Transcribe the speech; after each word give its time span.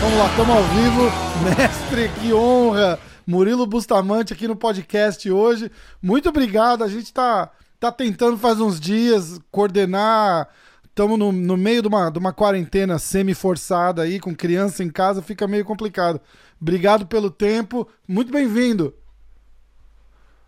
Vamos 0.00 0.18
lá, 0.18 0.26
estamos 0.30 0.56
ao 0.56 0.62
vivo. 0.64 1.12
Mestre, 1.44 2.08
que 2.20 2.32
honra! 2.32 2.98
Murilo 3.26 3.66
Bustamante 3.66 4.32
aqui 4.32 4.46
no 4.46 4.54
podcast 4.54 5.30
hoje. 5.30 5.70
Muito 6.02 6.28
obrigado. 6.28 6.84
A 6.84 6.88
gente 6.88 7.04
está 7.04 7.50
tá 7.80 7.90
tentando 7.90 8.36
faz 8.36 8.60
uns 8.60 8.78
dias 8.78 9.40
coordenar. 9.50 10.48
Estamos 10.84 11.18
no, 11.18 11.32
no 11.32 11.56
meio 11.56 11.82
de 11.82 11.88
uma, 11.88 12.10
de 12.10 12.18
uma 12.18 12.32
quarentena 12.32 12.98
semi-forçada 12.98 14.02
aí, 14.02 14.20
com 14.20 14.34
criança 14.34 14.84
em 14.84 14.90
casa, 14.90 15.20
fica 15.20 15.48
meio 15.48 15.64
complicado. 15.64 16.20
Obrigado 16.60 17.06
pelo 17.06 17.30
tempo. 17.30 17.88
Muito 18.06 18.30
bem-vindo. 18.30 18.94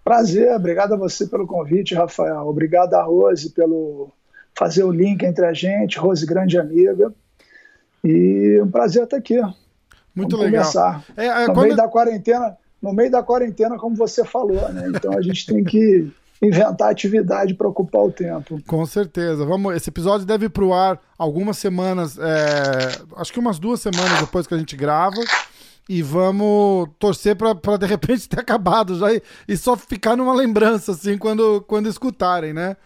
Prazer, 0.06 0.54
obrigado 0.54 0.94
a 0.94 0.96
você 0.96 1.26
pelo 1.26 1.48
convite, 1.48 1.92
Rafael. 1.92 2.46
Obrigado 2.46 2.94
a 2.94 3.02
Rose 3.02 3.50
pelo 3.50 4.08
fazer 4.56 4.84
o 4.84 4.92
link 4.92 5.24
entre 5.24 5.44
a 5.44 5.52
gente. 5.52 5.98
Rose, 5.98 6.24
grande 6.24 6.56
amiga. 6.56 7.12
E 8.04 8.60
um 8.62 8.70
prazer 8.70 9.02
estar 9.02 9.16
aqui. 9.16 9.34
Muito 10.14 10.36
Vamos 10.36 10.52
legal. 10.52 11.02
É, 11.16 11.26
é, 11.26 11.40
no 11.40 11.46
quando- 11.46 11.62
meio 11.64 11.76
da 11.76 11.88
quarentena, 11.88 12.56
no 12.80 12.92
meio 12.92 13.10
da 13.10 13.20
quarentena, 13.20 13.76
como 13.78 13.96
você 13.96 14.24
falou, 14.24 14.68
né? 14.68 14.92
Então 14.94 15.12
a 15.12 15.20
gente 15.20 15.44
tem 15.44 15.64
que 15.64 16.08
inventar 16.40 16.88
atividade 16.88 17.54
para 17.54 17.66
ocupar 17.66 18.02
o 18.02 18.12
tempo. 18.12 18.60
Com 18.64 18.86
certeza. 18.86 19.44
Vamos, 19.44 19.74
esse 19.74 19.90
episódio 19.90 20.24
deve 20.24 20.46
ir 20.46 20.50
pro 20.50 20.72
ar 20.72 21.00
algumas 21.18 21.58
semanas, 21.58 22.16
é, 22.16 22.92
acho 23.16 23.32
que 23.32 23.40
umas 23.40 23.58
duas 23.58 23.80
semanas 23.80 24.20
depois 24.20 24.46
que 24.46 24.54
a 24.54 24.58
gente 24.58 24.76
grava. 24.76 25.16
E 25.88 26.02
vamos 26.02 26.88
torcer 26.98 27.36
pra 27.36 27.52
de 27.76 27.86
repente 27.86 28.28
ter 28.28 28.40
acabado 28.40 28.98
já 28.98 29.12
e, 29.12 29.22
e 29.46 29.56
só 29.56 29.76
ficar 29.76 30.16
numa 30.16 30.34
lembrança, 30.34 30.92
assim, 30.92 31.16
quando, 31.16 31.60
quando 31.66 31.88
escutarem, 31.88 32.52
né? 32.52 32.76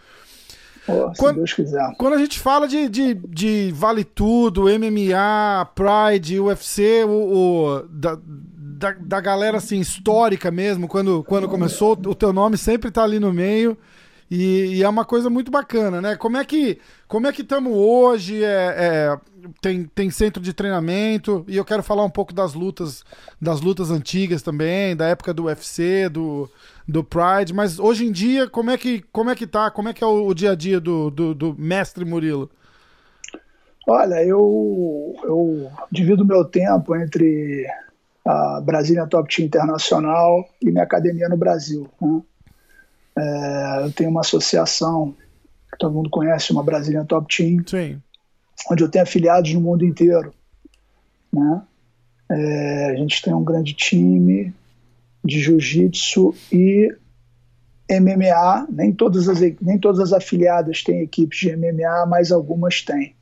Se 0.85 1.19
Quando- 1.19 1.37
Deus 1.37 1.53
quiser. 1.53 1.95
Quando 1.99 2.15
a 2.15 2.19
gente 2.19 2.39
fala 2.39 2.67
de, 2.67 2.89
de, 2.89 3.15
de 3.15 3.73
Vale 3.75 4.03
Tudo, 4.03 4.63
MMA, 4.65 5.67
Pride, 5.75 6.41
UFC, 6.41 7.05
o, 7.05 7.11
o- 7.11 7.83
da, 7.89 8.19
da, 8.25 8.93
da 8.99 9.21
galera 9.21 9.59
assim, 9.59 9.79
histórica 9.79 10.51
mesmo, 10.51 10.89
quando, 10.89 11.23
quando 11.25 11.49
começou, 11.49 11.93
o 11.93 12.15
teu 12.15 12.33
nome 12.33 12.57
sempre 12.57 12.91
tá 12.91 13.03
ali 13.05 13.21
no 13.21 13.33
meio. 13.33 13.77
E, 14.31 14.77
e 14.77 14.83
é 14.83 14.89
uma 14.89 15.05
coisa 15.05 15.29
muito 15.29 15.51
bacana, 15.51 16.01
né? 16.01 16.15
Como 16.15 16.37
é 16.37 16.45
que 16.45 16.79
como 17.09 17.27
é 17.27 17.33
que 17.33 17.43
estamos 17.43 17.73
hoje? 17.75 18.45
É, 18.45 18.47
é, 18.47 19.19
tem, 19.61 19.85
tem 19.85 20.09
centro 20.11 20.41
de 20.41 20.53
treinamento 20.53 21.45
e 21.49 21.57
eu 21.57 21.65
quero 21.65 21.83
falar 21.83 22.05
um 22.05 22.11
pouco 22.11 22.33
das 22.33 22.55
lutas 22.55 23.05
das 23.43 23.61
lutas 23.61 23.91
antigas 23.91 24.41
também, 24.41 24.95
da 24.95 25.09
época 25.09 25.35
do 25.35 25.47
UFC, 25.47 26.09
do, 26.09 26.49
do 26.87 27.03
Pride. 27.03 27.53
Mas 27.53 27.81
hoje 27.81 28.07
em 28.07 28.13
dia, 28.13 28.49
como 28.49 28.71
é 28.71 28.79
que 28.79 29.03
como 29.11 29.31
é 29.31 29.35
que 29.35 29.49
tá? 29.49 29.69
Como 29.69 29.89
é 29.89 29.93
que 29.93 30.05
é 30.05 30.07
o, 30.07 30.29
o 30.29 30.35
dia 30.35 30.53
a 30.53 30.55
dia 30.55 30.79
do, 30.79 31.11
do, 31.11 31.35
do 31.35 31.57
mestre 31.59 32.05
Murilo? 32.05 32.49
Olha, 33.89 34.23
eu, 34.25 35.17
eu 35.25 35.73
divido 35.91 36.25
meu 36.25 36.45
tempo 36.45 36.95
entre 36.95 37.67
a 38.25 38.61
Brasília 38.61 39.09
Top 39.09 39.35
Team 39.35 39.47
Internacional 39.47 40.49
e 40.63 40.71
minha 40.71 40.85
academia 40.85 41.29
no 41.29 41.37
Brasil. 41.37 41.89
né? 42.01 42.23
É, 43.21 43.85
eu 43.85 43.93
tenho 43.93 44.11
uma 44.11 44.21
associação 44.21 45.15
que 45.71 45.79
todo 45.79 45.93
mundo 45.93 46.09
conhece, 46.09 46.53
uma 46.53 46.63
Brasília 46.63 47.05
Top 47.05 47.35
Team, 47.35 47.63
Sim. 47.67 48.01
onde 48.71 48.83
eu 48.83 48.89
tenho 48.89 49.03
afiliados 49.03 49.53
no 49.53 49.61
mundo 49.61 49.85
inteiro. 49.85 50.33
Né? 51.31 51.63
É, 52.31 52.91
a 52.93 52.97
gente 52.97 53.21
tem 53.21 53.35
um 53.35 53.45
grande 53.45 53.75
time 53.75 54.55
de 55.23 55.39
jiu-jitsu 55.39 56.35
e 56.51 56.95
MMA. 57.91 58.67
Nem 58.71 58.93
todas, 58.93 59.29
as, 59.29 59.41
nem 59.61 59.79
todas 59.79 60.01
as 60.01 60.13
afiliadas 60.13 60.83
têm 60.83 61.03
equipes 61.03 61.41
de 61.41 61.55
MMA, 61.55 62.07
mas 62.09 62.33
algumas 62.33 62.83
têm. 62.83 63.15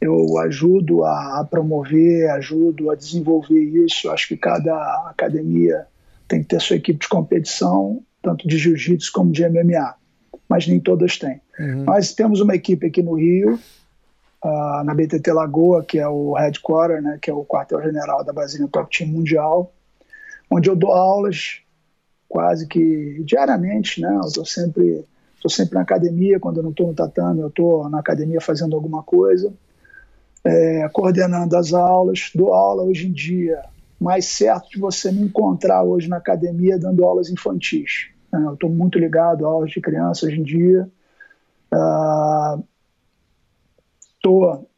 Eu 0.00 0.38
ajudo 0.38 1.04
a, 1.04 1.40
a 1.40 1.44
promover, 1.44 2.30
ajudo 2.30 2.90
a 2.90 2.94
desenvolver 2.94 3.62
isso. 3.62 4.06
Eu 4.06 4.12
acho 4.12 4.28
que 4.28 4.36
cada 4.36 4.74
academia 5.10 5.86
tem 6.26 6.42
que 6.42 6.48
ter 6.48 6.60
sua 6.60 6.76
equipe 6.76 7.00
de 7.00 7.08
competição, 7.08 8.02
tanto 8.22 8.46
de 8.46 8.58
jiu-jitsu 8.58 9.12
como 9.12 9.32
de 9.32 9.48
MMA, 9.48 9.94
mas 10.48 10.66
nem 10.66 10.80
todas 10.80 11.18
têm. 11.18 11.40
Uhum. 11.58 11.84
Nós 11.84 12.12
temos 12.12 12.40
uma 12.40 12.54
equipe 12.54 12.86
aqui 12.86 13.02
no 13.02 13.14
Rio, 13.14 13.58
ah, 14.42 14.82
na 14.84 14.94
BTT 14.94 15.32
Lagoa, 15.32 15.84
que 15.84 15.98
é 15.98 16.08
o 16.08 16.34
headquarter, 16.34 17.02
né, 17.02 17.18
que 17.20 17.30
é 17.30 17.34
o 17.34 17.44
quartel-general 17.44 18.24
da 18.24 18.32
Brasília 18.32 18.68
Top 18.68 18.96
Team 18.96 19.10
Mundial, 19.10 19.72
onde 20.50 20.68
eu 20.68 20.76
dou 20.76 20.92
aulas 20.92 21.60
quase 22.30 22.66
que 22.66 23.22
diariamente, 23.24 24.00
né? 24.00 24.14
Eu 24.14 24.28
estou 24.28 24.46
sempre, 24.46 25.04
tô 25.42 25.48
sempre 25.48 25.74
na 25.74 25.80
academia, 25.80 26.38
quando 26.38 26.58
eu 26.58 26.62
não 26.62 26.70
estou 26.70 26.86
no 26.86 26.94
tatame, 26.94 27.40
eu 27.40 27.48
estou 27.48 27.90
na 27.90 27.98
academia 27.98 28.40
fazendo 28.40 28.76
alguma 28.76 29.02
coisa, 29.02 29.52
é, 30.44 30.88
coordenando 30.92 31.56
as 31.56 31.72
aulas, 31.72 32.30
dou 32.32 32.54
aula 32.54 32.84
hoje 32.84 33.08
em 33.08 33.12
dia, 33.12 33.62
mais 34.00 34.24
certo 34.24 34.70
de 34.70 34.78
você 34.80 35.12
me 35.12 35.22
encontrar 35.22 35.82
hoje 35.82 36.08
na 36.08 36.16
academia 36.16 36.78
dando 36.78 37.04
aulas 37.04 37.28
infantis. 37.30 38.08
né? 38.32 38.42
Eu 38.46 38.54
estou 38.54 38.70
muito 38.70 38.98
ligado 38.98 39.44
a 39.44 39.48
aulas 39.48 39.70
de 39.70 39.80
criança 39.80 40.26
hoje 40.26 40.40
em 40.40 40.42
dia, 40.42 40.88
Estou 44.16 44.68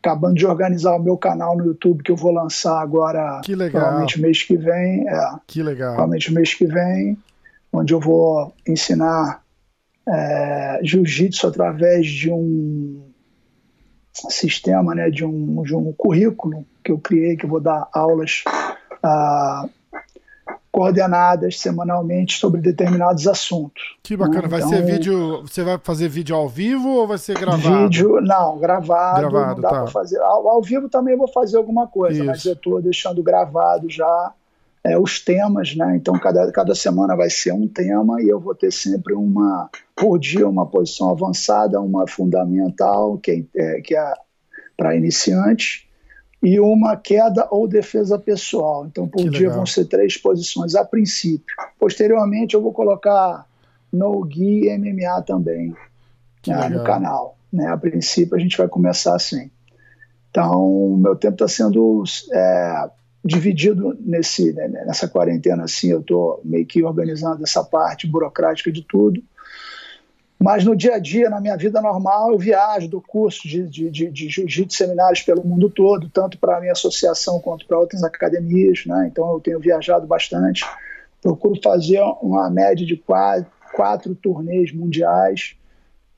acabando 0.00 0.34
de 0.36 0.46
organizar 0.46 0.94
o 0.96 1.02
meu 1.02 1.16
canal 1.16 1.56
no 1.56 1.66
YouTube 1.66 2.02
que 2.02 2.10
eu 2.12 2.16
vou 2.16 2.32
lançar 2.32 2.80
agora, 2.80 3.40
Que 3.44 3.54
legal. 3.54 3.80
provavelmente 3.82 4.20
mês 4.20 4.42
que 4.42 4.56
vem. 4.56 5.06
É, 5.08 5.30
Que 5.46 5.62
legal. 5.62 5.90
provavelmente 5.94 6.32
mês 6.32 6.54
que 6.54 6.66
vem, 6.66 7.18
onde 7.72 7.92
eu 7.92 8.00
vou 8.00 8.54
ensinar 8.66 9.42
é, 10.08 10.80
jiu-jitsu 10.82 11.46
através 11.48 12.06
de 12.06 12.30
um 12.32 13.07
sistema, 14.30 14.94
né, 14.94 15.10
de 15.10 15.24
um, 15.24 15.62
de 15.62 15.74
um 15.74 15.92
currículo 15.92 16.64
que 16.84 16.90
eu 16.92 16.98
criei, 16.98 17.36
que 17.36 17.44
eu 17.44 17.50
vou 17.50 17.60
dar 17.60 17.88
aulas 17.92 18.42
ah, 19.02 19.66
coordenadas 20.70 21.58
semanalmente 21.58 22.38
sobre 22.38 22.60
determinados 22.60 23.26
assuntos. 23.26 23.82
Que 24.02 24.16
bacana. 24.16 24.42
né? 24.42 24.48
Vai 24.48 24.60
Então, 24.60 24.70
ser 24.70 24.82
vídeo. 24.84 25.42
Você 25.42 25.64
vai 25.64 25.78
fazer 25.82 26.08
vídeo 26.08 26.36
ao 26.36 26.48
vivo 26.48 26.88
ou 26.88 27.06
vai 27.06 27.18
ser 27.18 27.38
gravado? 27.38 27.82
Vídeo, 27.84 28.20
não, 28.20 28.58
gravado, 28.58 29.28
Gravado, 29.28 29.54
não 29.54 29.60
dá 29.62 29.68
tá. 29.70 29.82
para 29.82 29.86
fazer. 29.88 30.20
Ao, 30.20 30.46
ao 30.48 30.62
vivo 30.62 30.88
também 30.88 31.16
vou 31.16 31.28
fazer 31.28 31.56
alguma 31.56 31.86
coisa, 31.86 32.18
Isso. 32.18 32.26
mas 32.26 32.44
eu 32.44 32.52
estou 32.52 32.80
deixando 32.80 33.22
gravado 33.22 33.88
já 33.90 34.32
é, 34.88 34.98
os 34.98 35.20
temas, 35.20 35.74
né? 35.76 35.96
Então 35.96 36.18
cada, 36.18 36.50
cada 36.50 36.74
semana 36.74 37.14
vai 37.14 37.28
ser 37.28 37.52
um 37.52 37.68
tema 37.68 38.22
e 38.22 38.28
eu 38.28 38.40
vou 38.40 38.54
ter 38.54 38.72
sempre 38.72 39.14
uma 39.14 39.68
por 39.94 40.18
dia 40.18 40.48
uma 40.48 40.66
posição 40.66 41.10
avançada, 41.10 41.80
uma 41.80 42.06
fundamental 42.06 43.18
que 43.18 43.46
é, 43.54 43.76
é, 43.76 43.80
que 43.80 43.96
é 43.96 44.14
para 44.76 44.96
iniciantes 44.96 45.86
e 46.42 46.58
uma 46.60 46.96
queda 46.96 47.46
ou 47.50 47.68
defesa 47.68 48.18
pessoal. 48.18 48.86
Então 48.86 49.06
por 49.06 49.22
Que 49.22 49.30
dia 49.30 49.40
legal. 49.40 49.56
vão 49.56 49.66
ser 49.66 49.84
três 49.86 50.16
posições 50.16 50.74
a 50.74 50.84
princípio. 50.84 51.54
Posteriormente 51.78 52.54
eu 52.54 52.62
vou 52.62 52.72
colocar 52.72 53.46
no 53.92 54.24
Gui 54.24 54.68
MMA 54.78 55.22
também 55.22 55.74
né, 56.46 56.68
no 56.68 56.84
canal. 56.84 57.36
Né? 57.52 57.66
A 57.68 57.76
princípio 57.76 58.36
a 58.36 58.38
gente 58.38 58.56
vai 58.56 58.68
começar 58.68 59.14
assim. 59.14 59.50
Então, 60.30 60.96
meu 60.98 61.16
tempo 61.16 61.34
está 61.34 61.48
sendo 61.48 62.04
é, 62.32 62.90
dividido 63.24 63.96
nesse, 64.00 64.52
né, 64.52 64.68
nessa 64.68 65.08
quarentena 65.08 65.64
assim, 65.64 65.90
eu 65.90 66.00
estou 66.00 66.40
meio 66.44 66.64
que 66.64 66.82
organizando 66.82 67.42
essa 67.42 67.64
parte 67.64 68.06
burocrática 68.06 68.70
de 68.70 68.82
tudo. 68.82 69.22
Mas 70.40 70.64
no 70.64 70.76
dia 70.76 70.94
a 70.94 70.98
dia, 71.00 71.28
na 71.28 71.40
minha 71.40 71.56
vida 71.56 71.80
normal, 71.80 72.30
eu 72.30 72.38
viajo, 72.38 72.88
dou 72.88 73.02
curso 73.02 73.48
de, 73.48 73.68
de, 73.68 73.90
de, 73.90 74.08
de 74.08 74.28
jiu-jitsu, 74.28 74.76
seminários 74.76 75.20
pelo 75.22 75.44
mundo 75.44 75.68
todo, 75.68 76.08
tanto 76.08 76.38
para 76.38 76.58
a 76.58 76.60
minha 76.60 76.72
associação 76.72 77.40
quanto 77.40 77.66
para 77.66 77.78
outras 77.78 78.04
academias. 78.04 78.84
Né? 78.86 79.08
Então 79.10 79.32
eu 79.32 79.40
tenho 79.40 79.58
viajado 79.58 80.06
bastante. 80.06 80.64
Procuro 81.20 81.60
fazer 81.60 82.00
uma 82.22 82.48
média 82.48 82.86
de 82.86 82.96
quatro, 82.96 83.50
quatro 83.74 84.14
turnês 84.14 84.72
mundiais, 84.72 85.56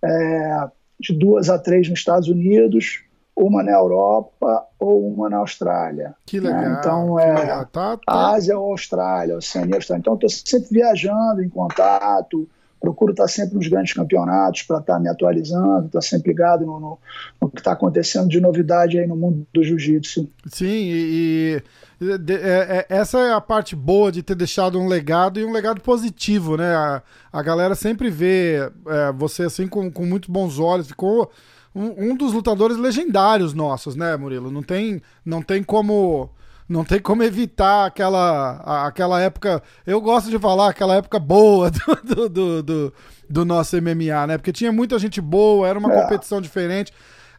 é, 0.05 0.69
de 1.00 1.14
duas 1.14 1.49
a 1.49 1.58
três 1.58 1.88
nos 1.88 1.99
Estados 1.99 2.29
Unidos, 2.29 3.03
uma 3.41 3.63
na 3.63 3.73
Europa 3.73 4.65
ou 4.79 5.09
uma 5.13 5.31
na 5.31 5.39
Austrália. 5.39 6.15
Que 6.27 6.41
né? 6.41 6.51
legal. 6.51 6.79
Então, 6.79 7.17
que 7.17 7.23
é, 7.23 7.35
legal. 7.35 7.67
Tá, 7.67 7.97
tá. 7.97 8.31
Ásia 8.31 8.59
ou 8.59 8.71
Austrália, 8.73 9.37
Oceania, 9.37 9.77
Austrália. 9.77 10.01
Então, 10.01 10.15
estou 10.15 10.29
sempre 10.29 10.69
viajando, 10.71 11.43
em 11.43 11.49
contato, 11.49 12.49
procuro 12.81 13.13
estar 13.13 13.29
sempre 13.29 13.57
nos 13.57 13.69
grandes 13.69 13.93
campeonatos 13.93 14.63
para 14.63 14.79
estar 14.79 14.99
me 14.99 15.09
atualizando, 15.09 15.87
estar 15.87 16.01
sempre 16.01 16.31
ligado 16.31 16.65
no, 16.65 16.81
no, 16.81 16.99
no 17.41 17.51
que 17.51 17.61
está 17.61 17.73
acontecendo 17.73 18.29
de 18.29 18.41
novidade 18.41 18.99
aí 18.99 19.07
no 19.07 19.17
mundo 19.17 19.47
do 19.53 19.63
jiu-jitsu. 19.63 20.29
Sim, 20.47 20.67
e, 20.67 21.63
e 22.01 22.19
de- 22.19 22.35
é- 22.37 22.87
é- 22.89 22.97
essa 22.97 23.19
é 23.21 23.33
a 23.33 23.41
parte 23.41 23.77
boa 23.77 24.11
de 24.11 24.23
ter 24.23 24.35
deixado 24.35 24.79
um 24.81 24.87
legado 24.87 25.39
e 25.39 25.45
um 25.45 25.53
legado 25.53 25.81
positivo, 25.83 26.57
né? 26.57 26.75
A, 26.75 27.03
a 27.31 27.43
galera 27.43 27.75
sempre 27.75 28.09
vê 28.09 28.71
é, 28.89 29.13
você 29.13 29.43
assim 29.43 29.67
com, 29.69 29.91
com 29.91 30.07
muito 30.07 30.33
bons 30.33 30.59
olhos. 30.59 30.87
Ficou 30.89 31.31
um, 31.75 32.11
um 32.11 32.17
dos 32.17 32.32
lutadores 32.32 32.76
legendários 32.76 33.55
nossos, 33.55 33.94
né, 33.94 34.17
Murilo? 34.17 34.50
Não 34.50 34.62
tem, 34.62 35.00
não 35.25 35.43
tem 35.43 35.62
como 35.62 36.31
não 36.70 36.84
tem 36.84 37.00
como 37.00 37.25
evitar 37.25 37.87
aquela, 37.87 38.87
aquela 38.87 39.20
época. 39.20 39.61
Eu 39.84 40.00
gosto 40.00 40.31
de 40.31 40.38
falar 40.38 40.70
aquela 40.70 40.94
época 40.94 41.19
boa 41.19 41.69
do, 41.69 42.28
do, 42.28 42.62
do, 42.62 42.94
do 43.28 43.44
nosso 43.44 43.76
MMA, 43.76 44.28
né? 44.28 44.38
Porque 44.38 44.52
tinha 44.52 44.70
muita 44.70 44.96
gente 44.96 45.20
boa, 45.20 45.67
era 45.67 45.76
uma 45.76 45.93
é. 45.93 46.02
competição 46.02 46.40
diferente. 46.40 46.93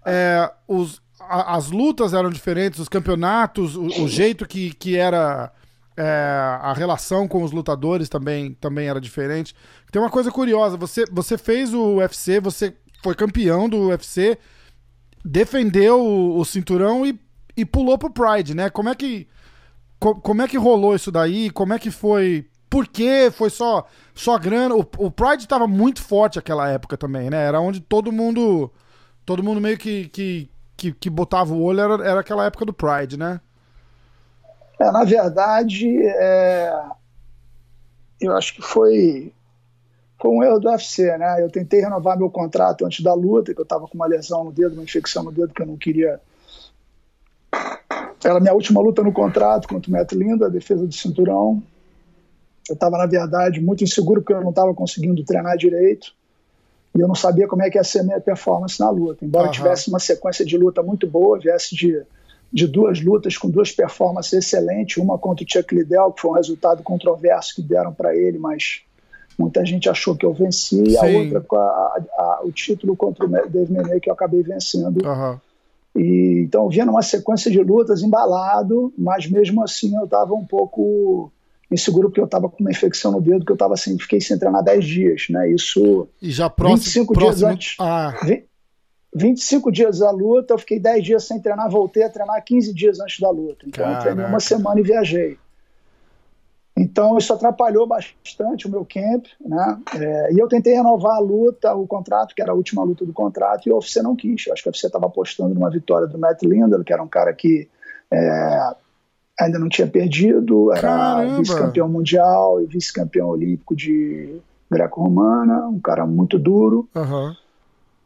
É, 0.05 0.51
os, 0.67 1.01
a, 1.17 1.55
as 1.55 1.71
lutas 1.71 2.13
eram 2.13 2.29
diferentes, 2.29 2.77
os 2.77 2.89
campeonatos, 2.89 3.77
o, 3.77 3.85
o 4.03 4.07
jeito 4.07 4.45
que, 4.45 4.73
que 4.73 4.97
era 4.97 5.49
é, 5.95 6.57
a 6.61 6.73
relação 6.73 7.25
com 7.25 7.41
os 7.41 7.53
lutadores 7.53 8.09
também, 8.09 8.53
também 8.55 8.89
era 8.89 8.99
diferente. 8.99 9.55
Tem 9.91 10.01
uma 10.01 10.11
coisa 10.11 10.29
curiosa, 10.29 10.75
você, 10.75 11.05
você 11.09 11.37
fez 11.37 11.73
o 11.73 11.99
UFC, 11.99 12.41
você 12.41 12.75
foi 13.03 13.15
campeão 13.15 13.67
do 13.67 13.87
UFC, 13.87 14.37
defendeu 15.23 15.99
o, 15.99 16.39
o 16.39 16.45
cinturão 16.45 17.05
e, 17.05 17.19
e 17.55 17.65
pulou 17.65 17.97
pro 17.97 18.11
Pride, 18.11 18.55
né? 18.55 18.69
Como 18.69 18.89
é 18.89 18.95
que 18.95 19.27
co, 19.99 20.15
como 20.15 20.41
é 20.41 20.47
que 20.47 20.57
rolou 20.57 20.95
isso 20.95 21.11
daí? 21.11 21.49
Como 21.49 21.73
é 21.73 21.79
que 21.79 21.91
foi? 21.91 22.47
Por 22.69 22.87
quê? 22.87 23.31
Foi 23.31 23.49
só 23.49 23.85
só 24.13 24.37
grana? 24.37 24.75
O, 24.75 24.87
o 24.97 25.11
Pride 25.11 25.43
estava 25.43 25.67
muito 25.67 26.01
forte 26.01 26.39
aquela 26.39 26.69
época 26.69 26.97
também, 26.97 27.29
né? 27.29 27.45
Era 27.45 27.59
onde 27.59 27.79
todo 27.79 28.11
mundo 28.11 28.71
todo 29.25 29.43
mundo 29.43 29.61
meio 29.61 29.77
que, 29.77 30.09
que, 30.09 30.49
que, 30.75 30.91
que 30.91 31.09
botava 31.09 31.53
o 31.53 31.61
olho, 31.61 31.79
era, 31.79 31.93
era 32.09 32.19
aquela 32.19 32.45
época 32.45 32.65
do 32.65 32.73
Pride, 32.73 33.17
né? 33.17 33.39
É, 34.79 34.91
na 34.91 35.03
verdade, 35.03 35.87
é... 36.03 36.73
eu 38.19 38.35
acho 38.35 38.55
que 38.55 38.61
foi, 38.61 39.31
foi 40.21 40.29
um 40.29 40.43
erro 40.43 40.59
do 40.59 40.69
UFC, 40.69 41.17
né? 41.17 41.43
Eu 41.43 41.49
tentei 41.49 41.81
renovar 41.81 42.15
meu 42.15 42.29
contrato 42.29 42.85
antes 42.85 43.03
da 43.03 43.11
luta, 43.11 43.55
que 43.55 43.59
eu 43.59 43.63
estava 43.63 43.87
com 43.87 43.95
uma 43.95 44.05
lesão 44.05 44.43
no 44.43 44.51
dedo, 44.51 44.73
uma 44.73 44.83
infecção 44.83 45.23
no 45.23 45.31
dedo 45.31 45.51
que 45.51 45.63
eu 45.63 45.65
não 45.65 45.75
queria. 45.75 46.21
Era 48.23 48.37
a 48.37 48.39
minha 48.39 48.53
última 48.53 48.79
luta 48.79 49.01
no 49.01 49.11
contrato 49.11 49.67
contra 49.67 49.89
o 49.89 49.91
Matt 49.91 50.11
Linda, 50.11 50.45
a 50.45 50.49
defesa 50.49 50.85
do 50.85 50.93
cinturão. 50.93 51.63
Eu 52.69 52.75
estava, 52.75 52.99
na 52.99 53.07
verdade, 53.07 53.59
muito 53.59 53.83
inseguro 53.83 54.21
porque 54.21 54.33
eu 54.33 54.41
não 54.41 54.51
estava 54.51 54.71
conseguindo 54.75 55.23
treinar 55.23 55.57
direito 55.57 56.13
e 56.95 56.99
eu 56.99 57.07
não 57.07 57.15
sabia 57.15 57.47
como 57.47 57.63
é 57.63 57.71
que 57.71 57.79
ia 57.79 57.83
ser 57.83 58.01
a 58.01 58.03
minha 58.03 58.21
performance 58.21 58.79
na 58.79 58.91
luta. 58.91 59.25
Embora 59.25 59.47
uhum. 59.47 59.51
tivesse 59.51 59.89
uma 59.89 59.99
sequência 59.99 60.45
de 60.45 60.55
luta 60.55 60.83
muito 60.83 61.07
boa, 61.07 61.39
viesse 61.39 61.75
de, 61.75 61.99
de 62.53 62.67
duas 62.67 63.01
lutas 63.01 63.37
com 63.37 63.49
duas 63.49 63.71
performances 63.71 64.33
excelentes, 64.33 64.97
uma 64.97 65.17
contra 65.17 65.43
o 65.43 65.47
Chuck 65.49 65.73
Liddell, 65.73 66.11
que 66.11 66.21
foi 66.21 66.29
um 66.29 66.35
resultado 66.35 66.83
controverso 66.83 67.55
que 67.55 67.63
deram 67.63 67.91
para 67.91 68.15
ele, 68.15 68.37
mas 68.37 68.83
muita 69.37 69.65
gente 69.65 69.89
achou 69.89 70.15
que 70.15 70.25
eu 70.25 70.33
venci, 70.33 70.83
e 70.83 70.97
a 70.97 71.03
outra 71.05 71.41
com 71.41 71.57
o 72.43 72.51
título 72.51 72.95
contra 72.95 73.25
o 73.25 73.29
Dave 73.29 73.71
Menei, 73.71 73.99
que 73.99 74.09
eu 74.09 74.13
acabei 74.13 74.41
vencendo. 74.43 75.05
Uhum. 75.05 75.37
E, 75.95 76.43
então 76.45 76.63
eu 76.63 76.69
vinha 76.69 76.85
numa 76.85 77.01
sequência 77.01 77.51
de 77.51 77.61
lutas 77.61 78.01
embalado, 78.01 78.93
mas 78.97 79.29
mesmo 79.29 79.63
assim 79.63 79.95
eu 79.95 80.05
estava 80.05 80.33
um 80.33 80.45
pouco 80.45 81.31
inseguro 81.71 82.09
porque 82.09 82.19
eu 82.19 82.25
estava 82.25 82.49
com 82.49 82.57
uma 82.59 82.71
infecção 82.71 83.11
no 83.11 83.21
dedo 83.21 83.45
que 83.45 83.51
eu 83.51 83.57
tava 83.57 83.73
assim, 83.73 83.97
fiquei 83.97 84.19
sem 84.19 84.37
treinar 84.37 84.63
10 84.63 84.85
dias, 84.85 85.25
né? 85.29 85.49
Isso 85.49 86.07
e 86.21 86.31
já 86.31 86.49
próximo, 86.49 86.77
25 86.77 87.13
próximo, 87.13 87.37
dias 87.37 87.51
antes. 87.51 87.75
Ah. 87.79 88.13
25 89.13 89.71
dias 89.71 89.99
da 89.99 90.11
luta, 90.11 90.53
eu 90.53 90.57
fiquei 90.57 90.79
10 90.79 91.03
dias 91.03 91.23
sem 91.25 91.39
treinar, 91.39 91.69
voltei 91.69 92.03
a 92.03 92.09
treinar 92.09 92.41
15 92.43 92.73
dias 92.73 92.99
antes 92.99 93.19
da 93.19 93.29
luta. 93.29 93.65
Então 93.67 93.83
Caraca. 93.83 93.99
eu 93.99 94.03
treinei 94.03 94.25
uma 94.25 94.39
semana 94.39 94.79
e 94.79 94.83
viajei. 94.83 95.37
Então 96.75 97.17
isso 97.17 97.33
atrapalhou 97.33 97.85
bastante 97.85 98.67
o 98.67 98.71
meu 98.71 98.85
camp, 98.85 99.25
né? 99.39 99.79
É, 99.93 100.33
e 100.33 100.39
eu 100.39 100.47
tentei 100.47 100.73
renovar 100.73 101.17
a 101.17 101.19
luta, 101.19 101.73
o 101.75 101.85
contrato, 101.85 102.33
que 102.33 102.41
era 102.41 102.51
a 102.51 102.55
última 102.55 102.83
luta 102.83 103.05
do 103.05 103.13
contrato, 103.13 103.67
e 103.67 103.71
o 103.71 103.75
UFC 103.75 104.01
não 104.01 104.15
quis. 104.15 104.47
Eu 104.47 104.53
acho 104.53 104.63
que 104.63 104.69
o 104.69 104.71
UFC 104.71 104.87
estava 104.87 105.05
apostando 105.05 105.53
numa 105.53 105.69
vitória 105.69 106.07
do 106.07 106.17
Matt 106.17 106.41
Lindell, 106.43 106.83
que 106.83 106.93
era 106.93 107.03
um 107.03 107.07
cara 107.07 107.33
que 107.33 107.69
é, 108.11 108.73
ainda 109.39 109.59
não 109.59 109.69
tinha 109.69 109.87
perdido, 109.87 110.73
era 110.73 111.37
vice-campeão 111.37 111.89
mundial 111.89 112.61
e 112.61 112.65
vice-campeão 112.65 113.29
olímpico 113.29 113.75
de 113.75 114.39
greco-romana, 114.69 115.67
um 115.67 115.79
cara 115.79 116.05
muito 116.05 116.39
duro. 116.39 116.87
Uhum. 116.95 117.35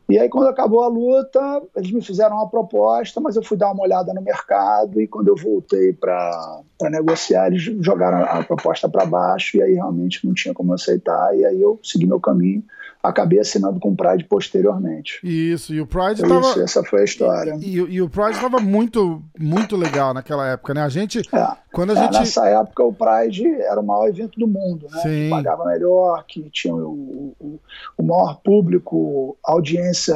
E 0.07 0.19
aí, 0.19 0.29
quando 0.29 0.47
acabou 0.47 0.83
a 0.83 0.87
luta, 0.87 1.63
eles 1.75 1.91
me 1.91 2.01
fizeram 2.01 2.35
uma 2.35 2.47
proposta, 2.47 3.19
mas 3.19 3.35
eu 3.35 3.43
fui 3.43 3.57
dar 3.57 3.71
uma 3.71 3.83
olhada 3.83 4.13
no 4.13 4.21
mercado 4.21 5.01
e 5.01 5.07
quando 5.07 5.29
eu 5.29 5.35
voltei 5.35 5.93
para 5.93 6.61
negociar, 6.83 7.47
eles 7.47 7.63
jogaram 7.63 8.23
a 8.23 8.43
proposta 8.43 8.87
para 8.87 9.05
baixo 9.05 9.57
e 9.57 9.63
aí 9.63 9.73
realmente 9.73 10.25
não 10.25 10.33
tinha 10.33 10.53
como 10.53 10.73
aceitar. 10.73 11.35
E 11.35 11.43
aí 11.43 11.59
eu 11.59 11.79
segui 11.81 12.05
meu 12.05 12.19
caminho 12.19 12.63
acabei 13.09 13.39
assinando 13.39 13.79
com 13.79 13.91
o 13.91 13.95
Pride 13.95 14.23
posteriormente. 14.25 15.19
Isso, 15.23 15.73
e 15.73 15.81
o 15.81 15.87
Pride 15.87 16.21
então, 16.23 16.41
tava... 16.41 16.49
Isso, 16.51 16.61
essa 16.61 16.83
foi 16.83 17.01
a 17.01 17.03
história. 17.03 17.57
E, 17.61 17.79
e, 17.79 17.93
e 17.95 18.01
o 18.01 18.09
Pride 18.09 18.31
estava 18.31 18.59
muito, 18.59 19.23
muito 19.39 19.75
legal 19.75 20.13
naquela 20.13 20.47
época, 20.47 20.73
né? 20.73 20.81
A 20.81 20.89
gente... 20.89 21.19
É, 21.33 21.47
quando 21.71 21.91
a 21.91 21.93
é, 21.93 22.03
gente... 22.03 22.13
Nessa 22.13 22.47
época 22.47 22.83
o 22.83 22.93
Pride 22.93 23.45
era 23.61 23.79
o 23.79 23.85
maior 23.85 24.07
evento 24.07 24.39
do 24.39 24.47
mundo, 24.47 24.87
né? 24.91 25.01
Sim. 25.01 25.09
Que 25.09 25.29
pagava 25.29 25.65
melhor, 25.65 26.23
que 26.27 26.49
tinha 26.49 26.75
o, 26.75 27.35
o, 27.39 27.59
o 27.97 28.03
maior 28.03 28.39
público, 28.41 29.37
audiência 29.43 30.15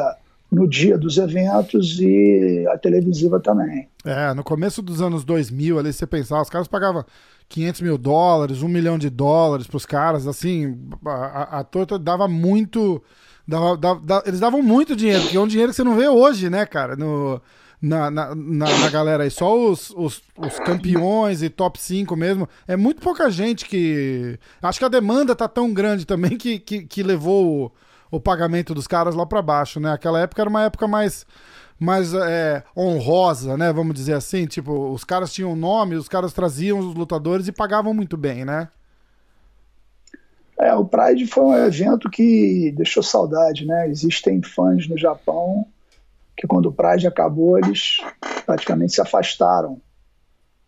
no 0.52 0.68
dia 0.68 0.98
dos 0.98 1.18
eventos 1.18 2.00
e 2.00 2.66
a 2.70 2.78
televisiva 2.78 3.40
também. 3.40 3.88
É, 4.04 4.34
no 4.34 4.44
começo 4.44 4.82
dos 4.82 5.02
anos 5.02 5.24
2000, 5.24 5.78
ali 5.78 5.94
você 5.94 6.08
pensava, 6.08 6.42
os 6.42 6.50
caras 6.50 6.68
pagavam 6.68 7.06
500 7.50 7.82
mil 7.82 7.98
dólares, 7.98 8.62
um 8.62 8.68
milhão 8.68 8.98
de 8.98 9.10
dólares 9.10 9.66
para 9.66 9.78
os 9.78 9.86
caras, 9.86 10.28
assim, 10.28 10.78
a, 11.06 11.60
a, 11.60 11.64
torta 11.64 11.98
dava 11.98 12.28
muito. 12.28 13.04
Dava, 13.48 13.76
dava, 13.76 14.24
eles 14.28 14.40
davam 14.40 14.62
muito 14.62 14.96
dinheiro, 14.96 15.28
que 15.28 15.36
é 15.36 15.40
um 15.40 15.48
dinheiro 15.48 15.72
que 15.72 15.76
você 15.76 15.84
não 15.84 15.96
vê 15.96 16.08
hoje, 16.08 16.52
né, 16.52 16.68
cara, 16.68 16.96
no, 16.96 17.42
na, 17.82 18.12
na, 18.12 18.36
na, 18.36 18.78
na 18.78 18.90
galera 18.90 19.24
aí. 19.24 19.32
Só 19.32 19.58
os, 19.58 19.90
os, 19.92 20.22
os, 20.38 20.60
campeões 20.60 21.42
e 21.42 21.50
top 21.50 21.82
5 21.82 22.16
mesmo. 22.16 22.48
É 22.68 22.78
muito 22.78 23.02
pouca 23.02 23.32
gente 23.32 23.66
que. 23.66 24.38
Acho 24.62 24.78
que 24.78 24.86
a 24.86 24.90
demanda 24.90 25.36
tá 25.36 25.48
tão 25.48 25.74
grande 25.74 26.06
também 26.06 26.38
que, 26.38 26.60
que, 26.60 26.84
que 26.84 27.02
levou 27.02 27.72
o, 28.12 28.18
o 28.18 28.20
pagamento 28.20 28.76
dos 28.76 28.86
caras 28.86 29.16
lá 29.16 29.26
para 29.26 29.42
baixo, 29.42 29.80
né? 29.80 29.92
Aquela 29.92 30.20
época 30.20 30.44
era 30.44 30.50
uma 30.50 30.66
época 30.66 30.88
mais 30.88 31.26
mais 31.80 32.14
é, 32.14 32.64
honrosa, 32.76 33.56
né? 33.58 33.72
Vamos 33.72 33.96
dizer 33.96 34.14
assim. 34.14 34.46
Tipo, 34.46 34.92
os 34.92 35.04
caras 35.04 35.34
tinham 35.34 35.56
nome, 35.56 35.96
os 35.96 36.08
caras 36.08 36.34
traziam 36.34 36.80
os 36.80 36.94
lutadores 36.94 37.48
e 37.48 37.52
pagavam 37.52 37.94
muito 37.94 38.18
bem, 38.18 38.44
né? 38.44 38.68
É, 40.60 40.74
o 40.76 40.84
Pride 40.84 41.26
foi 41.26 41.44
um 41.44 41.56
evento 41.56 42.10
que 42.10 42.74
deixou 42.76 43.02
saudade, 43.02 43.66
né? 43.66 43.88
Existem 43.88 44.42
fãs 44.42 44.88
no 44.88 44.98
Japão 44.98 45.66
que 46.40 46.48
quando 46.48 46.68
o 46.68 46.72
Pride 46.72 47.06
acabou, 47.06 47.58
eles 47.58 47.98
praticamente 48.46 48.94
se 48.94 49.02
afastaram 49.02 49.82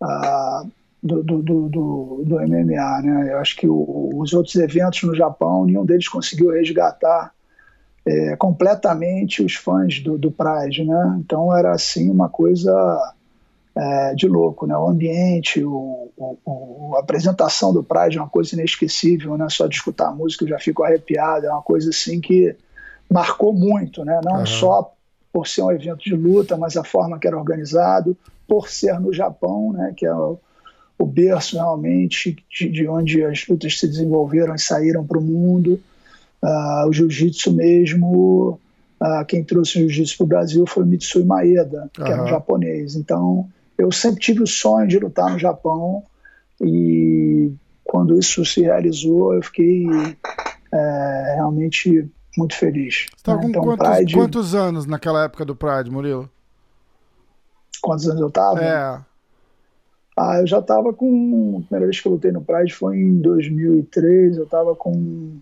ah, 0.03 0.65
do, 1.01 1.23
do, 1.23 1.41
do, 1.41 2.23
do, 2.25 2.35
MMA, 2.35 3.01
né? 3.01 3.29
Eu 3.31 3.37
acho 3.37 3.55
que 3.55 3.67
o, 3.67 4.11
os 4.15 4.33
outros 4.33 4.55
eventos 4.55 5.01
no 5.03 5.15
Japão, 5.15 5.65
nenhum 5.65 5.85
deles 5.85 6.09
conseguiu 6.09 6.51
resgatar 6.51 7.33
é, 8.05 8.35
completamente 8.35 9.43
os 9.43 9.55
fãs 9.55 9.99
do, 9.99 10.17
do 10.17 10.31
Pride, 10.31 10.83
né? 10.83 11.19
Então 11.19 11.55
era 11.55 11.71
assim 11.71 12.09
uma 12.09 12.29
coisa 12.29 12.71
é, 13.75 14.15
de 14.15 14.27
louco, 14.27 14.65
né? 14.65 14.75
O 14.75 14.89
ambiente, 14.89 15.63
o, 15.63 16.09
o, 16.17 16.93
a 16.95 16.99
apresentação 16.99 17.71
do 17.71 17.83
Pride 17.83 18.17
é 18.17 18.21
uma 18.21 18.29
coisa 18.29 18.55
inesquecível, 18.55 19.37
né? 19.37 19.47
Só 19.49 19.67
de 19.67 19.75
escutar 19.75 20.07
a 20.07 20.15
música 20.15 20.43
eu 20.43 20.49
já 20.49 20.59
fico 20.59 20.83
arrepiado, 20.83 21.45
é 21.45 21.51
uma 21.51 21.61
coisa 21.61 21.89
assim 21.89 22.19
que 22.19 22.55
marcou 23.09 23.53
muito, 23.53 24.03
né? 24.03 24.19
Não 24.23 24.39
uhum. 24.39 24.45
só 24.45 24.93
por 25.31 25.47
ser 25.47 25.61
um 25.61 25.71
evento 25.71 26.03
de 26.03 26.15
luta, 26.15 26.57
mas 26.57 26.75
a 26.75 26.83
forma 26.83 27.17
que 27.17 27.27
era 27.27 27.37
organizado, 27.37 28.17
por 28.47 28.67
ser 28.67 28.99
no 28.99 29.13
Japão, 29.13 29.71
né? 29.71 29.93
Que 29.95 30.05
é 30.05 30.13
o, 30.13 30.37
o 30.97 31.05
berço 31.05 31.55
realmente 31.55 32.43
de, 32.49 32.69
de 32.69 32.87
onde 32.87 33.23
as 33.23 33.47
lutas 33.47 33.79
se 33.79 33.87
desenvolveram 33.87 34.55
e 34.55 34.59
saíram 34.59 35.05
para 35.05 35.17
o 35.17 35.21
mundo. 35.21 35.79
Uh, 36.43 36.87
o 36.87 36.93
jiu-jitsu 36.93 37.53
mesmo, 37.53 38.59
uh, 39.01 39.25
quem 39.27 39.43
trouxe 39.43 39.77
o 39.77 39.81
jiu-jitsu 39.81 40.17
para 40.17 40.23
o 40.23 40.27
Brasil 40.27 40.65
foi 40.65 40.83
o 40.83 40.85
Mitsui 40.85 41.23
Maeda, 41.23 41.89
que 41.93 42.01
uhum. 42.01 42.07
era 42.07 42.23
um 42.23 42.27
japonês. 42.27 42.95
Então, 42.95 43.47
eu 43.77 43.91
sempre 43.91 44.19
tive 44.19 44.43
o 44.43 44.47
sonho 44.47 44.87
de 44.87 44.99
lutar 44.99 45.31
no 45.31 45.39
Japão 45.39 46.03
e 46.59 47.51
quando 47.83 48.17
isso 48.17 48.45
se 48.45 48.61
realizou, 48.61 49.33
eu 49.33 49.41
fiquei 49.41 49.85
é, 50.71 51.33
realmente 51.35 52.09
muito 52.37 52.55
feliz. 52.55 53.07
Você 53.09 53.15
estava 53.17 53.37
né? 53.37 53.43
com 53.43 53.49
então, 53.49 53.63
quantos, 53.63 53.89
Pride, 53.89 54.13
quantos, 54.13 54.55
anos 54.55 54.85
naquela 54.85 55.23
época 55.25 55.43
do 55.43 55.55
Pride, 55.55 55.89
Murilo? 55.89 56.29
Quantos 57.81 58.07
anos 58.07 58.21
eu 58.21 58.27
estava? 58.27 58.61
É. 58.61 58.99
Ah, 60.17 60.39
eu 60.39 60.47
já 60.47 60.59
estava 60.59 60.93
com. 60.93 61.57
A 61.57 61.67
primeira 61.67 61.85
vez 61.87 61.99
que 61.99 62.07
eu 62.07 62.11
lutei 62.11 62.31
no 62.31 62.41
Pride 62.41 62.73
foi 62.73 62.97
em 62.97 63.19
2003, 63.19 64.37
eu 64.37 64.43
estava 64.43 64.75
com 64.75 65.39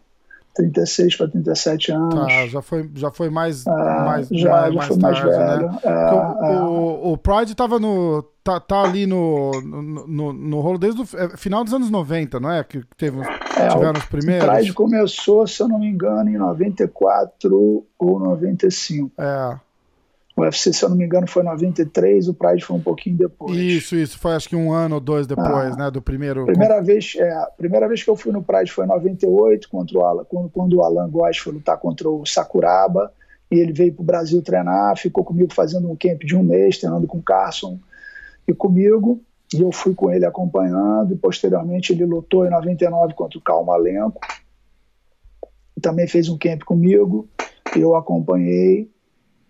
36 0.56 1.16
para 1.16 1.28
37 1.30 1.92
anos. 1.92 2.16
Tá, 2.16 2.48
já 2.48 2.62
foi, 2.62 2.90
já 2.96 3.12
foi 3.12 3.30
mais, 3.30 3.66
é, 3.66 3.70
mais, 3.70 4.28
já, 4.30 4.50
mais, 4.50 4.74
já 4.74 4.80
mais 4.80 4.88
foi 4.88 4.98
tarde, 4.98 5.24
mais 5.24 5.38
né? 5.38 5.46
velho. 5.46 5.72
Né? 5.72 5.80
É, 5.84 5.90
o, 5.90 6.46
é. 6.46 6.62
o, 6.62 7.12
o, 7.14 7.18
Pride 7.18 7.56
tava 7.56 7.80
no. 7.80 8.24
Tá, 8.44 8.60
tá 8.60 8.82
ali 8.82 9.06
no, 9.06 9.52
no, 9.62 10.08
no, 10.08 10.34
no 10.34 10.60
rolo 10.62 10.80
desde 10.80 11.02
o 11.02 11.06
é, 11.18 11.38
final 11.38 11.64
dos 11.64 11.74
anos 11.74 11.90
90, 11.90 12.40
não 12.40 12.52
é? 12.52 12.64
Que 12.64 12.82
teve, 12.98 13.20
é, 13.20 13.68
tiveram 13.68 14.00
os 14.00 14.06
primeiros. 14.06 14.48
O 14.48 14.52
Pride 14.52 14.74
começou, 14.74 15.46
se 15.46 15.62
eu 15.62 15.68
não 15.68 15.80
me 15.80 15.88
engano, 15.88 16.30
em 16.30 16.38
94 16.38 17.86
ou 17.98 18.20
95. 18.20 19.12
É. 19.18 19.60
O 20.40 20.44
UFC, 20.44 20.74
se 20.74 20.84
eu 20.84 20.90
não 20.90 20.96
me 20.96 21.06
engano, 21.06 21.28
foi 21.28 21.44
em 21.44 21.46
93, 21.46 22.28
o 22.28 22.34
Pride 22.34 22.64
foi 22.64 22.78
um 22.78 22.82
pouquinho 22.82 23.18
depois. 23.18 23.58
Isso, 23.58 23.96
isso, 23.96 24.18
foi 24.18 24.34
acho 24.34 24.48
que 24.48 24.56
um 24.56 24.72
ano 24.72 24.96
ou 24.96 25.02
dois 25.02 25.28
depois, 25.28 25.74
ah, 25.74 25.76
né, 25.76 25.92
do 25.92 26.02
primeiro... 26.02 26.46
Primeira 26.46 26.82
vez, 26.82 27.14
é, 27.18 27.32
a 27.32 27.46
primeira 27.58 27.88
vez 27.88 28.04
que 28.04 28.10
eu 28.10 28.16
fui 28.16 28.32
no 28.32 28.42
Pride 28.42 28.72
foi 28.72 28.86
em 28.86 28.88
98, 28.88 29.70
contra 29.70 29.98
o 29.98 30.06
Alan, 30.06 30.24
quando, 30.24 30.50
quando 30.50 30.74
o 30.74 30.84
Alan 30.84 31.10
Góes 31.10 31.38
foi 31.38 31.54
lutar 31.54 31.78
contra 31.78 32.10
o 32.10 32.26
Sakuraba, 32.26 33.12
e 33.52 33.60
ele 33.60 33.74
veio 33.74 33.94
para 33.94 34.02
o 34.02 34.06
Brasil 34.06 34.42
treinar, 34.42 34.98
ficou 34.98 35.24
comigo 35.24 35.54
fazendo 35.54 35.90
um 35.90 35.96
camp 35.96 36.22
de 36.22 36.36
um 36.36 36.44
mês, 36.44 36.78
treinando 36.78 37.08
com 37.08 37.18
o 37.18 37.24
Carson 37.24 37.80
e 38.48 38.54
comigo, 38.54 39.22
e 39.54 39.62
eu 39.62 39.72
fui 39.72 39.96
com 39.96 40.12
ele 40.12 40.26
acompanhando, 40.26 41.14
e 41.14 41.18
posteriormente 41.18 41.92
ele 41.92 42.06
lutou 42.06 42.46
em 42.46 42.50
99 42.50 43.14
contra 43.14 43.38
o 43.40 43.42
Calma 43.42 43.74
Malenko, 43.74 44.20
também 45.82 46.08
fez 46.08 46.30
um 46.30 46.38
camp 46.38 46.64
comigo, 46.64 47.28
eu 47.76 47.96
acompanhei, 47.96 48.90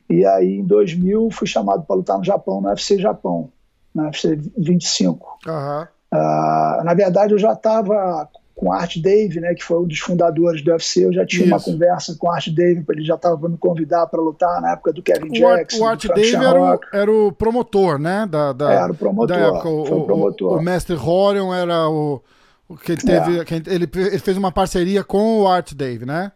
e 0.10 0.26
aí, 0.26 0.58
em 0.58 0.66
2000, 0.66 1.30
fui 1.32 1.48
chamado 1.48 1.84
para 1.84 1.96
lutar 1.96 2.18
no 2.18 2.24
Japão, 2.24 2.60
no 2.62 2.70
UFC 2.70 2.98
Japão, 2.98 3.50
no 3.94 4.04
UFC 4.06 4.40
25. 4.58 5.40
Uhum. 5.46 5.82
Uh, 6.12 6.84
na 6.84 6.94
verdade, 6.96 7.34
eu 7.34 7.38
já 7.38 7.54
estava 7.54 8.28
com 8.60 8.74
Art 8.74 8.98
Dave, 8.98 9.40
né, 9.40 9.54
que 9.54 9.64
foi 9.64 9.80
um 9.80 9.88
dos 9.88 10.00
fundadores 10.00 10.62
do 10.62 10.72
UFC, 10.72 11.06
eu 11.06 11.14
já 11.14 11.26
tinha 11.26 11.46
Isso. 11.46 11.54
uma 11.54 11.62
conversa 11.62 12.14
com 12.20 12.30
Art 12.30 12.50
Dave, 12.50 12.84
ele 12.90 13.06
já 13.06 13.16
estava 13.16 13.48
me 13.48 13.58
convidar 13.58 14.06
para 14.08 14.22
lutar 14.22 14.60
na 14.60 14.74
época 14.74 14.92
do 14.92 15.02
Kevin 15.02 15.32
Jackson. 15.32 15.82
O 15.82 15.88
Art 15.88 16.06
Dave 16.06 16.36
era 16.36 16.62
o, 16.62 16.80
era 16.92 17.12
o, 17.12 17.32
promotor, 17.32 17.98
né? 17.98 18.28
Da, 18.30 18.52
da, 18.52 18.74
era 18.74 18.92
o 18.92 18.96
promotor. 18.96 19.28
Da 19.28 19.38
época, 19.38 19.70
o, 19.70 20.00
o, 20.00 20.06
promotor. 20.06 20.58
o, 20.58 20.62
Mestre 20.62 20.96
Horion 20.98 21.54
era 21.54 21.88
o, 21.90 22.22
o 22.68 22.76
que 22.76 22.92
ele 22.92 23.02
teve. 23.02 23.40
É. 23.40 23.46
Que 23.46 23.54
ele, 23.54 23.90
ele 23.96 24.20
fez 24.20 24.36
uma 24.36 24.52
parceria 24.52 25.06
com 25.06 25.40
o 25.40 25.48
Art 25.48 25.74
Dave, 25.74 26.06
né? 26.06 26.34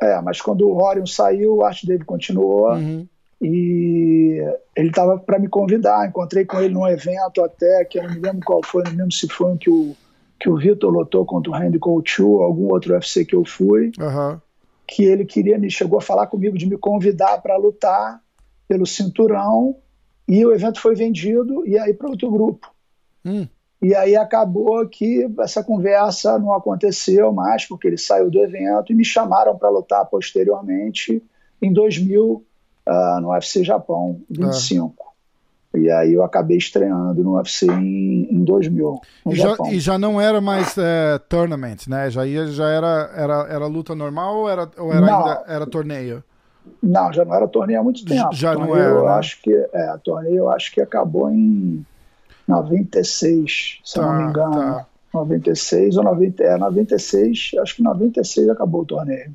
É, 0.00 0.20
mas 0.20 0.40
quando 0.40 0.68
o 0.68 0.82
Orion 0.82 1.06
saiu, 1.06 1.56
o 1.56 1.64
Art 1.64 1.84
Dave 1.84 2.04
continuou. 2.04 2.72
Uhum. 2.72 3.06
E 3.40 4.42
ele 4.74 4.88
estava 4.88 5.18
para 5.18 5.38
me 5.38 5.48
convidar. 5.48 6.08
Encontrei 6.08 6.44
com 6.44 6.60
ele 6.60 6.74
num 6.74 6.86
evento 6.86 7.42
até, 7.42 7.84
que 7.84 7.98
eu 7.98 8.04
não 8.04 8.10
me 8.10 8.20
lembro 8.20 8.40
qual 8.44 8.60
foi, 8.64 8.82
não 8.84 8.90
me 8.92 8.98
lembro 8.98 9.12
se 9.12 9.28
foi 9.28 9.52
um 9.52 9.56
que 9.56 9.70
o, 9.70 9.96
que 10.40 10.48
o 10.48 10.56
Vitor 10.56 10.90
lutou 10.90 11.24
contra 11.24 11.50
o 11.50 11.54
Randy 11.54 11.78
Couture, 11.78 12.42
algum 12.42 12.72
outro 12.72 12.94
UFC 12.94 13.24
que 13.24 13.34
eu 13.34 13.44
fui. 13.44 13.92
Uhum. 13.98 14.38
Que 14.86 15.04
ele 15.04 15.24
queria, 15.24 15.58
me 15.58 15.70
chegou 15.70 15.98
a 15.98 16.02
falar 16.02 16.26
comigo 16.26 16.56
de 16.56 16.66
me 16.66 16.76
convidar 16.76 17.40
para 17.42 17.56
lutar 17.56 18.20
pelo 18.66 18.86
cinturão. 18.86 19.76
E 20.26 20.44
o 20.44 20.52
evento 20.52 20.80
foi 20.80 20.94
vendido 20.94 21.66
e 21.66 21.78
aí 21.78 21.94
para 21.94 22.10
outro 22.10 22.30
grupo. 22.30 22.70
Hum. 23.24 23.46
E 23.80 23.94
aí 23.94 24.16
acabou 24.16 24.86
que 24.88 25.30
essa 25.38 25.62
conversa 25.62 26.38
não 26.38 26.52
aconteceu 26.52 27.32
mais, 27.32 27.64
porque 27.64 27.86
ele 27.86 27.98
saiu 27.98 28.28
do 28.28 28.40
evento 28.40 28.92
e 28.92 28.94
me 28.94 29.04
chamaram 29.04 29.56
para 29.56 29.68
lutar 29.68 30.04
posteriormente 30.06 31.22
em 31.62 31.72
2000 31.72 32.24
uh, 32.24 32.44
ah, 32.86 33.18
no 33.22 33.30
UFC 33.30 33.62
Japão 33.62 34.20
25. 34.28 34.94
Ah. 35.00 35.08
E 35.78 35.90
aí 35.90 36.14
eu 36.14 36.24
acabei 36.24 36.56
estreando 36.56 37.22
no 37.22 37.36
UFC 37.36 37.66
em, 37.66 38.26
em 38.30 38.42
2000. 38.42 39.00
E 39.26 39.36
já, 39.36 39.56
e, 39.70 39.78
já, 39.78 39.98
não 39.98 40.20
era 40.20 40.40
mais 40.40 40.76
é, 40.76 41.18
tournament, 41.28 41.86
né? 41.86 42.10
Já, 42.10 42.26
ia, 42.26 42.46
já 42.46 42.68
era, 42.68 43.10
era, 43.14 43.46
era 43.48 43.66
luta 43.66 43.94
normal 43.94 44.38
ou 44.38 44.48
era, 44.48 44.68
ou 44.78 44.92
era, 44.92 45.06
ainda, 45.06 45.44
era 45.46 45.66
torneio? 45.66 46.24
Não, 46.82 47.12
já 47.12 47.24
não 47.24 47.34
era 47.34 47.46
torneio 47.46 47.80
há 47.80 47.82
muito 47.84 48.04
tempo. 48.04 48.30
Já 48.32 48.54
torneio, 48.54 48.74
não 48.74 48.82
era. 48.82 48.94
Eu 48.94 49.04
né? 49.04 49.10
acho 49.12 49.40
que, 49.42 49.52
é, 49.52 49.96
torneio 50.02 50.36
eu 50.36 50.50
acho 50.50 50.72
que 50.72 50.80
acabou 50.80 51.30
em 51.30 51.84
96, 52.48 53.78
se 53.84 53.94
tá, 53.94 54.02
não 54.02 54.12
me 54.12 54.22
tá, 54.24 54.30
engano. 54.30 54.54
Tá. 54.54 54.86
96 55.14 55.96
ou 55.96 56.04
90, 56.04 56.42
é, 56.42 56.58
96, 56.58 57.50
acho 57.60 57.76
que 57.76 57.82
96 57.82 58.48
acabou 58.50 58.82
o 58.82 58.86
torneio. 58.86 59.34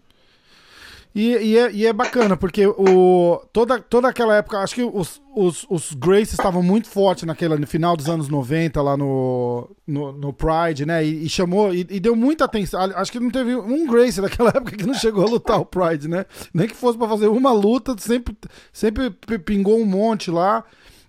E, 1.15 1.29
e, 1.29 1.58
é, 1.60 1.72
e 1.72 1.86
é 1.86 1.93
bacana, 1.93 2.36
porque 2.36 2.65
o, 2.65 3.39
toda, 3.53 3.79
toda 3.79 4.08
aquela 4.08 4.36
época, 4.36 4.58
acho 4.58 4.74
que 4.74 4.82
os, 4.82 5.22
os, 5.36 5.63
os 5.70 5.93
Graces 5.93 6.34
estavam 6.34 6.63
muito 6.63 6.89
fortes 6.89 7.24
naquela, 7.24 7.55
no 7.55 7.67
final 7.67 7.96
dos 7.96 8.10
anos 8.10 8.27
90, 8.27 8.82
lá 8.82 8.98
no, 8.98 9.70
no, 9.86 10.12
no 10.12 10.34
Pride, 10.34 10.88
né? 10.88 11.05
E, 11.05 11.25
e 11.25 11.29
chamou, 11.29 11.72
e, 11.72 11.82
e, 11.82 12.00
deu 12.00 12.15
muita 12.15 12.46
atenção. 12.46 12.82
Acho 12.96 13.12
que 13.12 13.20
não 13.20 13.29
teve 13.29 13.55
um 13.55 13.86
Grace 13.86 14.20
naquela 14.20 14.50
época 14.58 14.75
que 14.75 14.88
não 14.88 14.96
chegou 14.96 15.24
a 15.24 15.29
lutar 15.29 15.60
o 15.60 15.65
Pride, 15.65 16.08
né? 16.08 16.25
Nem 16.51 16.67
que 16.67 16.75
fosse 16.75 16.98
para 16.98 17.08
fazer 17.08 17.27
uma 17.27 17.51
luta, 17.51 17.96
sempre, 18.00 18.36
sempre 18.72 19.12
pingou 19.38 19.79
um 19.79 19.86
monte 19.86 20.32
lá. 20.32 20.63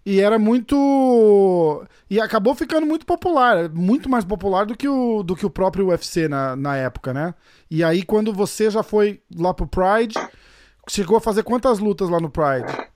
E 0.06 0.20
era 0.20 0.38
muito. 0.38 1.86
E 2.10 2.20
acabou 2.20 2.54
ficando 2.54 2.86
muito 2.86 3.06
popular, 3.06 3.70
muito 3.70 4.08
mais 4.08 4.24
popular 4.24 4.66
do 4.66 4.76
que 4.76 4.86
o, 4.86 5.22
do 5.22 5.34
que 5.34 5.46
o 5.46 5.50
próprio 5.50 5.88
UFC 5.88 6.28
na, 6.28 6.54
na 6.54 6.76
época, 6.76 7.14
né? 7.14 7.34
E 7.70 7.82
aí, 7.82 8.02
quando 8.02 8.32
você 8.32 8.70
já 8.70 8.82
foi 8.82 9.22
lá 9.34 9.54
pro 9.54 9.66
Pride, 9.66 10.14
chegou 10.88 11.16
a 11.16 11.20
fazer 11.20 11.42
quantas 11.42 11.78
lutas 11.78 12.10
lá 12.10 12.20
no 12.20 12.28
Pride? 12.28 12.90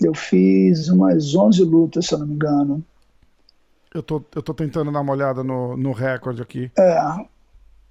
Eu 0.00 0.14
fiz 0.14 0.88
umas 0.88 1.34
11 1.34 1.62
lutas, 1.64 2.06
se 2.06 2.14
eu 2.14 2.18
não 2.18 2.26
me 2.26 2.34
engano. 2.34 2.82
Eu 3.94 4.02
tô, 4.02 4.22
eu 4.34 4.42
tô 4.42 4.52
tentando 4.54 4.90
dar 4.90 5.00
uma 5.00 5.12
olhada 5.12 5.44
no, 5.44 5.76
no 5.76 5.92
recorde 5.92 6.42
aqui. 6.42 6.70
É, 6.76 6.98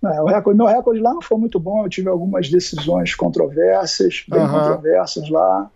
é, 0.03 0.21
o 0.21 0.25
recorde, 0.25 0.57
meu 0.57 0.67
recorde 0.67 0.99
lá 0.99 1.13
não 1.13 1.21
foi 1.21 1.37
muito 1.37 1.59
bom. 1.59 1.85
Eu 1.85 1.89
tive 1.89 2.09
algumas 2.09 2.49
decisões 2.49 3.15
controversas, 3.15 4.25
bem 4.27 4.45
controversas 4.47 5.29
lá. 5.29 5.71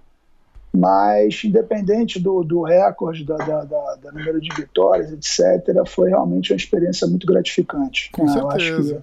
Mas, 0.78 1.44
independente 1.44 2.20
do, 2.20 2.44
do 2.44 2.62
recorde, 2.62 3.26
da, 3.26 3.36
da, 3.36 3.64
da, 3.64 3.96
da, 3.96 4.12
número 4.12 4.40
de 4.40 4.50
vitórias, 4.56 5.12
etc., 5.12 5.84
foi 5.88 6.10
realmente 6.10 6.52
uma 6.54 6.58
experiência 6.58 7.08
muito 7.08 7.26
gratificante. 7.26 8.12
Com 8.12 8.26
né? 8.26 8.34
certeza. 8.34 8.52
Eu 8.52 8.78
acho 8.78 8.96
que, 8.96 9.02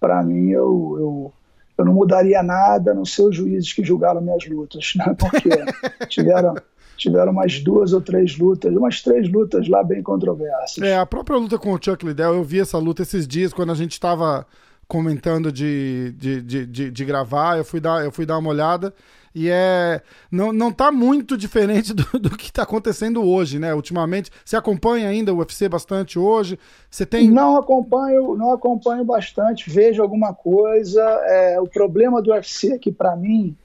para 0.00 0.22
mim, 0.22 0.48
eu, 0.48 0.96
eu, 0.98 1.32
eu 1.76 1.84
não 1.84 1.92
mudaria 1.92 2.42
nada, 2.42 2.92
a 2.92 2.94
não 2.94 3.04
ser 3.04 3.22
os 3.22 3.36
juízes 3.36 3.70
que 3.70 3.84
julgaram 3.84 4.22
minhas 4.22 4.46
lutas, 4.48 4.92
né? 4.96 5.14
porque 5.18 5.50
tiveram 6.08 6.54
tiveram 6.96 7.32
umas 7.32 7.60
duas 7.60 7.94
ou 7.94 8.00
três 8.00 8.36
lutas, 8.36 8.74
umas 8.76 9.00
três 9.00 9.30
lutas 9.30 9.66
lá 9.68 9.82
bem 9.82 10.02
controversas. 10.02 10.82
É, 10.82 10.98
a 10.98 11.06
própria 11.06 11.38
luta 11.38 11.58
com 11.58 11.72
o 11.72 11.78
Chuck 11.82 12.04
Liddell, 12.04 12.34
eu 12.34 12.44
vi 12.44 12.60
essa 12.60 12.76
luta 12.76 13.00
esses 13.00 13.26
dias 13.26 13.54
quando 13.54 13.72
a 13.72 13.74
gente 13.74 13.92
estava 13.92 14.46
comentando 14.86 15.50
de, 15.50 16.12
de, 16.18 16.42
de, 16.42 16.66
de, 16.66 16.90
de 16.90 17.04
gravar, 17.06 17.56
eu 17.56 17.64
fui 17.64 17.80
dar, 17.80 18.04
eu 18.04 18.12
fui 18.12 18.26
dar 18.26 18.36
uma 18.36 18.50
olhada. 18.50 18.92
E 19.34 19.48
é. 19.48 20.02
Não, 20.30 20.52
não 20.52 20.72
tá 20.72 20.90
muito 20.90 21.36
diferente 21.36 21.94
do, 21.94 22.18
do 22.18 22.36
que 22.36 22.46
está 22.46 22.62
acontecendo 22.62 23.22
hoje, 23.22 23.58
né? 23.58 23.72
Ultimamente. 23.74 24.30
Você 24.44 24.56
acompanha 24.56 25.08
ainda 25.08 25.32
o 25.32 25.38
UFC 25.38 25.68
bastante 25.68 26.18
hoje? 26.18 26.58
Você 26.90 27.06
tem. 27.06 27.30
Não 27.30 27.56
acompanho, 27.56 28.36
não 28.36 28.52
acompanho 28.52 29.04
bastante, 29.04 29.70
vejo 29.70 30.02
alguma 30.02 30.34
coisa. 30.34 31.02
É, 31.02 31.60
o 31.60 31.66
problema 31.66 32.20
do 32.20 32.32
UFC 32.32 32.72
aqui, 32.72 32.90
para 32.90 33.14
mim, 33.14 33.56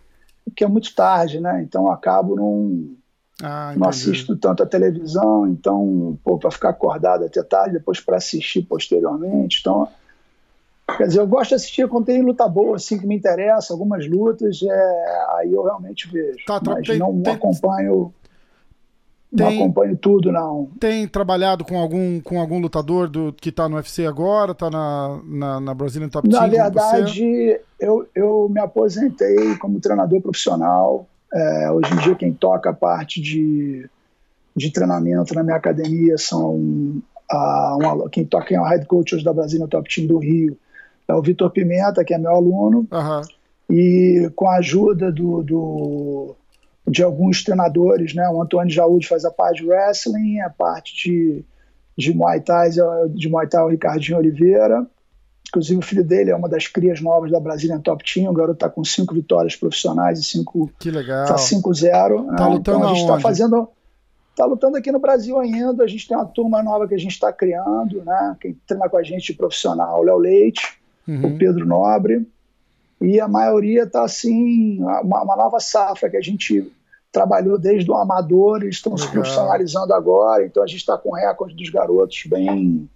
é 0.48 0.52
que 0.56 0.64
é 0.64 0.68
muito 0.68 0.94
tarde, 0.94 1.40
né? 1.40 1.62
Então 1.64 1.86
eu 1.86 1.92
acabo 1.92 2.36
não. 2.36 2.96
Ah, 3.44 3.74
não 3.76 3.90
assisto 3.90 4.38
tanto 4.38 4.64
a 4.64 4.66
televisão, 4.66 5.46
então, 5.46 6.18
para 6.40 6.50
ficar 6.50 6.70
acordado 6.70 7.26
até 7.26 7.44
tarde, 7.44 7.74
depois 7.74 8.00
para 8.00 8.16
assistir 8.16 8.62
posteriormente. 8.62 9.58
Então, 9.60 9.90
Quer 10.98 11.08
dizer, 11.08 11.20
eu 11.20 11.28
gosto 11.28 11.50
de 11.50 11.56
assistir 11.56 11.88
quando 11.88 12.06
tem 12.06 12.22
luta 12.22 12.48
boa, 12.48 12.76
assim, 12.76 13.00
que 13.00 13.08
me 13.08 13.16
interessa, 13.16 13.74
algumas 13.74 14.08
lutas, 14.08 14.62
é, 14.62 15.26
aí 15.36 15.52
eu 15.52 15.64
realmente 15.64 16.08
vejo. 16.12 16.46
Tá, 16.46 16.62
mas 16.64 16.88
tem, 16.88 17.00
não 17.00 17.22
tem, 17.22 17.34
acompanho. 17.34 18.14
Tem, 19.36 19.58
não 19.58 19.64
acompanho 19.64 19.98
tudo, 19.98 20.32
não. 20.32 20.70
Tem 20.80 21.08
trabalhado 21.08 21.66
com 21.66 21.80
algum, 21.80 22.22
com 22.22 22.40
algum 22.40 22.60
lutador 22.60 23.10
do, 23.10 23.34
que 23.34 23.50
está 23.50 23.68
no 23.68 23.78
UFC 23.78 24.06
agora, 24.06 24.52
está 24.52 24.70
na, 24.70 25.20
na, 25.26 25.60
na 25.60 25.74
Brazilian 25.74 26.08
Top 26.08 26.30
Team? 26.30 26.40
Na 26.40 26.48
verdade, 26.48 27.60
eu, 27.80 28.08
eu 28.14 28.48
me 28.48 28.60
aposentei 28.60 29.56
como 29.58 29.80
treinador 29.80 30.22
profissional. 30.22 31.08
É, 31.34 31.72
hoje 31.72 31.94
em 31.94 31.98
dia, 31.98 32.16
quem 32.16 32.32
toca 32.32 32.70
a 32.70 32.74
parte 32.74 33.20
de, 33.20 33.90
de 34.56 34.72
treinamento 34.72 35.34
na 35.34 35.42
minha 35.42 35.58
academia 35.58 36.16
são 36.20 37.02
a, 37.30 37.76
uma, 37.76 38.10
quem 38.10 38.24
toca 38.24 38.54
é 38.54 38.62
o 38.62 38.64
head 38.64 38.86
coach 38.86 39.22
da 39.24 39.34
Brazilian 39.34 39.68
Top 39.68 39.90
Team 39.94 40.06
do 40.06 40.20
Rio 40.20 40.56
o 41.14 41.22
Vitor 41.22 41.52
Pimenta, 41.52 42.04
que 42.04 42.14
é 42.14 42.18
meu 42.18 42.32
aluno, 42.32 42.88
uhum. 42.92 43.22
e 43.70 44.32
com 44.36 44.48
a 44.48 44.58
ajuda 44.58 45.12
do, 45.12 45.44
do, 45.44 46.36
de 46.88 47.04
alguns 47.04 47.44
treinadores, 47.44 48.14
né? 48.14 48.28
O 48.30 48.42
Antônio 48.42 48.74
Jaúde 48.74 49.08
faz 49.08 49.26
a 49.26 49.32
parte 49.32 49.62
de 49.62 49.70
wrestling, 49.70 50.40
a 50.40 50.50
parte 50.50 50.96
de, 50.96 51.46
de 51.98 52.14
Muay 52.14 52.42
Thai, 52.42 52.70
de 53.14 53.30
Muay 53.30 53.48
Thai 53.48 53.62
é 53.62 53.66
o 53.66 53.70
Ricardinho 53.70 54.18
Oliveira. 54.18 54.86
Inclusive, 55.48 55.80
o 55.80 55.84
filho 55.84 56.04
dele 56.04 56.32
é 56.32 56.36
uma 56.36 56.50
das 56.50 56.68
crias 56.68 57.00
novas 57.00 57.32
da 57.32 57.40
Brazilian 57.40 57.80
Top 57.80 58.04
Team. 58.04 58.30
O 58.30 58.34
garoto 58.34 58.56
está 58.56 58.70
com 58.70 58.84
cinco 58.84 59.14
vitórias 59.14 59.56
profissionais 59.56 60.20
e 60.20 60.24
cinco. 60.24 60.70
Que 60.80 60.92
legal. 60.92 61.24
Está 61.24 61.36
5-0. 61.36 62.36
Tá 62.36 62.50
né? 62.50 62.56
lutando 62.56 62.78
então, 62.78 62.84
a 62.84 62.88
gente 62.88 63.02
está 63.02 63.20
fazendo. 63.20 63.70
Está 64.32 64.46
lutando 64.46 64.76
aqui 64.76 64.92
no 64.92 65.00
Brasil 65.00 65.40
ainda. 65.40 65.84
A 65.84 65.88
gente 65.88 66.08
tem 66.08 66.18
uma 66.18 66.26
turma 66.26 66.62
nova 66.62 66.88
que 66.88 66.96
a 66.96 66.98
gente 66.98 67.12
está 67.12 67.32
criando, 67.32 68.04
né? 68.04 68.36
Quem 68.42 68.60
treina 68.68 68.90
com 68.90 68.98
a 68.98 69.04
gente 69.04 69.32
de 69.32 69.38
profissional, 69.38 70.02
o 70.02 70.04
Léo 70.04 70.18
Leite 70.18 70.78
uhum. 71.08 71.26
o 71.26 71.38
Pedro 71.38 71.66
Nobre, 71.66 72.28
e 73.02 73.20
a 73.20 73.28
maioria 73.28 73.84
está 73.84 74.04
assim, 74.04 74.82
uma, 74.82 75.22
uma, 75.22 75.36
nova 75.36 75.60
safra 75.60 76.10
que 76.10 76.18
a 76.18 76.22
gente 76.22 76.72
trabalhou 77.12 77.58
desde 77.58 77.90
o 77.90 77.96
amador, 77.96 78.62
eles 78.62 78.76
estão 78.76 78.98
se 78.98 79.08
profissionalizando 79.10 79.94
agora, 79.94 80.46
então 80.46 80.64
a 80.64 80.68
gente 80.68 80.80
está 80.80 80.98
com 80.98 81.14
recorde 81.14 81.56
dos 81.56 81.70
garotos 81.70 82.24
bem, 82.28 82.90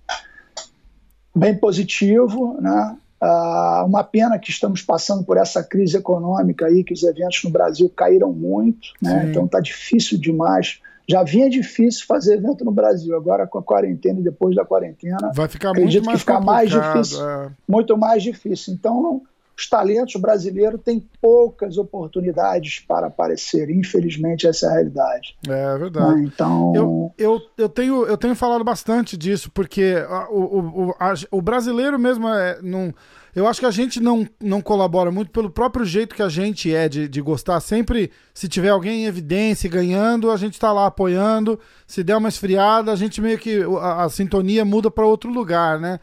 bem 1.35 1.57
positivo, 1.57 2.57
né? 2.59 2.97
Uh, 3.21 3.85
uma 3.85 4.01
pena 4.01 4.39
que 4.39 4.49
estamos 4.49 4.81
passando 4.81 5.25
por 5.25 5.35
essa 5.35 5.61
crise 5.61 5.97
econômica 5.97 6.67
aí, 6.67 6.85
que 6.85 6.93
os 6.93 7.03
eventos 7.03 7.43
no 7.43 7.49
Brasil 7.49 7.91
caíram 7.93 8.31
muito, 8.31 8.93
né? 9.01 9.25
então 9.29 9.43
está 9.43 9.59
difícil 9.59 10.17
demais. 10.17 10.79
Já 11.09 11.23
vinha 11.23 11.49
difícil 11.49 12.05
fazer 12.05 12.35
evento 12.35 12.63
no 12.63 12.71
Brasil, 12.71 13.15
agora 13.15 13.47
com 13.47 13.57
a 13.57 13.63
quarentena 13.63 14.19
e 14.19 14.23
depois 14.23 14.55
da 14.55 14.63
quarentena. 14.63 15.31
Vai 15.33 15.47
ficar 15.47 15.73
muito 15.73 16.03
mais 16.03 16.17
que 16.17 16.19
ficar 16.19 16.39
mais 16.39 16.69
difícil. 16.69 17.27
É. 17.27 17.49
Muito 17.67 17.97
mais 17.97 18.21
difícil. 18.21 18.75
Então, 18.75 19.01
não, 19.01 19.21
os 19.57 19.67
talentos 19.67 20.21
brasileiros 20.21 20.79
têm 20.81 21.03
poucas 21.19 21.79
oportunidades 21.79 22.79
para 22.87 23.07
aparecer. 23.07 23.69
Infelizmente, 23.71 24.47
essa 24.47 24.67
é 24.67 24.69
a 24.69 24.73
realidade. 24.73 25.35
É 25.47 25.77
verdade. 25.77 26.21
Né? 26.21 26.29
Então... 26.31 26.73
Eu, 26.75 27.11
eu, 27.17 27.41
eu, 27.57 27.67
tenho, 27.67 28.05
eu 28.05 28.15
tenho 28.15 28.35
falado 28.35 28.63
bastante 28.63 29.17
disso, 29.17 29.51
porque 29.51 29.95
o, 30.29 30.39
o, 30.39 30.59
o, 30.59 30.95
a, 30.99 31.13
o 31.31 31.41
brasileiro 31.41 31.99
mesmo 31.99 32.29
é, 32.29 32.59
não. 32.61 32.93
Eu 33.35 33.47
acho 33.47 33.59
que 33.59 33.65
a 33.65 33.71
gente 33.71 33.99
não, 33.99 34.27
não 34.41 34.61
colabora 34.61 35.11
muito 35.11 35.31
pelo 35.31 35.49
próprio 35.49 35.85
jeito 35.85 36.15
que 36.15 36.21
a 36.21 36.29
gente 36.29 36.73
é 36.73 36.89
de, 36.89 37.07
de 37.07 37.21
gostar. 37.21 37.59
Sempre, 37.59 38.11
se 38.33 38.47
tiver 38.47 38.69
alguém 38.69 39.03
em 39.03 39.05
evidência 39.05 39.69
ganhando, 39.69 40.31
a 40.31 40.37
gente 40.37 40.53
está 40.53 40.71
lá 40.71 40.87
apoiando. 40.87 41.59
Se 41.85 42.03
der 42.03 42.17
uma 42.17 42.29
esfriada, 42.29 42.91
a 42.91 42.95
gente 42.95 43.21
meio 43.21 43.37
que. 43.37 43.61
A, 43.81 44.03
a 44.05 44.09
sintonia 44.09 44.65
muda 44.65 44.89
para 44.89 45.05
outro 45.05 45.31
lugar, 45.31 45.79
né? 45.79 45.99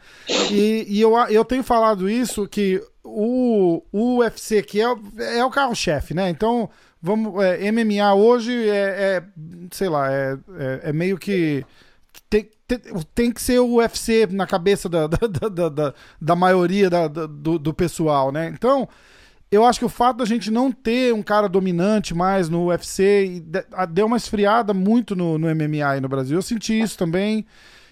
E, 0.51 0.85
e 0.87 1.01
eu, 1.01 1.17
eu 1.29 1.43
tenho 1.43 1.63
falado 1.63 2.09
isso, 2.09 2.47
que 2.47 2.81
o, 3.03 3.83
o 3.91 4.17
UFC, 4.19 4.61
que 4.63 4.81
é, 4.81 4.95
é 5.37 5.45
o 5.45 5.49
carro-chefe, 5.49 6.13
né? 6.13 6.29
Então, 6.29 6.69
vamos, 7.01 7.43
é, 7.43 7.71
MMA 7.71 8.13
hoje 8.13 8.69
é, 8.69 8.73
é 8.73 9.23
sei 9.71 9.89
lá, 9.89 10.11
é, 10.11 10.37
é, 10.57 10.89
é 10.89 10.93
meio 10.93 11.17
que. 11.17 11.65
Tem, 12.29 12.49
tem, 12.67 12.79
tem, 13.15 13.31
que 13.31 13.41
ser 13.41 13.59
o 13.59 13.75
UFC 13.75 14.27
na 14.27 14.45
cabeça 14.45 14.87
da, 14.89 15.07
da, 15.07 15.49
da, 15.49 15.69
da, 15.69 15.93
da 16.19 16.35
maioria 16.35 16.89
da, 16.89 17.07
do, 17.07 17.57
do 17.57 17.73
pessoal, 17.73 18.31
né? 18.31 18.47
Então, 18.53 18.87
eu 19.49 19.65
acho 19.65 19.79
que 19.79 19.85
o 19.85 19.89
fato 19.89 20.17
da 20.17 20.25
gente 20.25 20.51
não 20.51 20.71
ter 20.71 21.13
um 21.13 21.23
cara 21.23 21.47
dominante 21.47 22.13
mais 22.13 22.49
no 22.49 22.67
UFC 22.67 23.43
deu 23.89 24.05
uma 24.05 24.17
esfriada 24.17 24.73
muito 24.73 25.15
no, 25.15 25.37
no 25.37 25.47
MMA 25.47 25.87
aí 25.87 26.01
no 26.01 26.09
Brasil. 26.09 26.37
Eu 26.37 26.41
senti 26.41 26.79
isso 26.79 26.97
também. 26.97 27.45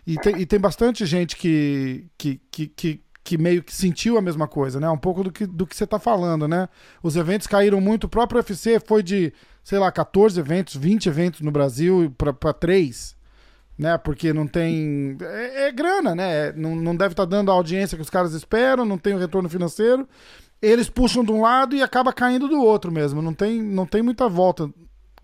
E 0.05 0.17
tem, 0.17 0.39
e 0.41 0.45
tem 0.45 0.59
bastante 0.59 1.05
gente 1.05 1.35
que, 1.35 2.05
que, 2.17 2.39
que, 2.51 2.67
que 2.67 3.05
que 3.25 3.39
meio 3.39 3.63
que 3.63 3.73
sentiu 3.73 4.19
a 4.19 4.21
mesma 4.21 4.47
coisa, 4.47 4.79
né? 4.79 4.87
Um 4.87 4.97
pouco 4.99 5.23
do 5.23 5.31
que, 5.31 5.47
do 5.47 5.65
que 5.65 5.75
você 5.75 5.87
tá 5.87 5.97
falando, 5.97 6.47
né? 6.47 6.69
Os 7.01 7.15
eventos 7.15 7.47
caíram 7.47 7.81
muito. 7.81 8.03
O 8.03 8.09
próprio 8.09 8.37
UFC 8.37 8.79
foi 8.79 9.01
de, 9.01 9.33
sei 9.63 9.79
lá, 9.79 9.91
14 9.91 10.39
eventos, 10.39 10.75
20 10.75 11.09
eventos 11.09 11.41
no 11.41 11.49
Brasil 11.49 12.13
para 12.15 12.53
3, 12.53 13.14
né? 13.77 13.97
Porque 13.97 14.33
não 14.33 14.47
tem. 14.47 15.17
É, 15.21 15.67
é 15.67 15.71
grana, 15.71 16.15
né? 16.15 16.51
Não, 16.53 16.75
não 16.75 16.95
deve 16.95 17.13
estar 17.13 17.23
tá 17.23 17.29
dando 17.29 17.51
a 17.51 17.53
audiência 17.53 17.97
que 17.97 18.01
os 18.01 18.09
caras 18.09 18.33
esperam, 18.33 18.85
não 18.85 18.97
tem 18.97 19.13
o 19.13 19.19
retorno 19.19 19.49
financeiro. 19.49 20.07
Eles 20.61 20.89
puxam 20.89 21.23
de 21.23 21.31
um 21.31 21.41
lado 21.41 21.75
e 21.75 21.83
acaba 21.83 22.13
caindo 22.13 22.47
do 22.47 22.61
outro 22.61 22.91
mesmo. 22.91 23.21
Não 23.21 23.33
tem, 23.33 23.61
não 23.61 23.85
tem 23.85 24.01
muita 24.01 24.27
volta 24.27 24.69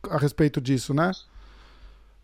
a 0.10 0.18
respeito 0.18 0.60
disso, 0.60 0.94
né? 0.94 1.12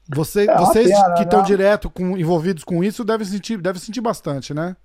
Você, 0.10 0.50
é 0.50 0.58
vocês 0.58 0.90
pena, 0.90 1.14
que 1.16 1.24
estão 1.24 1.40
né? 1.40 1.46
direto 1.46 1.90
com, 1.90 2.18
envolvidos 2.18 2.64
com 2.64 2.84
isso 2.84 3.04
devem 3.04 3.28
sentir, 3.28 3.58
devem 3.58 3.82
sentir 3.82 4.02
bastante, 4.02 4.54
né? 4.54 4.76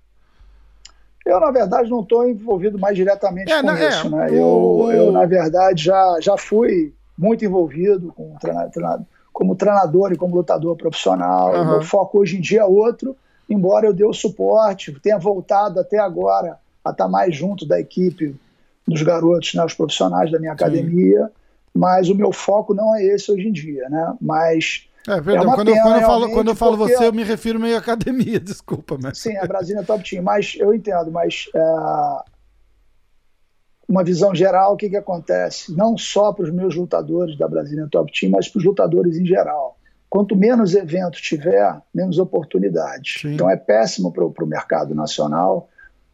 Eu, 1.25 1.39
na 1.39 1.51
verdade, 1.51 1.89
não 1.89 2.01
estou 2.01 2.27
envolvido 2.27 2.77
mais 2.77 2.95
diretamente 2.95 3.51
é, 3.51 3.61
com 3.61 3.67
não, 3.67 3.77
isso. 3.77 4.07
É, 4.07 4.09
né? 4.09 4.27
O... 4.31 4.91
Eu, 4.91 5.05
eu, 5.05 5.11
na 5.11 5.25
verdade, 5.25 5.83
já, 5.83 6.17
já 6.19 6.37
fui 6.37 6.93
muito 7.17 7.45
envolvido 7.45 8.11
com 8.11 8.35
treinador, 8.35 9.05
como 9.33 9.55
treinador 9.55 10.13
e 10.13 10.15
como 10.15 10.35
lutador 10.35 10.77
profissional. 10.77 11.53
Uhum. 11.53 11.71
Meu 11.71 11.81
foco 11.81 12.19
hoje 12.19 12.37
em 12.37 12.41
dia 12.41 12.61
é 12.61 12.65
outro, 12.65 13.17
embora 13.49 13.87
eu 13.87 13.93
dê 13.93 14.05
o 14.05 14.13
suporte, 14.13 14.97
tenha 15.01 15.17
voltado 15.17 15.79
até 15.79 15.97
agora 15.97 16.59
a 16.85 16.91
estar 16.91 17.09
mais 17.09 17.35
junto 17.35 17.65
da 17.65 17.79
equipe 17.79 18.35
dos 18.87 19.01
garotos, 19.01 19.53
né, 19.53 19.65
os 19.65 19.73
profissionais 19.73 20.31
da 20.31 20.39
minha 20.39 20.51
academia, 20.51 21.25
Sim. 21.25 21.31
mas 21.73 22.09
o 22.09 22.15
meu 22.15 22.31
foco 22.31 22.73
não 22.73 22.95
é 22.95 23.03
esse 23.03 23.31
hoje 23.31 23.47
em 23.47 23.51
dia, 23.51 23.89
né? 23.89 24.13
Mas 24.21 24.87
é, 25.07 25.19
perdão, 25.19 25.51
é 25.51 25.55
quando, 25.55 25.67
eu, 25.69 25.75
quando, 25.81 25.95
eu 25.95 26.01
falo, 26.01 26.31
quando 26.31 26.47
eu 26.49 26.55
falo 26.55 26.77
você, 26.77 27.05
eu 27.07 27.13
me 27.13 27.23
refiro 27.23 27.59
meio 27.59 27.75
à 27.75 27.79
academia, 27.79 28.39
desculpa. 28.41 28.97
Mas... 29.01 29.17
Sim, 29.17 29.35
a 29.37 29.45
Brasília 29.45 29.83
Top 29.83 30.07
Team, 30.07 30.23
mas 30.23 30.55
eu 30.57 30.73
entendo, 30.73 31.11
mas 31.11 31.49
é, 31.53 31.59
uma 33.87 34.03
visão 34.03 34.33
geral, 34.33 34.73
o 34.73 34.77
que, 34.77 34.89
que 34.89 34.95
acontece? 34.95 35.75
Não 35.75 35.97
só 35.97 36.31
para 36.31 36.45
os 36.45 36.51
meus 36.51 36.75
lutadores 36.75 37.37
da 37.37 37.47
Brasília 37.47 37.87
Top 37.91 38.11
Team, 38.11 38.31
mas 38.31 38.47
para 38.47 38.59
os 38.59 38.65
lutadores 38.65 39.17
em 39.17 39.25
geral. 39.25 39.77
Quanto 40.09 40.35
menos 40.35 40.75
eventos 40.75 41.21
tiver, 41.21 41.81
menos 41.93 42.19
oportunidades. 42.19 43.21
Sim. 43.21 43.33
Então 43.33 43.49
é 43.49 43.57
péssimo 43.57 44.11
para 44.11 44.25
o 44.25 44.47
mercado 44.47 44.93
nacional, 44.93 45.69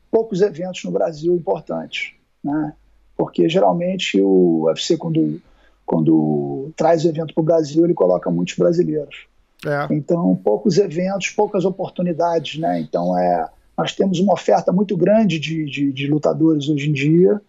poucos 0.10 0.42
eventos 0.42 0.84
no 0.84 0.92
Brasil 0.92 1.36
importantes. 1.36 2.14
Né? 2.44 2.74
Porque 3.18 3.48
geralmente 3.50 4.20
o 4.22 4.66
UFC, 4.66 4.98
quando 4.98 5.42
quando 5.90 6.72
traz 6.76 7.04
o 7.04 7.08
evento 7.10 7.34
para 7.34 7.42
o 7.42 7.44
Brasil, 7.44 7.84
ele 7.84 7.96
coloca 7.96 8.30
muitos 8.30 8.54
brasileiros. 8.56 9.26
É. 9.66 9.92
Então, 9.92 10.36
poucos 10.36 10.78
eventos, 10.78 11.30
poucas 11.30 11.66
oportunidades, 11.66 12.60
né? 12.60 12.80
Então, 12.80 13.18
é, 13.18 13.50
nós 13.76 13.96
temos 13.96 14.20
uma 14.20 14.34
oferta 14.34 14.72
muito 14.72 14.96
grande 14.96 15.40
de, 15.40 15.66
de, 15.66 15.92
de 15.92 16.06
lutadores 16.06 16.70
hoje 16.70 16.92
em 16.92 16.94
dia, 16.94 17.42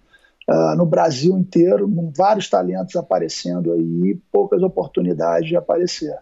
uh, 0.50 0.76
no 0.76 0.84
Brasil 0.84 1.38
inteiro, 1.38 1.88
vários 2.16 2.50
talentos 2.50 2.96
aparecendo 2.96 3.72
aí, 3.72 4.18
poucas 4.32 4.62
oportunidades 4.62 5.48
de 5.48 5.56
aparecer. 5.56 6.16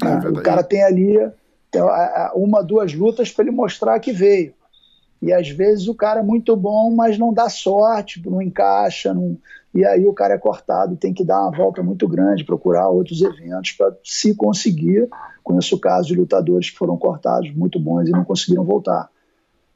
É, 0.00 0.04
né? 0.04 0.28
O 0.28 0.42
cara 0.42 0.62
tem 0.62 0.84
ali 0.84 1.18
uma, 2.34 2.62
duas 2.62 2.94
lutas 2.94 3.32
para 3.32 3.44
ele 3.44 3.50
mostrar 3.50 3.98
que 3.98 4.12
veio. 4.12 4.54
E 5.20 5.32
às 5.32 5.48
vezes 5.48 5.88
o 5.88 5.94
cara 5.94 6.20
é 6.20 6.22
muito 6.22 6.54
bom, 6.54 6.94
mas 6.94 7.18
não 7.18 7.32
dá 7.32 7.48
sorte, 7.48 8.22
não 8.28 8.42
encaixa, 8.42 9.14
não, 9.14 9.38
e 9.74 9.84
aí 9.84 10.06
o 10.06 10.12
cara 10.12 10.34
é 10.34 10.38
cortado, 10.38 10.96
tem 10.96 11.14
que 11.14 11.24
dar 11.24 11.40
uma 11.42 11.56
volta 11.56 11.82
muito 11.82 12.06
grande, 12.06 12.44
procurar 12.44 12.88
outros 12.88 13.22
eventos 13.22 13.72
para 13.72 13.96
se 14.04 14.34
conseguir. 14.34 15.08
Conheço 15.42 15.80
casos 15.80 16.06
de 16.08 16.14
lutadores 16.14 16.70
que 16.70 16.76
foram 16.76 16.96
cortados 16.96 17.52
muito 17.54 17.80
bons 17.80 18.06
e 18.06 18.12
não 18.12 18.24
conseguiram 18.24 18.64
voltar 18.64 19.08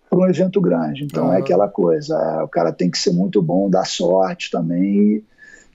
para 0.08 0.18
um 0.18 0.28
evento 0.28 0.60
grande. 0.60 1.04
Então 1.04 1.32
é 1.32 1.38
aquela 1.38 1.68
coisa, 1.68 2.14
é, 2.14 2.42
o 2.42 2.48
cara 2.48 2.72
tem 2.72 2.90
que 2.90 2.98
ser 2.98 3.12
muito 3.12 3.42
bom, 3.42 3.68
dar 3.68 3.86
sorte 3.86 4.50
também 4.50 5.22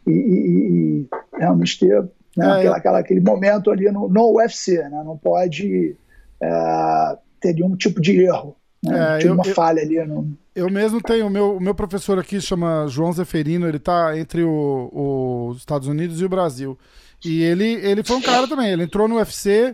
e, 0.07 0.11
e, 0.11 0.11
e 0.11 1.07
realmente 1.37 1.79
ter 1.79 2.03
né, 2.35 2.45
é, 2.45 2.51
aquela, 2.59 2.77
aquela, 2.77 2.99
aquele 2.99 3.21
momento 3.21 3.71
ali 3.71 3.89
no, 3.91 4.09
no 4.09 4.37
UFC, 4.37 4.77
né? 4.77 5.03
não 5.05 5.17
pode 5.17 5.95
é, 6.41 7.17
ter 7.39 7.53
nenhum 7.53 7.75
tipo 7.75 8.01
de 8.01 8.19
erro. 8.21 8.55
Né? 8.83 9.19
É, 9.21 9.27
eu, 9.27 9.33
uma 9.33 9.45
eu, 9.45 9.53
falha 9.53 9.81
ali. 9.81 10.03
No... 10.05 10.35
Eu 10.55 10.69
mesmo 10.69 11.01
tenho, 11.01 11.27
o 11.27 11.29
meu, 11.29 11.57
o 11.57 11.61
meu 11.61 11.73
professor 11.73 12.19
aqui 12.19 12.41
chama 12.41 12.85
João 12.87 13.13
Zeferino, 13.13 13.67
ele 13.67 13.79
tá 13.79 14.17
entre 14.17 14.43
os 14.43 15.57
Estados 15.57 15.87
Unidos 15.87 16.19
e 16.19 16.25
o 16.25 16.29
Brasil. 16.29 16.77
E 17.23 17.41
ele, 17.41 17.75
ele 17.75 18.03
foi 18.03 18.17
um 18.17 18.21
cara 18.21 18.47
também, 18.47 18.71
ele 18.71 18.83
entrou 18.83 19.07
no 19.07 19.15
UFC, 19.15 19.73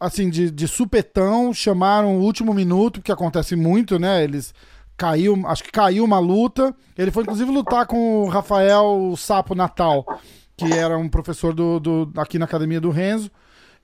assim, 0.00 0.30
de, 0.30 0.50
de 0.50 0.66
supetão, 0.66 1.52
chamaram 1.52 2.16
o 2.16 2.22
último 2.22 2.54
minuto, 2.54 3.02
que 3.02 3.12
acontece 3.12 3.54
muito, 3.54 3.98
né? 3.98 4.24
Eles 4.24 4.54
caiu, 4.96 5.38
acho 5.46 5.62
que 5.62 5.70
caiu 5.70 6.02
uma 6.02 6.18
luta. 6.18 6.74
Ele 6.96 7.10
foi 7.10 7.22
inclusive 7.22 7.50
lutar 7.50 7.86
com 7.86 8.22
o 8.22 8.28
Rafael 8.28 9.14
Sapo 9.16 9.54
Natal, 9.54 10.04
que 10.56 10.72
era 10.72 10.96
um 10.96 11.08
professor 11.08 11.52
do, 11.52 11.78
do 11.78 12.12
aqui 12.16 12.38
na 12.38 12.46
academia 12.46 12.80
do 12.80 12.90
Renzo. 12.90 13.30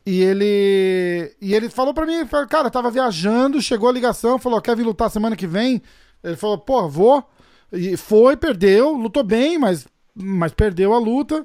E 0.07 0.23
ele 0.23 1.35
e 1.41 1.55
ele 1.55 1.69
falou 1.69 1.93
para 1.93 2.07
mim, 2.07 2.25
falou, 2.27 2.47
cara, 2.47 2.71
tava 2.71 2.91
viajando, 2.91 3.61
chegou 3.61 3.89
a 3.89 3.93
ligação, 3.93 4.39
falou, 4.39 4.61
quer 4.63 4.77
vir 4.77 4.85
lutar 4.85 5.11
semana 5.11 5.37
que 5.37 5.47
vem? 5.47 5.83
Ele 6.25 6.37
falou, 6.37 6.57
pô, 6.57 6.89
vou. 6.89 7.25
E 7.73 7.97
foi, 7.97 8.37
perdeu, 8.37 8.93
lutou 8.93 9.25
bem, 9.25 9.59
mas, 9.59 9.87
mas 10.15 10.53
perdeu 10.53 10.95
a 10.95 10.99
luta. 10.99 11.45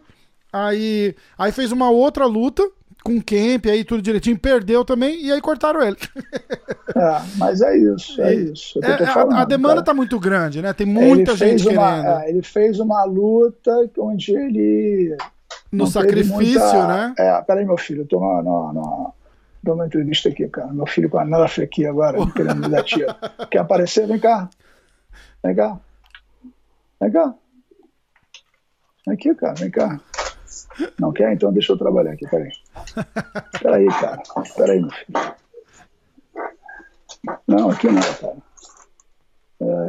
Aí, 0.53 1.15
aí 1.37 1.51
fez 1.51 1.71
uma 1.71 1.89
outra 1.89 2.25
luta 2.25 2.69
com 3.03 3.17
o 3.17 3.23
Kemp, 3.23 3.65
aí 3.65 3.83
tudo 3.83 4.01
direitinho, 4.01 4.37
perdeu 4.37 4.85
também, 4.85 5.23
e 5.23 5.31
aí 5.31 5.41
cortaram 5.41 5.81
ele. 5.81 5.97
É, 6.93 7.21
mas 7.37 7.61
é 7.61 7.77
isso, 7.77 8.21
é 8.21 8.35
isso. 8.35 8.79
É, 8.83 8.91
é 8.91 9.05
falando, 9.05 9.33
a, 9.33 9.41
a, 9.43 9.45
demanda 9.45 9.75
cara. 9.75 9.85
tá 9.85 9.93
muito 9.93 10.19
grande, 10.19 10.61
né? 10.61 10.73
Tem 10.73 10.85
muita 10.85 11.37
gente 11.37 11.65
uma, 11.69 11.89
querendo. 11.89 12.19
É, 12.19 12.29
ele 12.29 12.41
fez 12.41 12.81
uma 12.81 13.05
luta 13.05 13.89
onde 13.97 14.35
ele 14.35 15.15
no 15.71 15.87
sacrifício, 15.87 16.59
muita... 16.59 16.87
né? 16.87 17.13
É, 17.17 17.41
peraí, 17.43 17.65
meu 17.65 17.77
filho, 17.77 18.01
eu 18.01 18.07
tô 18.07 18.19
na, 18.19 18.43
na, 18.43 18.73
na, 18.73 19.73
uma 19.73 19.85
entrevista 19.85 20.27
aqui, 20.27 20.47
cara. 20.49 20.73
Meu 20.73 20.85
filho 20.85 21.09
com 21.09 21.17
a 21.17 21.25
Nuff 21.25 21.61
aqui 21.61 21.85
agora, 21.85 22.17
querendo 22.35 22.59
me 22.59 22.69
dar 22.69 22.83
tiro. 22.83 23.07
Quer 23.49 23.59
aparecer? 23.59 24.05
Vem 24.05 24.19
cá. 24.19 24.49
Vem 25.43 25.55
cá. 25.55 25.79
Vem 26.99 27.11
cá. 27.11 27.35
Vem 29.07 29.15
aqui, 29.15 29.33
cara, 29.33 29.53
vem 29.53 29.71
cá. 29.71 29.99
Não 30.99 31.11
quer? 31.11 31.33
Então 31.33 31.51
deixa 31.51 31.73
eu 31.73 31.77
trabalhar 31.77 32.11
aqui, 32.11 32.27
peraí. 32.27 32.51
Peraí, 33.61 33.87
cara. 33.87 34.21
Peraí, 34.55 34.81
meu 34.81 34.91
filho. 34.91 35.35
Não, 37.47 37.69
aqui 37.69 37.87
não, 37.87 38.01
cara. 38.01 38.37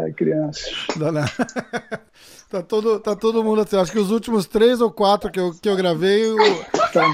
Ai, 0.02 0.12
crianças. 0.12 0.86
Não, 0.96 1.10
não. 1.10 1.24
tá, 2.50 2.62
todo, 2.62 3.00
tá 3.00 3.16
todo 3.16 3.42
mundo 3.42 3.62
assim. 3.62 3.76
Acho 3.76 3.92
que 3.92 3.98
os 3.98 4.10
últimos 4.10 4.46
três 4.46 4.80
ou 4.82 4.90
quatro 4.90 5.30
que 5.30 5.40
eu, 5.40 5.52
que 5.54 5.68
eu 5.68 5.76
gravei, 5.76 6.30
o, 6.30 6.36
tá, 6.92 7.06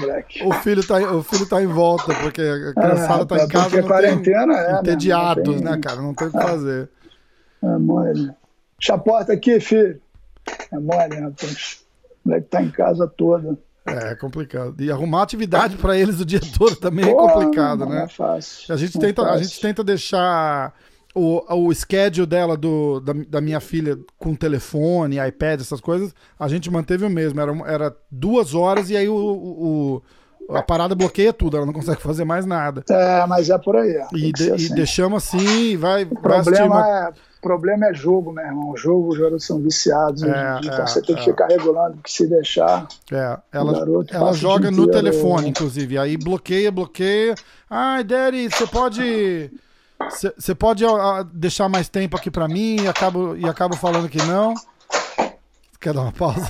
o, 0.45 0.53
filho 0.55 0.85
tá, 0.85 0.97
o 1.13 1.23
filho 1.23 1.47
tá 1.47 1.63
em 1.63 1.67
volta, 1.67 2.13
porque 2.15 2.41
a 2.41 2.73
criançada 2.73 3.23
é, 3.23 3.25
tá 3.25 3.35
em 3.37 3.47
casa. 3.47 3.69
Porque 3.69 3.83
quarentena 3.83 4.53
tem, 4.53 4.75
é. 4.75 4.79
Entediados, 4.79 5.61
né, 5.61 5.71
né, 5.71 5.79
cara? 5.81 6.01
Não 6.01 6.13
tem 6.13 6.27
o 6.27 6.31
que 6.31 6.37
é. 6.37 6.41
fazer. 6.41 6.89
É 7.63 7.77
mole. 7.77 8.31
Deixa 8.77 8.93
a 8.93 8.97
porta 8.97 9.33
aqui, 9.33 9.59
filho. 9.61 10.01
É 10.71 10.79
mole, 10.79 11.15
rapaz. 11.15 11.85
O 12.25 12.29
moleque 12.29 12.47
tá 12.49 12.61
em 12.61 12.69
casa 12.71 13.07
toda. 13.07 13.57
É, 13.85 14.11
é 14.11 14.15
complicado. 14.15 14.75
E 14.81 14.91
arrumar 14.91 15.23
atividade 15.23 15.75
para 15.77 15.97
eles 15.97 16.19
o 16.19 16.25
dia 16.25 16.39
todo 16.57 16.75
também 16.75 17.05
é 17.09 17.13
complicado, 17.13 17.79
não 17.79 17.89
né? 17.89 18.03
É 18.03 18.07
fácil. 18.07 18.73
A 18.73 18.77
gente, 18.77 18.95
não 18.97 19.03
é 19.03 19.07
tenta, 19.07 19.21
a 19.21 19.25
fácil. 19.25 19.43
gente 19.43 19.61
tenta 19.61 19.83
deixar 19.83 20.73
o, 21.15 21.41
o 21.67 21.73
schedule 21.73 22.27
dela, 22.27 22.55
do, 22.55 22.99
da, 22.99 23.13
da 23.27 23.41
minha 23.41 23.59
filha, 23.59 23.97
com 24.17 24.35
telefone, 24.35 25.17
iPad, 25.27 25.61
essas 25.61 25.81
coisas, 25.81 26.13
a 26.37 26.47
gente 26.47 26.69
manteve 26.69 27.03
o 27.05 27.09
mesmo. 27.09 27.39
Era, 27.41 27.51
era 27.65 27.95
duas 28.11 28.53
horas 28.53 28.89
e 28.89 28.97
aí 28.97 29.09
o, 29.09 29.15
o- 29.15 30.01
a 30.55 30.61
parada 30.63 30.95
bloqueia 30.95 31.31
tudo, 31.31 31.57
ela 31.57 31.65
não 31.65 31.73
consegue 31.73 32.01
fazer 32.01 32.25
mais 32.25 32.43
nada. 32.45 32.83
É, 32.89 33.25
mas 33.27 33.49
é 33.51 33.57
por 33.57 33.75
aí. 33.75 34.01
E, 34.13 34.31
de- 34.31 34.49
e 34.49 34.51
assim. 34.53 34.75
deixamos 34.75 35.23
assim 35.27 35.71
e 35.71 35.77
vai, 35.77 36.03
O 36.03 36.07
vai 36.09 36.21
problema, 36.21 36.75
uma- 36.75 36.87
é, 36.87 37.11
problema 37.41 37.87
é 37.87 37.93
jogo, 37.93 38.31
meu 38.31 38.45
irmão. 38.45 38.71
O 38.71 38.77
jogo, 38.77 39.09
os 39.09 39.17
garotos 39.17 39.45
são 39.45 39.59
viciados. 39.59 40.23
É, 40.23 40.29
é, 40.29 40.59
então 40.63 40.87
você 40.87 41.01
tem 41.01 41.15
que 41.15 41.21
é. 41.21 41.25
ficar 41.25 41.47
regulando, 41.47 41.95
porque 41.95 42.11
se 42.11 42.27
deixar. 42.27 42.87
É, 43.11 43.33
O 43.33 43.41
ela, 43.51 44.05
ela 44.11 44.31
o 44.31 44.33
joga 44.33 44.71
no 44.71 44.87
telefone, 44.89 45.49
inclusive. 45.49 45.97
Aí 45.97 46.17
bloqueia, 46.17 46.71
bloqueia. 46.71 47.35
Ai, 47.69 48.03
Daddy, 48.03 48.49
você 48.49 48.67
pode. 48.67 49.51
Você 50.37 50.55
pode 50.55 50.83
deixar 51.33 51.67
mais 51.67 51.89
tempo 51.89 52.15
aqui 52.15 52.31
pra 52.31 52.47
mim 52.47 52.77
e 52.81 52.87
acabo, 52.87 53.35
e 53.35 53.45
acabo 53.45 53.75
falando 53.75 54.07
que 54.07 54.17
não. 54.19 54.53
Quer 55.79 55.93
dar 55.93 56.01
uma 56.01 56.11
pausa? 56.11 56.49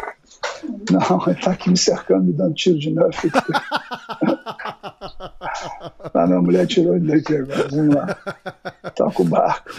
Não, 0.91 1.23
ele 1.28 1.41
tá 1.41 1.52
aqui 1.52 1.69
me 1.69 1.78
cercando, 1.78 2.25
me 2.25 2.34
dando 2.34 2.54
tiro 2.54 2.78
de 2.78 2.91
nerf. 2.91 3.30
ah, 6.13 6.27
minha 6.27 6.41
mulher 6.41 6.65
tirou 6.67 6.95
ele 6.95 7.07
daqui 7.15 7.35
agora. 7.35 7.67
Vamos 7.69 7.95
lá. 7.95 8.17
Toca 8.95 9.21
o 9.21 9.25
barco. 9.25 9.69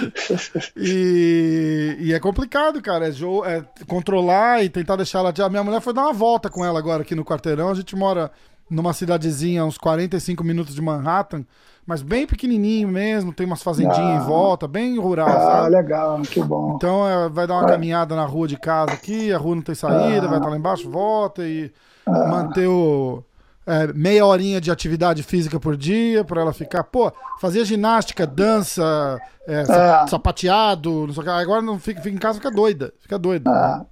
E, 0.76 1.96
e 2.00 2.12
é 2.12 2.20
complicado, 2.20 2.80
cara. 2.82 3.06
É, 3.08 3.10
é 3.56 3.64
controlar 3.86 4.62
e 4.64 4.68
tentar 4.68 4.96
deixar 4.96 5.20
ela. 5.20 5.32
A 5.44 5.48
minha 5.48 5.64
mulher 5.64 5.80
foi 5.80 5.92
dar 5.92 6.02
uma 6.02 6.12
volta 6.12 6.48
com 6.50 6.64
ela 6.64 6.78
agora 6.78 7.02
aqui 7.02 7.14
no 7.14 7.24
quarteirão. 7.24 7.68
A 7.70 7.74
gente 7.74 7.94
mora 7.96 8.30
numa 8.70 8.92
cidadezinha, 8.92 9.64
uns 9.64 9.76
45 9.76 10.44
minutos 10.44 10.74
de 10.76 10.80
Manhattan, 10.82 11.44
mas 11.84 12.02
bem 12.02 12.26
pequenininho 12.26 12.86
mesmo. 12.88 13.32
Tem 13.32 13.44
umas 13.46 13.62
fazendinhas 13.62 13.98
Ah. 13.98 14.14
em 14.16 14.20
volta, 14.26 14.68
bem 14.68 14.96
rural, 14.98 15.28
Ah, 15.28 15.40
sabe? 15.40 15.70
legal, 15.74 16.20
que 16.22 16.40
bom. 16.42 16.74
Então 16.76 17.08
é, 17.08 17.28
vai 17.28 17.46
dar 17.48 17.54
uma 17.54 17.64
Ah. 17.64 17.68
caminhada 17.68 18.14
na 18.14 18.24
rua 18.24 18.46
de 18.46 18.56
casa 18.56 18.92
aqui, 18.92 19.32
a 19.32 19.38
rua 19.38 19.56
não 19.56 19.62
tem 19.62 19.74
saída, 19.74 20.26
Ah. 20.26 20.28
vai 20.28 20.38
estar 20.38 20.50
lá 20.50 20.56
embaixo, 20.56 20.88
volta 20.88 21.42
e 21.44 21.72
manter 22.06 22.68
o. 22.68 23.24
é, 23.66 23.92
meia 23.92 24.24
horinha 24.26 24.60
de 24.60 24.70
atividade 24.70 25.22
física 25.22 25.60
por 25.60 25.76
dia 25.76 26.24
para 26.24 26.40
ela 26.40 26.52
ficar, 26.52 26.84
pô, 26.84 27.12
fazia 27.40 27.64
ginástica, 27.64 28.26
dança, 28.26 29.18
é, 29.46 29.62
Ah. 29.68 30.06
sapateado, 30.08 31.06
não 31.06 31.12
sei 31.14 31.22
o 31.22 31.24
que. 31.24 31.30
Agora 31.30 31.62
não 31.62 31.78
fica, 31.78 32.00
fica 32.00 32.14
em 32.14 32.18
casa, 32.18 32.38
fica 32.38 32.50
doida, 32.50 32.92
fica 33.00 33.18
doida. 33.18 33.50
Ah, 33.50 33.84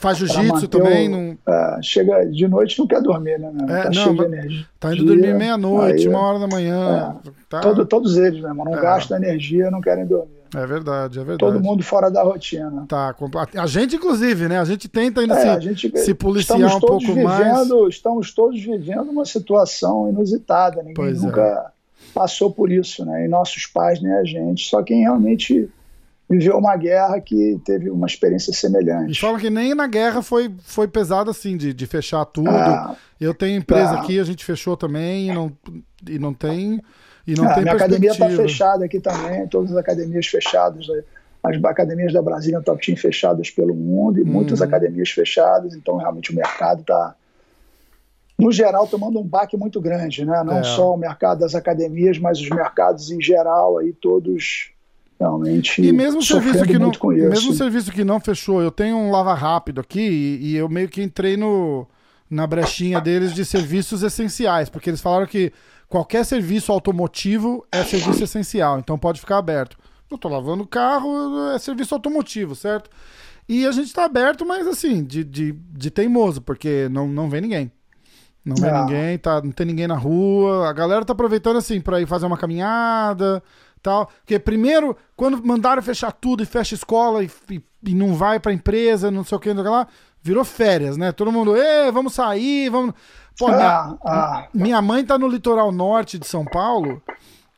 Faz 0.00 0.18
pra 0.18 0.26
jiu-jitsu 0.26 0.66
também, 0.66 1.08
o- 1.08 1.12
não, 1.12 1.38
ah, 1.46 1.78
chega 1.80 2.26
de 2.26 2.48
noite 2.48 2.76
não 2.76 2.88
quer 2.88 3.00
dormir, 3.00 3.38
né? 3.38 3.52
É, 3.68 3.82
tá 3.82 3.84
não, 3.84 3.92
cheio 3.92 4.16
de 4.16 4.24
energia. 4.24 4.66
tá 4.80 4.92
indo 4.92 5.04
dormir 5.04 5.32
meia-noite, 5.32 6.08
uma 6.08 6.18
hora 6.20 6.38
da 6.40 6.48
manhã. 6.48 7.16
tá? 7.48 7.60
todo- 7.60 7.86
todos 7.86 8.16
eles, 8.16 8.40
meu 8.40 8.48
irmão, 8.48 8.64
não 8.64 8.76
É. 8.78 8.82
gastam 8.82 9.16
energia, 9.18 9.70
não 9.70 9.80
querem 9.80 10.04
dormir. 10.06 10.39
É 10.54 10.66
verdade, 10.66 11.18
é 11.18 11.24
verdade. 11.24 11.38
Todo 11.52 11.60
mundo 11.62 11.82
fora 11.82 12.10
da 12.10 12.22
rotina. 12.22 12.84
Tá, 12.88 13.14
a 13.56 13.66
gente, 13.66 13.96
inclusive, 13.96 14.48
né? 14.48 14.58
A 14.58 14.64
gente 14.64 14.88
tenta 14.88 15.20
ainda 15.20 15.38
É, 15.38 15.54
se, 15.60 15.60
gente- 15.66 15.98
se 15.98 16.14
policiar 16.14 16.58
um 16.76 16.80
pouco 16.80 17.14
mais. 17.22 17.38
vivendo, 17.62 17.88
Estamos 17.88 18.32
todos 18.34 18.60
vivendo 18.60 19.10
uma 19.10 19.24
situação 19.24 20.08
inusitada. 20.08 20.78
Ninguém 20.78 20.94
Pois 20.94 21.22
é. 21.22 21.26
nunca 21.26 21.72
passou 22.14 22.50
por 22.50 22.70
isso, 22.72 23.04
né? 23.04 23.24
E 23.24 23.28
nossos 23.28 23.66
pais, 23.66 24.02
nem 24.02 24.12
a 24.12 24.24
gente. 24.24 24.68
Só 24.68 24.82
quem 24.82 25.02
realmente 25.02 25.68
viveu 26.28 26.56
uma 26.58 26.76
guerra 26.76 27.20
que 27.20 27.60
teve 27.64 27.90
uma 27.90 28.06
experiência 28.06 28.50
E 28.52 28.54
semelhante. 28.54 29.20
falam 29.20 29.38
que 29.38 29.50
nem 29.50 29.74
na 29.74 29.86
guerra 29.88 30.22
foi, 30.22 30.48
foi 30.62 30.86
pesado 30.86 31.30
assim, 31.30 31.56
de, 31.56 31.72
de 31.74 31.86
fechar 31.86 32.24
tudo. 32.24 32.48
Ah, 32.50 32.94
Eu 33.20 33.34
tenho 33.34 33.58
empresa 33.58 33.90
Ah. 33.92 34.00
aqui, 34.00 34.18
a 34.18 34.24
gente 34.24 34.44
fechou 34.44 34.76
também 34.76 35.28
e 35.28 35.32
não, 35.34 35.52
e 36.08 36.18
não 36.18 36.32
tem. 36.32 36.80
E 37.26 37.34
não 37.34 37.44
ah, 37.46 37.54
tem 37.54 37.62
minha 37.62 37.74
academia 37.74 38.10
está 38.10 38.28
fechada 38.30 38.84
aqui 38.84 39.00
também, 39.00 39.46
todas 39.48 39.70
as 39.72 39.76
academias 39.76 40.26
fechadas. 40.26 40.88
né? 40.88 41.02
As 41.42 41.62
academias 41.64 42.12
da 42.12 42.20
Brasília 42.20 42.60
Top 42.60 42.84
Team 42.84 42.96
fechadas 42.96 43.50
pelo 43.50 43.74
mundo 43.74 44.18
e 44.20 44.24
muitas 44.24 44.60
Uhum. 44.60 44.66
academias 44.66 45.10
fechadas, 45.10 45.74
então 45.74 45.96
realmente 45.96 46.32
o 46.32 46.34
mercado 46.34 46.80
está, 46.82 47.14
no 48.38 48.50
geral, 48.50 48.86
tomando 48.86 49.18
um 49.18 49.22
baque 49.24 49.56
muito 49.56 49.80
grande, 49.80 50.24
né? 50.24 50.42
Não 50.44 50.58
É. 50.58 50.62
só 50.64 50.94
o 50.94 50.96
mercado 50.96 51.40
das 51.40 51.54
academias, 51.54 52.18
mas 52.18 52.40
os 52.40 52.48
mercados 52.48 53.10
em 53.10 53.20
geral 53.22 53.78
aí 53.78 53.92
todos 53.92 54.70
realmente 55.18 55.82
E 55.82 55.92
mesmo 55.92 56.22
serviço 56.22 56.64
que 56.64 56.78
não, 56.78 56.90
mesmo 57.28 57.52
serviço 57.52 57.92
que 57.92 58.02
não 58.04 58.18
fechou, 58.18 58.62
eu 58.62 58.70
tenho 58.70 58.96
um 58.96 59.10
lava 59.10 59.34
rápido 59.34 59.80
aqui 59.80 60.00
e, 60.00 60.52
e 60.52 60.56
eu 60.56 60.68
meio 60.68 60.88
que 60.88 61.02
entrei 61.02 61.36
no 61.36 61.86
na 62.30 62.46
brechinha 62.46 63.00
deles 63.00 63.34
de 63.34 63.44
serviços 63.44 64.04
essenciais, 64.04 64.68
porque 64.68 64.88
eles 64.88 65.00
falaram 65.00 65.26
que 65.26 65.52
qualquer 65.90 66.24
serviço 66.24 66.72
automotivo 66.72 67.66
é 67.70 67.84
serviço 67.84 68.24
essencial, 68.24 68.78
então 68.78 68.96
pode 68.96 69.20
ficar 69.20 69.36
aberto. 69.36 69.76
Eu 70.10 70.16
tô 70.16 70.28
lavando 70.28 70.62
o 70.62 70.66
carro, 70.66 71.50
é 71.54 71.58
serviço 71.58 71.94
automotivo, 71.94 72.54
certo? 72.54 72.88
E 73.48 73.66
a 73.66 73.72
gente 73.72 73.92
tá 73.92 74.04
aberto, 74.04 74.46
mas 74.46 74.66
assim, 74.66 75.04
de, 75.04 75.22
de, 75.24 75.52
de 75.52 75.90
teimoso, 75.90 76.40
porque 76.40 76.88
não, 76.90 77.06
não 77.08 77.28
vem 77.28 77.40
ninguém. 77.42 77.72
Não 78.44 78.56
vem 78.56 78.70
Ah. 78.70 78.82
ninguém, 78.84 79.18
tá, 79.18 79.42
não 79.42 79.50
tem 79.52 79.66
ninguém 79.66 79.86
na 79.86 79.96
rua. 79.96 80.68
A 80.68 80.72
galera 80.72 81.04
tá 81.04 81.12
aproveitando 81.12 81.58
assim 81.58 81.80
pra 81.80 82.00
ir 82.00 82.06
fazer 82.06 82.26
uma 82.26 82.38
caminhada, 82.38 83.42
tal. 83.82 84.10
Porque 84.20 84.38
primeiro, 84.38 84.96
quando 85.16 85.44
mandaram 85.44 85.82
fechar 85.82 86.12
tudo 86.12 86.42
e 86.42 86.46
fecha 86.46 86.74
escola 86.74 87.22
e, 87.24 87.30
e, 87.50 87.62
e 87.86 87.94
não 87.94 88.14
vai 88.14 88.38
pra 88.40 88.52
empresa, 88.52 89.10
não 89.10 89.24
sei 89.24 89.36
o 89.36 89.40
que, 89.40 89.48
não 89.48 89.62
sei 89.62 89.62
o 89.62 89.64
que 89.64 89.70
lá, 89.70 89.86
virou 90.22 90.44
férias, 90.44 90.96
né? 90.96 91.12
Todo 91.12 91.32
mundo, 91.32 91.56
ê, 91.56 91.90
vamos 91.90 92.14
sair, 92.14 92.68
vamos. 92.68 92.94
Pô, 93.38 93.48
minha, 93.48 93.68
Ah, 93.68 93.96
ah, 94.04 94.48
minha 94.52 94.82
mãe 94.82 95.04
tá 95.04 95.18
no 95.18 95.28
litoral 95.28 95.72
norte 95.72 96.18
de 96.18 96.26
São 96.26 96.44
Paulo 96.44 97.02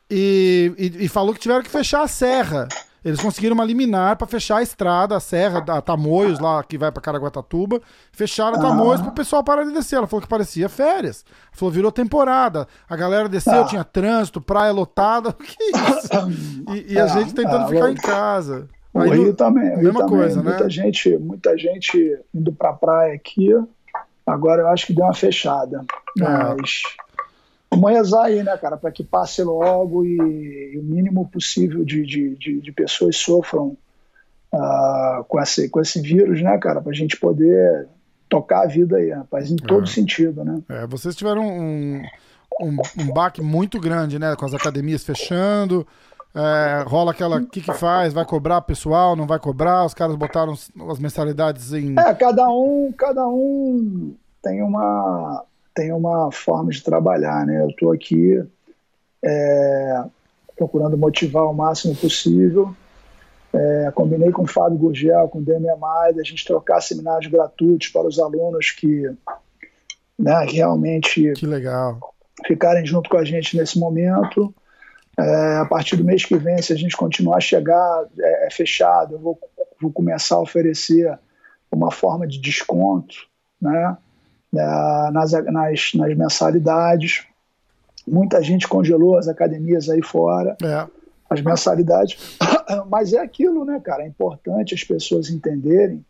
e, 0.09 0.71
e, 0.77 1.05
e 1.05 1.07
falou 1.09 1.33
que 1.33 1.39
tiveram 1.39 1.61
que 1.63 1.69
fechar 1.69 2.03
a 2.03 2.07
serra. 2.07 2.67
Eles 3.03 3.19
conseguiram 3.21 3.53
uma 3.53 3.65
liminar 3.65 4.15
pra 4.15 4.25
fechar 4.25 4.57
a 4.57 4.61
estrada, 4.61 5.17
a 5.17 5.19
serra 5.19 5.59
da 5.59 5.81
Tamoios, 5.81 6.39
lá 6.39 6.63
que 6.63 6.77
vai 6.77 6.91
pra 6.91 7.01
Caraguatatuba. 7.01 7.81
Fecharam 8.11 8.57
a 8.57 8.61
Tamoios 8.61 9.01
pro 9.01 9.11
pessoal 9.11 9.43
parar 9.43 9.63
de 9.65 9.71
descer. 9.73 9.97
Ela 9.97 10.07
falou 10.07 10.21
que 10.21 10.27
parecia 10.27 10.69
férias. 10.69 11.25
Ela 11.27 11.49
falou, 11.51 11.71
virou 11.73 11.91
temporada. 11.91 12.67
A 12.89 12.95
galera 12.95 13.27
desceu, 13.27 13.61
Ah. 13.61 13.65
tinha 13.65 13.83
trânsito, 13.83 14.39
praia 14.39 14.71
lotada. 14.71 15.33
Que 15.43 15.63
isso? 15.63 16.73
E, 16.73 16.93
e 16.93 16.99
a 16.99 17.03
Ah, 17.03 17.07
gente 17.07 17.33
tentando 17.33 17.65
ah, 17.65 17.67
ficar 17.67 17.85
o- 17.85 17.89
em 17.89 17.95
casa. 17.95 18.67
O 18.93 18.99
Aí 18.99 19.09
Rio 19.09 19.33
também, 19.33 19.63
o 19.71 19.75
Rio 19.75 19.83
mesma 19.85 19.99
também. 20.01 20.17
coisa, 20.19 20.41
né? 20.43 20.49
muita 20.51 20.69
gente, 20.69 21.17
muita 21.17 21.57
gente 21.57 22.19
indo 22.33 22.53
para 22.53 22.69
a 22.69 22.73
praia 22.73 23.15
aqui. 23.15 23.49
Agora 24.25 24.61
eu 24.61 24.67
acho 24.69 24.85
que 24.87 24.93
deu 24.93 25.03
uma 25.03 25.13
fechada. 25.13 25.83
É. 26.21 26.55
Vamos 27.75 27.91
rezar 27.91 28.23
aí, 28.25 28.43
né, 28.43 28.55
cara, 28.57 28.77
para 28.77 28.91
que 28.91 29.03
passe 29.03 29.41
logo 29.43 30.05
e, 30.05 30.73
e 30.73 30.77
o 30.79 30.83
mínimo 30.83 31.27
possível 31.29 31.83
de, 31.83 32.05
de, 32.05 32.35
de, 32.35 32.61
de 32.61 32.71
pessoas 32.71 33.15
sofram 33.17 33.75
ah, 34.53 35.23
com, 35.27 35.39
esse, 35.41 35.69
com 35.69 35.79
esse 35.81 36.01
vírus, 36.01 36.41
né, 36.41 36.57
cara, 36.57 36.81
para 36.81 36.91
a 36.91 36.95
gente 36.95 37.17
poder 37.19 37.87
tocar 38.29 38.63
a 38.63 38.67
vida 38.67 38.97
aí, 38.97 39.09
rapaz, 39.11 39.51
em 39.51 39.55
todo 39.55 39.83
É. 39.83 39.87
sentido, 39.87 40.43
né? 40.43 40.61
É, 40.69 40.87
vocês 40.87 41.15
tiveram 41.15 41.41
um, 41.47 42.01
um, 42.61 42.77
um 42.99 43.13
baque 43.13 43.41
muito 43.41 43.79
grande, 43.79 44.17
né? 44.17 44.35
Com 44.35 44.45
as 44.45 44.53
academias 44.53 45.03
fechando. 45.03 45.85
é, 46.35 46.83
rola 46.87 47.11
aquela. 47.11 47.37
O 47.37 47.45
que, 47.45 47.61
que 47.61 47.73
faz? 47.73 48.11
Vai 48.13 48.25
cobrar 48.25 48.61
pessoal? 48.61 49.15
Não 49.15 49.27
vai 49.27 49.37
cobrar? 49.39 49.85
Os 49.85 49.93
caras 49.93 50.15
botaram 50.15 50.53
as 50.53 50.99
mensalidades 50.99 51.73
em. 51.73 51.93
É, 51.99 52.13
cada 52.15 52.47
um, 52.49 52.91
cada 52.97 53.27
um 53.27 54.15
tem 54.41 54.63
uma, 54.63 55.43
tem 55.73 55.91
uma 55.91 56.31
forma 56.31 56.71
de 56.71 56.83
trabalhar, 56.83 57.45
né? 57.45 57.61
Eu 57.61 57.69
estou 57.69 57.91
aqui 57.91 58.43
é, 59.23 60.03
procurando 60.55 60.97
motivar 60.97 61.45
o 61.45 61.53
máximo 61.53 61.95
possível. 61.95 62.75
É, 63.53 63.91
combinei 63.93 64.31
com 64.31 64.43
o 64.43 64.47
Fábio 64.47 64.77
Gurgel, 64.77 65.29
com 65.29 65.39
o 65.39 65.43
Demian 65.43 65.75
Maida, 65.75 66.21
a 66.21 66.23
gente 66.23 66.45
trocar 66.45 66.81
seminários 66.81 67.31
gratuitos 67.31 67.89
para 67.89 68.07
os 68.07 68.19
alunos 68.19 68.71
que 68.71 69.03
né, 70.17 70.45
realmente 70.49 71.33
Que 71.33 71.45
legal. 71.45 72.13
ficarem 72.47 72.85
junto 72.85 73.09
com 73.09 73.17
a 73.17 73.23
gente 73.23 73.55
nesse 73.55 73.77
momento. 73.77 74.53
É, 75.19 75.57
a 75.57 75.65
partir 75.65 75.95
do 75.95 76.03
mês 76.03 76.25
que 76.25 76.35
vem, 76.35 76.59
se 76.61 76.73
a 76.73 76.75
gente 76.75 76.97
continuar 76.97 77.37
a 77.37 77.41
chegar 77.41 78.05
é, 78.19 78.47
é 78.47 78.49
fechado, 78.49 79.15
eu 79.15 79.19
vou, 79.19 79.39
vou 79.79 79.91
começar 79.91 80.35
a 80.35 80.41
oferecer 80.41 81.17
uma 81.71 81.91
forma 81.91 82.27
de 82.27 82.39
desconto 82.39 83.15
né, 83.61 83.97
nas, 84.53 85.31
nas, 85.31 85.91
nas 85.95 86.15
mensalidades. 86.17 87.25
Muita 88.07 88.41
gente 88.41 88.67
congelou 88.67 89.17
as 89.17 89.27
academias 89.27 89.89
aí 89.89 90.03
fora, 90.03 90.55
É, 90.61 90.87
as 91.29 91.41
mensalidades. 91.41 92.37
Mas 92.89 93.13
é 93.13 93.19
aquilo, 93.19 93.65
né, 93.65 93.79
cara? 93.79 94.03
É 94.03 94.07
importante 94.07 94.73
as 94.73 94.83
pessoas 94.83 95.29
entenderem 95.29 96.05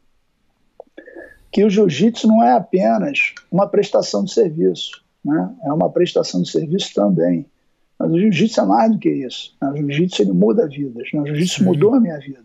que 1.52 1.64
o 1.64 1.70
jiu-jitsu 1.70 2.28
não 2.28 2.44
é 2.44 2.54
apenas 2.54 3.34
uma 3.52 3.68
prestação 3.68 4.24
de 4.24 4.34
serviço, 4.34 5.04
né? 5.24 5.52
É 5.64 5.72
uma 5.72 5.90
prestação 5.90 6.42
de 6.42 6.50
serviço 6.50 6.94
também. 6.96 7.46
Mas 7.98 8.12
o 8.12 8.20
jiu-jitsu 8.20 8.60
é 8.60 8.66
mais 8.66 8.92
do 8.92 8.98
que 8.98 9.10
isso. 9.10 9.56
né? 9.62 9.70
O 9.70 9.78
jiu-jitsu 9.78 10.24
ele 10.24 10.32
muda 10.34 10.68
vidas. 10.68 11.08
Né? 11.14 11.22
O 11.22 11.26
jiu-jitsu 11.28 11.64
mudou 11.64 11.94
a 11.94 12.00
minha 12.00 12.18
vida. 12.20 12.40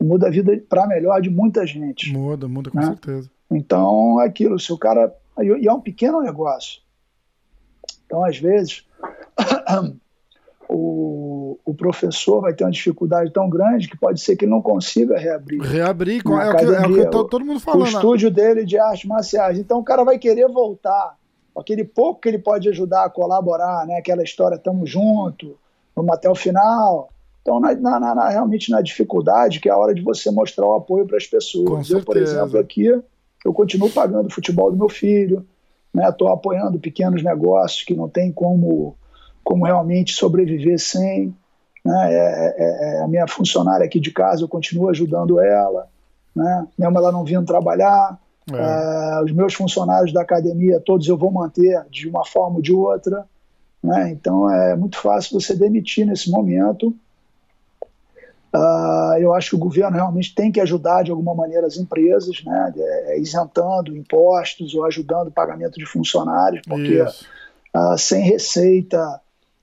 muda 0.00 0.28
a 0.28 0.30
vida 0.30 0.56
para 0.68 0.86
melhor 0.86 1.20
de 1.20 1.28
muita 1.30 1.66
gente. 1.66 2.12
Muda, 2.12 2.46
muda 2.46 2.70
com 2.70 2.78
né? 2.78 2.86
certeza. 2.86 3.28
Então, 3.50 4.20
é 4.22 4.26
aquilo, 4.26 4.58
se 4.58 4.72
o 4.72 4.78
cara. 4.78 5.12
E 5.42 5.66
é 5.66 5.72
um 5.72 5.80
pequeno 5.80 6.20
negócio. 6.20 6.80
Então, 8.06 8.24
às 8.24 8.38
vezes, 8.38 8.84
o, 10.68 11.58
o 11.64 11.74
professor 11.74 12.40
vai 12.40 12.54
ter 12.54 12.64
uma 12.64 12.70
dificuldade 12.70 13.32
tão 13.32 13.48
grande 13.48 13.88
que 13.88 13.96
pode 13.96 14.20
ser 14.20 14.36
que 14.36 14.44
ele 14.44 14.52
não 14.52 14.62
consiga 14.62 15.18
reabrir. 15.18 15.60
Reabrir, 15.60 16.22
é, 16.24 16.28
o 16.28 16.56
que, 16.56 16.64
é 16.64 16.80
o 16.86 16.94
que 16.94 17.04
tá 17.04 17.24
todo 17.24 17.44
mundo 17.44 17.60
falando. 17.60 17.80
O 17.80 17.84
né? 17.84 17.90
estúdio 17.90 18.30
dele 18.30 18.64
de 18.64 18.78
artes 18.78 19.04
marciais. 19.06 19.58
Então, 19.58 19.78
o 19.78 19.84
cara 19.84 20.04
vai 20.04 20.18
querer 20.18 20.48
voltar. 20.48 21.16
Aquele 21.56 21.84
pouco 21.84 22.20
que 22.20 22.28
ele 22.28 22.38
pode 22.38 22.68
ajudar 22.68 23.04
a 23.04 23.10
colaborar, 23.10 23.86
né? 23.86 23.98
aquela 23.98 24.24
história, 24.24 24.58
tamo 24.58 24.86
junto, 24.86 25.56
vamos 25.94 26.12
até 26.12 26.28
o 26.28 26.34
final. 26.34 27.08
Então, 27.42 27.60
na, 27.60 27.74
na, 27.74 28.00
na, 28.14 28.28
realmente 28.28 28.70
na 28.70 28.80
dificuldade, 28.80 29.60
que 29.60 29.68
é 29.68 29.72
a 29.72 29.76
hora 29.76 29.94
de 29.94 30.02
você 30.02 30.30
mostrar 30.30 30.66
o 30.66 30.74
apoio 30.74 31.06
para 31.06 31.16
as 31.16 31.26
pessoas. 31.26 31.90
eu, 31.90 32.02
por 32.02 32.16
exemplo, 32.16 32.58
aqui, 32.58 32.90
eu 33.44 33.52
continuo 33.52 33.90
pagando 33.90 34.26
o 34.26 34.32
futebol 34.32 34.70
do 34.70 34.76
meu 34.76 34.88
filho, 34.88 35.46
estou 35.94 36.28
né, 36.28 36.34
apoiando 36.34 36.78
pequenos 36.78 37.22
negócios 37.22 37.84
que 37.84 37.94
não 37.94 38.08
tem 38.08 38.32
como, 38.32 38.96
como 39.44 39.66
realmente 39.66 40.14
sobreviver 40.14 40.78
sem. 40.78 41.34
Né, 41.84 42.14
é, 42.14 42.54
é, 42.56 42.96
é, 42.96 43.02
a 43.02 43.08
minha 43.08 43.28
funcionária 43.28 43.84
aqui 43.84 44.00
de 44.00 44.10
casa, 44.10 44.42
eu 44.42 44.48
continuo 44.48 44.88
ajudando 44.88 45.38
ela, 45.38 45.86
né, 46.34 46.66
mesmo 46.78 46.96
ela 46.96 47.12
não 47.12 47.24
vindo 47.24 47.44
trabalhar. 47.44 48.18
É. 48.52 48.56
é. 48.56 49.22
os 49.22 49.32
meus 49.32 49.54
funcionários 49.54 50.12
da 50.12 50.22
academia, 50.22 50.80
todos 50.80 51.06
eu 51.06 51.16
vou 51.16 51.30
manter 51.30 51.82
de 51.90 52.08
uma 52.08 52.24
forma 52.24 52.56
ou 52.56 52.62
de 52.62 52.72
outra. 52.72 53.26
Né, 53.82 54.10
então 54.10 54.50
é 54.50 54.74
muito 54.74 54.96
fácil 54.96 55.38
você 55.38 55.54
demitir 55.54 56.06
nesse 56.06 56.30
momento 56.30 56.94
Uh, 58.54 59.18
eu 59.18 59.34
acho 59.34 59.50
que 59.50 59.56
o 59.56 59.58
governo 59.58 59.96
realmente 59.96 60.32
tem 60.32 60.52
que 60.52 60.60
ajudar 60.60 61.02
de 61.02 61.10
alguma 61.10 61.34
maneira 61.34 61.66
as 61.66 61.76
empresas, 61.76 62.40
né, 62.44 62.72
é, 62.76 63.18
isentando 63.18 63.96
impostos 63.96 64.74
ou 64.74 64.84
ajudando 64.84 65.26
o 65.26 65.32
pagamento 65.32 65.76
de 65.76 65.84
funcionários, 65.84 66.62
porque 66.64 67.00
uh, 67.00 67.98
sem 67.98 68.22
receita 68.22 69.20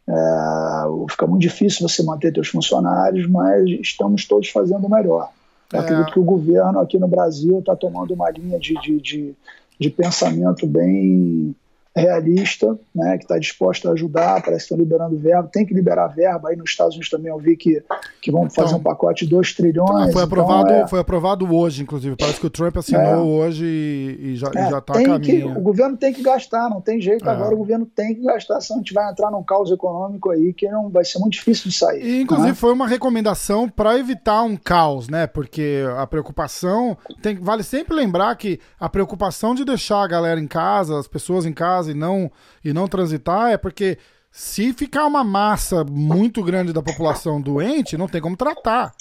uh, 0.09 1.05
fica 1.09 1.25
muito 1.25 1.41
difícil 1.41 1.87
você 1.87 2.03
manter 2.03 2.33
seus 2.33 2.49
funcionários, 2.49 3.29
mas 3.29 3.63
estamos 3.79 4.27
todos 4.27 4.49
fazendo 4.49 4.85
o 4.87 4.91
melhor. 4.91 5.29
Eu 5.71 5.79
é. 5.79 5.83
acredito 5.83 6.11
que 6.11 6.19
o 6.19 6.25
governo 6.25 6.77
aqui 6.79 6.99
no 6.99 7.07
Brasil 7.07 7.59
está 7.59 7.77
tomando 7.77 8.13
uma 8.13 8.29
linha 8.29 8.59
de, 8.59 8.73
de, 8.81 8.99
de, 8.99 9.35
de 9.79 9.89
pensamento 9.89 10.67
bem 10.67 11.55
realista, 11.95 12.79
né, 12.95 13.17
que 13.17 13.25
está 13.25 13.37
disposta 13.37 13.89
a 13.89 13.91
ajudar, 13.91 14.41
parece 14.41 14.59
que 14.65 14.73
estão 14.73 14.77
liberando 14.77 15.17
verba, 15.17 15.49
tem 15.51 15.65
que 15.65 15.73
liberar 15.73 16.07
verba, 16.07 16.49
aí 16.49 16.55
nos 16.55 16.69
Estados 16.69 16.93
Unidos 16.93 17.09
também 17.09 17.29
eu 17.29 17.37
vi 17.37 17.57
que, 17.57 17.83
que 18.21 18.31
vão 18.31 18.49
fazer 18.49 18.69
então, 18.69 18.79
um 18.79 18.83
pacote 18.83 19.25
de 19.25 19.31
2 19.31 19.53
trilhões. 19.53 20.13
Foi 20.13 20.23
aprovado, 20.23 20.69
então, 20.69 20.83
é, 20.83 20.87
foi 20.87 20.99
aprovado 20.99 21.53
hoje, 21.53 21.83
inclusive, 21.83 22.15
parece 22.15 22.39
que 22.39 22.47
o 22.47 22.49
Trump 22.49 22.77
assinou 22.77 23.03
é, 23.03 23.17
hoje 23.17 23.65
e, 23.65 24.35
já 24.37 24.47
está 24.47 24.59
é, 24.59 24.73
a 24.73 24.81
caminho. 24.81 25.19
Que, 25.19 25.43
o 25.43 25.61
governo 25.61 25.97
tem 25.97 26.13
que 26.13 26.23
gastar, 26.23 26.69
não 26.69 26.79
tem 26.79 27.01
jeito, 27.01 27.27
é. 27.27 27.31
agora 27.31 27.53
o 27.53 27.57
governo 27.57 27.85
tem 27.85 28.15
que 28.15 28.21
gastar, 28.21 28.61
senão 28.61 28.79
a 28.79 28.83
gente 28.83 28.93
vai 28.93 29.11
entrar 29.11 29.29
num 29.29 29.43
caos 29.43 29.69
econômico 29.69 30.29
aí 30.29 30.53
que 30.53 30.69
não 30.69 30.89
vai 30.89 31.03
ser 31.03 31.19
muito 31.19 31.33
difícil 31.33 31.69
de 31.69 31.77
sair. 31.77 32.05
E, 32.05 32.21
inclusive 32.21 32.49
né? 32.49 32.55
foi 32.55 32.71
uma 32.71 32.87
recomendação 32.87 33.67
para 33.67 33.99
evitar 33.99 34.43
um 34.43 34.55
caos, 34.55 35.09
né, 35.09 35.27
porque 35.27 35.83
a 35.97 36.07
preocupação, 36.07 36.97
tem, 37.21 37.35
vale 37.35 37.63
sempre 37.63 37.93
lembrar 37.95 38.33
que 38.35 38.59
a 38.79 38.87
preocupação 38.87 39.53
de 39.53 39.65
deixar 39.65 40.03
a 40.03 40.07
galera 40.07 40.39
em 40.39 40.47
casa, 40.47 40.97
as 40.97 41.07
pessoas 41.07 41.45
em 41.45 41.51
casa, 41.51 41.80
casa 41.81 41.91
e 41.91 41.95
não, 41.95 42.31
e 42.63 42.71
não 42.71 42.87
transitar 42.87 43.51
é 43.51 43.57
porque 43.57 43.97
se 44.31 44.71
ficar 44.71 45.05
uma 45.05 45.23
massa 45.23 45.83
muito 45.83 46.43
grande 46.43 46.71
da 46.71 46.81
população 46.81 47.41
doente, 47.41 47.97
não 47.97 48.07
tem 48.07 48.21
como 48.21 48.37
tratar. 48.37 48.93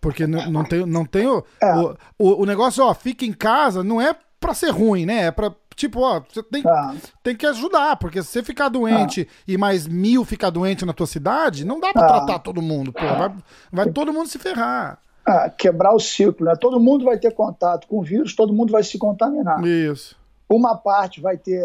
Porque 0.00 0.26
não, 0.26 0.50
não 0.50 0.64
tem, 0.64 0.84
não 0.84 1.04
tem 1.04 1.26
o, 1.26 1.44
é. 1.60 1.74
o, 1.76 1.96
o, 2.18 2.42
o, 2.42 2.46
negócio, 2.46 2.84
ó, 2.84 2.92
fica 2.92 3.24
em 3.24 3.32
casa, 3.32 3.82
não 3.82 4.00
é 4.00 4.14
pra 4.38 4.52
ser 4.52 4.70
ruim, 4.70 5.06
né? 5.06 5.26
É 5.26 5.30
pra, 5.30 5.50
tipo, 5.74 6.00
ó, 6.00 6.20
você 6.20 6.42
tem, 6.42 6.62
é. 6.62 6.96
tem 7.22 7.34
que 7.34 7.46
ajudar, 7.46 7.96
porque 7.96 8.22
se 8.22 8.28
você 8.28 8.42
ficar 8.42 8.68
doente 8.68 9.22
é. 9.22 9.52
e 9.52 9.56
mais 9.56 9.86
mil 9.86 10.24
ficar 10.24 10.50
doente 10.50 10.84
na 10.84 10.92
tua 10.92 11.06
cidade, 11.06 11.64
não 11.64 11.80
dá 11.80 11.92
pra 11.92 12.06
tratar 12.06 12.40
todo 12.40 12.60
mundo, 12.60 12.92
pô. 12.92 13.00
Vai, 13.00 13.32
vai 13.72 13.90
todo 13.90 14.12
mundo 14.12 14.28
se 14.28 14.38
ferrar. 14.38 14.98
quebrar 15.56 15.94
o 15.94 16.00
ciclo, 16.00 16.46
né? 16.46 16.54
Todo 16.60 16.78
mundo 16.78 17.06
vai 17.06 17.16
ter 17.16 17.32
contato 17.32 17.86
com 17.86 18.00
o 18.00 18.02
vírus, 18.02 18.34
todo 18.34 18.52
mundo 18.52 18.72
vai 18.72 18.82
se 18.82 18.98
contaminar. 18.98 19.64
Isso. 19.64 20.16
Uma 20.48 20.76
parte 20.76 21.20
vai 21.20 21.38
ter 21.38 21.64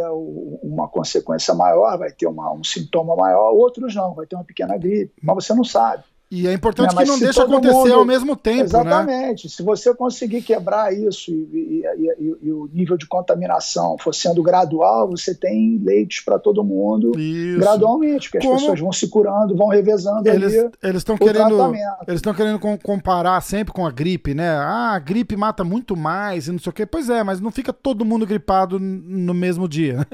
uma 0.63 0.87
consequência 0.87 1.53
maior, 1.53 1.97
vai 1.97 2.11
ter 2.11 2.27
uma, 2.27 2.53
um 2.53 2.63
sintoma 2.63 3.15
maior, 3.15 3.51
outros 3.51 3.93
não, 3.93 4.13
vai 4.13 4.25
ter 4.25 4.35
uma 4.35 4.45
pequena 4.45 4.77
gripe, 4.77 5.13
mas 5.21 5.35
você 5.35 5.53
não 5.53 5.63
sabe. 5.63 6.03
E 6.31 6.47
é 6.47 6.53
importante 6.53 6.95
que 6.95 7.05
não 7.05 7.17
deixe 7.17 7.41
acontecer 7.41 7.73
mundo... 7.73 7.93
ao 7.93 8.05
mesmo 8.05 8.35
tempo. 8.35 8.57
Né? 8.57 8.63
Exatamente. 8.65 9.47
Né? 9.47 9.49
Se 9.49 9.63
você 9.63 9.95
conseguir 9.95 10.43
quebrar 10.43 10.93
isso 10.93 11.31
e, 11.31 11.33
e, 11.33 11.83
e, 12.19 12.37
e, 12.43 12.51
o 12.51 12.69
nível 12.71 12.95
de 12.97 13.07
contaminação 13.07 13.97
for 13.97 14.13
sendo 14.13 14.43
gradual, 14.43 15.09
você 15.09 15.33
tem 15.33 15.81
leitos 15.83 16.19
para 16.19 16.37
todo 16.37 16.63
mundo 16.63 17.19
isso. 17.19 17.59
gradualmente, 17.59 18.29
porque 18.29 18.45
Como... 18.45 18.55
as 18.55 18.61
pessoas 18.61 18.79
vão 18.79 18.93
se 18.93 19.07
curando, 19.07 19.55
vão 19.55 19.69
revezando 19.69 20.29
eles, 20.29 20.53
ali 20.53 20.71
eles 20.83 20.97
estão 20.97 21.17
querendo 21.17 21.73
Eles 22.07 22.19
estão 22.19 22.33
querendo 22.33 22.59
comparar 22.83 23.41
sempre 23.41 23.73
com 23.73 23.85
a 23.85 23.91
gripe, 23.91 24.35
né? 24.35 24.49
Ah, 24.49 24.93
a 24.93 24.99
gripe 24.99 25.35
mata 25.35 25.63
muito 25.63 25.97
mais 25.97 26.47
e 26.47 26.51
não 26.51 26.59
sei 26.59 26.69
o 26.69 26.73
quê. 26.73 26.85
Pois 26.85 27.09
é, 27.09 27.23
mas 27.23 27.41
não 27.41 27.49
fica 27.49 27.73
todo 27.73 28.05
mundo 28.05 28.27
gripado 28.27 28.79
no 28.79 29.33
mesmo 29.33 29.67
dia. 29.67 30.05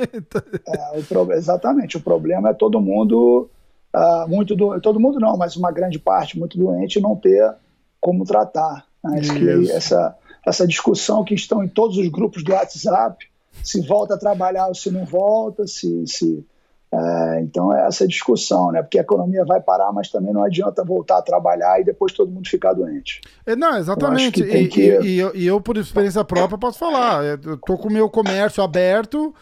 é, 0.66 0.98
o 0.98 1.04
pro... 1.04 1.34
Exatamente. 1.34 1.98
O 1.98 2.02
problema 2.02 2.52
é 2.52 2.54
todo 2.54 2.80
mundo 2.80 3.50
uh, 3.96 4.28
muito 4.28 4.56
do, 4.56 4.80
todo 4.82 5.00
mundo 5.00 5.20
não, 5.20 5.38
mas 5.38 5.56
uma 5.56 5.72
grande 5.72 5.98
parte 5.98 6.38
muito 6.38 6.58
doente 6.58 7.00
não 7.00 7.16
ter 7.16 7.56
como 8.02 8.26
tratar. 8.26 8.86
Né? 9.04 9.20
Acho 9.20 9.34
que 9.34 9.72
essa, 9.72 10.16
essa 10.46 10.68
discussão 10.68 11.24
que 11.24 11.34
estão 11.34 11.64
em 11.64 11.68
todos 11.68 11.98
os 11.98 12.08
grupos 12.10 12.44
do 12.44 12.52
WhatsApp, 12.52 13.26
se 13.64 13.82
volta 13.82 14.16
a 14.16 14.18
trabalhar 14.18 14.68
ou 14.68 14.76
se 14.76 14.92
não 14.92 15.06
volta, 15.06 15.66
se, 15.66 16.06
se 16.06 16.46
é, 16.94 17.42
então 17.42 17.74
é 17.76 17.88
essa 17.88 18.08
discussão, 18.08 18.72
né? 18.72 18.82
Porque 18.82 18.98
a 18.98 19.02
economia 19.02 19.44
vai 19.44 19.60
parar, 19.60 19.92
mas 19.92 20.10
também 20.10 20.34
não 20.34 20.44
adianta 20.44 20.84
voltar 20.84 21.18
a 21.18 21.22
trabalhar 21.22 21.80
e 21.82 21.84
depois 21.84 22.14
todo 22.14 22.32
mundo 22.32 22.48
ficar 22.48 22.74
doente. 22.74 23.22
É, 23.46 23.56
não, 23.56 23.78
exatamente. 23.78 24.42
E, 24.44 24.68
que... 24.68 24.82
e, 24.82 25.08
e, 25.08 25.20
eu, 25.20 25.36
e, 25.36 25.48
eu, 25.48 25.60
por 25.60 25.78
experiência 25.78 26.24
própria, 26.24 26.58
posso 26.58 26.78
falar. 26.78 27.24
Eu 27.24 27.58
tô 27.58 27.78
com 27.78 27.90
o 27.90 27.92
meu 27.92 28.10
comércio 28.10 28.64
aberto 28.64 29.34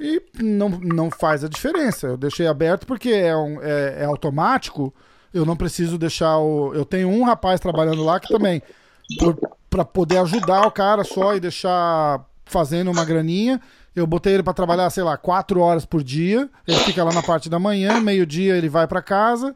e 0.00 0.22
não, 0.40 0.68
não 0.68 1.10
faz 1.10 1.42
a 1.42 1.48
diferença. 1.48 2.08
Eu 2.08 2.16
deixei 2.16 2.46
aberto 2.46 2.86
porque 2.86 3.10
é, 3.10 3.36
um, 3.36 3.60
é, 3.62 4.02
é 4.02 4.04
automático. 4.04 4.94
Eu 5.32 5.44
não 5.44 5.56
preciso 5.56 5.98
deixar 5.98 6.38
o. 6.38 6.72
Eu 6.74 6.84
tenho 6.84 7.08
um 7.08 7.24
rapaz 7.24 7.60
trabalhando 7.60 8.04
lá 8.04 8.20
que 8.20 8.28
também, 8.28 8.62
para 9.68 9.84
poder 9.84 10.18
ajudar 10.18 10.66
o 10.66 10.70
cara 10.70 11.04
só 11.04 11.34
e 11.34 11.40
deixar 11.40 12.24
fazendo 12.44 12.90
uma 12.90 13.04
graninha. 13.04 13.60
Eu 13.94 14.06
botei 14.06 14.34
ele 14.34 14.42
para 14.42 14.52
trabalhar, 14.54 14.88
sei 14.90 15.02
lá, 15.02 15.16
quatro 15.16 15.60
horas 15.60 15.84
por 15.84 16.02
dia. 16.02 16.48
Ele 16.66 16.78
fica 16.78 17.02
lá 17.02 17.12
na 17.12 17.22
parte 17.22 17.48
da 17.50 17.58
manhã, 17.58 18.00
meio-dia 18.00 18.56
ele 18.56 18.68
vai 18.68 18.86
para 18.86 19.02
casa. 19.02 19.54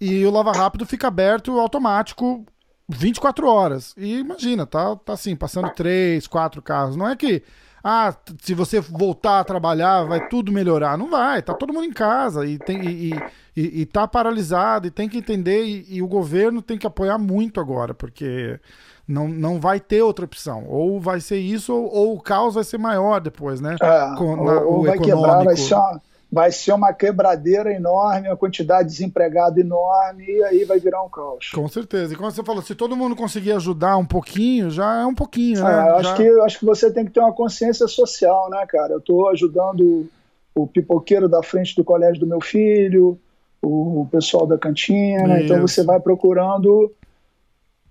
E 0.00 0.24
o 0.26 0.30
Lava 0.30 0.52
Rápido 0.52 0.84
fica 0.84 1.08
aberto 1.08 1.58
automático 1.58 2.44
24 2.88 3.46
horas. 3.46 3.94
E 3.96 4.18
imagina, 4.18 4.66
tá, 4.66 4.94
tá 4.96 5.14
assim, 5.14 5.34
passando 5.34 5.70
três, 5.70 6.26
quatro 6.26 6.60
carros. 6.60 6.96
Não 6.96 7.08
é 7.08 7.16
que 7.16 7.42
ah, 7.84 8.14
se 8.40 8.54
você 8.54 8.80
voltar 8.80 9.40
a 9.40 9.44
trabalhar, 9.44 10.04
vai 10.04 10.28
tudo 10.28 10.52
melhorar. 10.52 10.96
Não 10.96 11.10
vai, 11.10 11.42
tá 11.42 11.52
todo 11.52 11.72
mundo 11.72 11.86
em 11.86 11.92
casa 11.92 12.46
e, 12.46 12.56
tem, 12.58 12.80
e, 12.84 13.10
e, 13.56 13.80
e 13.82 13.86
tá 13.86 14.06
paralisado 14.06 14.86
e 14.86 14.90
tem 14.90 15.08
que 15.08 15.18
entender. 15.18 15.64
E, 15.64 15.96
e, 15.96 16.02
o 16.02 16.06
governo 16.06 16.62
tem 16.62 16.78
que 16.78 16.86
apoiar 16.86 17.18
muito 17.18 17.60
agora, 17.60 17.92
porque 17.92 18.60
não, 19.06 19.26
não 19.26 19.58
vai 19.58 19.80
ter 19.80 20.00
outra 20.02 20.24
opção. 20.24 20.64
Ou 20.68 21.00
vai 21.00 21.20
ser 21.20 21.38
isso, 21.38 21.74
ou, 21.74 21.92
ou 21.92 22.16
o 22.16 22.20
caos 22.20 22.54
vai 22.54 22.64
ser 22.64 22.78
maior 22.78 23.20
depois, 23.20 23.60
né? 23.60 23.76
É, 23.82 24.14
Com, 24.16 24.36
na, 24.36 24.60
ou, 24.60 24.74
ou 24.74 24.82
vai 24.84 24.94
econômico. 24.94 25.04
quebrar, 25.04 25.44
vai 25.44 25.56
uma 25.56 26.00
vai 26.32 26.50
ser 26.50 26.72
uma 26.72 26.94
quebradeira 26.94 27.70
enorme, 27.70 28.28
uma 28.28 28.36
quantidade 28.38 28.88
de 28.88 28.94
desempregado 28.94 29.60
enorme, 29.60 30.24
e 30.24 30.42
aí 30.44 30.64
vai 30.64 30.80
virar 30.80 31.02
um 31.02 31.08
caos. 31.10 31.50
Com 31.50 31.68
certeza. 31.68 32.14
E 32.14 32.16
como 32.16 32.30
você 32.30 32.42
falou, 32.42 32.62
se 32.62 32.74
todo 32.74 32.96
mundo 32.96 33.14
conseguir 33.14 33.52
ajudar 33.52 33.98
um 33.98 34.06
pouquinho, 34.06 34.70
já 34.70 35.02
é 35.02 35.04
um 35.04 35.14
pouquinho, 35.14 35.62
né? 35.62 35.70
É, 35.70 35.90
eu 35.90 35.96
acho, 35.96 36.08
já... 36.08 36.16
que, 36.16 36.22
eu 36.22 36.42
acho 36.42 36.58
que 36.58 36.64
você 36.64 36.90
tem 36.90 37.04
que 37.04 37.10
ter 37.10 37.20
uma 37.20 37.34
consciência 37.34 37.86
social, 37.86 38.48
né, 38.48 38.64
cara? 38.66 38.94
Eu 38.94 38.98
estou 38.98 39.28
ajudando 39.28 40.08
o 40.54 40.66
pipoqueiro 40.66 41.28
da 41.28 41.42
frente 41.42 41.76
do 41.76 41.84
colégio 41.84 42.20
do 42.20 42.26
meu 42.26 42.40
filho, 42.40 43.18
o 43.60 44.08
pessoal 44.10 44.46
da 44.46 44.56
cantina, 44.56 45.36
Isso. 45.36 45.44
então 45.44 45.60
você 45.60 45.84
vai 45.84 46.00
procurando 46.00 46.90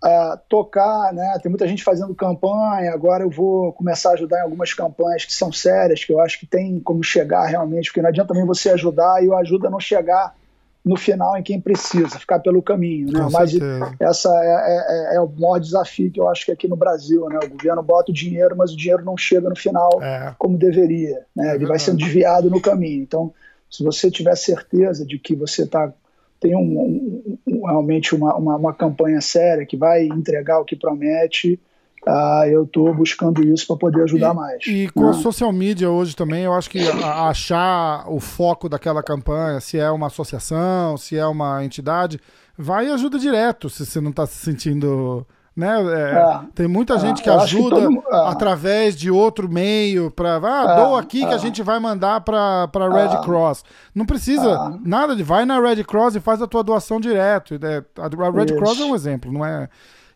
uh, 0.04 0.40
tocar, 0.50 1.14
né? 1.14 1.38
Tem 1.42 1.50
muita 1.50 1.68
gente 1.68 1.84
fazendo 1.84 2.14
campanha. 2.16 2.92
Agora 2.92 3.24
eu 3.24 3.30
vou 3.30 3.72
começar 3.74 4.10
a 4.10 4.14
ajudar 4.14 4.40
em 4.40 4.44
algumas 4.44 4.74
campanhas 4.74 5.26
que 5.26 5.34
são 5.34 5.52
sérias, 5.52 6.04
que 6.04 6.12
eu 6.12 6.20
acho 6.20 6.40
que 6.40 6.46
tem 6.46 6.80
como 6.80 7.04
chegar 7.04 7.46
realmente, 7.46 7.90
porque 7.90 8.02
não 8.02 8.10
adianta 8.10 8.30
também 8.30 8.46
você 8.46 8.70
ajudar 8.72 9.24
e 9.24 9.28
o 9.28 9.36
ajuda 9.36 9.70
não 9.70 9.80
chegar 9.80 10.36
no 10.84 10.98
final 10.98 11.38
em 11.38 11.44
quem 11.44 11.62
precisa, 11.62 12.18
ficar 12.18 12.40
pelo 12.40 12.62
caminho. 12.62 13.12
Né? 13.12 13.28
Mas 13.32 13.52
essa 14.00 14.30
é, 14.30 14.48
é, 14.48 15.14
é, 15.14 15.16
é, 15.18 15.22
o 15.22 15.28
maior 15.28 15.60
desafio 15.60 16.12
que 16.12 16.20
eu 16.20 16.28
acho 16.28 16.46
que 16.46 16.52
aqui 16.52 16.68
no 16.68 16.76
Brasil. 16.76 17.28
Né? 17.30 17.40
O 17.44 17.50
governo 17.50 17.84
bota 17.84 18.12
o 18.12 18.14
dinheiro, 18.14 18.56
mas 18.58 18.74
o 18.74 18.78
dinheiro 18.78 19.06
não 19.06 19.16
chega 19.16 19.48
no 19.48 19.56
final 19.56 20.02
é. 20.02 20.34
como 20.40 20.58
deveria. 20.58 21.24
Né? 21.36 21.56
Ele 21.56 21.68
vai 21.68 21.78
sendo 21.78 21.98
desviado 21.98 22.50
no 22.50 22.60
caminho. 22.60 23.04
Então, 23.04 23.32
se 23.70 23.84
você 23.84 24.10
tiver 24.10 24.36
certeza 24.36 25.06
de 25.06 25.20
que 25.20 25.36
você 25.36 25.64
está 25.64 25.94
tem 26.42 26.56
um, 26.56 27.38
um, 27.48 27.66
realmente 27.66 28.16
uma, 28.16 28.36
uma, 28.36 28.56
uma, 28.58 28.74
campanha 28.74 29.22
séria 29.22 29.66
que 29.66 29.78
vai 29.78 30.06
entregar 30.06 30.60
o 30.60 30.66
que 30.66 30.76
promete, 30.76 31.60
uh, 32.08 32.46
eu 32.50 32.64
estou 32.64 32.92
buscando 32.96 33.44
isso 33.44 33.68
para 33.68 33.78
poder 33.78 34.04
ajudar 34.04 34.34
e, 34.34 34.36
mais. 34.36 34.68
E 34.68 34.90
com 34.90 35.08
a 35.08 35.14
social 35.14 35.54
media 35.54 35.92
hoje 35.92 36.16
também, 36.16 36.44
eu 36.44 36.54
acho 36.54 36.68
que 36.68 36.80
achar 36.80 38.12
o 38.12 38.20
foco 38.20 38.68
daquela 38.68 39.04
campanha, 39.04 39.60
se 39.60 39.78
é 39.78 39.90
uma 39.92 40.08
associação, 40.08 40.98
se 40.98 41.16
é 41.16 41.26
uma 41.28 41.64
entidade, 41.64 42.20
vai 42.58 42.88
e 42.88 42.92
ajuda 42.92 43.20
direto 43.20 43.70
se 43.70 43.86
você 43.86 44.02
não 44.02 44.10
está 44.10 44.26
se 44.26 44.44
sentindo 44.44 45.26
né? 45.56 45.70
É, 45.82 46.18
é, 46.18 46.40
tem 46.56 46.68
muita 46.68 46.98
gente 46.98 47.20
é, 47.20 47.24
que 47.24 47.30
ajuda 47.30 47.76
que 47.76 47.96
todo... 47.96 48.04
É. 48.10 48.30
através 48.30 48.96
de 48.96 49.12
outro 49.12 49.50
meio 49.50 50.10
para 50.10 50.38
ah, 50.38 50.76
doa 50.76 51.00
aqui 51.00 51.26
que 51.26 51.34
a 51.34 51.38
gente 51.38 51.62
vai 51.62 51.80
mandar 51.80 52.22
para 52.22 52.68
Red 52.74 53.22
Cross. 53.24 53.64
Não 53.94 54.06
precisa 54.06 54.80
nada 54.84 55.16
de 55.16 55.24
vai 55.24 55.46
na 55.46 55.60
Red 55.60 55.84
Cross 55.84 56.16
e 56.16 56.20
faz 56.20 56.42
a 56.42 56.48
tua 56.48 56.64
doação 56.64 57.00
direto. 57.00 57.60
A 57.98 58.32
Red 58.32 58.46
isso. 58.46 58.56
Cross 58.56 58.80
é 58.80 58.86
um 58.86 58.96
exemplo, 58.96 59.32
não 59.32 59.46
é? 59.46 59.68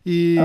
E 0.04 0.38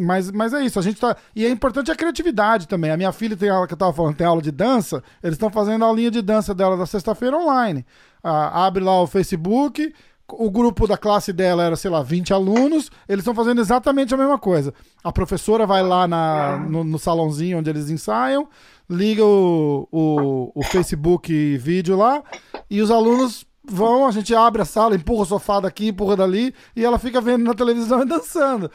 mas, 0.00 0.30
mas 0.30 0.54
é 0.54 0.62
isso, 0.62 0.78
a 0.78 0.82
gente 0.82 0.98
tá. 0.98 1.14
E 1.36 1.44
é 1.44 1.50
importante 1.50 1.90
a 1.90 1.94
criatividade 1.94 2.66
também. 2.66 2.90
A 2.90 2.96
minha 2.96 3.12
filha 3.12 3.36
tem 3.36 3.50
aula 3.50 3.66
que 3.66 3.74
eu 3.74 3.78
tava 3.78 3.92
falando, 3.92 4.16
tem 4.16 4.26
aula 4.26 4.40
de 4.40 4.50
dança, 4.50 5.02
eles 5.22 5.34
estão 5.34 5.50
fazendo 5.50 5.84
a 5.84 5.88
aulinha 5.88 6.10
de 6.10 6.22
dança 6.22 6.54
dela 6.54 6.76
da 6.76 6.86
sexta-feira 6.86 7.36
online. 7.36 7.84
Ah, 8.22 8.66
abre 8.66 8.82
lá 8.82 9.00
o 9.02 9.06
Facebook, 9.06 9.94
o 10.32 10.50
grupo 10.50 10.86
da 10.86 10.96
classe 10.96 11.32
dela 11.32 11.62
era, 11.64 11.76
sei 11.76 11.90
lá, 11.90 12.02
20 12.02 12.32
alunos, 12.32 12.90
eles 13.08 13.22
estão 13.22 13.34
fazendo 13.34 13.60
exatamente 13.60 14.14
a 14.14 14.16
mesma 14.16 14.38
coisa. 14.38 14.72
A 15.02 15.12
professora 15.12 15.66
vai 15.66 15.82
lá 15.82 16.06
na, 16.06 16.56
no, 16.58 16.84
no 16.84 16.98
salãozinho 16.98 17.58
onde 17.58 17.70
eles 17.70 17.90
ensaiam, 17.90 18.48
liga 18.88 19.24
o, 19.24 19.88
o, 19.90 20.52
o 20.54 20.62
Facebook 20.64 21.56
vídeo 21.58 21.96
lá, 21.96 22.22
e 22.68 22.80
os 22.80 22.90
alunos 22.90 23.46
vão, 23.64 24.06
a 24.06 24.10
gente 24.10 24.34
abre 24.34 24.62
a 24.62 24.64
sala, 24.64 24.96
empurra 24.96 25.22
o 25.22 25.26
sofá 25.26 25.60
daqui, 25.60 25.88
empurra 25.88 26.16
dali, 26.16 26.54
e 26.74 26.84
ela 26.84 26.98
fica 26.98 27.20
vendo 27.20 27.44
na 27.44 27.54
televisão 27.54 28.02
e 28.02 28.06
dançando. 28.06 28.70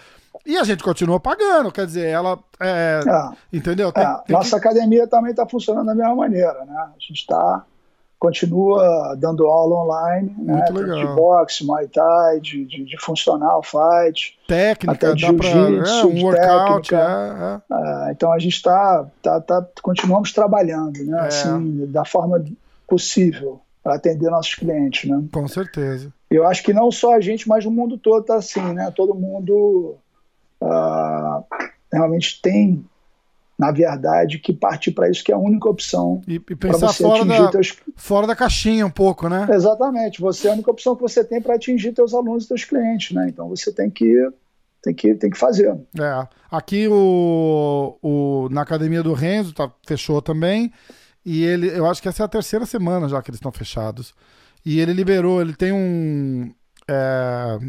E 0.45 0.57
a 0.57 0.63
gente 0.63 0.83
continua 0.83 1.19
pagando, 1.19 1.71
quer 1.71 1.85
dizer, 1.85 2.07
ela. 2.07 2.37
É, 2.59 2.99
é, 3.05 3.57
entendeu? 3.57 3.91
Tem, 3.91 4.03
é, 4.03 4.17
tem 4.25 4.35
nossa 4.35 4.51
que... 4.59 4.67
academia 4.67 5.07
também 5.07 5.31
está 5.31 5.47
funcionando 5.47 5.87
da 5.87 5.95
mesma 5.95 6.15
maneira, 6.15 6.65
né? 6.65 6.73
A 6.77 6.99
gente 6.99 7.19
está 7.19 7.65
continua 8.19 9.15
dando 9.17 9.45
aula 9.45 9.83
online, 9.83 10.35
né? 10.39 10.65
De 10.65 11.05
boxe, 11.15 11.65
muay 11.65 11.87
thai, 11.87 12.39
de, 12.39 12.65
de, 12.65 12.85
de 12.85 12.97
funcional, 12.99 13.61
fight. 13.61 14.37
Técnica, 14.47 15.07
até 15.07 15.13
de 15.13 15.21
jiu-jitsu, 15.21 15.91
é, 15.91 16.05
um 16.05 16.23
workout, 16.23 16.89
técnica. 16.89 17.63
É, 17.69 17.73
é. 17.73 18.09
é, 18.09 18.11
então 18.11 18.31
a 18.31 18.39
gente 18.39 18.55
está, 18.55 19.05
tá, 19.21 19.41
tá, 19.41 19.67
continuamos 19.81 20.31
trabalhando, 20.31 21.03
né? 21.03 21.17
É. 21.23 21.27
Assim, 21.27 21.85
da 21.87 22.05
forma 22.05 22.43
possível 22.87 23.61
para 23.83 23.95
atender 23.95 24.29
nossos 24.29 24.55
clientes, 24.55 25.09
né? 25.09 25.23
Com 25.31 25.47
certeza. 25.47 26.11
Eu 26.29 26.47
acho 26.47 26.63
que 26.63 26.73
não 26.73 26.91
só 26.91 27.15
a 27.15 27.21
gente, 27.21 27.47
mas 27.47 27.65
o 27.65 27.71
mundo 27.71 27.97
todo 27.97 28.21
está 28.21 28.35
assim, 28.35 28.73
né? 28.73 28.91
Todo 28.95 29.13
mundo 29.13 29.95
uh, 30.61 31.43
realmente 31.93 32.41
tem 32.41 32.83
na 33.57 33.71
verdade, 33.71 34.39
que 34.39 34.53
partir 34.53 34.91
para 34.91 35.09
isso 35.09 35.23
que 35.23 35.31
é 35.31 35.35
a 35.35 35.39
única 35.39 35.69
opção. 35.69 36.21
E, 36.27 36.35
e 36.35 36.39
pensar 36.55 36.91
fora 36.91 37.23
da, 37.23 37.47
teus... 37.49 37.75
fora 37.95 38.27
da 38.27 38.35
caixinha 38.35 38.85
um 38.85 38.91
pouco, 38.91 39.29
né? 39.29 39.47
Exatamente. 39.49 40.19
Você 40.19 40.47
é 40.47 40.51
a 40.51 40.53
única 40.53 40.71
opção 40.71 40.95
que 40.95 41.01
você 41.01 41.23
tem 41.23 41.41
para 41.41 41.55
atingir 41.55 41.93
teus 41.93 42.13
alunos 42.13 42.45
e 42.45 42.47
teus 42.49 42.65
clientes, 42.65 43.15
né? 43.15 43.27
Então 43.29 43.47
você 43.47 43.71
tem 43.71 43.89
que 43.89 44.29
tem 44.85 44.93
que, 44.93 45.15
tem 45.15 45.29
que 45.31 45.37
fazer. 45.37 45.75
É. 45.99 46.27
Aqui 46.51 46.87
o, 46.87 47.97
o, 48.01 48.49
na 48.51 48.61
academia 48.61 49.01
do 49.01 49.13
Renzo 49.13 49.53
tá, 49.53 49.71
fechou 49.85 50.21
também. 50.21 50.71
E 51.25 51.43
ele, 51.43 51.67
eu 51.75 51.87
acho 51.87 52.01
que 52.01 52.07
essa 52.07 52.21
é 52.21 52.25
a 52.25 52.29
terceira 52.29 52.67
semana 52.67 53.09
já 53.09 53.19
que 53.21 53.31
eles 53.31 53.39
estão 53.39 53.51
fechados. 53.51 54.13
E 54.63 54.79
ele 54.79 54.93
liberou, 54.93 55.41
ele 55.41 55.55
tem 55.55 55.71
um. 55.71 56.53
É, 56.87 57.59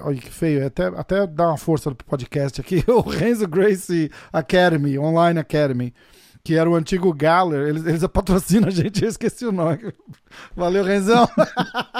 Olha 0.00 0.16
que 0.16 0.30
feio, 0.30 0.66
até, 0.66 0.86
até 0.86 1.26
dá 1.26 1.48
uma 1.48 1.58
força 1.58 1.94
pro 1.94 2.06
podcast 2.06 2.60
aqui. 2.60 2.82
O 2.88 3.00
Renzo 3.00 3.46
Gracie 3.46 4.10
Academy, 4.32 4.98
Online 4.98 5.38
Academy, 5.38 5.94
que 6.42 6.56
era 6.56 6.68
o 6.68 6.74
antigo 6.74 7.12
Galler. 7.12 7.68
Eles, 7.68 7.84
eles 7.84 8.06
patrocinam 8.06 8.68
a 8.68 8.70
gente, 8.70 9.02
eu 9.02 9.08
esqueci 9.08 9.44
o 9.44 9.52
nome. 9.52 9.92
Valeu, 10.56 10.84
Renzão. 10.84 11.28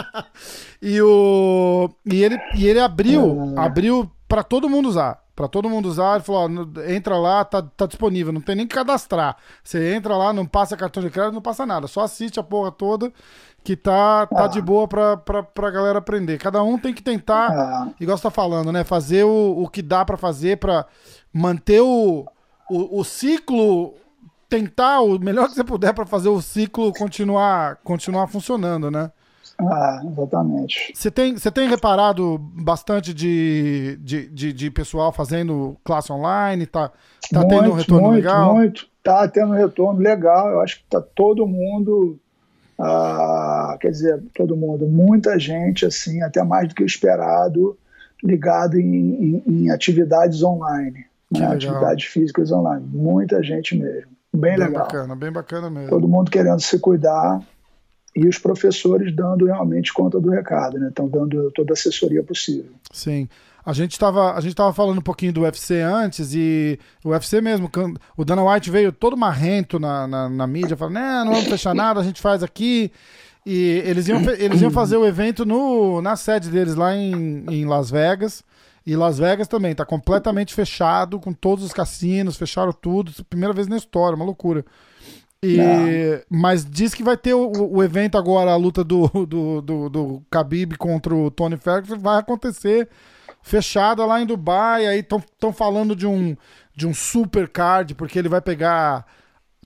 e, 0.81 1.00
o, 1.02 1.90
e, 2.07 2.22
ele, 2.24 2.38
e 2.57 2.66
ele 2.66 2.81
abriu, 2.81 3.55
abriu 3.59 4.11
para 4.33 4.42
todo 4.42 4.66
mundo 4.66 4.88
usar. 4.88 5.23
Para 5.37 5.47
todo 5.47 5.68
mundo 5.68 5.90
usar, 5.90 6.14
ele 6.14 6.25
falou: 6.25 6.49
ó, 6.49 6.90
entra 6.90 7.18
lá, 7.18 7.45
tá, 7.45 7.61
tá 7.61 7.85
disponível, 7.85 8.33
não 8.33 8.40
tem 8.40 8.57
nem 8.57 8.66
que 8.66 8.75
cadastrar. 8.75 9.37
Você 9.62 9.95
entra 9.95 10.16
lá, 10.16 10.33
não 10.33 10.47
passa 10.47 10.75
cartão 10.75 11.03
de 11.03 11.11
crédito, 11.11 11.35
não 11.35 11.42
passa 11.42 11.66
nada, 11.66 11.87
só 11.87 12.01
assiste 12.01 12.40
a 12.40 12.42
porra 12.42 12.73
toda 12.73 13.12
que 13.62 13.77
tá, 13.77 14.27
tá 14.27 14.45
ah. 14.45 14.47
de 14.47 14.62
boa 14.62 14.88
pra, 14.88 15.18
pra, 15.18 15.42
pra 15.42 15.71
galera 15.71 15.99
aprender. 15.99 16.38
Cada 16.38 16.62
um 16.62 16.79
tem 16.79 16.95
que 16.95 17.03
tentar, 17.03 17.51
ah. 17.51 17.88
igual 18.01 18.16
você 18.16 18.23
tá 18.23 18.31
falando, 18.31 18.73
né? 18.73 18.85
Fazer 18.85 19.23
o, 19.25 19.62
o 19.62 19.68
que 19.68 19.83
dá 19.83 20.03
para 20.03 20.16
fazer 20.16 20.57
para 20.57 20.87
manter 21.31 21.83
o, 21.83 22.27
o, 22.71 23.01
o, 23.01 23.05
ciclo, 23.05 23.92
tentar 24.49 25.03
o 25.03 25.18
melhor 25.18 25.47
que 25.47 25.55
você 25.55 25.64
puder 25.64 25.92
para 25.92 26.07
fazer 26.07 26.31
o 26.31 26.40
ciclo 26.40 26.90
continuar, 26.95 27.77
continuar 27.85 28.27
funcionando, 28.29 28.90
né? 28.90 29.12
Ah, 29.68 30.03
exatamente. 30.05 30.92
Você 30.94 31.11
tem, 31.11 31.37
você 31.37 31.51
tem 31.51 31.68
reparado 31.68 32.38
bastante 32.38 33.14
de, 33.14 33.98
de, 34.01 34.29
de, 34.29 34.53
de 34.53 34.70
pessoal 34.70 35.12
fazendo 35.12 35.77
classe 35.85 36.12
online? 36.12 36.66
Tá, 36.66 36.90
tá 37.31 37.40
muito, 37.40 37.48
tendo 37.48 37.70
um 37.70 37.75
retorno 37.75 38.09
muito, 38.09 38.16
legal? 38.16 38.55
Muito, 38.55 38.87
tá 39.03 39.29
tendo 39.29 39.53
um 39.53 39.57
retorno 39.57 40.01
legal. 40.01 40.48
Eu 40.51 40.61
acho 40.61 40.79
que 40.79 40.85
tá 40.88 41.01
todo 41.01 41.46
mundo 41.46 42.18
ah, 42.85 43.77
quer 43.81 43.90
dizer, 43.90 44.20
todo 44.35 44.57
mundo, 44.57 44.87
muita 44.87 45.38
gente, 45.38 45.87
assim, 45.87 46.20
até 46.22 46.42
mais 46.42 46.68
do 46.68 46.75
que 46.75 46.83
o 46.83 46.87
esperado, 46.87 47.79
ligado 48.22 48.79
em, 48.79 48.87
em, 48.87 49.42
em 49.46 49.70
atividades 49.70 50.42
online, 50.42 51.07
né, 51.31 51.46
atividades 51.46 52.07
físicas 52.07 52.51
online. 52.51 52.85
Muita 52.92 53.40
gente 53.42 53.77
mesmo. 53.77 54.11
Bem, 54.33 54.57
bem 54.57 54.66
legal. 54.66 54.85
bacana, 54.85 55.14
bem 55.14 55.31
bacana 55.31 55.70
mesmo. 55.70 55.90
Todo 55.90 56.09
mundo 56.09 56.31
querendo 56.31 56.61
se 56.61 56.79
cuidar 56.79 57.40
e 58.14 58.27
os 58.27 58.38
professores 58.38 59.14
dando 59.14 59.46
realmente 59.46 59.92
conta 59.92 60.20
do 60.20 60.31
recado, 60.31 60.79
né? 60.79 60.88
Estão 60.88 61.09
dando 61.09 61.51
toda 61.53 61.72
a 61.72 61.75
assessoria 61.75 62.22
possível. 62.22 62.72
Sim. 62.90 63.29
A 63.64 63.72
gente 63.72 63.92
estava 63.92 64.35
a 64.35 64.40
gente 64.40 64.57
tava 64.57 64.72
falando 64.72 64.98
um 64.98 65.03
pouquinho 65.03 65.33
do 65.33 65.42
UFC 65.42 65.81
antes 65.81 66.35
e 66.35 66.79
o 67.05 67.11
UFC 67.11 67.40
mesmo, 67.40 67.70
o 68.16 68.25
Dana 68.25 68.44
White 68.44 68.70
veio 68.70 68.92
todo 68.92 69.16
marrento 69.16 69.79
na, 69.79 70.07
na, 70.07 70.29
na 70.29 70.46
mídia, 70.48 70.77
falando, 70.77 70.94
né, 70.94 71.22
não 71.25 71.33
vamos 71.33 71.48
fechar 71.48 71.72
nada, 71.72 72.01
a 72.01 72.05
gente 72.05 72.20
faz 72.20 72.42
aqui. 72.42 72.90
E 73.46 73.83
eles 73.85 74.07
iam, 74.09 74.20
eles 74.38 74.61
iam 74.61 74.70
fazer 74.70 74.96
o 74.96 75.07
evento 75.07 75.44
no, 75.44 76.01
na 76.03 76.16
sede 76.16 76.48
deles 76.48 76.75
lá 76.75 76.94
em, 76.94 77.44
em 77.48 77.64
Las 77.64 77.90
Vegas. 77.90 78.44
E 78.85 78.96
Las 78.96 79.18
Vegas 79.18 79.46
também 79.46 79.75
tá 79.75 79.85
completamente 79.85 80.53
fechado, 80.55 81.20
com 81.20 81.33
todos 81.33 81.64
os 81.64 81.72
cassinos, 81.72 82.37
fecharam 82.37 82.72
tudo. 82.72 83.12
Primeira 83.25 83.55
vez 83.55 83.68
na 83.68 83.77
história, 83.77 84.16
uma 84.16 84.25
loucura. 84.25 84.64
E, 85.44 86.24
mas 86.31 86.64
diz 86.64 86.94
que 86.94 87.02
vai 87.02 87.16
ter 87.16 87.35
o, 87.35 87.50
o 87.50 87.83
evento 87.83 88.16
agora, 88.16 88.52
a 88.52 88.57
luta 88.57 88.85
do, 88.85 89.09
do, 89.26 89.61
do, 89.61 89.88
do 89.88 90.22
Khabib 90.31 90.76
contra 90.76 91.14
o 91.14 91.31
Tony 91.31 91.57
Ferguson, 91.57 91.98
vai 91.98 92.18
acontecer 92.18 92.88
fechada 93.42 94.07
lá 94.07 94.20
em 94.20 94.26
Dubai. 94.26 94.87
Aí 94.87 95.00
estão 95.00 95.52
falando 95.52 95.96
de 95.96 96.07
um, 96.07 96.37
de 96.76 96.87
um 96.87 96.94
super 96.94 97.48
card, 97.48 97.94
porque 97.96 98.18
ele 98.18 98.28
vai 98.28 98.40
pegar 98.40 99.05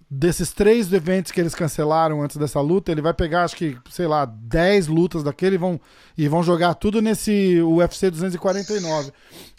desses 0.08 0.52
três 0.52 0.90
eventos 0.92 1.32
que 1.32 1.40
eles 1.40 1.54
cancelaram 1.54 2.22
antes 2.22 2.36
dessa 2.36 2.60
luta, 2.60 2.92
ele 2.92 3.02
vai 3.02 3.12
pegar, 3.12 3.44
acho 3.44 3.56
que, 3.56 3.76
sei 3.90 4.06
lá, 4.06 4.24
10 4.24 4.86
lutas 4.86 5.22
daquele 5.22 5.56
e 5.56 5.58
vão, 5.58 5.80
e 6.16 6.28
vão 6.28 6.42
jogar 6.42 6.74
tudo 6.74 7.02
nesse 7.02 7.60
UFC 7.60 8.10
249. 8.10 9.12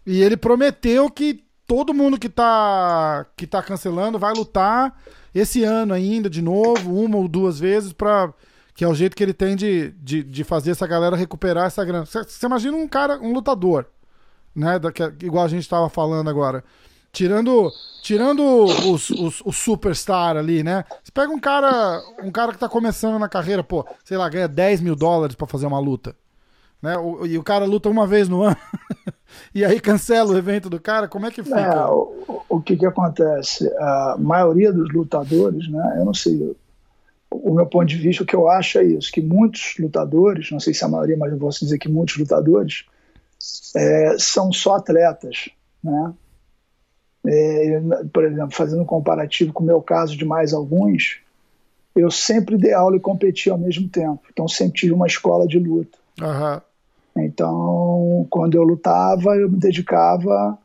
E 0.05 0.21
ele 0.21 0.37
prometeu 0.37 1.11
que 1.11 1.43
todo 1.67 1.93
mundo 1.93 2.17
que 2.17 2.29
tá, 2.29 3.25
que 3.35 3.45
tá 3.45 3.61
cancelando 3.61 4.17
vai 4.17 4.33
lutar 4.33 4.97
esse 5.37 5.63
ano 5.63 5.93
ainda, 5.93 6.29
de 6.29 6.41
novo, 6.41 6.93
uma 6.93 7.17
ou 7.17 7.27
duas 7.27 7.59
vezes, 7.59 7.93
para 7.93 8.33
que 8.73 8.83
é 8.83 8.87
o 8.87 8.93
jeito 8.93 9.15
que 9.15 9.23
ele 9.23 9.33
tem 9.33 9.55
de, 9.55 9.91
de, 10.01 10.23
de 10.23 10.43
fazer 10.43 10.71
essa 10.71 10.85
galera 10.85 11.15
recuperar 11.15 11.65
essa 11.65 11.83
grana. 11.83 12.05
Você 12.05 12.45
imagina 12.45 12.77
um 12.77 12.87
cara, 12.87 13.19
um 13.19 13.33
lutador 13.33 13.87
né? 14.57 14.79
Da, 14.79 14.91
que, 14.91 15.03
igual 15.21 15.45
a 15.45 15.47
gente 15.47 15.61
estava 15.61 15.87
falando 15.87 16.29
agora. 16.29 16.63
Tirando, 17.13 17.71
tirando 18.01 18.43
os, 18.43 19.09
os, 19.09 19.41
os, 19.45 19.55
superstar 19.55 20.35
ali, 20.35 20.63
né? 20.63 20.83
Você 21.03 21.11
pega 21.11 21.31
um 21.31 21.39
cara, 21.39 22.01
um 22.21 22.31
cara 22.31 22.51
que 22.51 22.59
tá 22.59 22.67
começando 22.67 23.17
na 23.17 23.29
carreira, 23.29 23.63
pô, 23.63 23.85
sei 24.03 24.17
lá, 24.17 24.27
ganha 24.27 24.47
10 24.47 24.81
mil 24.81 24.95
dólares 24.95 25.35
para 25.35 25.47
fazer 25.47 25.65
uma 25.67 25.79
luta. 25.79 26.15
Né? 26.81 26.97
O, 26.97 27.25
e 27.25 27.37
o 27.37 27.43
cara 27.43 27.65
luta 27.65 27.89
uma 27.89 28.05
vez 28.05 28.29
no 28.29 28.43
ano 28.43 28.57
e 29.53 29.65
aí 29.65 29.79
cancela 29.79 30.33
o 30.33 30.37
evento 30.37 30.69
do 30.69 30.79
cara, 30.79 31.07
como 31.07 31.25
é 31.25 31.31
que 31.31 31.43
fica? 31.43 31.59
É, 31.59 31.85
o, 31.85 32.43
o 32.49 32.61
que 32.61 32.77
que 32.77 32.85
acontece? 32.85 33.67
A 33.77 34.15
maioria 34.19 34.71
dos 34.71 34.93
lutadores, 34.93 35.67
né? 35.69 35.95
Eu 35.97 36.05
não 36.05 36.13
sei, 36.13 36.55
o 37.31 37.53
meu 37.53 37.65
ponto 37.65 37.85
de 37.85 37.97
vista, 37.97 38.23
o 38.23 38.25
que 38.25 38.35
eu 38.35 38.49
acho 38.49 38.77
é 38.77 38.83
isso, 38.83 39.11
que 39.11 39.21
muitos 39.21 39.75
lutadores, 39.79 40.51
não 40.51 40.59
sei 40.59 40.73
se 40.73 40.83
a 40.83 40.87
maioria, 40.87 41.17
mas 41.17 41.31
eu 41.31 41.37
posso 41.37 41.59
dizer 41.59 41.77
que 41.77 41.89
muitos 41.89 42.17
lutadores 42.17 42.85
é, 43.75 44.15
são 44.17 44.51
só 44.51 44.75
atletas. 44.75 45.49
Né? 45.83 46.13
É, 47.25 47.81
por 48.13 48.23
exemplo, 48.23 48.51
fazendo 48.51 48.83
um 48.83 48.85
comparativo 48.85 49.51
com 49.51 49.63
o 49.63 49.67
meu 49.67 49.81
caso 49.81 50.15
de 50.15 50.25
mais 50.25 50.53
alguns, 50.53 51.19
eu 51.95 52.09
sempre 52.09 52.57
dei 52.57 52.73
aula 52.73 52.95
e 52.95 53.01
competi 53.01 53.49
ao 53.49 53.57
mesmo 53.57 53.89
tempo. 53.89 54.21
Então 54.31 54.47
sempre 54.47 54.79
tive 54.79 54.93
uma 54.93 55.07
escola 55.07 55.47
de 55.47 55.59
luta. 55.59 55.97
Uhum. 56.21 56.61
Então, 57.25 58.25
quando 58.29 58.55
eu 58.55 58.63
lutava, 58.63 59.35
eu 59.35 59.49
me 59.49 59.57
dedicava 59.57 60.57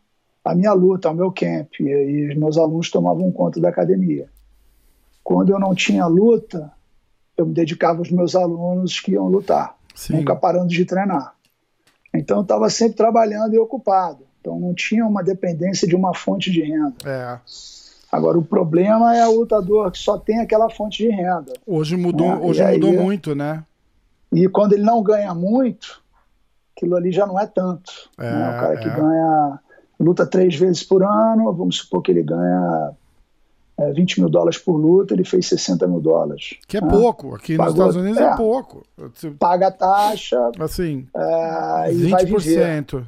à 0.45 0.55
minha 0.55 0.73
luta, 0.73 1.09
ao 1.09 1.15
meu 1.15 1.31
camp, 1.31 1.81
e 1.81 1.93
aí 1.93 2.29
os 2.31 2.37
meus 2.37 2.59
alunos 2.59 2.91
tomavam 2.91 3.31
conta 3.31 3.61
da 3.61 3.69
academia. 3.69 4.29
Quando 5.23 5.51
eu 5.51 5.59
não 5.59 5.75
tinha 5.75 6.07
luta, 6.07 6.73
eu 7.37 7.47
me 7.47 7.55
dedicava 7.55 8.01
aos 8.01 8.11
meus 8.11 8.35
alunos 8.35 9.01
que 9.01 9.13
iam 9.13 9.29
lutar, 9.29 9.77
Sim. 9.95 10.17
nunca 10.17 10.35
parando 10.35 10.69
de 10.69 10.85
treinar. 10.85 11.35
Então, 12.15 12.39
eu 12.39 12.43
estava 12.43 12.69
sempre 12.69 12.97
trabalhando 12.97 13.55
e 13.55 13.59
ocupado. 13.59 14.25
Então, 14.41 14.59
não 14.59 14.75
tinha 14.75 15.07
uma 15.07 15.23
dependência 15.23 15.87
de 15.87 15.95
uma 15.95 16.13
fonte 16.15 16.51
de 16.51 16.63
renda. 16.63 16.95
É. 17.07 17.39
Agora, 18.11 18.39
o 18.39 18.45
problema 18.45 19.17
é 19.17 19.27
o 19.27 19.39
lutador 19.39 19.91
que 19.91 19.99
só 19.99 20.19
tem 20.19 20.41
aquela 20.41 20.69
fonte 20.69 21.03
de 21.03 21.09
renda. 21.09 21.55
Hoje 21.67 21.97
mudou, 21.97 22.29
né? 22.29 22.41
hoje 22.43 22.63
mudou 22.73 22.93
muito, 22.93 23.35
né? 23.35 23.65
E 24.31 24.47
quando 24.49 24.75
ele 24.75 24.83
não 24.83 25.03
ganha 25.03 25.35
muito, 25.35 26.02
aquilo 26.83 26.97
ali 26.97 27.13
já 27.13 27.27
não 27.27 27.39
é 27.39 27.47
tanto. 27.47 27.93
É, 28.19 28.31
né? 28.31 28.51
O 28.51 28.61
cara 28.61 28.77
que 28.77 28.89
é. 28.89 28.95
ganha, 28.95 29.59
luta 30.01 30.27
três 30.27 30.57
vezes 30.57 30.83
por 30.83 31.03
ano, 31.05 31.53
vamos 31.53 31.79
supor 31.79 32.03
que 32.03 32.11
ele 32.11 32.23
ganha 32.23 32.91
é, 33.79 33.93
20 33.93 34.21
mil 34.21 34.29
dólares 34.29 34.59
por 34.59 34.77
luta, 34.77 35.15
ele 35.15 35.25
fez 35.25 35.47
60 35.47 35.87
mil 35.87 36.01
dólares. 36.01 36.57
Que 36.67 36.79
é 36.79 36.81
né? 36.81 36.91
pouco, 36.91 37.35
aqui 37.35 37.57
Pagou, 37.57 37.73
nos 37.73 37.81
Estados 37.81 37.97
Unidos 37.97 38.21
é, 38.21 38.25
é 38.25 38.37
pouco. 38.37 38.85
Paga 39.39 39.69
a 39.69 39.71
taxa, 39.71 40.51
assim, 40.59 41.07
é, 41.15 41.93
e 41.93 42.07
20%. 42.07 42.11
vai 42.11 42.25
viver. 42.25 43.05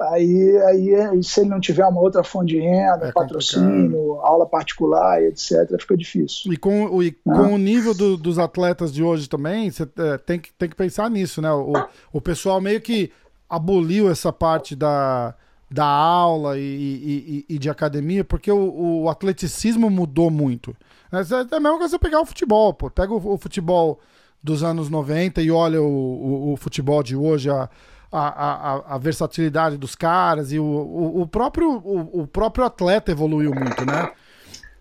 Aí, 0.00 0.56
aí, 0.58 1.24
se 1.24 1.40
ele 1.40 1.50
não 1.50 1.60
tiver 1.60 1.84
uma 1.84 2.00
outra 2.00 2.22
fonte 2.22 2.54
de 2.54 2.60
renda, 2.60 3.08
é 3.08 3.12
patrocínio, 3.12 3.90
complicado. 3.90 4.26
aula 4.26 4.46
particular, 4.46 5.22
etc., 5.22 5.68
fica 5.80 5.96
difícil. 5.96 6.52
E 6.52 6.56
com, 6.56 7.02
e 7.02 7.16
né? 7.26 7.34
com 7.34 7.54
o 7.54 7.58
nível 7.58 7.92
do, 7.94 8.16
dos 8.16 8.38
atletas 8.38 8.92
de 8.92 9.02
hoje 9.02 9.28
também, 9.28 9.70
você 9.70 9.82
é, 9.82 10.18
tem, 10.18 10.38
que, 10.38 10.52
tem 10.52 10.68
que 10.68 10.76
pensar 10.76 11.10
nisso, 11.10 11.42
né? 11.42 11.52
O, 11.52 11.72
o 12.12 12.20
pessoal 12.20 12.60
meio 12.60 12.80
que 12.80 13.10
aboliu 13.48 14.10
essa 14.10 14.32
parte 14.32 14.76
da, 14.76 15.34
da 15.70 15.86
aula 15.86 16.58
e, 16.58 16.62
e, 16.62 17.54
e 17.54 17.58
de 17.58 17.68
academia, 17.68 18.24
porque 18.24 18.50
o, 18.50 19.02
o, 19.02 19.08
atleticismo 19.08 19.90
mudou 19.90 20.30
muito. 20.30 20.76
É, 21.12 21.18
é 21.18 21.56
a 21.56 21.60
mesma 21.60 21.78
coisa 21.78 21.88
você 21.88 21.98
pegar 21.98 22.20
o 22.20 22.26
futebol, 22.26 22.72
pô. 22.72 22.90
Pega 22.90 23.12
o, 23.12 23.34
o 23.34 23.38
futebol 23.38 23.98
dos 24.42 24.62
anos 24.62 24.88
90 24.88 25.42
e 25.42 25.50
olha 25.50 25.82
o, 25.82 26.52
o, 26.52 26.56
futebol 26.56 27.02
de 27.02 27.16
hoje, 27.16 27.50
a, 27.50 27.68
a, 28.10 28.28
a, 28.28 28.94
a, 28.94 28.98
versatilidade 28.98 29.76
dos 29.76 29.94
caras 29.94 30.50
e 30.52 30.58
o, 30.58 30.64
o, 30.64 31.22
o 31.22 31.26
próprio, 31.26 31.70
o, 31.70 32.22
o, 32.22 32.26
próprio 32.26 32.64
atleta 32.64 33.12
evoluiu 33.12 33.54
muito, 33.54 33.84
né? 33.84 34.10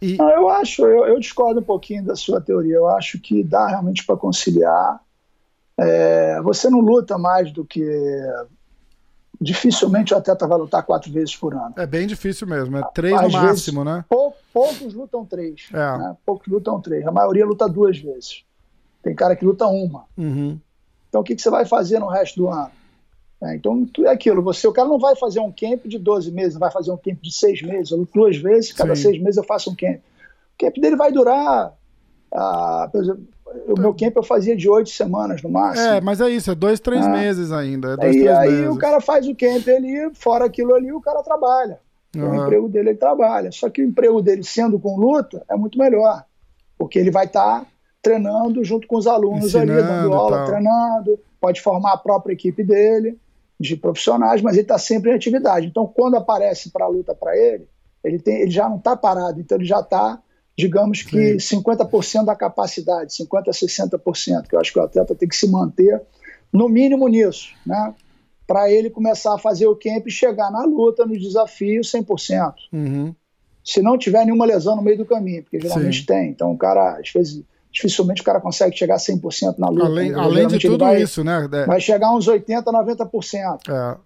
E... 0.02 0.16
Não, 0.16 0.30
eu 0.30 0.50
acho, 0.50 0.86
eu, 0.86 1.06
eu, 1.06 1.20
discordo 1.20 1.60
um 1.60 1.64
pouquinho 1.64 2.06
da 2.06 2.16
sua 2.16 2.40
teoria. 2.40 2.76
Eu 2.76 2.88
acho 2.88 3.20
que 3.20 3.44
dá 3.44 3.68
realmente 3.68 4.06
para 4.06 4.16
conciliar. 4.16 5.02
É, 5.78 6.42
você 6.42 6.70
não 6.70 6.80
luta 6.80 7.18
mais 7.18 7.52
do 7.52 7.66
que. 7.66 7.84
Dificilmente 9.40 10.16
o 10.16 10.18
atleta 10.18 10.48
vai 10.48 10.58
lutar 10.58 10.84
quatro 10.84 11.12
vezes 11.12 11.36
por 11.36 11.54
ano. 11.54 11.74
É 11.78 11.86
bem 11.86 12.08
difícil 12.08 12.48
mesmo, 12.48 12.76
é 12.78 12.82
três 12.92 13.14
Às 13.14 13.34
no 13.34 13.42
máximo, 13.42 13.84
vezes, 13.84 13.98
né? 13.98 14.06
Pou, 14.10 14.36
poucos 14.52 14.94
lutam 14.96 15.24
três. 15.26 15.68
É. 15.72 15.98
Né? 15.98 16.18
Poucos 16.26 16.48
lutam 16.48 16.82
três. 16.82 17.06
A 17.06 17.12
maioria 17.12 17.46
luta 17.46 17.68
duas 17.68 18.00
vezes. 18.00 18.44
Tem 19.04 19.14
cara 19.14 19.36
que 19.36 19.46
luta 19.46 19.68
uma. 19.68 20.06
Uhum. 20.18 20.60
Então 21.10 21.22
o 21.22 21.24
que, 21.24 21.36
que 21.36 21.42
você 21.42 21.52
vai 21.52 21.66
fazer 21.66 22.00
no 22.00 22.08
resto 22.08 22.40
do 22.40 22.48
ano? 22.48 22.72
É, 23.42 23.56
então, 23.56 23.88
é 24.06 24.10
aquilo. 24.10 24.42
Você, 24.42 24.68
o 24.68 24.74
cara 24.74 24.88
não 24.88 24.98
vai 24.98 25.16
fazer 25.16 25.40
um 25.40 25.52
camp 25.52 25.86
de 25.86 26.00
12 26.00 26.32
meses, 26.32 26.58
vai 26.58 26.72
fazer 26.72 26.92
um 26.92 26.98
camp 26.98 27.22
de 27.22 27.32
6 27.32 27.62
meses, 27.62 27.92
ou 27.92 28.08
duas 28.14 28.38
vezes, 28.38 28.74
cada 28.74 28.96
Sim. 28.96 29.04
seis 29.04 29.22
meses 29.22 29.38
eu 29.38 29.44
faço 29.44 29.70
um 29.70 29.76
camp. 29.76 29.98
O 29.98 30.66
camp 30.66 30.76
dele 30.78 30.96
vai 30.96 31.12
durar. 31.12 31.74
Ah, 32.34 32.90
exemplo, 32.96 33.28
o 33.68 33.80
meu 33.80 33.94
camp 33.94 34.16
eu 34.16 34.24
fazia 34.24 34.56
de 34.56 34.68
oito 34.70 34.90
semanas 34.90 35.42
no 35.42 35.50
máximo. 35.50 35.88
É, 35.88 36.02
mas 36.02 36.20
é 36.20 36.30
isso, 36.30 36.52
é 36.52 36.56
dois, 36.56 36.80
três 36.80 37.06
ah. 37.06 37.10
meses 37.10 37.52
ainda. 37.52 37.94
É 37.94 37.98
dois, 37.98 38.16
três 38.16 38.28
aí 38.28 38.52
meses. 38.52 38.76
o 38.76 38.78
cara 38.78 39.00
faz 39.00 39.28
o 39.28 39.36
camp 39.36 39.68
ali, 39.68 40.12
fora 40.14 40.46
aquilo 40.46 40.74
ali, 40.74 40.92
o 40.92 41.00
cara 41.00 41.22
trabalha. 41.22 41.80
Uhum. 42.16 42.32
O 42.32 42.36
emprego 42.44 42.68
dele 42.68 42.90
ele 42.90 42.98
trabalha. 42.98 43.52
Só 43.52 43.70
que 43.70 43.82
o 43.82 43.86
emprego 43.86 44.22
dele 44.22 44.44
sendo 44.44 44.80
com 44.80 44.98
luta 44.98 45.44
é 45.50 45.56
muito 45.56 45.78
melhor. 45.78 46.26
Porque 46.78 46.98
ele 46.98 47.12
vai 47.12 47.26
estar 47.26 47.62
tá 47.62 47.66
treinando 48.02 48.64
junto 48.64 48.88
com 48.88 48.98
os 48.98 49.06
alunos 49.06 49.46
Ensinando, 49.46 49.74
ali, 49.74 49.84
dando 49.84 50.14
aula, 50.14 50.46
treinando, 50.46 51.20
pode 51.40 51.62
formar 51.62 51.94
a 51.94 51.98
própria 51.98 52.34
equipe 52.34 52.64
dele 52.64 53.18
de 53.60 53.76
profissionais, 53.76 54.41
mas 54.41 54.53
ele 54.53 54.62
está 54.64 54.78
sempre 54.78 55.12
em 55.12 55.16
atividade. 55.16 55.68
Então, 55.68 55.88
quando 55.88 56.16
aparece 56.16 56.70
para 56.70 56.86
a 56.86 56.89
luta 56.89 57.16
para 57.16 57.36
ele, 57.36 57.68
ele, 58.03 58.20
tem, 58.20 58.41
ele 58.41 58.51
já 58.51 58.70
não 58.70 58.78
está 58.78 58.95
parado, 58.95 59.39
então 59.39 59.58
ele 59.58 59.66
já 59.66 59.80
está, 59.80 60.22
digamos 60.58 61.01
que, 61.01 61.39
Sim. 61.39 61.62
50% 61.62 62.26
da 62.26 62.36
capacidade, 62.36 63.12
50% 63.14 63.47
a 63.47 63.51
60%, 63.51 64.47
que 64.47 64.55
eu 64.55 64.60
acho 64.60 64.72
que 64.72 64.80
o 64.80 64.84
atleta 64.84 65.16
tem 65.16 65.28
que 65.28 65.36
se 65.36 65.49
manter, 65.49 66.01
no 66.53 66.70
mínimo 66.70 67.08
nisso, 67.08 67.53
né? 67.66 67.93
Para 68.45 68.72
ele 68.72 68.89
começar 68.89 69.34
a 69.34 69.38
fazer 69.38 69.68
o 69.68 69.76
camp 69.76 70.08
e 70.08 70.12
chegar 70.12 70.49
na 70.49 70.64
luta, 70.64 71.05
no 71.05 71.18
desafio, 71.18 71.82
100%. 71.82 72.53
Uhum. 72.72 73.14
Se 73.62 73.82
não 73.82 73.97
tiver 73.97 74.24
nenhuma 74.24 74.45
lesão 74.45 74.78
no 74.78 74.82
meio 74.82 74.97
do 74.97 75.05
caminho, 75.05 75.43
porque 75.43 75.60
geralmente 75.60 75.99
Sim. 75.99 76.05
tem. 76.05 76.30
Então, 76.30 76.53
o 76.53 76.58
cara, 76.58 76.97
às 76.97 77.12
vezes 77.12 77.43
dificilmente 77.78 78.22
o 78.22 78.26
cara 78.26 78.42
consegue 78.42 78.76
chegar 78.76 78.96
a 78.96 78.98
100% 78.98 79.58
na 79.58 79.70
luta. 79.70 79.86
Além, 79.86 80.14
além 80.14 80.48
de 80.48 80.60
tudo 80.60 80.84
vai, 80.84 81.02
isso, 81.02 81.24
né? 81.24 81.48
É. 81.52 81.66
Vai 81.66 81.80
chegar 81.80 82.08
a 82.08 82.16
uns 82.16 82.28
80%, 82.28 82.64
90%. 82.64 83.60
É. 83.70 83.98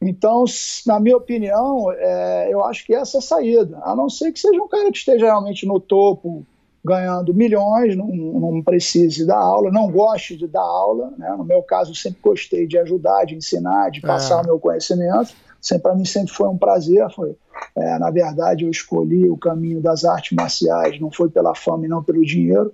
Então, 0.00 0.44
na 0.86 1.00
minha 1.00 1.16
opinião, 1.16 1.92
é, 1.92 2.48
eu 2.52 2.64
acho 2.64 2.86
que 2.86 2.94
essa 2.94 3.16
é 3.16 3.18
a 3.18 3.22
saída. 3.22 3.80
A 3.82 3.96
não 3.96 4.08
ser 4.08 4.30
que 4.30 4.38
seja 4.38 4.62
um 4.62 4.68
cara 4.68 4.90
que 4.92 4.98
esteja 4.98 5.26
realmente 5.26 5.66
no 5.66 5.80
topo, 5.80 6.46
ganhando 6.84 7.34
milhões, 7.34 7.96
não, 7.96 8.06
não 8.06 8.62
precise 8.62 9.26
dar 9.26 9.38
aula, 9.38 9.72
não 9.72 9.90
goste 9.90 10.36
de 10.36 10.46
dar 10.46 10.62
aula. 10.62 11.12
Né? 11.18 11.34
No 11.36 11.44
meu 11.44 11.62
caso, 11.62 11.90
eu 11.90 11.96
sempre 11.96 12.20
gostei 12.22 12.66
de 12.66 12.78
ajudar, 12.78 13.24
de 13.24 13.34
ensinar, 13.34 13.90
de 13.90 14.00
passar 14.00 14.38
é. 14.38 14.42
o 14.42 14.46
meu 14.46 14.60
conhecimento. 14.60 15.34
Para 15.82 15.94
mim 15.94 16.04
sempre 16.04 16.32
foi 16.32 16.48
um 16.48 16.58
prazer. 16.58 17.08
Foi, 17.14 17.36
é, 17.76 17.98
na 17.98 18.10
verdade, 18.10 18.64
eu 18.64 18.70
escolhi 18.70 19.28
o 19.28 19.36
caminho 19.36 19.80
das 19.80 20.04
artes 20.04 20.36
marciais, 20.36 21.00
não 21.00 21.10
foi 21.10 21.28
pela 21.28 21.54
fama 21.54 21.86
não 21.88 22.02
pelo 22.02 22.24
dinheiro, 22.24 22.72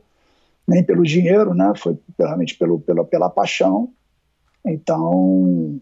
nem 0.67 0.83
pelo 0.83 1.03
dinheiro, 1.03 1.55
né? 1.55 1.73
Foi 1.77 1.99
realmente 2.19 2.57
pelo, 2.57 2.81
pela, 2.81 3.05
pela 3.05 3.31
paixão. 3.31 3.91
Então, 4.65 5.81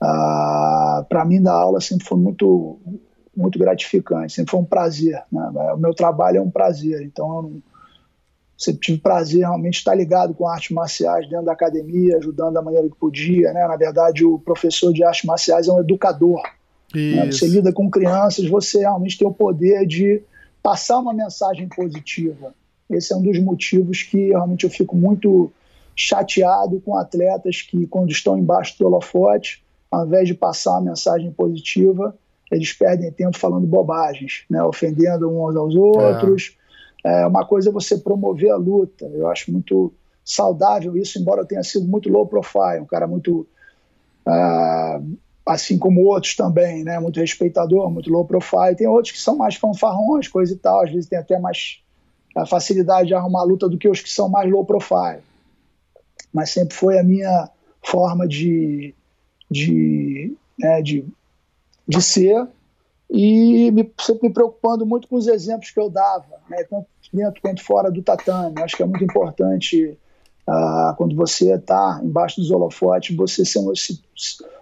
ah, 0.00 1.04
para 1.08 1.24
mim, 1.24 1.42
dar 1.42 1.54
aula 1.54 1.80
sempre 1.80 2.06
foi 2.06 2.18
muito, 2.18 2.78
muito 3.36 3.58
gratificante, 3.58 4.32
sempre 4.32 4.50
foi 4.50 4.60
um 4.60 4.64
prazer. 4.64 5.22
Né? 5.30 5.50
O 5.74 5.78
meu 5.78 5.94
trabalho 5.94 6.38
é 6.38 6.40
um 6.40 6.50
prazer, 6.50 7.02
então 7.02 7.26
eu 7.36 7.42
não, 7.42 7.62
sempre 8.56 8.80
tive 8.80 8.98
prazer 8.98 9.40
realmente 9.40 9.74
estar 9.74 9.94
ligado 9.94 10.34
com 10.34 10.48
artes 10.48 10.70
marciais 10.70 11.28
dentro 11.28 11.44
da 11.44 11.52
academia, 11.52 12.16
ajudando 12.16 12.54
da 12.54 12.62
maneira 12.62 12.88
que 12.88 12.96
podia. 12.96 13.52
Né? 13.52 13.66
Na 13.66 13.76
verdade, 13.76 14.24
o 14.24 14.38
professor 14.38 14.92
de 14.92 15.04
artes 15.04 15.24
marciais 15.24 15.68
é 15.68 15.72
um 15.72 15.80
educador. 15.80 16.42
Né? 16.94 17.26
Você 17.26 17.46
lida 17.46 17.72
com 17.72 17.90
crianças, 17.90 18.48
você 18.48 18.80
realmente 18.80 19.18
tem 19.18 19.28
o 19.28 19.34
poder 19.34 19.86
de 19.86 20.22
passar 20.62 20.98
uma 20.98 21.12
mensagem 21.12 21.68
positiva. 21.68 22.54
Esse 22.88 23.12
é 23.12 23.16
um 23.16 23.22
dos 23.22 23.38
motivos 23.38 24.02
que 24.02 24.28
realmente 24.28 24.64
eu 24.64 24.70
fico 24.70 24.96
muito 24.96 25.50
chateado 25.94 26.80
com 26.80 26.96
atletas 26.96 27.62
que, 27.62 27.86
quando 27.86 28.10
estão 28.10 28.38
embaixo 28.38 28.78
do 28.78 28.86
holofote, 28.86 29.64
ao 29.90 30.06
invés 30.06 30.28
de 30.28 30.34
passar 30.34 30.72
uma 30.72 30.90
mensagem 30.90 31.30
positiva, 31.30 32.16
eles 32.50 32.72
perdem 32.72 33.10
tempo 33.10 33.36
falando 33.36 33.66
bobagens, 33.66 34.44
né? 34.48 34.62
ofendendo 34.62 35.28
uns 35.28 35.56
aos 35.56 35.74
outros. 35.74 36.56
É. 36.62 36.65
é. 37.06 37.26
uma 37.26 37.46
coisa 37.46 37.68
é 37.70 37.72
você 37.72 37.98
promover 37.98 38.50
a 38.50 38.56
luta. 38.56 39.04
Eu 39.06 39.28
acho 39.28 39.52
muito 39.52 39.92
saudável 40.24 40.96
isso, 40.96 41.18
embora 41.20 41.46
tenha 41.46 41.62
sido 41.62 41.86
muito 41.86 42.08
low 42.08 42.26
profile, 42.26 42.80
um 42.80 42.86
cara 42.86 43.06
muito. 43.06 43.46
Uh, 44.26 45.16
assim 45.46 45.78
como 45.78 46.04
outros 46.04 46.34
também, 46.34 46.82
né? 46.82 46.98
Muito 46.98 47.20
respeitador, 47.20 47.88
muito 47.88 48.10
low 48.10 48.24
profile. 48.24 48.74
Tem 48.74 48.88
outros 48.88 49.12
que 49.12 49.20
são 49.20 49.36
mais 49.36 49.54
fanfarrões, 49.54 50.26
coisa 50.26 50.52
e 50.52 50.56
tal. 50.56 50.82
Às 50.82 50.90
vezes 50.90 51.08
tem 51.08 51.18
até 51.18 51.38
mais 51.38 51.80
a 52.34 52.44
facilidade 52.44 53.08
de 53.08 53.14
arrumar 53.14 53.44
luta 53.44 53.68
do 53.68 53.78
que 53.78 53.88
os 53.88 54.00
que 54.00 54.10
são 54.10 54.28
mais 54.28 54.50
low 54.50 54.64
profile. 54.64 55.22
Mas 56.32 56.50
sempre 56.50 56.74
foi 56.74 56.98
a 56.98 57.04
minha 57.04 57.48
forma 57.80 58.26
de, 58.26 58.92
de, 59.48 60.36
né, 60.58 60.82
de, 60.82 61.04
de 61.86 62.02
ser 62.02 62.48
e 63.08 63.70
me, 63.70 63.90
sempre 64.00 64.28
me 64.28 64.34
preocupando 64.34 64.84
muito 64.84 65.06
com 65.06 65.16
os 65.16 65.28
exemplos 65.28 65.70
que 65.70 65.78
eu 65.78 65.88
dava, 65.88 66.40
né, 66.50 66.64
tanto 66.64 66.86
dentro 67.12 67.40
quanto 67.40 67.62
fora 67.62 67.90
do 67.90 68.02
tatame. 68.02 68.62
Acho 68.62 68.76
que 68.76 68.82
é 68.82 68.86
muito 68.86 69.04
importante 69.04 69.98
ah, 70.46 70.94
quando 70.96 71.16
você 71.16 71.54
está 71.54 72.00
embaixo 72.02 72.40
dos 72.40 72.50
holofotes, 72.50 73.16
você 73.16 73.44
se, 73.44 73.58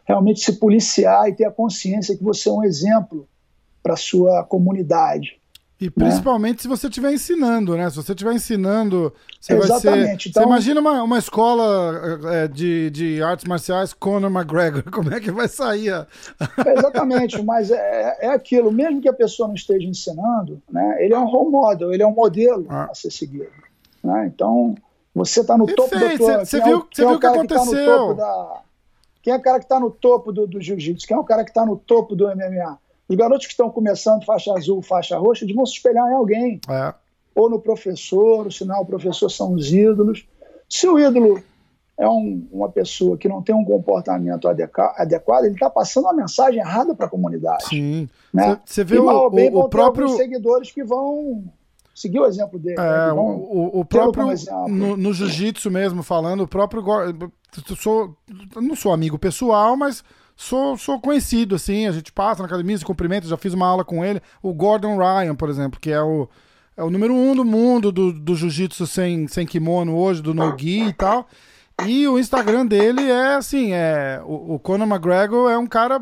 realmente 0.05 0.41
se 0.41 0.55
policiar 0.55 1.29
e 1.29 1.35
ter 1.35 1.45
a 1.45 1.51
consciência 1.51 2.17
que 2.17 2.25
você 2.25 2.49
é 2.49 2.53
um 2.53 2.65
exemplo 2.65 3.29
para 3.83 3.97
sua 3.97 4.43
comunidade. 4.45 5.39
E 5.85 5.91
principalmente 5.91 6.57
né? 6.57 6.63
se 6.63 6.69
você 6.69 6.89
estiver 6.89 7.13
ensinando, 7.13 7.77
né? 7.77 7.91
Se 7.91 7.97
você 7.97 8.13
estiver 8.13 8.33
ensinando, 8.33 9.13
você 9.39 9.53
Exatamente. 9.53 9.85
vai 9.85 10.19
ser. 10.19 10.29
Então, 10.31 10.43
você 10.43 10.49
imagina 10.49 10.81
uma, 10.81 11.03
uma 11.03 11.19
escola 11.19 12.21
é, 12.33 12.49
de, 12.49 12.89
de 12.89 13.23
artes 13.23 13.45
marciais 13.45 13.93
Conor 13.93 14.31
McGregor, 14.31 14.83
como 14.91 15.13
é 15.13 15.21
que 15.21 15.31
vai 15.31 15.47
sair? 15.47 15.93
A... 15.93 16.07
Exatamente, 16.75 17.43
mas 17.43 17.71
é, 17.71 18.17
é 18.21 18.29
aquilo, 18.29 18.73
mesmo 18.73 19.03
que 19.03 19.09
a 19.11 19.13
pessoa 19.13 19.47
não 19.47 19.55
esteja 19.55 19.87
ensinando, 19.87 20.63
né? 20.71 21.05
Ele 21.05 21.13
é 21.13 21.19
um 21.19 21.27
role 21.27 21.51
model, 21.51 21.93
ele 21.93 22.03
é 22.03 22.07
um 22.07 22.15
modelo 22.15 22.65
ah. 22.71 22.89
a 22.91 22.95
ser 22.95 23.11
seguido. 23.11 23.53
Né? 24.03 24.33
Então, 24.35 24.75
você 25.15 25.43
está 25.43 25.59
no 25.59 25.67
topo 25.67 25.95
da 25.99 26.17
tua... 26.17 26.45
Você 26.47 26.63
viu, 26.63 26.79
é, 26.79 26.97
viu 26.97 27.11
o 27.11 27.21
que, 27.21 27.27
aconteceu? 27.27 28.17
Tá 28.17 28.23
da, 28.23 28.61
Quem 29.23 29.35
é 29.35 29.37
o 29.37 29.43
cara 29.43 29.59
que 29.59 29.67
está 29.67 29.79
no 29.79 29.91
topo 29.91 30.33
do, 30.33 30.47
do 30.47 30.63
jiu-jitsu? 30.63 31.07
Quem 31.07 31.15
é 31.15 31.21
o 31.21 31.25
cara 31.25 31.45
que 31.45 31.51
está 31.51 31.67
no 31.67 31.77
topo 31.77 32.17
do 32.17 32.27
MMA? 32.29 32.79
Os 33.09 33.17
garotos 33.17 33.47
que 33.47 33.53
estão 33.53 33.71
começando 33.71 34.25
faixa 34.25 34.53
azul, 34.55 34.81
faixa 34.81 35.19
roxa, 35.19 35.45
eles 35.45 35.55
vão 35.55 35.67
se 35.67 35.75
espelhar 35.75 36.09
em 36.11 36.15
alguém. 36.15 36.61
É. 36.69 36.95
Ou 37.35 37.51
no 37.51 37.61
professor, 37.61 38.45
ou 38.45 38.51
se 38.51 38.65
não, 38.65 38.81
o 38.81 38.87
professor 38.87 39.29
são 39.29 39.53
os 39.53 39.73
ídolos. 39.73 40.27
Se 40.69 40.89
o 40.89 40.99
ídolo 40.99 41.43
é 41.99 42.09
um, 42.09 42.47
uma 42.51 42.69
pessoa 42.69 43.17
que 43.17 43.29
não 43.29 43.43
tem 43.43 43.55
um 43.55 43.65
comportamento 43.65 44.49
adequado, 44.49 45.45
ele 45.45 45.55
está 45.55 45.71
passando 45.71 46.05
uma 46.05 46.15
mensagem 46.15 46.61
errada 46.61 46.95
para 46.95 47.07
a 47.07 47.09
comunidade. 47.11 47.67
Sim. 47.67 48.09
Né? 48.33 48.59
Você 48.65 48.83
vê 48.83 48.97
e, 48.97 48.99
o, 48.99 49.31
bem, 49.31 49.55
o, 49.55 49.61
o 49.61 49.69
próprio. 49.69 50.09
seguidores 50.09 50.71
que 50.71 50.83
vão 50.83 51.45
seguir 51.95 52.19
o 52.19 52.27
exemplo 52.27 52.59
dele. 52.59 52.77
É, 52.79 53.07
né? 53.07 53.13
o, 53.13 53.81
o 53.81 53.85
próprio. 53.85 54.27
No, 54.69 54.97
no 54.97 55.13
jiu-jitsu 55.13 55.71
mesmo, 55.71 56.03
falando, 56.03 56.43
o 56.43 56.49
próprio. 56.49 56.83
Sou, 57.79 58.17
não 58.57 58.75
sou 58.75 58.93
amigo 58.93 59.17
pessoal, 59.17 59.77
mas 59.77 60.03
sou, 60.37 60.77
sou 60.77 61.01
conhecido, 61.01 61.55
assim. 61.55 61.87
A 61.87 61.93
gente 61.93 62.13
passa 62.13 62.43
na 62.43 62.47
academia, 62.47 62.77
se 62.79 62.85
cumprimenta, 62.85 63.27
já 63.27 63.37
fiz 63.37 63.55
uma 63.55 63.67
aula 63.67 63.85
com 63.85 64.05
ele. 64.05 64.21
O 64.43 64.53
Gordon 64.53 64.97
Ryan, 64.97 65.35
por 65.35 65.49
exemplo, 65.49 65.81
que 65.81 65.91
é 65.91 66.01
o. 66.01 66.29
É 66.77 66.83
o 66.83 66.91
número 66.91 67.15
um 67.15 67.37
do 67.37 67.45
mundo 67.45 67.93
do, 67.93 68.13
do 68.13 68.35
jiu-jitsu 68.35 68.85
sem, 68.85 69.29
sem 69.29 69.47
kimono 69.47 69.97
hoje, 69.97 70.21
do 70.21 70.35
no-gi 70.35 70.89
e 70.89 70.93
tal. 70.93 71.29
E 71.87 72.09
o 72.09 72.19
Instagram 72.19 72.67
dele 72.67 73.09
é 73.09 73.35
assim, 73.37 73.73
é 73.73 74.21
o, 74.25 74.55
o 74.55 74.59
Conor 74.59 74.89
McGregor 74.89 75.51
é 75.51 75.57
um 75.57 75.69
cara 75.69 76.01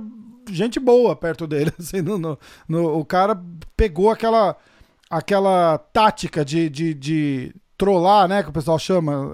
gente 0.50 0.80
boa 0.80 1.14
perto 1.14 1.46
dele, 1.46 1.72
assim, 1.78 2.00
no, 2.00 2.18
no, 2.18 2.38
no, 2.68 2.98
o 2.98 3.04
cara 3.04 3.40
pegou 3.76 4.10
aquela 4.10 4.56
aquela 5.10 5.76
tática 5.76 6.42
de, 6.42 6.70
de, 6.70 6.94
de 6.94 7.54
trollar, 7.76 8.26
né, 8.26 8.42
que 8.42 8.48
o 8.48 8.52
pessoal 8.52 8.78
chama, 8.78 9.30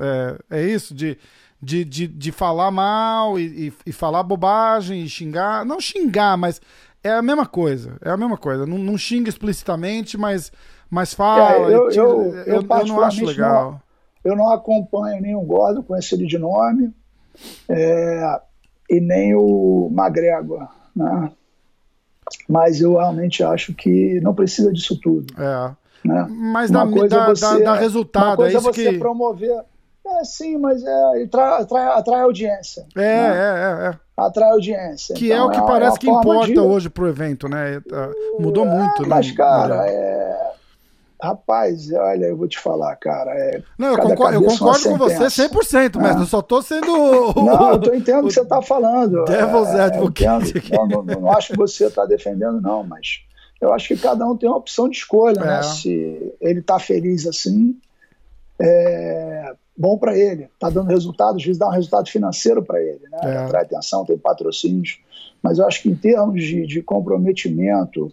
é, 0.50 0.58
é 0.58 0.66
isso, 0.66 0.92
de, 0.92 1.16
de, 1.60 1.84
de, 1.84 2.06
de 2.06 2.32
falar 2.32 2.70
mal 2.70 3.38
e, 3.38 3.68
e, 3.68 3.72
e, 3.86 3.92
falar 3.92 4.22
bobagem 4.22 5.02
e 5.02 5.08
xingar, 5.08 5.64
não 5.64 5.80
xingar, 5.80 6.36
mas 6.36 6.60
é 7.02 7.10
a 7.10 7.22
mesma 7.22 7.46
coisa, 7.46 7.96
é 8.02 8.10
a 8.10 8.16
mesma 8.16 8.36
coisa, 8.36 8.66
não, 8.66 8.78
não 8.78 8.96
xinga 8.96 9.28
explicitamente, 9.28 10.16
mas, 10.16 10.52
mas 10.88 11.12
fala, 11.12 11.70
é, 11.70 11.74
eu, 11.74 11.88
tira, 11.88 12.02
eu, 12.02 12.34
eu, 12.34 12.62
eu, 12.62 12.86
não 12.86 13.00
acho 13.00 13.24
legal. 13.24 13.72
Não 13.72 13.88
eu 14.24 14.36
não 14.36 14.50
acompanho 14.50 15.22
nem 15.22 15.34
o 15.34 15.40
Gordon, 15.40 15.82
conheço 15.82 16.14
ele 16.14 16.26
de 16.26 16.38
nome, 16.38 16.92
é, 17.68 18.40
e 18.90 19.00
nem 19.00 19.34
o 19.34 19.90
McGregor, 19.92 20.68
né? 20.94 21.30
Mas 22.46 22.80
eu 22.80 22.96
realmente 22.96 23.42
acho 23.42 23.72
que 23.72 24.20
não 24.20 24.34
precisa 24.34 24.70
disso 24.72 25.00
tudo. 25.00 25.32
É. 25.40 25.74
Né? 26.06 26.26
Mas 26.28 26.70
dá, 26.70 26.84
dá, 26.84 27.26
você, 27.26 27.58
dá, 27.64 27.72
dá, 27.72 27.74
resultado. 27.74 28.26
Uma 28.26 28.36
coisa 28.36 28.56
é 28.56 28.60
isso 28.60 28.72
você 28.72 28.92
que... 28.92 28.98
promover. 28.98 29.64
É, 30.10 30.24
sim, 30.24 30.56
mas 30.58 30.82
é, 30.82 31.24
atrai, 31.24 31.62
atrai, 31.62 31.86
atrai 31.86 32.20
audiência. 32.22 32.86
É, 32.96 33.00
né? 33.00 33.28
é, 33.28 33.86
é, 33.86 33.90
é. 33.90 33.98
Atrai 34.16 34.50
audiência. 34.50 35.14
Que 35.14 35.26
então, 35.26 35.38
é 35.38 35.44
o 35.44 35.50
que 35.50 35.58
é 35.58 35.66
parece 35.66 35.96
é 35.96 36.00
que 36.00 36.10
importa 36.10 36.52
de... 36.52 36.58
hoje 36.58 36.88
pro 36.88 37.08
evento, 37.08 37.48
né? 37.48 37.80
Tá, 37.88 38.10
mudou 38.38 38.64
muito, 38.64 39.02
né? 39.02 39.08
Mas, 39.08 39.30
cara, 39.32 39.86
é 39.86 40.48
Rapaz, 41.20 41.92
olha, 41.92 42.26
eu 42.26 42.36
vou 42.36 42.46
te 42.46 42.56
falar, 42.60 42.94
cara. 42.94 43.32
É, 43.32 43.60
não, 43.76 43.88
eu 43.88 43.98
concordo, 43.98 44.34
eu 44.36 44.42
concordo 44.44 44.88
com 44.88 44.96
você 44.96 45.24
100%, 45.24 45.96
mas 45.96 46.16
ah. 46.16 46.20
eu 46.20 46.26
só 46.26 46.40
tô 46.40 46.62
sendo. 46.62 46.86
Não, 47.34 47.72
eu 47.72 47.80
tô 47.80 47.92
entendendo 47.92 48.26
o 48.26 48.28
que 48.28 48.34
você 48.34 48.44
tá 48.44 48.62
falando. 48.62 49.24
Devil's 49.24 49.68
é, 49.70 49.80
Advocate. 49.80 50.72
Não, 50.72 50.86
não, 50.86 51.02
não, 51.02 51.32
acho 51.32 51.48
que 51.48 51.58
você 51.58 51.90
tá 51.90 52.06
defendendo, 52.06 52.60
não, 52.60 52.84
mas 52.84 53.22
eu 53.60 53.72
acho 53.72 53.88
que 53.88 53.96
cada 53.96 54.24
um 54.24 54.36
tem 54.36 54.48
uma 54.48 54.58
opção 54.58 54.88
de 54.88 54.96
escolha, 54.96 55.40
né? 55.40 55.46
é. 55.46 55.56
né? 55.56 55.62
Se 55.64 56.34
ele 56.40 56.62
tá 56.62 56.78
feliz 56.78 57.26
assim, 57.26 57.76
é 58.60 59.54
bom 59.78 59.96
para 59.96 60.18
ele. 60.18 60.48
Tá 60.58 60.68
dando 60.68 60.88
resultado, 60.88 61.36
às 61.36 61.44
vezes 61.44 61.58
dá 61.58 61.68
um 61.68 61.72
resultado 61.72 62.08
financeiro 62.08 62.62
para 62.62 62.82
ele, 62.82 63.00
né? 63.10 63.18
É. 63.22 63.36
Atrai 63.38 63.62
atenção, 63.62 64.04
tem 64.04 64.18
patrocínios. 64.18 64.98
Mas 65.42 65.58
eu 65.58 65.66
acho 65.66 65.82
que 65.82 65.88
em 65.88 65.94
termos 65.94 66.42
de, 66.42 66.66
de 66.66 66.82
comprometimento 66.82 68.12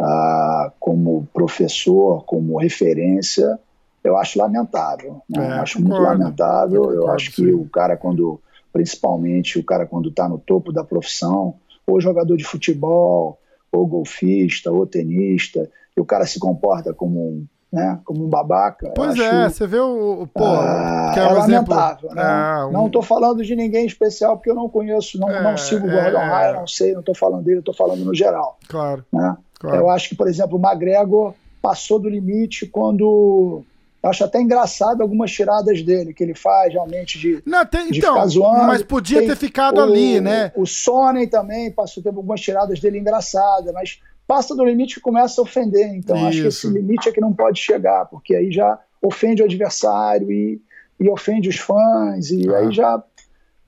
ah, 0.00 0.72
como 0.80 1.28
professor, 1.32 2.24
como 2.24 2.58
referência, 2.58 3.58
eu 4.02 4.16
acho 4.16 4.38
lamentável. 4.38 5.20
Né? 5.28 5.46
É, 5.46 5.52
acho 5.58 5.78
concordo, 5.78 6.02
muito 6.02 6.08
lamentável. 6.08 6.84
Eu, 6.84 6.94
eu 6.94 7.10
acho 7.10 7.30
que 7.30 7.44
sim. 7.44 7.52
o 7.52 7.68
cara, 7.68 7.96
quando, 7.96 8.40
principalmente 8.72 9.58
o 9.58 9.64
cara, 9.64 9.86
quando 9.86 10.08
está 10.08 10.28
no 10.28 10.38
topo 10.38 10.72
da 10.72 10.82
profissão, 10.82 11.54
ou 11.86 12.00
jogador 12.00 12.36
de 12.36 12.44
futebol, 12.44 13.38
ou 13.70 13.86
golfista, 13.86 14.70
ou 14.72 14.86
tenista, 14.86 15.70
e 15.96 16.00
o 16.00 16.04
cara 16.04 16.26
se 16.26 16.38
comporta 16.38 16.92
como 16.92 17.20
um, 17.20 17.46
né, 17.72 17.98
como 18.04 18.26
um 18.26 18.28
babaca. 18.28 18.92
Pois 18.94 19.18
é, 19.18 19.48
você 19.48 19.66
vê 19.66 19.78
o. 19.80 20.28
Pô, 20.34 20.44
ah, 20.44 21.14
é, 21.16 21.20
é 21.20 21.26
um 21.26 21.34
lamentável. 21.38 22.10
Né? 22.14 22.22
É, 22.22 22.66
um... 22.66 22.72
Não 22.72 22.86
estou 22.86 23.02
falando 23.02 23.42
de 23.42 23.56
ninguém 23.56 23.86
especial, 23.86 24.36
porque 24.36 24.50
eu 24.50 24.54
não 24.54 24.68
conheço, 24.68 25.18
não, 25.18 25.30
é, 25.30 25.42
não 25.42 25.56
sigo 25.56 25.86
o 25.86 25.90
Gordon 25.90 26.18
é. 26.18 26.28
Ryan, 26.28 26.52
não 26.60 26.66
sei, 26.66 26.92
não 26.92 27.00
estou 27.00 27.14
falando 27.14 27.44
dele, 27.44 27.60
estou 27.60 27.74
falando 27.74 28.04
no 28.04 28.14
geral. 28.14 28.58
Claro. 28.68 29.04
Né? 29.10 29.36
Claro. 29.58 29.76
Eu 29.76 29.88
acho 29.88 30.10
que, 30.10 30.14
por 30.14 30.28
exemplo, 30.28 30.58
o 30.58 30.60
McGregor 30.60 31.32
passou 31.62 31.98
do 31.98 32.10
limite 32.10 32.66
quando. 32.66 33.64
Eu 34.02 34.10
acho 34.10 34.24
até 34.24 34.40
engraçado 34.40 35.00
algumas 35.00 35.30
tiradas 35.30 35.80
dele, 35.80 36.12
que 36.12 36.24
ele 36.24 36.34
faz 36.34 36.72
realmente 36.72 37.20
de, 37.20 37.40
Não, 37.46 37.64
tem, 37.64 37.88
de 37.88 38.00
então, 38.00 38.14
ficar 38.14 38.26
zoando. 38.26 38.66
Mas 38.66 38.82
podia 38.82 39.24
ter 39.24 39.36
ficado 39.36 39.78
o, 39.78 39.80
ali, 39.80 40.20
né? 40.20 40.52
O 40.56 40.66
Sony 40.66 41.28
também 41.28 41.70
passou, 41.70 42.02
teve 42.02 42.16
algumas 42.16 42.40
tiradas 42.40 42.80
dele 42.80 42.98
engraçadas, 42.98 43.72
mas 43.72 44.00
passa 44.32 44.56
do 44.56 44.64
limite 44.64 44.98
e 44.98 45.02
começa 45.02 45.38
a 45.38 45.44
ofender. 45.44 45.94
Então 45.94 46.16
Isso. 46.16 46.26
acho 46.26 46.40
que 46.40 46.48
esse 46.48 46.66
limite 46.68 47.06
é 47.06 47.12
que 47.12 47.20
não 47.20 47.34
pode 47.34 47.60
chegar, 47.60 48.06
porque 48.06 48.34
aí 48.34 48.50
já 48.50 48.78
ofende 49.02 49.42
o 49.42 49.44
adversário 49.44 50.32
e, 50.32 50.58
e 50.98 51.10
ofende 51.10 51.50
os 51.50 51.58
fãs, 51.58 52.30
e 52.30 52.48
ah. 52.48 52.56
aí 52.56 52.72
já. 52.72 53.04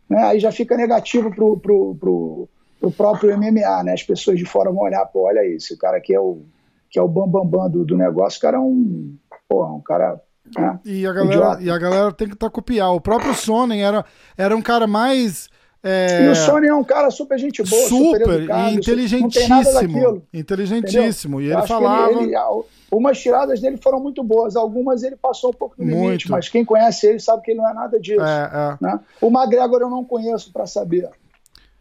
Né, 0.08 0.22
aí 0.22 0.40
já 0.40 0.50
fica 0.50 0.74
negativo 0.74 1.34
pro, 1.34 1.58
pro, 1.58 1.94
pro, 1.96 2.48
o 2.80 2.90
próprio 2.90 3.36
MMA, 3.36 3.82
né? 3.84 3.92
As 3.92 4.02
pessoas 4.02 4.38
de 4.38 4.46
fora 4.46 4.70
vão 4.70 4.84
olhar, 4.84 5.04
pô, 5.06 5.26
olha 5.26 5.42
o 5.42 5.78
cara 5.78 6.00
que 6.00 6.14
é 6.14 6.20
o 6.20 6.42
que 6.90 6.98
é 6.98 7.02
o 7.02 7.08
bambambam 7.08 7.44
bam, 7.44 7.60
bam 7.62 7.70
do, 7.70 7.84
do 7.84 7.96
negócio, 7.96 8.38
o 8.38 8.40
cara 8.40 8.56
é 8.56 8.60
um, 8.60 9.16
porra, 9.48 9.72
um 9.72 9.80
cara 9.80 10.20
né? 10.56 10.78
E 10.84 11.06
a 11.06 11.12
galera, 11.12 11.58
e 11.60 11.70
a 11.70 11.78
galera 11.78 12.12
tem 12.12 12.28
que 12.28 12.36
tá 12.36 12.48
copiar. 12.48 12.94
O 12.94 13.00
próprio 13.00 13.34
Sonnen 13.34 13.82
era, 13.82 14.04
era 14.36 14.56
um 14.56 14.62
cara 14.62 14.86
mais. 14.86 15.48
É... 15.86 16.24
E 16.24 16.28
o 16.28 16.34
Sony 16.34 16.66
é 16.66 16.74
um 16.74 16.82
cara 16.82 17.10
super 17.10 17.38
gente 17.38 17.62
boa, 17.62 17.88
super, 17.88 18.20
super 18.22 18.40
educado, 18.40 18.70
e 18.70 18.74
inteligentíssimo. 18.74 20.22
Inteligentíssimo. 20.32 21.40
Entendeu? 21.40 21.58
E 21.58 21.60
ele 21.60 21.66
falava. 21.68 22.10
Ele, 22.10 22.34
ele, 22.34 22.64
umas 22.90 23.20
tiradas 23.20 23.60
dele 23.60 23.76
foram 23.76 24.00
muito 24.00 24.24
boas, 24.24 24.56
algumas 24.56 25.02
ele 25.02 25.16
passou 25.16 25.50
um 25.50 25.52
pouco 25.52 25.76
do 25.76 25.82
limite, 25.82 26.00
muito. 26.00 26.30
mas 26.30 26.48
quem 26.48 26.64
conhece 26.64 27.06
ele 27.06 27.20
sabe 27.20 27.42
que 27.42 27.50
ele 27.50 27.60
não 27.60 27.68
é 27.68 27.74
nada 27.74 28.00
disso. 28.00 28.22
É, 28.22 28.50
é. 28.52 28.76
Né? 28.80 29.00
O 29.20 29.26
McGregor 29.26 29.82
eu 29.82 29.90
não 29.90 30.04
conheço 30.04 30.50
para 30.52 30.66
saber 30.66 31.08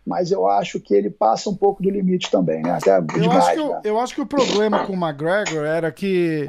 mas 0.06 0.32
eu 0.32 0.48
acho 0.48 0.80
que 0.80 0.94
ele 0.94 1.10
passa 1.10 1.50
um 1.50 1.56
pouco 1.56 1.82
do 1.82 1.90
limite 1.90 2.30
também, 2.30 2.62
né? 2.62 2.72
Até 2.72 2.98
eu, 2.98 3.02
demais, 3.04 3.46
acho 3.46 3.54
que, 3.54 3.64
né? 3.64 3.82
eu 3.86 4.00
acho 4.00 4.16
que 4.16 4.22
o 4.22 4.26
problema 4.26 4.86
com 4.86 4.94
o 4.94 4.96
McGregor 5.02 5.66
era 5.66 5.90
que 5.92 6.46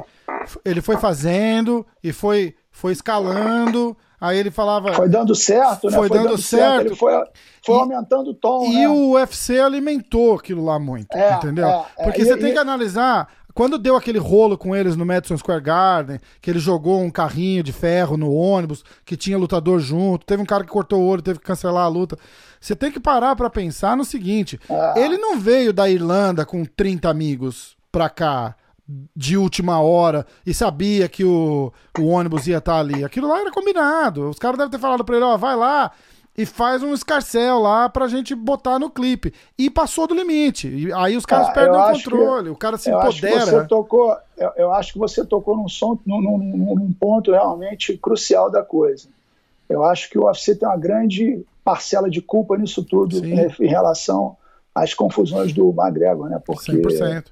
ele 0.63 0.81
foi 0.81 0.97
fazendo 0.97 1.85
e 2.03 2.11
foi, 2.11 2.53
foi 2.69 2.91
escalando, 2.91 3.95
aí 4.19 4.37
ele 4.37 4.51
falava. 4.51 4.93
Foi 4.93 5.09
dando 5.09 5.35
certo, 5.35 5.87
né? 5.89 5.97
Foi, 5.97 6.07
foi 6.07 6.17
dando, 6.17 6.29
dando 6.29 6.41
certo. 6.41 6.71
certo. 6.73 6.87
Ele 6.87 6.95
foi, 6.95 7.13
foi 7.63 7.75
aumentando 7.75 8.31
o 8.31 8.33
tom. 8.33 8.65
E 8.65 8.75
né? 8.75 8.87
o 8.87 9.11
UFC 9.11 9.59
alimentou 9.59 10.35
aquilo 10.35 10.63
lá 10.63 10.79
muito, 10.79 11.15
é, 11.15 11.35
entendeu? 11.35 11.67
É, 11.67 11.85
é. 11.97 12.03
Porque 12.03 12.21
e, 12.21 12.25
você 12.25 12.33
e, 12.33 12.37
tem 12.37 12.53
que 12.53 12.59
analisar 12.59 13.27
quando 13.55 13.77
deu 13.77 13.95
aquele 13.95 14.19
rolo 14.19 14.57
com 14.57 14.75
eles 14.75 14.97
no 14.97 15.05
Madison 15.05 15.37
Square 15.37 15.61
Garden, 15.61 16.19
que 16.41 16.49
ele 16.49 16.59
jogou 16.59 17.01
um 17.01 17.09
carrinho 17.09 17.63
de 17.63 17.71
ferro 17.71 18.17
no 18.17 18.33
ônibus, 18.33 18.83
que 19.05 19.15
tinha 19.15 19.37
lutador 19.37 19.79
junto, 19.79 20.25
teve 20.25 20.43
um 20.43 20.45
cara 20.45 20.65
que 20.65 20.69
cortou 20.69 20.99
o 20.99 21.07
olho, 21.07 21.21
teve 21.21 21.39
que 21.39 21.45
cancelar 21.45 21.85
a 21.85 21.87
luta. 21.87 22.17
Você 22.59 22.75
tem 22.75 22.91
que 22.91 22.99
parar 22.99 23.33
para 23.33 23.49
pensar 23.49 23.95
no 23.95 24.03
seguinte: 24.03 24.59
ah. 24.69 24.93
ele 24.97 25.17
não 25.17 25.39
veio 25.39 25.71
da 25.71 25.89
Irlanda 25.89 26.45
com 26.45 26.65
30 26.65 27.09
amigos 27.09 27.77
pra 27.89 28.09
cá 28.09 28.55
de 29.15 29.35
última 29.35 29.81
hora 29.81 30.25
e 30.45 30.53
sabia 30.53 31.09
que 31.09 31.23
o, 31.23 31.73
o 31.99 32.05
ônibus 32.05 32.47
ia 32.47 32.57
estar 32.57 32.73
tá 32.73 32.79
ali. 32.79 33.03
Aquilo 33.03 33.27
lá 33.27 33.41
era 33.41 33.51
combinado. 33.51 34.29
Os 34.29 34.37
caras 34.37 34.57
devem 34.57 34.71
ter 34.71 34.79
falado 34.79 35.03
pra 35.03 35.15
ele: 35.15 35.25
ó, 35.25 35.37
vai 35.37 35.55
lá, 35.55 35.91
e 36.37 36.45
faz 36.45 36.83
um 36.83 36.93
escarcel 36.93 37.59
lá 37.59 37.87
pra 37.87 38.07
gente 38.07 38.35
botar 38.35 38.77
no 38.77 38.89
clipe. 38.89 39.33
E 39.57 39.69
passou 39.69 40.05
do 40.05 40.13
limite. 40.13 40.67
E 40.67 40.91
aí 40.93 41.15
os 41.15 41.25
caras 41.25 41.49
ah, 41.49 41.51
perdem 41.51 41.79
o 41.79 41.91
controle, 41.93 42.45
que, 42.45 42.51
o 42.51 42.55
cara 42.55 42.77
se 42.77 42.89
empodera. 42.89 43.45
você 43.45 43.65
tocou, 43.65 44.15
eu, 44.37 44.51
eu, 44.57 44.73
acho 44.73 44.93
que 44.93 44.99
você 44.99 45.25
tocou 45.25 45.55
num, 45.55 45.69
som, 45.69 45.97
num, 46.05 46.21
num, 46.21 46.75
num, 46.75 46.93
ponto 46.93 47.31
realmente 47.31 47.97
crucial 47.97 48.51
da 48.51 48.61
coisa. 48.61 49.07
Eu 49.69 49.83
acho 49.83 50.09
que 50.09 50.19
o 50.19 50.25
UFC 50.25 50.55
tem 50.55 50.67
uma 50.67 50.77
grande 50.77 51.43
parcela 51.63 52.09
de 52.09 52.21
culpa 52.21 52.57
nisso 52.57 52.83
tudo 52.83 53.21
né, 53.21 53.47
em 53.59 53.67
relação 53.67 54.37
às 54.73 54.93
confusões 54.93 55.53
do 55.53 55.69
McGregor, 55.69 56.29
né? 56.29 56.39
Porque 56.45 56.73
100%. 56.73 57.25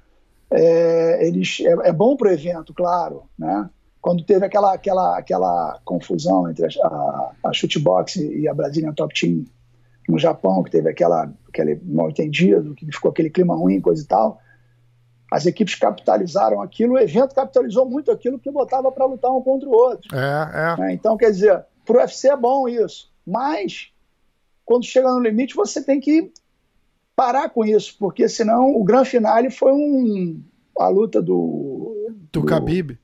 É, 0.54 1.26
eles, 1.26 1.58
é, 1.60 1.88
é 1.88 1.92
bom 1.92 2.16
pro 2.16 2.30
evento, 2.30 2.72
claro, 2.72 3.24
né? 3.38 3.68
quando 4.04 4.22
teve 4.22 4.44
aquela, 4.44 4.74
aquela, 4.74 5.18
aquela 5.18 5.80
confusão 5.82 6.50
entre 6.50 6.66
a, 6.66 7.30
a 7.42 7.52
Shootbox 7.52 8.16
e 8.16 8.46
a 8.46 8.52
Brazilian 8.52 8.92
Top 8.92 9.18
Team 9.18 9.46
no 10.06 10.18
Japão, 10.18 10.62
que 10.62 10.70
teve 10.70 10.90
aquela, 10.90 11.32
aquele 11.48 11.80
mal 11.82 12.10
entendido, 12.10 12.74
que 12.74 12.84
ficou 12.92 13.10
aquele 13.10 13.30
clima 13.30 13.56
ruim, 13.56 13.80
coisa 13.80 14.02
e 14.02 14.06
tal, 14.06 14.38
as 15.32 15.46
equipes 15.46 15.74
capitalizaram 15.74 16.60
aquilo, 16.60 16.94
o 16.94 16.98
evento 16.98 17.34
capitalizou 17.34 17.88
muito 17.88 18.10
aquilo 18.10 18.38
que 18.38 18.50
botava 18.50 18.92
para 18.92 19.06
lutar 19.06 19.32
um 19.32 19.40
contra 19.40 19.66
o 19.66 19.72
outro. 19.72 20.14
É, 20.14 20.74
é. 20.74 20.80
Né? 20.80 20.92
Então, 20.92 21.16
quer 21.16 21.30
dizer, 21.30 21.64
para 21.84 21.96
o 21.96 22.00
UFC 22.00 22.28
é 22.28 22.36
bom 22.36 22.68
isso, 22.68 23.10
mas 23.26 23.90
quando 24.66 24.84
chega 24.84 25.10
no 25.10 25.20
limite, 25.20 25.56
você 25.56 25.82
tem 25.82 25.98
que 25.98 26.30
parar 27.16 27.48
com 27.48 27.64
isso, 27.64 27.96
porque 27.98 28.28
senão 28.28 28.74
o 28.74 28.84
grande 28.84 29.10
finale 29.10 29.50
foi 29.50 29.72
um, 29.72 30.42
a 30.78 30.88
luta 30.88 31.22
do. 31.22 32.08
Do, 32.32 32.40
do 32.40 32.46
Khabib. 32.46 32.98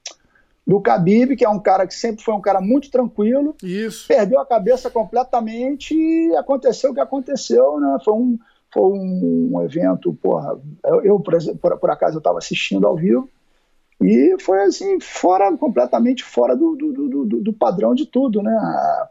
Do 0.66 0.78
Khabib, 0.78 1.36
que 1.36 1.44
é 1.44 1.48
um 1.48 1.58
cara 1.58 1.86
que 1.86 1.94
sempre 1.94 2.22
foi 2.22 2.34
um 2.34 2.40
cara 2.40 2.60
muito 2.60 2.90
tranquilo. 2.90 3.54
Isso. 3.62 4.06
Perdeu 4.06 4.38
a 4.38 4.46
cabeça 4.46 4.90
completamente 4.90 5.94
e 5.94 6.34
aconteceu 6.36 6.90
o 6.90 6.94
que 6.94 7.00
aconteceu, 7.00 7.80
né? 7.80 7.98
Foi 8.04 8.14
um, 8.14 8.38
foi 8.72 8.82
um 8.82 9.62
evento, 9.62 10.12
porra. 10.14 10.58
Eu, 10.84 11.02
eu 11.02 11.20
por, 11.20 11.34
por, 11.56 11.78
por 11.78 11.90
acaso, 11.90 12.16
eu 12.16 12.20
estava 12.20 12.38
assistindo 12.38 12.86
ao 12.86 12.96
vivo. 12.96 13.28
E 14.00 14.36
foi 14.40 14.62
assim, 14.62 14.98
fora, 14.98 15.54
completamente 15.56 16.24
fora 16.24 16.56
do, 16.56 16.74
do, 16.74 16.92
do, 16.92 17.24
do, 17.42 17.52
padrão 17.52 17.94
de 17.94 18.06
tudo, 18.06 18.42
né? 18.42 18.56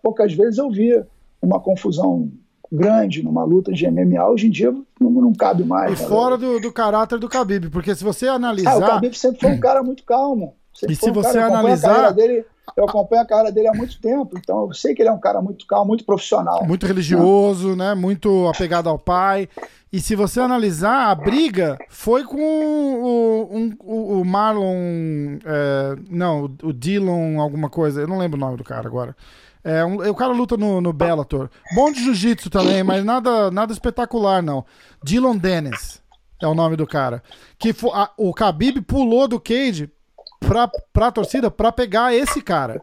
Poucas 0.02 0.34
vezes 0.34 0.58
eu 0.58 0.70
via 0.72 1.08
uma 1.40 1.60
confusão 1.60 2.32
grande 2.72 3.24
numa 3.24 3.44
luta 3.44 3.72
de 3.72 3.90
MMA, 3.90 4.28
hoje 4.30 4.48
em 4.48 4.50
dia 4.50 4.74
não, 5.00 5.10
não 5.10 5.34
cabe 5.34 5.64
mais. 5.64 6.00
E 6.00 6.04
né, 6.04 6.08
fora 6.10 6.38
do, 6.38 6.60
do 6.60 6.72
caráter 6.72 7.20
do 7.20 7.28
Khabib, 7.28 7.70
porque 7.70 7.96
se 7.96 8.04
você 8.04 8.28
analisar... 8.28 8.74
Ah, 8.74 8.78
o 8.78 8.82
Khabib 8.82 9.18
sempre 9.18 9.42
foi 9.42 9.52
um 9.52 9.60
cara 9.60 9.84
muito 9.84 10.04
calmo. 10.04 10.56
e 10.88 10.96
se 10.96 11.12
você 11.12 11.34
cara, 11.34 11.48
analisar... 11.48 12.14
Dele, 12.14 12.46
eu 12.76 12.86
acompanho 12.86 13.22
a 13.22 13.26
carreira 13.26 13.52
dele 13.52 13.68
há 13.68 13.74
muito 13.74 14.00
tempo, 14.00 14.38
então 14.38 14.68
eu 14.68 14.74
sei 14.74 14.94
que 14.94 15.02
ele 15.02 15.10
é 15.10 15.12
um 15.12 15.20
cara 15.20 15.42
muito 15.42 15.66
calmo, 15.66 15.88
muito 15.88 16.06
profissional. 16.06 16.64
Muito 16.66 16.86
religioso, 16.86 17.76
né? 17.76 17.94
Muito 17.96 18.48
apegado 18.48 18.88
ao 18.88 19.00
pai. 19.00 19.50
E 19.92 20.00
se 20.00 20.16
você 20.16 20.40
analisar, 20.40 21.10
a 21.10 21.16
briga 21.16 21.78
foi 21.90 22.24
com 22.24 22.38
o, 22.38 23.50
um, 23.52 23.76
o, 23.80 24.22
o 24.22 24.26
Marlon. 24.26 25.40
É, 25.44 25.96
não, 26.10 26.46
o 26.62 26.72
Dillon, 26.72 27.40
alguma 27.40 27.70
coisa. 27.70 28.02
Eu 28.02 28.08
não 28.08 28.20
lembro 28.20 28.38
o 28.38 28.40
nome 28.40 28.56
do 28.56 28.64
cara 28.64 28.88
agora. 28.88 29.16
É, 29.64 29.84
um, 29.84 29.96
o 30.10 30.16
cara 30.16 30.32
luta 30.32 30.56
no, 30.56 30.80
no 30.80 30.94
Bellator. 30.94 31.50
Bom 31.76 31.92
de 31.92 32.04
jiu-jitsu 32.04 32.50
também, 32.50 32.84
mas 32.84 33.04
nada, 33.04 33.52
nada 33.52 33.74
espetacular, 33.74 34.42
não. 34.42 34.66
Dillon 35.04 35.36
Dennis 35.36 36.02
é 36.42 36.48
o 36.48 36.56
nome 36.56 36.76
do 36.76 36.88
cara. 36.88 37.22
Que 37.58 37.76
a, 37.94 38.10
o 38.18 38.32
Khabib 38.32 38.82
pulou 38.82 39.28
do 39.28 39.40
cage 39.40 39.92
pra, 40.40 40.70
pra 40.94 41.12
torcida 41.12 41.52
pra 41.52 41.72
pegar 41.72 42.14
esse 42.14 42.42
cara. 42.42 42.82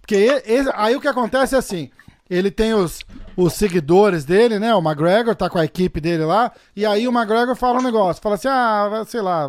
Porque 0.00 0.42
ele, 0.44 0.70
aí 0.74 0.96
o 0.96 1.00
que 1.00 1.08
acontece 1.08 1.54
é 1.54 1.58
assim: 1.58 1.90
ele 2.28 2.50
tem 2.50 2.74
os, 2.74 3.00
os 3.36 3.52
seguidores 3.52 4.24
dele, 4.24 4.58
né? 4.58 4.74
O 4.74 4.80
McGregor 4.80 5.34
tá 5.36 5.48
com 5.48 5.58
a 5.58 5.64
equipe 5.64 6.00
dele 6.00 6.24
lá. 6.24 6.52
E 6.74 6.84
aí 6.84 7.06
o 7.06 7.12
McGregor 7.12 7.54
fala 7.54 7.78
um 7.78 7.82
negócio, 7.82 8.22
fala 8.22 8.34
assim: 8.34 8.48
ah, 8.48 9.04
sei 9.06 9.20
lá, 9.20 9.48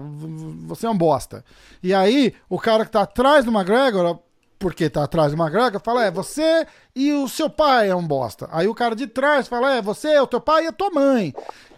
você 0.67 0.85
é 0.85 0.89
um 0.89 0.97
bosta. 0.97 1.43
E 1.81 1.93
aí 1.93 2.33
o 2.47 2.59
cara 2.59 2.85
que 2.85 2.91
tá 2.91 3.01
atrás 3.01 3.43
do 3.43 3.51
McGregor, 3.51 4.19
porque 4.61 4.89
tá 4.89 5.03
atrás 5.03 5.33
do 5.33 5.41
McGregor, 5.41 5.81
fala: 5.81 6.05
é, 6.05 6.11
você 6.11 6.65
e 6.95 7.11
o 7.11 7.27
seu 7.27 7.49
pai 7.49 7.89
é 7.89 7.95
um 7.95 8.05
bosta. 8.05 8.47
Aí 8.51 8.67
o 8.67 8.75
cara 8.75 8.95
de 8.95 9.07
trás 9.07 9.47
fala: 9.47 9.75
é, 9.75 9.81
você, 9.81 10.17
o 10.19 10.27
teu 10.27 10.39
pai 10.39 10.65
e 10.65 10.67
a 10.67 10.71
tua 10.71 10.91
mãe. 10.91 11.33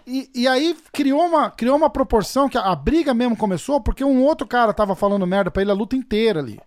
E, 0.06 0.30
e 0.36 0.48
aí 0.48 0.76
criou 0.92 1.22
uma, 1.22 1.50
criou 1.50 1.78
uma 1.78 1.90
proporção 1.90 2.50
que 2.50 2.58
a, 2.58 2.62
a 2.62 2.76
briga 2.76 3.14
mesmo 3.14 3.38
começou 3.38 3.80
porque 3.80 4.04
um 4.04 4.22
outro 4.22 4.46
cara 4.46 4.74
tava 4.74 4.96
falando 4.96 5.26
merda 5.26 5.50
pra 5.50 5.62
ele 5.62 5.72
a 5.72 5.76
luta 5.76 5.96
inteira 5.96 6.42
ali. 6.42 6.60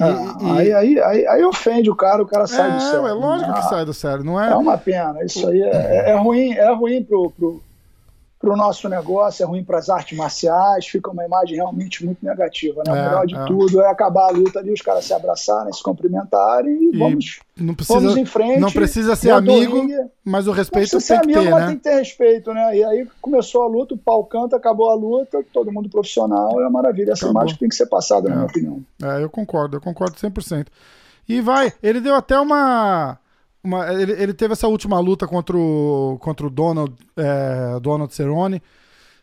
Ah, 0.00 0.36
e, 0.40 0.50
aí, 0.50 0.72
aí, 0.72 1.00
aí, 1.00 1.26
aí, 1.26 1.44
ofende 1.44 1.88
o 1.88 1.94
cara, 1.94 2.22
o 2.22 2.26
cara 2.26 2.46
sai 2.46 2.70
é, 2.70 2.74
do 2.74 2.80
sério. 2.80 3.06
É 3.06 3.12
lógico 3.12 3.50
ah, 3.50 3.54
que 3.54 3.68
sai 3.68 3.84
do 3.84 3.94
sério, 3.94 4.24
não 4.24 4.40
é? 4.40 4.50
É 4.50 4.56
uma 4.56 4.78
pena. 4.78 5.16
Isso 5.24 5.48
aí 5.48 5.60
é, 5.62 5.68
é, 5.68 6.10
é 6.10 6.16
ruim, 6.16 6.52
é 6.52 6.72
ruim 6.72 7.02
pro, 7.02 7.30
pro, 7.30 7.62
para 8.44 8.52
o 8.52 8.56
nosso 8.56 8.88
negócio, 8.90 9.42
é 9.42 9.46
ruim 9.46 9.64
para 9.64 9.78
as 9.78 9.88
artes 9.88 10.16
marciais, 10.16 10.86
fica 10.86 11.10
uma 11.10 11.24
imagem 11.24 11.56
realmente 11.56 12.04
muito 12.04 12.22
negativa. 12.22 12.82
Né? 12.86 12.92
É, 12.92 13.00
o 13.00 13.04
melhor 13.04 13.26
de 13.26 13.34
é. 13.34 13.44
tudo 13.46 13.80
é 13.80 13.88
acabar 13.90 14.28
a 14.28 14.32
luta 14.32 14.58
ali, 14.58 14.70
os 14.70 14.82
caras 14.82 15.06
se 15.06 15.14
abraçarem, 15.14 15.72
se 15.72 15.82
cumprimentarem 15.82 16.74
e, 16.74 16.94
e 16.94 16.98
vamos, 16.98 17.40
não 17.56 17.74
precisa, 17.74 18.00
vamos 18.00 18.16
em 18.18 18.26
frente. 18.26 18.60
Não 18.60 18.70
precisa 18.70 19.16
ser 19.16 19.30
amigo, 19.30 19.80
ringue. 19.80 19.96
mas 20.22 20.46
o 20.46 20.52
respeito 20.52 20.90
tem 20.90 21.00
ser 21.00 21.20
que 21.20 21.24
amigo, 21.24 21.40
ter, 21.40 21.50
mas 21.50 21.60
né? 21.62 21.66
tem 21.68 21.76
que 21.76 21.82
ter 21.82 21.94
respeito, 21.94 22.52
né? 22.52 22.76
E 22.76 22.84
aí 22.84 23.08
começou 23.18 23.62
a 23.62 23.66
luta, 23.66 23.94
o 23.94 23.98
pau 23.98 24.24
canta, 24.24 24.56
acabou 24.56 24.90
a 24.90 24.94
luta, 24.94 25.42
todo 25.50 25.72
mundo 25.72 25.88
profissional, 25.88 26.60
é 26.60 26.64
uma 26.64 26.82
maravilha. 26.82 27.12
Essa 27.12 27.24
acabou. 27.24 27.42
imagem 27.42 27.58
tem 27.58 27.68
que 27.70 27.74
ser 27.74 27.86
passada, 27.86 28.28
na 28.28 28.34
minha 28.34 28.46
é. 28.46 28.50
opinião. 28.50 28.82
É, 29.02 29.22
eu 29.22 29.30
concordo, 29.30 29.78
eu 29.78 29.80
concordo 29.80 30.16
100%. 30.16 30.66
E 31.26 31.40
vai, 31.40 31.72
ele 31.82 32.02
deu 32.02 32.14
até 32.14 32.38
uma 32.38 33.18
uma, 33.64 33.92
ele, 33.92 34.12
ele, 34.12 34.34
teve 34.34 34.52
essa 34.52 34.68
última 34.68 35.00
luta 35.00 35.26
contra 35.26 35.56
o, 35.56 36.18
contra 36.20 36.46
o 36.46 36.50
Donald, 36.50 36.94
é, 37.16 37.80
Donald 37.80 38.14
Cerrone, 38.14 38.62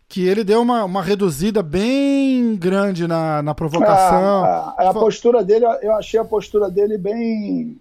que 0.09 0.27
ele 0.27 0.43
deu 0.43 0.61
uma, 0.61 0.83
uma 0.83 1.01
reduzida 1.01 1.63
bem 1.63 2.55
grande 2.55 3.07
na, 3.07 3.41
na 3.41 3.53
provocação. 3.53 4.43
a, 4.43 4.75
a, 4.77 4.89
a 4.89 4.93
postura 4.93 5.43
dele, 5.43 5.65
eu 5.81 5.93
achei 5.93 6.19
a 6.19 6.25
postura 6.25 6.69
dele 6.69 6.97
bem 6.97 7.79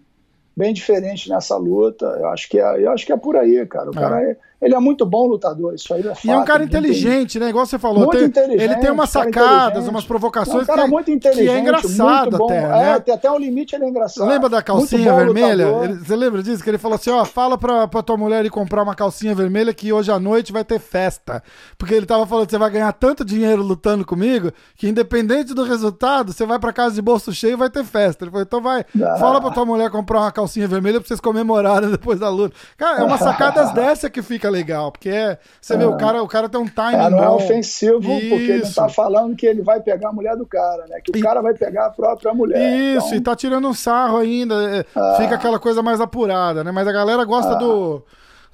bem 0.56 0.74
diferente 0.74 1.28
nessa 1.30 1.56
luta. 1.56 2.04
Eu 2.04 2.28
acho 2.28 2.48
que 2.48 2.58
é, 2.58 2.84
eu 2.84 2.90
acho 2.92 3.06
que 3.06 3.12
é 3.12 3.16
por 3.16 3.36
aí, 3.36 3.64
cara. 3.66 3.90
O 3.90 3.96
é. 3.96 4.00
cara 4.00 4.22
é, 4.22 4.36
ele 4.60 4.74
é 4.74 4.78
muito 4.78 5.06
bom 5.06 5.26
lutador, 5.26 5.74
isso 5.74 5.94
aí 5.94 6.00
é 6.00 6.14
fato. 6.14 6.26
E 6.26 6.30
é 6.30 6.36
um 6.36 6.44
cara 6.44 6.62
inteligente, 6.62 7.38
né? 7.38 7.48
Igual 7.48 7.64
você 7.64 7.78
falou. 7.78 8.00
Muito 8.00 8.18
tem, 8.18 8.26
inteligente. 8.26 8.62
Ele 8.62 8.76
tem 8.76 8.90
umas 8.90 9.08
sacadas, 9.08 9.88
umas 9.88 10.04
provocações. 10.04 10.68
É 10.68 10.72
um 10.72 10.76
cara 10.76 10.84
que, 10.84 10.90
muito 10.90 11.10
inteligente. 11.10 11.46
Que 11.46 11.50
é 11.50 11.58
engraçado 11.60 12.44
até, 12.44 12.68
né? 12.68 12.90
É, 12.90 13.00
tem 13.00 13.14
até 13.14 13.30
um 13.30 13.38
limite, 13.38 13.74
ele 13.74 13.84
é 13.84 13.88
engraçado. 13.88 14.28
Lembra 14.28 14.50
da 14.50 14.62
calcinha 14.62 15.14
vermelha? 15.14 15.66
Ele, 15.82 15.94
você 15.94 16.14
lembra 16.14 16.42
disso? 16.42 16.62
Que 16.62 16.68
ele 16.68 16.76
falou 16.76 16.96
assim: 16.96 17.08
ó, 17.08 17.24
fala 17.24 17.56
pra, 17.56 17.88
pra 17.88 18.02
tua 18.02 18.18
mulher 18.18 18.44
ir 18.44 18.50
comprar 18.50 18.82
uma 18.82 18.94
calcinha 18.94 19.34
vermelha 19.34 19.72
que 19.72 19.94
hoje 19.94 20.12
à 20.12 20.18
noite 20.18 20.52
vai 20.52 20.62
ter 20.62 20.78
festa. 20.78 21.42
Porque 21.78 21.94
ele 21.94 22.04
tava 22.04 22.26
falando: 22.26 22.50
você 22.50 22.58
vai 22.58 22.70
ganhar 22.70 22.92
tanto 22.92 23.24
dinheiro 23.24 23.62
lutando 23.62 24.04
comigo 24.04 24.52
que, 24.76 24.86
independente 24.86 25.54
do 25.54 25.64
resultado, 25.64 26.34
você 26.34 26.44
vai 26.44 26.58
pra 26.58 26.70
casa 26.70 26.94
de 26.94 27.00
bolso 27.00 27.32
cheio 27.32 27.54
e 27.54 27.56
vai 27.56 27.70
ter 27.70 27.84
festa. 27.84 28.24
Ele 28.24 28.30
falou: 28.30 28.44
então 28.44 28.60
vai, 28.60 28.84
ah. 29.02 29.16
fala 29.16 29.40
pra 29.40 29.50
tua 29.52 29.64
mulher 29.64 29.90
comprar 29.90 30.20
uma 30.20 30.32
calcinha 30.32 30.68
vermelha 30.68 31.00
pra 31.00 31.08
vocês 31.08 31.20
comemorarem 31.20 31.90
depois 31.90 32.20
da 32.20 32.28
luta. 32.28 32.54
Cara, 32.76 33.00
é 33.00 33.04
uma 33.04 33.16
sacadas 33.18 33.72
dessa 33.72 34.10
que 34.10 34.20
fica 34.20 34.49
legal, 34.50 34.92
porque 34.92 35.08
é 35.08 35.38
você 35.60 35.76
vê, 35.76 35.84
o, 35.84 35.96
cara, 35.96 36.22
o 36.22 36.28
cara 36.28 36.48
tem 36.48 36.60
um 36.60 36.66
timing. 36.66 37.04
É, 37.04 37.10
não 37.10 37.22
é 37.22 37.28
ofensivo, 37.28 38.12
Isso. 38.12 38.28
porque 38.28 38.52
ele 38.52 38.70
tá 38.70 38.88
falando 38.88 39.36
que 39.36 39.46
ele 39.46 39.62
vai 39.62 39.80
pegar 39.80 40.10
a 40.10 40.12
mulher 40.12 40.36
do 40.36 40.46
cara, 40.46 40.86
né? 40.88 41.00
Que 41.02 41.12
o 41.12 41.16
e... 41.16 41.20
cara 41.22 41.40
vai 41.40 41.54
pegar 41.54 41.86
a 41.86 41.90
própria 41.90 42.34
mulher. 42.34 42.58
Isso, 42.58 43.06
então... 43.08 43.18
e 43.18 43.20
tá 43.20 43.36
tirando 43.36 43.66
um 43.68 43.74
sarro 43.74 44.18
ainda. 44.18 44.54
É, 44.54 44.84
ah. 44.94 45.14
Fica 45.18 45.36
aquela 45.36 45.58
coisa 45.58 45.82
mais 45.82 46.00
apurada, 46.00 46.62
né? 46.62 46.70
Mas 46.70 46.86
a 46.86 46.92
galera 46.92 47.24
gosta 47.24 47.52
ah. 47.52 47.58
do 47.58 48.04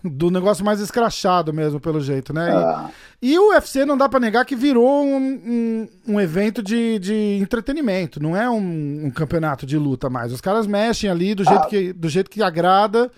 do 0.05 0.31
negócio 0.31 0.65
mais 0.65 0.81
escrachado 0.81 1.53
mesmo, 1.53 1.81
pelo 1.81 2.01
jeito, 2.01 2.33
né? 2.33 2.51
Ah. 2.55 2.91
E, 3.21 3.33
e, 3.33 3.39
o 3.39 3.51
UFC 3.51 3.85
não 3.85 3.97
dá 3.97 4.09
para 4.09 4.21
negar 4.21 4.45
que 4.45 4.55
virou 4.55 5.05
um, 5.05 5.17
um, 5.17 5.89
um, 6.15 6.21
evento 6.21 6.63
de, 6.63 6.99
de 6.99 7.39
entretenimento, 7.41 8.23
não 8.23 8.37
é 8.37 8.49
um, 8.49 9.07
um, 9.07 9.11
campeonato 9.11 9.67
de 9.67 9.77
luta 9.77 10.09
mais. 10.09 10.33
Os 10.33 10.41
caras 10.41 10.67
mexem 10.67 11.11
ali 11.11 11.35
do 11.35 11.45
jeito, 11.45 11.63
ah. 11.63 11.67
que, 11.67 11.93
do 11.93 12.09
jeito 12.09 12.31
que 12.31 12.43
agrada 12.43 13.11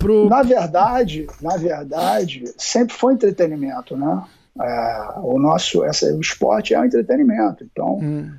pro. 0.00 0.28
Na 0.28 0.42
verdade, 0.42 1.26
na 1.40 1.56
verdade, 1.56 2.44
sempre 2.56 2.96
foi 2.96 3.14
entretenimento, 3.14 3.96
né? 3.96 4.24
É, 4.60 5.12
o 5.18 5.38
nosso, 5.38 5.84
essa, 5.84 6.12
o 6.12 6.20
esporte 6.20 6.74
é 6.74 6.80
um 6.80 6.84
entretenimento, 6.84 7.62
então. 7.62 7.98
Hum. 7.98 8.32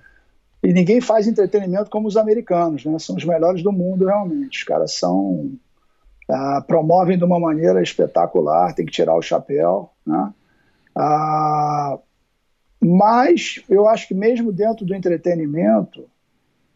E 0.63 0.73
ninguém 0.73 0.99
faz 1.01 1.27
entretenimento 1.27 1.89
como 1.89 2.07
os 2.07 2.17
americanos, 2.17 2.85
né? 2.85 2.99
São 2.99 3.15
os 3.15 3.23
melhores 3.23 3.63
do 3.63 3.71
mundo, 3.71 4.05
realmente. 4.05 4.59
Os 4.59 4.63
caras 4.63 4.93
são. 4.93 5.51
Uh, 6.29 6.61
promovem 6.65 7.17
de 7.17 7.25
uma 7.25 7.39
maneira 7.39 7.81
espetacular, 7.81 8.73
tem 8.73 8.85
que 8.85 8.91
tirar 8.91 9.15
o 9.15 9.21
chapéu, 9.21 9.89
né? 10.05 10.31
Uh, 10.97 11.99
mas 12.83 13.61
eu 13.69 13.87
acho 13.87 14.07
que 14.07 14.13
mesmo 14.13 14.51
dentro 14.51 14.85
do 14.85 14.95
entretenimento, 14.95 16.05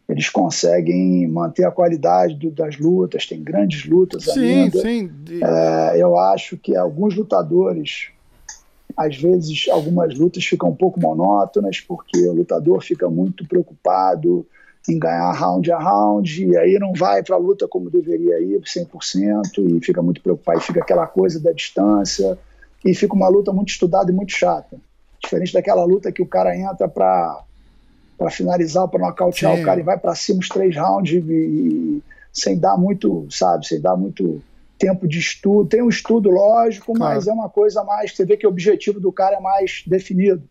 eles 0.08 0.28
conseguem 0.28 1.26
manter 1.26 1.64
a 1.64 1.70
qualidade 1.70 2.34
do, 2.34 2.50
das 2.50 2.78
lutas, 2.78 3.26
tem 3.26 3.42
grandes 3.42 3.84
lutas 3.84 4.24
sim, 4.24 4.62
ainda. 4.62 4.80
Sim, 4.80 5.10
é, 5.42 6.00
eu 6.00 6.16
acho 6.16 6.56
que 6.56 6.76
alguns 6.76 7.16
lutadores, 7.16 8.08
às 8.96 9.16
vezes, 9.16 9.66
algumas 9.68 10.16
lutas 10.16 10.44
ficam 10.44 10.70
um 10.70 10.76
pouco 10.76 11.00
monótonas, 11.00 11.80
porque 11.80 12.24
o 12.28 12.32
lutador 12.32 12.80
fica 12.82 13.10
muito 13.10 13.46
preocupado 13.48 14.46
em 14.88 14.96
ganhar 14.98 15.32
round 15.32 15.72
a 15.72 15.78
round, 15.78 16.44
e 16.44 16.56
aí 16.56 16.78
não 16.78 16.92
vai 16.92 17.20
para 17.20 17.34
a 17.34 17.38
luta 17.38 17.66
como 17.66 17.90
deveria 17.90 18.38
ir, 18.40 18.60
100%, 18.60 19.58
e 19.58 19.84
fica 19.84 20.00
muito 20.00 20.22
preocupado, 20.22 20.60
e 20.60 20.62
fica 20.62 20.80
aquela 20.80 21.08
coisa 21.08 21.40
da 21.40 21.50
distância, 21.50 22.38
e 22.84 22.94
fica 22.94 23.14
uma 23.14 23.28
luta 23.28 23.52
muito 23.52 23.70
estudada 23.70 24.12
e 24.12 24.14
muito 24.14 24.32
chata. 24.32 24.78
Diferente 25.20 25.52
daquela 25.52 25.84
luta 25.84 26.12
que 26.12 26.22
o 26.22 26.26
cara 26.26 26.56
entra 26.56 26.88
para 26.88 27.42
para 28.16 28.30
finalizar, 28.30 28.88
para 28.88 29.06
nocautear 29.06 29.54
Sim. 29.54 29.62
o 29.62 29.64
cara 29.64 29.80
e 29.80 29.84
vai 29.84 29.98
para 29.98 30.14
cima 30.14 30.40
os 30.40 30.48
três 30.48 30.76
rounds 30.76 31.12
e, 31.12 31.18
e, 31.18 32.02
sem 32.32 32.58
dar 32.58 32.76
muito, 32.76 33.26
sabe, 33.30 33.66
sem 33.66 33.80
dar 33.80 33.96
muito 33.96 34.42
tempo 34.78 35.06
de 35.06 35.18
estudo. 35.18 35.68
Tem 35.68 35.82
um 35.82 35.88
estudo 35.88 36.30
lógico, 36.30 36.94
claro. 36.94 37.14
mas 37.14 37.26
é 37.26 37.32
uma 37.32 37.48
coisa 37.48 37.82
mais. 37.84 38.14
Você 38.14 38.24
vê 38.24 38.36
que 38.36 38.46
o 38.46 38.50
objetivo 38.50 39.00
do 39.00 39.12
cara 39.12 39.36
é 39.36 39.40
mais 39.40 39.82
definido, 39.86 40.42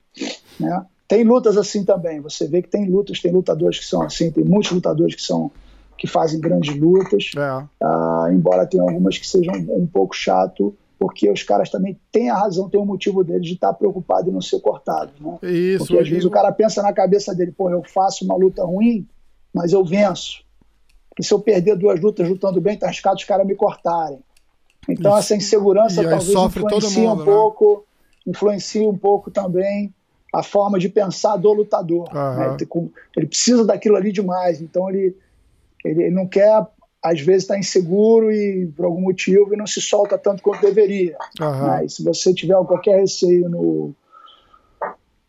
né? 0.59 0.85
Tem 1.07 1.23
lutas 1.23 1.57
assim 1.57 1.83
também. 1.83 2.19
Você 2.21 2.47
vê 2.47 2.61
que 2.61 2.69
tem 2.69 2.89
lutas, 2.89 3.19
tem 3.19 3.31
lutadores 3.31 3.79
que 3.79 3.85
são 3.85 4.01
assim, 4.01 4.31
tem 4.31 4.43
muitos 4.43 4.71
lutadores 4.71 5.15
que 5.15 5.21
são 5.21 5.51
que 5.97 6.07
fazem 6.07 6.39
grandes 6.39 6.75
lutas. 6.75 7.31
É. 7.37 7.85
Uh, 7.85 8.31
embora 8.31 8.65
tenha 8.65 8.83
algumas 8.83 9.17
que 9.17 9.27
sejam 9.27 9.53
um 9.55 9.87
pouco 9.87 10.15
chato 10.15 10.75
porque 10.97 11.29
os 11.29 11.43
caras 11.43 11.69
também 11.69 11.99
têm 12.11 12.29
a 12.29 12.37
razão, 12.37 12.69
têm 12.69 12.79
o 12.79 12.83
um 12.83 12.85
motivo 12.85 13.23
deles 13.23 13.45
de 13.45 13.53
estar 13.53 13.73
preocupado 13.73 14.29
em 14.29 14.33
não 14.33 14.41
ser 14.41 14.59
cortado. 14.59 15.11
Né? 15.19 15.51
Isso, 15.51 15.85
porque 15.85 15.99
às 15.99 16.07
vezes 16.07 16.25
o 16.25 16.29
cara 16.29 16.51
pensa 16.51 16.81
na 16.81 16.93
cabeça 16.93 17.33
dele, 17.35 17.51
pô, 17.51 17.69
eu 17.69 17.83
faço 17.83 18.23
uma 18.23 18.35
luta 18.35 18.63
ruim, 18.63 19.07
mas 19.53 19.73
eu 19.73 19.83
venço. 19.83 20.43
E 21.19 21.23
se 21.23 21.33
eu 21.33 21.39
perder 21.39 21.75
duas 21.77 21.99
lutas 21.99 22.27
lutando 22.27 22.59
bem, 22.59 22.77
tá 22.77 22.87
arriscado 22.87 23.15
os 23.15 23.23
caras 23.23 23.45
me 23.45 23.55
cortarem. 23.55 24.19
Então 24.87 25.11
Isso. 25.11 25.19
essa 25.19 25.35
insegurança 25.35 26.03
talvez 26.03 26.29
influencia 26.29 27.09
mundo, 27.09 27.13
um 27.13 27.25
né? 27.25 27.25
pouco, 27.25 27.85
influencia 28.25 28.89
um 28.89 28.97
pouco 28.97 29.31
também 29.31 29.93
a 30.33 30.43
forma 30.43 30.77
de 30.77 30.89
pensar 30.89 31.37
do 31.37 31.51
lutador. 31.53 32.13
Né? 32.13 32.57
Ele 33.15 33.27
precisa 33.27 33.65
daquilo 33.65 33.95
ali 33.95 34.11
demais, 34.11 34.61
então 34.61 34.89
ele, 34.89 35.17
ele, 35.83 36.03
ele 36.03 36.15
não 36.15 36.27
quer 36.27 36.65
às 37.05 37.21
vezes 37.21 37.43
está 37.43 37.57
inseguro 37.57 38.31
e 38.31 38.65
por 38.75 38.85
algum 38.85 39.01
motivo 39.01 39.53
e 39.53 39.57
não 39.57 39.67
se 39.67 39.79
solta 39.79 40.17
tanto 40.17 40.41
quanto 40.41 40.61
deveria. 40.61 41.15
Uhum. 41.39 41.67
Né? 41.67 41.87
se 41.87 42.03
você 42.03 42.33
tiver 42.33 42.55
qualquer 42.65 42.99
receio 42.99 43.47
no, 43.47 43.93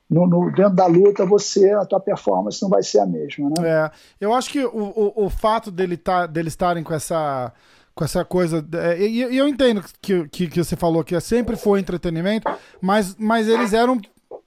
no, 0.09 0.27
no, 0.27 0.51
dentro 0.53 0.75
da 0.75 0.87
luta, 0.87 1.27
você 1.27 1.71
a 1.73 1.85
tua 1.85 2.01
performance 2.01 2.63
não 2.63 2.71
vai 2.71 2.83
ser 2.83 3.01
a 3.01 3.07
mesma, 3.07 3.51
né? 3.51 3.69
É, 3.69 3.91
eu 4.19 4.33
acho 4.33 4.49
que 4.49 4.65
o, 4.65 4.71
o, 4.75 5.27
o 5.27 5.31
fato 5.31 5.71
dele 5.71 5.99
tá, 5.99 6.27
deles 6.27 6.55
estarem 6.55 6.83
com 6.83 6.95
essa 6.95 7.53
com 7.95 8.05
essa 8.05 8.25
coisa. 8.25 8.67
É, 8.75 9.01
e, 9.01 9.25
e, 9.25 9.37
eu 9.37 9.49
entendo 9.49 9.83
que, 10.01 10.29
que, 10.29 10.49
que, 10.49 10.63
você 10.63 10.77
falou 10.77 11.03
que 11.03 11.19
sempre 11.19 11.57
foi 11.57 11.81
entretenimento, 11.81 12.51
mas, 12.81 13.17
mas 13.19 13.49
eles 13.49 13.73
eram 13.73 13.99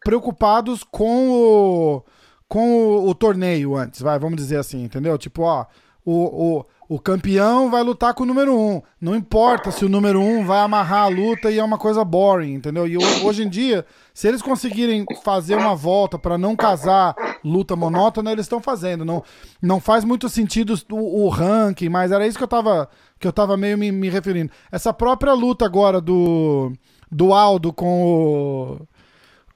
preocupados 0.04 0.84
com 0.84 1.30
o, 1.32 2.04
com 2.48 2.72
o, 2.72 3.10
o 3.10 3.16
torneio 3.16 3.76
antes, 3.76 4.02
vai, 4.02 4.20
vamos 4.20 4.38
dizer 4.38 4.58
assim, 4.58 4.84
entendeu? 4.84 5.18
Tipo, 5.18 5.42
ó, 5.44 5.66
o, 6.06 6.60
o 6.60 6.66
o 6.90 6.98
campeão 6.98 7.70
vai 7.70 7.84
lutar 7.84 8.16
com 8.16 8.24
o 8.24 8.26
número 8.26 8.58
um. 8.58 8.82
Não 9.00 9.16
importa 9.16 9.70
se 9.70 9.86
o 9.86 9.90
número 9.90 10.20
um 10.20 10.44
vai 10.44 10.60
amarrar 10.62 11.04
a 11.04 11.08
luta 11.08 11.52
e 11.52 11.60
é 11.60 11.64
uma 11.64 11.78
coisa 11.78 12.04
boring, 12.04 12.56
entendeu? 12.56 12.88
E 12.88 12.98
hoje 12.98 13.44
em 13.44 13.48
dia, 13.48 13.86
se 14.12 14.28
eles 14.28 14.42
conseguirem 14.42 15.06
fazer 15.24 15.54
uma 15.54 15.76
volta 15.76 16.18
para 16.18 16.36
não 16.36 16.56
casar 16.56 17.16
luta 17.46 17.76
monótona, 17.76 18.32
eles 18.32 18.46
estão 18.46 18.60
fazendo. 18.60 19.06
Não, 19.06 19.24
não 19.62 19.80
faz 19.80 20.04
muito 20.04 20.28
sentido 20.28 20.74
o, 20.92 21.26
o, 21.26 21.30
ranking, 21.30 21.90
mas 21.90 22.12
era 22.12 22.26
isso 22.26 22.40
que 22.40 22.44
eu 22.44 22.48
tava, 22.48 22.90
que 23.20 23.28
eu 23.28 23.32
tava 23.32 23.56
meio 23.56 23.78
me, 23.78 23.92
me 23.92 24.10
referindo. 24.10 24.52
Essa 24.72 24.92
própria 24.92 25.34
luta 25.34 25.66
agora 25.66 26.02
do, 26.02 26.74
do 27.12 27.36
Aldo 27.36 27.72
com 27.72 28.04
o 28.04 28.88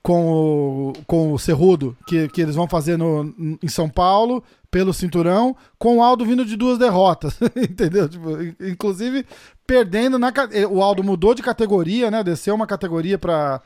com 0.03 0.89
o, 0.89 0.93
com 1.07 1.31
o 1.31 1.39
Cerrudo, 1.39 1.97
que, 2.05 2.27
que 2.27 2.41
eles 2.41 2.55
vão 2.55 2.67
fazer 2.67 2.97
no, 2.97 3.33
em 3.63 3.67
São 3.69 3.89
Paulo, 3.89 4.43
pelo 4.69 4.93
cinturão, 4.93 5.55
com 5.79 5.97
o 5.97 6.03
Aldo 6.03 6.25
vindo 6.25 6.43
de 6.43 6.57
duas 6.57 6.77
derrotas, 6.77 7.39
entendeu? 7.55 8.09
Tipo, 8.09 8.29
inclusive, 8.59 9.25
perdendo 9.65 10.19
na. 10.19 10.33
O 10.69 10.83
Aldo 10.83 11.03
mudou 11.03 11.33
de 11.33 11.41
categoria, 11.41 12.11
né? 12.11 12.21
Desceu 12.21 12.53
uma 12.53 12.67
categoria 12.67 13.17
para 13.17 13.61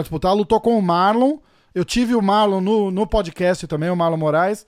disputar, 0.00 0.34
lutou 0.34 0.60
com 0.60 0.78
o 0.78 0.82
Marlon. 0.82 1.36
Eu 1.74 1.84
tive 1.84 2.14
o 2.14 2.22
Marlon 2.22 2.60
no, 2.60 2.90
no 2.90 3.06
podcast 3.06 3.66
também, 3.66 3.90
o 3.90 3.96
Marlon 3.96 4.16
Moraes. 4.16 4.66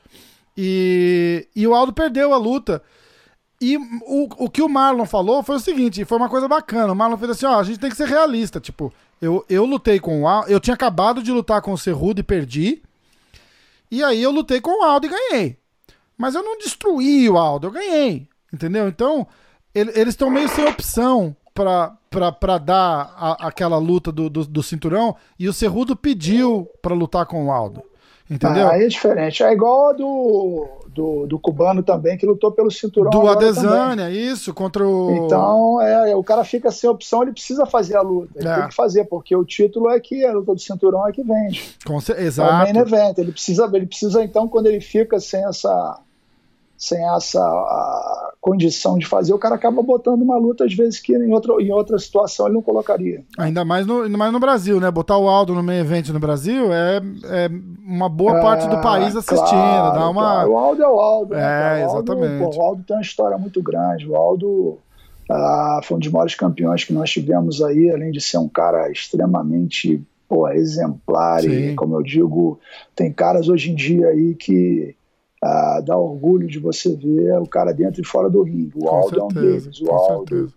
E, 0.57 1.49
e 1.57 1.67
o 1.67 1.75
Aldo 1.75 1.93
perdeu 1.93 2.35
a 2.35 2.37
luta. 2.37 2.83
E 3.61 3.79
o, 3.79 4.45
o 4.45 4.51
que 4.51 4.61
o 4.61 4.69
Marlon 4.69 5.07
falou 5.07 5.43
foi 5.43 5.57
o 5.57 5.61
seguinte: 5.61 6.05
foi 6.05 6.19
uma 6.19 6.29
coisa 6.29 6.47
bacana. 6.47 6.93
O 6.93 6.97
Marlon 6.97 7.17
fez 7.17 7.31
assim: 7.31 7.47
ó, 7.47 7.59
a 7.59 7.65
gente 7.65 7.79
tem 7.79 7.89
que 7.89 7.97
ser 7.97 8.09
realista. 8.09 8.61
Tipo, 8.61 8.93
eu, 9.25 9.45
eu 9.49 9.65
lutei 9.65 9.99
com 9.99 10.23
o 10.23 10.29
Aldo. 10.29 10.51
Eu 10.51 10.61
tinha 10.61 10.75
acabado 10.75 11.23
de 11.23 11.33
lutar 11.33 11.63
com 11.63 11.73
o 11.73 11.79
Cerrudo 11.79 12.21
e 12.21 12.25
perdi. 12.25 12.83
E 13.91 14.05
aí 14.05 14.23
eu 14.23 14.31
lutei 14.31 14.61
com 14.61 14.83
o 14.83 14.85
Aldo 14.85 15.07
e 15.07 15.11
ganhei. 15.11 15.59
Mas 16.17 16.35
eu 16.35 16.43
não 16.43 16.59
destruí 16.59 17.29
o 17.29 17.39
Aldo, 17.39 17.69
eu 17.69 17.71
ganhei. 17.71 18.29
Entendeu? 18.53 18.87
Então, 18.87 19.27
ele, 19.75 19.91
eles 19.95 20.15
estão 20.15 20.29
meio 20.31 20.49
sem 20.49 20.67
opção 20.67 21.35
pra, 21.55 21.97
pra, 22.11 22.31
pra 22.31 22.59
dar 22.59 23.15
a, 23.17 23.49
aquela 23.49 23.79
luta 23.79 24.13
do, 24.13 24.29
do, 24.29 24.45
do, 24.45 24.63
cinturão. 24.63 25.17
E 25.39 25.49
o 25.49 25.53
Cerrudo 25.53 25.97
pediu 25.97 26.69
pra 26.83 26.95
lutar 26.95 27.25
com 27.25 27.47
o 27.47 27.51
Aldo. 27.51 27.83
Entendeu? 28.31 28.69
Ah, 28.69 28.73
aí 28.73 28.85
é 28.85 28.89
diferente. 28.89 29.43
É 29.43 29.53
igual 29.53 29.91
a 29.91 29.93
do, 29.95 30.84
do, 30.95 31.27
do, 31.27 31.39
cubano 31.39 31.83
também, 31.83 32.17
que 32.17 32.25
lutou 32.25 32.53
pelo 32.53 32.71
cinturão. 32.71 33.11
Do 33.11 33.29
Adesanya, 33.29 34.11
isso, 34.11 34.55
contra 34.55 34.87
o. 34.87 35.27
Então, 35.27 35.81
é, 35.83 36.15
o 36.15 36.23
cara 36.23 36.45
fica 36.45 36.71
sem 36.71 36.89
opção, 36.89 37.23
ele 37.23 37.33
precisa 37.33 37.67
fazer 37.67 37.97
a 37.97 38.01
luta. 38.03 38.33
Ele 38.37 38.49
é. 38.49 38.55
tem 38.55 38.69
que 38.69 38.75
fazer, 38.75 39.05
porque 39.05 39.35
o 39.35 39.45
título 39.45 39.91
é 39.91 39.99
que 39.99 40.25
a 40.25 40.33
luta 40.33 40.55
do 40.55 40.61
cinturão 40.61 41.07
é 41.09 41.13
que 41.13 41.23
vende. 41.23 41.77
Com, 41.85 41.99
exato. 41.99 42.51
É 42.51 42.71
o 42.71 42.75
main 42.75 42.77
event. 42.77 43.19
Ele 43.19 43.33
precisa, 43.33 43.69
ele 43.73 43.87
precisa, 43.87 44.23
então, 44.23 44.49
quando 44.49 44.67
ele 44.67 44.81
fica 44.81 45.19
sem 45.19 45.45
essa 45.45 46.01
sem 46.85 47.03
essa 47.17 47.41
condição 48.43 48.99
de 48.99 49.07
fazer, 49.07 49.33
o 49.33 49.39
cara 49.39 49.55
acaba 49.55 49.83
botando 49.83 50.21
uma 50.21 50.37
luta, 50.37 50.67
às 50.67 50.75
vezes, 50.75 51.01
que 51.01 51.17
em 51.17 51.33
outra, 51.33 51.55
em 51.63 51.73
outra 51.73 51.99
situação 51.99 52.45
ele 52.47 52.57
não 52.57 52.63
colocaria. 52.63 53.25
Ainda 53.39 53.65
mais 53.65 53.87
no, 53.87 54.03
ainda 54.03 54.19
mais 54.19 54.31
no 54.31 54.39
Brasil, 54.39 54.79
né? 54.79 54.91
Botar 54.91 55.17
o 55.17 55.27
Aldo 55.27 55.55
no 55.55 55.63
meio 55.63 55.81
evento 55.81 56.13
no 56.13 56.21
Brasil 56.21 56.71
é, 56.71 57.01
é 57.25 57.51
uma 57.87 58.07
boa 58.07 58.37
é, 58.37 58.43
parte 58.43 58.69
do 58.69 58.83
país 58.83 59.17
assistindo. 59.17 59.49
Claro, 59.49 59.99
dá 59.99 60.11
uma... 60.11 60.23
Claro. 60.23 60.51
O 60.51 60.59
Aldo 60.59 60.83
é 60.83 60.89
o 60.89 61.01
Aldo. 61.01 61.35
Né, 61.35 61.41
é, 61.41 61.43
né? 61.43 61.87
o 61.87 61.89
Aldo, 61.89 62.13
exatamente. 62.13 62.45
Pô, 62.45 62.59
o 62.59 62.63
Aldo 62.63 62.83
tem 62.83 62.97
uma 62.97 63.03
história 63.03 63.39
muito 63.39 63.63
grande. 63.63 64.07
O 64.07 64.15
Aldo 64.15 64.79
ah, 65.31 65.81
foi 65.83 65.97
um 65.97 66.01
dos 66.01 66.11
maiores 66.11 66.35
campeões 66.35 66.85
que 66.85 66.93
nós 66.93 67.11
tivemos 67.11 67.63
aí, 67.63 67.91
além 67.91 68.11
de 68.11 68.21
ser 68.21 68.37
um 68.37 68.49
cara 68.49 68.91
extremamente 68.91 70.03
pô, 70.29 70.47
exemplar. 70.49 71.41
Sim. 71.41 71.71
E, 71.71 71.75
como 71.75 71.97
eu 71.97 72.03
digo, 72.03 72.61
tem 72.95 73.11
caras 73.11 73.49
hoje 73.49 73.71
em 73.71 73.75
dia 73.75 74.09
aí 74.09 74.35
que 74.35 74.95
ah, 75.45 75.83
dá 75.85 75.95
orgulho 75.95 76.49
de 76.49 76.59
você 76.59 76.97
ver 76.97 77.39
o 77.39 77.47
cara 77.47 77.71
dentro 77.73 78.01
e 78.01 78.05
fora 78.05 78.31
do 78.31 78.43
ringue. 78.43 78.73
O 78.77 78.89
Aldo 78.89 79.21
é 79.21 79.25
um 79.25 79.29
deles, 79.29 79.79
o 79.83 79.91
Aldo, 79.91 80.51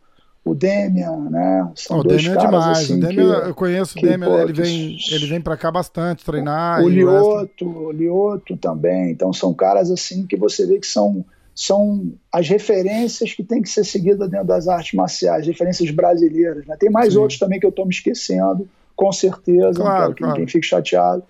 o 0.46 0.56
Demian, 0.56 1.30
né? 1.30 1.70
São 1.76 2.00
o 2.00 2.04
dois 2.04 2.24
Demian 2.24 2.40
é 2.40 2.42
caras, 2.42 2.54
é 2.54 2.60
demais. 2.60 2.78
Assim, 2.78 2.94
o 2.94 3.00
Demian, 3.02 3.42
que, 3.42 3.50
eu 3.50 3.56
conheço 3.56 4.00
o 4.00 4.02
Demian, 4.02 4.30
pô, 4.30 4.40
ele 4.40 4.54
vem, 4.54 4.98
ele 5.12 5.26
vem 5.28 5.42
para 5.42 5.58
cá 5.58 5.70
bastante 5.70 6.24
treinar. 6.24 6.82
O 6.82 6.88
Lioto, 6.88 7.68
o 7.68 7.92
Lioto 7.92 8.56
também. 8.56 9.12
Então 9.12 9.34
são 9.34 9.54
caras 9.54 9.92
assim 9.92 10.26
que 10.26 10.38
você 10.38 10.66
vê 10.66 10.80
que 10.80 10.88
são 10.88 11.26
são 11.54 12.14
as 12.32 12.48
referências 12.48 13.34
que 13.34 13.44
tem 13.44 13.62
que 13.62 13.70
ser 13.70 13.84
seguidas 13.84 14.30
dentro 14.30 14.48
das 14.48 14.70
artes 14.70 14.94
marciais, 14.94 15.46
referências 15.46 15.90
brasileiras. 15.90 16.66
Né? 16.66 16.78
Tem 16.80 16.90
mais 16.90 17.14
Sim. 17.14 17.20
outros 17.20 17.40
também 17.40 17.60
que 17.60 17.66
eu 17.66 17.72
estou 17.72 17.84
me 17.84 17.92
esquecendo, 17.92 18.70
com 18.96 19.12
certeza, 19.12 19.74
claro, 19.74 19.90
não 19.90 20.02
quero 20.02 20.14
que 20.14 20.20
claro. 20.20 20.34
ninguém 20.36 20.48
fique 20.48 20.66
chateado. 20.66 21.24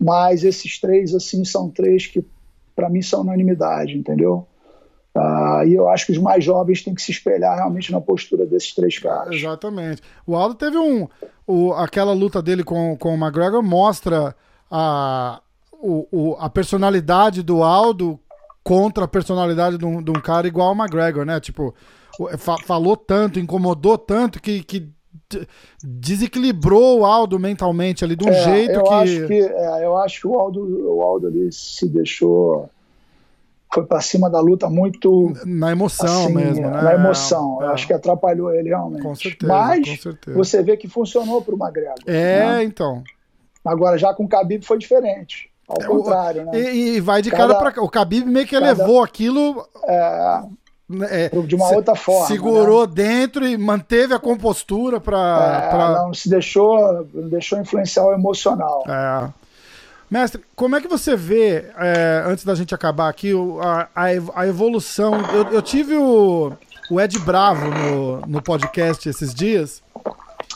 Mas 0.00 0.44
esses 0.44 0.80
três, 0.80 1.14
assim, 1.14 1.44
são 1.44 1.68
três 1.68 2.06
que 2.06 2.24
para 2.74 2.88
mim 2.88 3.02
são 3.02 3.20
unanimidade, 3.22 3.96
entendeu? 3.96 4.46
Uh, 5.14 5.66
e 5.66 5.74
eu 5.74 5.88
acho 5.88 6.06
que 6.06 6.12
os 6.12 6.18
mais 6.18 6.42
jovens 6.42 6.82
têm 6.82 6.94
que 6.94 7.02
se 7.02 7.10
espelhar 7.10 7.56
realmente 7.56 7.92
na 7.92 8.00
postura 8.00 8.46
desses 8.46 8.74
três 8.74 8.98
caras. 8.98 9.34
Exatamente. 9.34 10.00
O 10.26 10.34
Aldo 10.34 10.54
teve 10.54 10.78
um. 10.78 11.06
O, 11.46 11.74
aquela 11.74 12.12
luta 12.12 12.40
dele 12.40 12.64
com, 12.64 12.96
com 12.96 13.14
o 13.14 13.18
McGregor 13.18 13.62
mostra 13.62 14.34
a, 14.70 15.42
o, 15.72 16.06
o, 16.10 16.36
a 16.38 16.48
personalidade 16.48 17.42
do 17.42 17.62
Aldo 17.62 18.18
contra 18.64 19.04
a 19.04 19.08
personalidade 19.08 19.76
de 19.76 19.84
um, 19.84 20.02
de 20.02 20.10
um 20.10 20.20
cara 20.20 20.46
igual 20.46 20.68
ao 20.68 20.76
McGregor, 20.76 21.26
né? 21.26 21.38
Tipo, 21.40 21.74
fa, 22.38 22.56
falou 22.64 22.96
tanto, 22.96 23.38
incomodou 23.38 23.98
tanto 23.98 24.40
que, 24.40 24.62
que 24.62 24.88
desequilibrou 25.82 27.00
o 27.00 27.04
Aldo 27.04 27.38
mentalmente 27.38 28.04
ali 28.04 28.16
de 28.16 28.24
um 28.24 28.28
é, 28.28 28.44
jeito 28.44 28.72
eu 28.72 28.82
que... 28.82 28.94
Acho 28.94 29.26
que 29.26 29.40
é, 29.40 29.84
eu 29.84 29.96
acho 29.96 30.20
que 30.20 30.26
o 30.26 30.38
Aldo, 30.38 30.94
o 30.94 31.02
Aldo 31.02 31.26
ali 31.26 31.52
se 31.52 31.88
deixou 31.88 32.68
foi 33.72 33.86
para 33.86 34.02
cima 34.02 34.28
da 34.28 34.38
luta 34.38 34.68
muito 34.68 35.32
na 35.46 35.72
emoção 35.72 36.26
assim, 36.26 36.34
mesmo, 36.34 36.68
né? 36.68 36.82
Na 36.82 36.94
emoção, 36.94 37.58
é, 37.62 37.64
eu 37.64 37.70
acho 37.70 37.86
que 37.86 37.92
atrapalhou 37.94 38.52
ele 38.52 38.68
realmente. 38.68 39.02
Com 39.02 39.14
certeza. 39.14 39.50
Mas 39.50 39.88
com 39.88 39.96
certeza. 39.96 40.36
você 40.36 40.62
vê 40.62 40.76
que 40.76 40.88
funcionou 40.88 41.40
para 41.40 41.54
o 41.54 41.58
McGregor. 41.58 41.96
É, 42.06 42.40
né? 42.40 42.64
então. 42.64 43.02
Agora 43.64 43.96
já 43.96 44.12
com 44.12 44.24
o 44.24 44.28
Khabib 44.28 44.62
foi 44.64 44.76
diferente. 44.76 45.50
Ao 45.66 45.80
é, 45.80 45.86
contrário, 45.86 46.44
né? 46.44 46.60
E, 46.60 46.96
e 46.96 47.00
vai 47.00 47.22
de 47.22 47.30
cada, 47.30 47.54
cara 47.54 47.72
para 47.72 47.82
o 47.82 47.88
Khabib 47.88 48.26
meio 48.26 48.46
que 48.46 48.58
cada, 48.58 48.66
elevou 48.66 49.02
aquilo. 49.02 49.66
É, 49.84 50.42
é, 51.08 51.28
de 51.28 51.54
uma 51.54 51.70
outra 51.70 51.94
forma. 51.94 52.26
Segurou 52.26 52.86
né? 52.86 52.92
dentro 52.94 53.46
e 53.46 53.56
manteve 53.56 54.14
a 54.14 54.18
compostura 54.18 55.00
para. 55.00 55.62
É, 55.64 55.70
pra... 55.70 56.02
Não 56.02 56.14
se 56.14 56.28
deixou, 56.28 57.04
deixou 57.04 57.58
influenciar 57.58 58.04
o 58.06 58.12
emocional. 58.12 58.84
É. 58.88 59.28
Mestre, 60.10 60.42
como 60.54 60.76
é 60.76 60.80
que 60.80 60.88
você 60.88 61.16
vê, 61.16 61.64
é, 61.78 62.22
antes 62.26 62.44
da 62.44 62.54
gente 62.54 62.74
acabar 62.74 63.08
aqui, 63.08 63.32
a, 63.62 63.88
a 64.34 64.46
evolução? 64.46 65.14
Eu, 65.32 65.52
eu 65.52 65.62
tive 65.62 65.94
o, 65.96 66.52
o 66.90 67.00
Ed 67.00 67.18
Bravo 67.20 67.70
no, 67.70 68.20
no 68.26 68.42
podcast 68.42 69.08
esses 69.08 69.34
dias. 69.34 69.82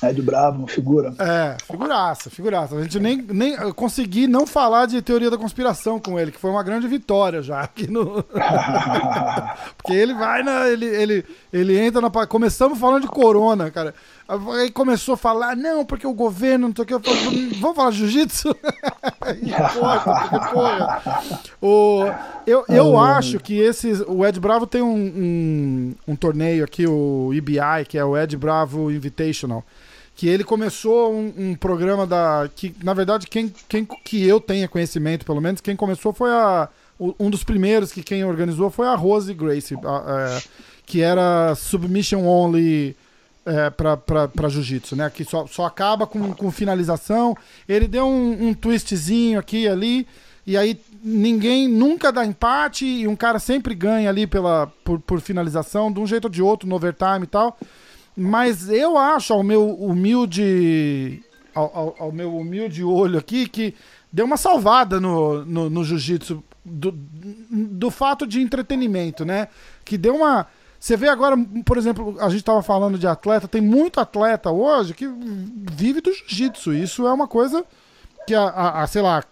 Ed 0.03 0.21
Bravo, 0.23 0.59
uma 0.59 0.69
figura. 0.69 1.15
É, 1.19 1.57
figuraça, 1.65 2.31
figuraça. 2.31 2.77
A 2.77 2.83
gente 2.83 3.01
nem, 3.01 3.23
nem 3.23 3.57
consegui 3.73 4.27
não 4.27 4.47
falar 4.47 4.87
de 4.87 5.01
teoria 5.01 5.31
da 5.31 5.39
conspiração 5.39 5.99
com 5.99 6.19
ele, 6.19 6.33
que 6.33 6.39
foi 6.39 6.51
uma 6.51 6.63
grande 6.63 6.87
vitória 6.87 7.43
já 7.43 7.61
aqui 7.61 7.91
no. 7.91 8.23
Porque 9.77 9.93
ele 9.93 10.15
vai 10.15 10.43
na. 10.43 10.69
Ele, 10.69 10.87
ele, 10.87 11.25
ele 11.57 11.79
entra 11.79 12.01
na. 12.01 12.11
Começamos 12.27 12.79
falando 12.79 13.03
de 13.03 13.09
corona, 13.09 13.71
cara. 13.71 13.95
Aí 14.29 14.71
começou 14.71 15.15
a 15.15 15.17
falar, 15.17 15.57
não, 15.57 15.85
porque 15.85 16.07
o 16.07 16.13
governo, 16.13 16.69
não 16.69 16.75
sei 16.75 16.83
o 16.83 16.87
que. 16.87 16.95
Eu 16.95 17.01
falei, 17.01 17.51
vamos 17.61 17.77
falar 17.77 17.91
de 17.91 17.99
jiu-jitsu? 17.99 18.55
porra, 19.79 20.51
porra. 20.53 21.03
O, 21.63 22.05
eu 22.47 22.65
eu 22.69 22.99
acho 22.99 23.39
que 23.39 23.59
esses. 23.59 24.01
O 24.07 24.27
Ed 24.27 24.39
Bravo 24.41 24.67
tem 24.67 24.83
um, 24.83 24.95
um, 24.97 25.95
um 26.09 26.17
torneio 26.17 26.65
aqui, 26.65 26.87
o 26.87 27.33
EBI, 27.33 27.87
que 27.89 27.97
é 27.97 28.05
o 28.05 28.17
Ed 28.17 28.37
Bravo 28.37 28.91
Invitational 28.91 29.65
que 30.17 30.27
ele 30.27 30.43
começou 30.43 31.13
um, 31.13 31.33
um, 31.37 31.55
programa 31.55 32.07
da. 32.07 32.49
que 32.57 32.75
Na 32.83 32.95
verdade, 32.95 33.27
quem, 33.27 33.53
quem 33.69 33.85
que 33.85 34.27
eu 34.27 34.41
tenha 34.41 34.67
conhecimento, 34.67 35.27
pelo 35.27 35.43
menos, 35.43 35.61
quem 35.61 35.77
começou 35.77 36.13
foi 36.13 36.31
a. 36.31 36.69
Um 36.99 37.29
dos 37.29 37.45
primeiros 37.45 37.93
que 37.93 38.03
quem 38.03 38.25
organizou 38.25 38.71
foi 38.71 38.87
a 38.87 38.95
Rose 38.95 39.33
Grace, 39.35 39.75
a, 39.85 39.89
a, 39.89 40.31
é, 40.31 40.43
que 40.87 41.03
era 41.03 41.55
Submission 41.57 42.25
Only 42.25 42.97
é, 43.45 43.71
para 43.71 44.49
jiu-jitsu, 44.49 44.97
né? 44.97 45.11
Que 45.11 45.25
só, 45.25 45.47
só 45.47 45.67
acaba 45.67 46.07
com, 46.07 46.33
com 46.33 46.51
finalização. 46.51 47.37
Ele 47.69 47.89
deu 47.89 48.07
um, 48.07 48.49
um 48.49 48.55
twistzinho 48.55 49.39
aqui 49.39 49.65
e 49.65 49.69
ali, 49.69 50.07
e 50.47 50.57
aí 50.57 50.81
ninguém 51.03 51.69
nunca 51.69 52.13
dá 52.13 52.25
empate 52.25 52.87
e 52.87 53.09
um 53.09 53.17
cara 53.17 53.39
sempre 53.39 53.75
ganha 53.75 54.09
ali 54.09 54.27
pela, 54.27 54.69
por, 54.85 55.01
por 55.01 55.21
finalização, 55.21 55.93
de 55.93 56.01
um 56.01 56.07
jeito 56.07 56.27
ou 56.27 56.31
de 56.31 56.41
outro, 56.41 56.69
no 56.69 56.77
overtime 56.77 57.25
e 57.25 57.27
tal. 57.27 57.59
Mas 58.17 58.71
eu 58.71 58.97
acho, 58.97 59.33
ao 59.33 59.43
meu 59.43 59.69
humilde. 59.75 61.23
Ao, 61.55 61.75
ao, 61.75 61.97
ao 61.99 62.13
meu 62.13 62.37
humilde 62.37 62.85
olho 62.85 63.19
aqui, 63.19 63.49
que 63.49 63.75
deu 64.13 64.27
uma 64.27 64.37
salvada 64.37 65.01
no, 65.01 65.43
no, 65.45 65.71
no 65.71 65.85
jiu-jitsu 65.85 66.45
do, 66.63 66.93
do 66.93 67.91
fato 67.91 68.27
de 68.27 68.43
entretenimento, 68.43 69.25
né? 69.25 69.49
Que 69.83 69.97
deu 69.97 70.17
uma 70.17 70.47
você 70.87 70.97
vê 70.97 71.09
agora, 71.09 71.37
por 71.65 71.77
exemplo, 71.77 72.17
a 72.21 72.29
gente 72.29 72.43
estava 72.43 72.63
falando 72.63 72.97
de 72.97 73.09
atleta, 73.09 73.49
tem 73.49 73.61
muito 73.61 73.99
atleta 73.99 74.53
hoje 74.53 74.95
que 74.95 75.09
vive 75.73 76.01
do 76.01 76.13
jiu-jitsu. 76.13 76.73
Isso 76.73 77.05
é 77.09 77.13
uma 77.13 77.27
coisa 77.27 77.65
que, 78.25 78.33
a, 78.33 78.87
sei 78.87 79.03
lá, 79.03 79.25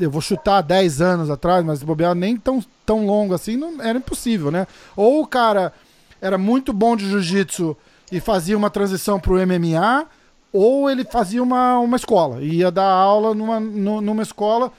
eu 0.00 0.10
vou 0.10 0.22
chutar 0.22 0.62
10 0.62 1.02
anos 1.02 1.28
atrás, 1.28 1.62
mas 1.62 1.82
bobear 1.82 2.14
nem 2.14 2.38
tão, 2.38 2.64
tão 2.86 3.04
longo 3.04 3.34
assim, 3.34 3.54
não, 3.54 3.82
era 3.82 3.98
impossível, 3.98 4.50
né? 4.50 4.66
Ou 4.96 5.20
o 5.20 5.26
cara 5.26 5.74
era 6.22 6.38
muito 6.38 6.72
bom 6.72 6.96
de 6.96 7.06
jiu-jitsu 7.06 7.76
e 8.10 8.18
fazia 8.18 8.56
uma 8.56 8.70
transição 8.70 9.20
para 9.20 9.34
o 9.34 9.46
MMA, 9.46 10.06
ou 10.50 10.88
ele 10.88 11.04
fazia 11.04 11.42
uma, 11.42 11.80
uma 11.80 11.96
escola, 11.98 12.42
ia 12.42 12.70
dar 12.70 12.90
aula 12.90 13.34
numa, 13.34 13.60
numa 13.60 14.22
escola 14.22 14.72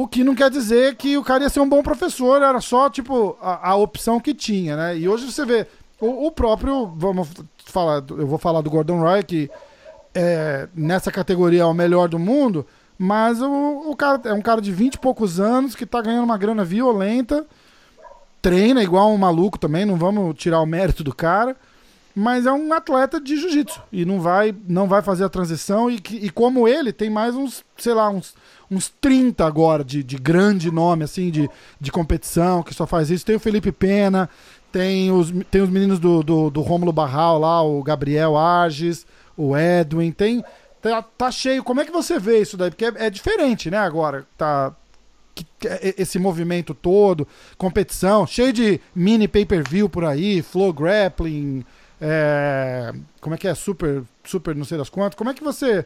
o 0.00 0.06
que 0.06 0.22
não 0.22 0.32
quer 0.32 0.48
dizer 0.48 0.94
que 0.94 1.18
o 1.18 1.24
cara 1.24 1.42
ia 1.42 1.50
ser 1.50 1.58
um 1.58 1.68
bom 1.68 1.82
professor, 1.82 2.40
era 2.40 2.60
só, 2.60 2.88
tipo, 2.88 3.36
a, 3.42 3.70
a 3.70 3.74
opção 3.74 4.20
que 4.20 4.32
tinha, 4.32 4.76
né? 4.76 4.96
E 4.96 5.08
hoje 5.08 5.26
você 5.26 5.44
vê, 5.44 5.66
o, 6.00 6.28
o, 6.28 6.30
próprio, 6.30 6.86
vamos 6.94 7.28
falar, 7.64 8.04
eu 8.10 8.24
vou 8.24 8.38
falar 8.38 8.60
do 8.60 8.70
Gordon 8.70 9.00
Roy, 9.00 9.24
que 9.24 9.50
é, 10.14 10.68
nessa 10.72 11.10
categoria 11.10 11.62
é 11.62 11.64
o 11.64 11.74
melhor 11.74 12.08
do 12.08 12.16
mundo, 12.16 12.64
mas 12.96 13.42
o, 13.42 13.90
o 13.90 13.96
cara 13.96 14.20
é 14.26 14.32
um 14.32 14.40
cara 14.40 14.60
de 14.60 14.70
20 14.70 14.94
e 14.94 14.98
poucos 15.00 15.40
anos 15.40 15.74
que 15.74 15.84
tá 15.84 16.00
ganhando 16.00 16.26
uma 16.26 16.38
grana 16.38 16.64
violenta, 16.64 17.44
treina 18.40 18.84
igual 18.84 19.10
um 19.10 19.18
maluco 19.18 19.58
também, 19.58 19.84
não 19.84 19.96
vamos 19.96 20.38
tirar 20.38 20.60
o 20.60 20.66
mérito 20.66 21.02
do 21.02 21.12
cara, 21.12 21.56
mas 22.14 22.46
é 22.46 22.52
um 22.52 22.72
atleta 22.72 23.20
de 23.20 23.36
jiu-jitsu 23.36 23.82
e 23.92 24.04
não 24.04 24.20
vai, 24.20 24.54
não 24.68 24.86
vai 24.86 25.02
fazer 25.02 25.24
a 25.24 25.28
transição. 25.28 25.90
E, 25.90 26.00
e 26.10 26.30
como 26.30 26.68
ele, 26.68 26.92
tem 26.92 27.10
mais 27.10 27.34
uns, 27.34 27.64
sei 27.76 27.94
lá, 27.94 28.08
uns 28.08 28.34
uns 28.70 28.88
30 29.00 29.46
agora 29.46 29.84
de, 29.84 30.02
de 30.02 30.16
grande 30.16 30.70
nome, 30.70 31.04
assim, 31.04 31.30
de, 31.30 31.48
de 31.80 31.90
competição, 31.90 32.62
que 32.62 32.74
só 32.74 32.86
faz 32.86 33.10
isso. 33.10 33.24
Tem 33.24 33.36
o 33.36 33.40
Felipe 33.40 33.72
Pena, 33.72 34.28
tem 34.70 35.10
os, 35.10 35.32
tem 35.50 35.62
os 35.62 35.70
meninos 35.70 35.98
do, 35.98 36.22
do, 36.22 36.50
do 36.50 36.60
Rômulo 36.60 36.92
Barral 36.92 37.38
lá, 37.38 37.62
o 37.62 37.82
Gabriel 37.82 38.36
Arges, 38.36 39.06
o 39.36 39.56
Edwin, 39.56 40.12
tem. 40.12 40.44
Tá, 40.80 41.02
tá 41.02 41.30
cheio. 41.30 41.64
Como 41.64 41.80
é 41.80 41.84
que 41.84 41.90
você 41.90 42.18
vê 42.18 42.40
isso 42.40 42.56
daí? 42.56 42.70
Porque 42.70 42.84
é, 42.84 43.06
é 43.06 43.10
diferente, 43.10 43.70
né, 43.70 43.78
agora. 43.78 44.26
Tá. 44.36 44.74
É, 45.64 45.94
esse 45.96 46.18
movimento 46.18 46.74
todo, 46.74 47.26
competição, 47.56 48.26
cheio 48.26 48.52
de 48.52 48.80
mini 48.92 49.28
pay-per-view 49.28 49.88
por 49.88 50.04
aí, 50.04 50.42
flow 50.42 50.72
grappling, 50.72 51.64
é, 52.00 52.92
como 53.20 53.34
é 53.34 53.38
que 53.38 53.48
é? 53.48 53.54
Super, 53.54 54.02
super 54.24 54.54
não 54.54 54.64
sei 54.64 54.78
das 54.78 54.88
quantas. 54.88 55.16
Como 55.16 55.30
é 55.30 55.34
que 55.34 55.42
você 55.42 55.84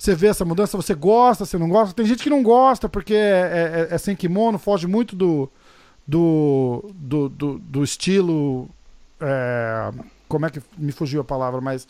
você 0.00 0.14
vê 0.14 0.28
essa 0.28 0.46
mudança? 0.46 0.78
Você 0.78 0.94
gosta, 0.94 1.44
você 1.44 1.58
não 1.58 1.68
gosta? 1.68 1.94
Tem 1.94 2.06
gente 2.06 2.22
que 2.22 2.30
não 2.30 2.42
gosta 2.42 2.88
porque 2.88 3.12
é, 3.12 3.86
é, 3.90 3.94
é 3.94 3.98
sem 3.98 4.16
kimono, 4.16 4.58
foge 4.58 4.86
muito 4.86 5.14
do, 5.14 5.46
do, 6.06 6.90
do, 6.94 7.28
do, 7.28 7.58
do 7.58 7.84
estilo. 7.84 8.66
É, 9.20 9.90
como 10.26 10.46
é 10.46 10.50
que 10.50 10.62
me 10.78 10.90
fugiu 10.90 11.20
a 11.20 11.24
palavra? 11.24 11.60
Mas 11.60 11.86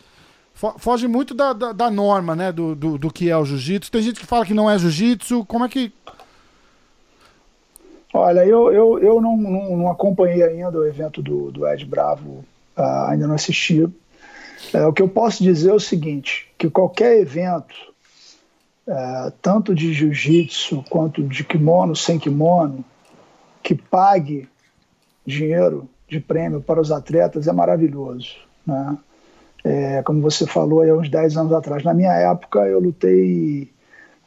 foge 0.79 1.07
muito 1.07 1.35
da, 1.35 1.53
da, 1.53 1.73
da, 1.73 1.89
norma, 1.89 2.35
né? 2.35 2.51
Do, 2.51 2.75
do, 2.75 2.99
do 2.99 3.13
que 3.13 3.31
é 3.31 3.37
o 3.37 3.45
jiu-jitsu. 3.45 3.93
Tem 3.93 4.03
gente 4.03 4.19
que 4.19 4.27
fala 4.27 4.45
que 4.45 4.55
não 4.55 4.69
é 4.69 4.77
jiu-jitsu. 4.77 5.45
Como 5.45 5.65
é 5.65 5.69
que. 5.69 5.93
Olha, 8.13 8.45
eu, 8.45 8.73
eu, 8.73 8.99
eu 8.99 9.21
não, 9.21 9.37
não, 9.37 9.77
não 9.77 9.89
acompanhei 9.89 10.43
ainda 10.43 10.77
o 10.77 10.85
evento 10.85 11.23
do, 11.23 11.53
do 11.53 11.65
Ed 11.65 11.85
Bravo, 11.85 12.45
uh, 12.77 13.07
ainda 13.07 13.29
não 13.29 13.37
assisti. 13.37 13.89
É, 14.75 14.85
o 14.85 14.93
que 14.93 15.01
eu 15.01 15.09
posso 15.09 15.45
dizer 15.45 15.71
é 15.71 15.75
o 15.75 15.79
seguinte: 15.79 16.49
que 16.59 16.69
qualquer 16.69 17.17
evento 17.21 17.90
é, 18.87 19.33
tanto 19.41 19.75
de 19.75 19.93
jiu-jitsu 19.93 20.85
quanto 20.89 21.23
de 21.23 21.45
kimono, 21.45 21.95
sem 21.95 22.19
kimono, 22.19 22.85
que 23.63 23.75
pague 23.75 24.49
dinheiro 25.27 25.89
de 26.09 26.19
prêmio 26.19 26.61
para 26.61 26.81
os 26.81 26.91
atletas 26.91 27.47
é 27.47 27.53
maravilhoso. 27.53 28.35
Né? 28.67 28.99
É, 29.63 30.03
como 30.03 30.21
você 30.21 30.47
falou 30.47 30.83
há 30.83 30.95
uns 30.95 31.09
10 31.09 31.37
anos 31.37 31.53
atrás. 31.53 31.85
Na 31.85 31.95
minha 31.95 32.13
época, 32.13 32.61
eu 32.61 32.81
lutei 32.81 33.71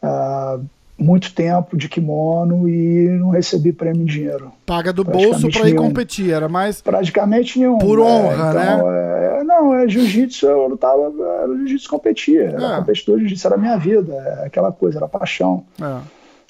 uh, 0.01 0.63
muito 0.97 1.33
tempo 1.33 1.75
de 1.75 1.89
kimono 1.89 2.69
e 2.69 3.09
não 3.09 3.29
recebi 3.29 3.73
prêmio 3.73 4.03
em 4.03 4.05
dinheiro. 4.05 4.51
Paga 4.65 4.93
do 4.93 5.03
bolso 5.03 5.49
para 5.49 5.69
ir 5.69 5.75
competir, 5.75 6.31
era 6.31 6.47
mais. 6.47 6.81
Praticamente 6.81 7.59
nenhum. 7.59 7.79
Por 7.79 7.99
honra, 7.99 8.31
é, 8.31 8.73
então, 8.73 8.91
né? 8.91 8.99
É, 8.99 9.32
não, 9.61 9.75
é 9.75 9.87
jiu-jitsu, 9.87 10.45
eu 10.45 10.67
lutava, 10.67 11.13
era 11.41 11.55
jiu-jitsu 11.57 11.89
competia, 11.89 12.43
era 12.43 12.73
é. 12.73 12.77
competidor 12.77 13.17
de 13.17 13.23
jiu-jitsu, 13.23 13.47
era 13.47 13.57
minha 13.57 13.77
vida, 13.77 14.13
é 14.13 14.45
aquela 14.47 14.71
coisa, 14.71 14.99
era 14.99 15.07
paixão. 15.07 15.65
É. 15.81 16.01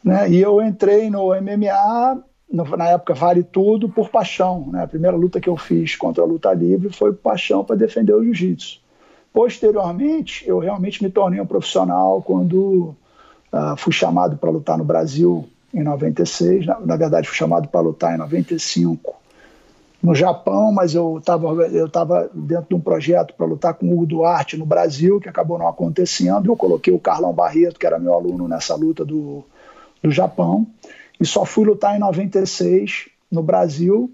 Né? 0.03 0.29
E 0.31 0.41
eu 0.41 0.61
entrei 0.61 1.09
no 1.09 1.29
MMA, 1.29 2.23
no, 2.51 2.63
na 2.77 2.87
época 2.89 3.13
vale 3.13 3.43
tudo, 3.43 3.89
por 3.89 4.09
paixão. 4.09 4.67
Né? 4.71 4.83
A 4.83 4.87
primeira 4.87 5.15
luta 5.15 5.39
que 5.39 5.49
eu 5.49 5.57
fiz 5.57 5.95
contra 5.95 6.23
a 6.23 6.27
luta 6.27 6.53
livre 6.53 6.91
foi 6.93 7.13
paixão 7.13 7.63
para 7.63 7.75
defender 7.75 8.13
o 8.13 8.23
jiu-jitsu. 8.23 8.81
Posteriormente, 9.31 10.47
eu 10.47 10.59
realmente 10.59 11.03
me 11.03 11.09
tornei 11.09 11.41
um 11.41 11.45
profissional 11.45 12.21
quando 12.21 12.95
Uh, 13.53 13.77
fui 13.77 13.93
chamado 13.93 14.35
para 14.35 14.49
lutar 14.49 14.79
no 14.79 14.83
Brasil 14.83 15.47
em 15.71 15.83
96, 15.83 16.65
na, 16.65 16.79
na 16.79 16.95
verdade 16.95 17.27
fui 17.27 17.37
chamado 17.37 17.67
para 17.67 17.81
lutar 17.81 18.15
em 18.15 18.17
95 18.17 19.13
no 20.03 20.13
Japão, 20.13 20.71
mas 20.71 20.93
eu 20.93 21.17
estava 21.17 21.47
eu 21.67 21.89
tava 21.89 22.29
dentro 22.33 22.67
de 22.69 22.75
um 22.75 22.79
projeto 22.79 23.33
para 23.33 23.45
lutar 23.45 23.73
com 23.73 23.87
o 23.87 23.93
Hugo 23.93 24.05
Duarte 24.05 24.57
no 24.57 24.65
Brasil, 24.65 25.19
que 25.19 25.29
acabou 25.29 25.57
não 25.57 25.67
acontecendo. 25.67 26.51
Eu 26.51 26.57
coloquei 26.57 26.93
o 26.93 26.99
Carlão 26.99 27.33
Barreto, 27.33 27.79
que 27.79 27.87
era 27.87 27.97
meu 27.97 28.13
aluno 28.13 28.47
nessa 28.47 28.75
luta 28.75 29.05
do, 29.05 29.43
do 30.03 30.11
Japão, 30.11 30.67
e 31.19 31.25
só 31.25 31.45
fui 31.45 31.65
lutar 31.65 31.95
em 31.95 31.99
96 31.99 33.09
no 33.31 33.41
Brasil 33.41 34.11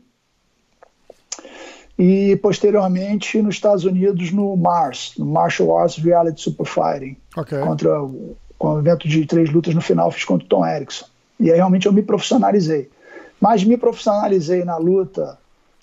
e 1.97 2.37
posteriormente 2.37 3.41
nos 3.41 3.55
Estados 3.55 3.83
Unidos 3.83 4.31
no 4.31 4.55
MARS, 4.55 5.13
no 5.17 5.25
Martial 5.25 5.75
Arts 5.75 5.97
Reality 5.97 6.39
Super 6.39 6.65
Fighting, 6.65 7.17
okay. 7.35 7.59
contra 7.59 8.01
o 8.01 8.37
com 8.59 8.73
o 8.73 8.79
evento 8.79 9.07
de 9.07 9.25
três 9.25 9.49
lutas 9.49 9.73
no 9.73 9.79
final, 9.79 10.11
fiz 10.11 10.25
contra 10.25 10.45
o 10.45 10.49
Tom 10.49 10.67
Erickson. 10.67 11.05
E 11.39 11.49
aí 11.49 11.55
realmente 11.55 11.85
eu 11.85 11.93
me 11.93 12.03
profissionalizei. 12.03 12.89
Mas 13.39 13.63
me 13.63 13.77
profissionalizei 13.77 14.65
na 14.65 14.75
luta, 14.75 15.37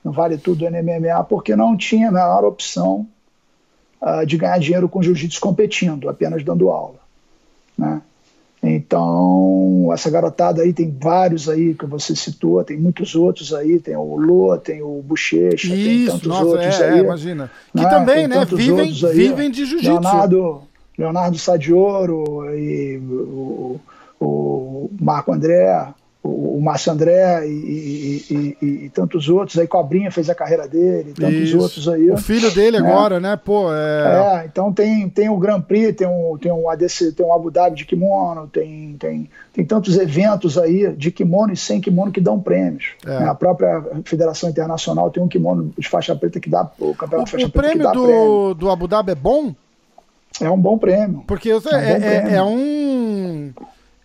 no 0.06 0.12
Vale 0.12 0.38
Tudo 0.38 0.70
NMMA, 0.70 1.24
porque 1.24 1.56
não 1.56 1.76
tinha 1.76 2.10
a 2.10 2.12
menor 2.12 2.44
opção 2.44 3.08
uh, 4.00 4.24
de 4.24 4.36
ganhar 4.36 4.56
dinheiro 4.60 4.88
com 4.88 5.02
jiu-jitsu 5.02 5.40
competindo, 5.40 6.08
apenas 6.08 6.44
dando 6.44 6.70
aula. 6.70 7.00
Né? 7.76 8.00
Então, 8.62 9.90
essa 9.92 10.08
garotada 10.08 10.62
aí, 10.62 10.72
tem 10.72 10.96
vários 10.96 11.48
aí 11.48 11.74
que 11.74 11.86
você 11.86 12.14
citou, 12.14 12.62
tem 12.62 12.78
muitos 12.78 13.16
outros 13.16 13.52
aí, 13.52 13.80
tem 13.80 13.96
o 13.96 14.14
Lô, 14.14 14.56
tem 14.56 14.80
o 14.80 15.02
Bochecha, 15.02 15.68
tem 15.70 16.06
tantos 16.06 16.28
nossa, 16.28 16.44
outros 16.44 16.80
é, 16.80 16.88
aí. 16.88 17.00
É, 17.00 17.02
imagina. 17.02 17.50
Que 17.72 17.82
né? 17.82 17.90
também, 17.90 18.28
né, 18.28 18.44
vivem, 18.44 18.92
vivem 18.92 19.50
de 19.50 19.64
jiu-jitsu. 19.64 19.90
Leonardo, 19.90 20.62
Leonardo 20.96 21.36
Sadioro 21.36 22.48
e 22.54 22.96
o, 22.98 23.80
o 24.20 24.90
Marco 25.00 25.32
André, 25.32 25.88
o, 26.26 26.58
o 26.58 26.60
Márcio 26.62 26.92
André 26.92 27.46
e, 27.46 27.50
e, 27.50 28.56
e, 28.60 28.84
e, 28.84 28.90
tantos 28.90 29.28
outros. 29.28 29.58
Aí 29.58 29.66
Cobrinha 29.66 30.10
fez 30.10 30.28
a 30.28 30.34
carreira 30.34 30.66
dele, 30.66 31.12
tantos 31.14 31.48
Isso. 31.48 31.58
outros 31.58 31.88
aí. 31.88 32.10
O 32.10 32.16
filho 32.16 32.50
dele 32.50 32.80
né? 32.80 32.88
agora, 32.88 33.20
né? 33.20 33.36
Pô, 33.36 33.72
é... 33.72 34.42
é... 34.42 34.46
então 34.46 34.72
tem, 34.72 35.08
tem 35.08 35.28
o 35.28 35.38
Grand 35.38 35.60
Prix, 35.60 35.96
tem 35.96 36.06
um, 36.06 36.36
tem 36.38 36.52
um 36.52 36.68
ADC, 36.68 37.12
tem 37.12 37.24
um 37.24 37.32
Abu 37.32 37.50
Dhabi 37.50 37.76
de 37.76 37.84
kimono, 37.84 38.46
tem, 38.48 38.96
tem, 38.98 39.30
tem 39.52 39.64
tantos 39.64 39.96
eventos 39.96 40.58
aí 40.58 40.92
de 40.92 41.10
kimono 41.10 41.52
e 41.52 41.56
sem 41.56 41.80
kimono 41.80 42.12
que 42.12 42.20
dão 42.20 42.40
prêmios. 42.40 42.94
É. 43.04 43.20
Né? 43.20 43.28
A 43.28 43.34
própria 43.34 43.82
Federação 44.04 44.50
Internacional 44.50 45.10
tem 45.10 45.22
um 45.22 45.28
kimono 45.28 45.72
de 45.78 45.88
faixa 45.88 46.14
preta 46.16 46.40
que 46.40 46.50
dá 46.50 46.70
o 46.78 46.94
campeonato 46.94 47.22
o, 47.22 47.24
de 47.24 47.30
faixa 47.32 47.46
o 47.46 47.50
prêmio 47.50 47.78
preta 47.78 47.92
do, 47.92 48.04
prêmio. 48.04 48.54
do 48.54 48.70
Abu 48.70 48.88
Dhabi 48.88 49.12
é 49.12 49.14
bom? 49.14 49.54
É 50.40 50.50
um 50.50 50.58
bom 50.58 50.76
prêmio. 50.76 51.24
Porque 51.26 51.50
é, 51.50 51.54
é, 51.54 52.32
é, 52.32 52.34
é 52.34 52.42
um. 52.42 53.52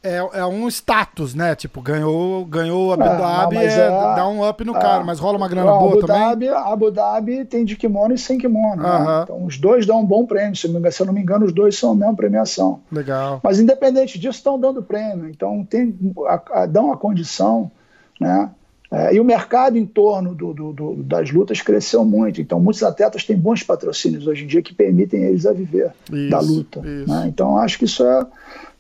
É, 0.04 0.18
é, 0.18 0.46
um 0.46 0.68
status, 0.68 1.36
né? 1.36 1.54
Tipo, 1.54 1.80
ganhou, 1.80 2.44
ganhou 2.46 2.88
o 2.88 2.94
Abu 2.94 3.04
é, 3.04 3.18
Dhabi, 3.18 3.58
é, 3.58 3.66
é, 3.66 3.90
dá 3.90 4.28
um 4.28 4.48
up 4.48 4.64
no 4.64 4.74
cara, 4.74 5.04
mas 5.04 5.20
rola 5.20 5.38
uma 5.38 5.48
grana 5.48 5.72
boa 5.72 5.92
Abu 5.92 6.08
também. 6.08 6.22
Dhabi, 6.22 6.50
Abu 6.50 6.92
Dhabi 6.92 7.46
tem 7.46 7.64
de 7.64 7.76
kimono 7.76 8.14
e 8.14 8.18
sem 8.18 8.40
kimono. 8.40 8.82
Uh 8.82 8.86
-huh. 8.86 9.06
né? 9.06 9.22
Então 9.24 9.46
os 9.46 9.60
dois 9.60 9.86
dão 9.86 10.02
um 10.02 10.06
bom 10.06 10.26
prêmio. 10.26 10.56
Se, 10.56 10.66
eu 10.66 11.06
não 11.06 11.14
me 11.14 11.22
engano, 11.22 11.46
os 11.46 11.54
dois 11.54 11.78
são 11.78 11.92
a 11.92 11.96
mesma 11.96 12.16
premiação. 12.16 12.82
Legal. 12.92 13.40
Mas 13.44 13.60
independente 13.60 14.18
disso, 14.18 14.40
estão 14.40 14.60
dando 14.60 14.82
prêmio. 14.82 15.30
Então 15.30 15.64
tem, 15.64 15.96
dão 16.70 16.92
a 16.92 16.98
condição, 16.98 17.70
né? 18.20 18.50
É, 18.92 19.16
e 19.16 19.20
o 19.22 19.24
mercado 19.24 19.78
em 19.78 19.86
torno 19.86 20.36
do, 20.36 20.54
do, 20.54 20.74
do, 20.74 20.96
das 21.04 21.32
lutas 21.32 21.62
cresceu 21.62 22.04
muito. 22.04 22.42
Então, 22.42 22.60
muitos 22.60 22.84
atletas 22.84 23.24
têm 23.24 23.38
bons 23.38 23.64
patrocínios 23.64 24.28
hoje 24.28 24.44
em 24.44 24.48
dia 24.48 24.62
que 24.62 24.74
permitem 24.74 25.24
eles 25.24 25.46
a 25.46 25.54
viver 25.54 25.92
isso, 26.12 26.30
da 26.30 26.42
luta. 26.42 26.82
Né? 26.82 27.26
Então, 27.28 27.58
acho 27.58 27.80
que 27.80 27.86
isso 27.86 28.04
é 28.04 28.28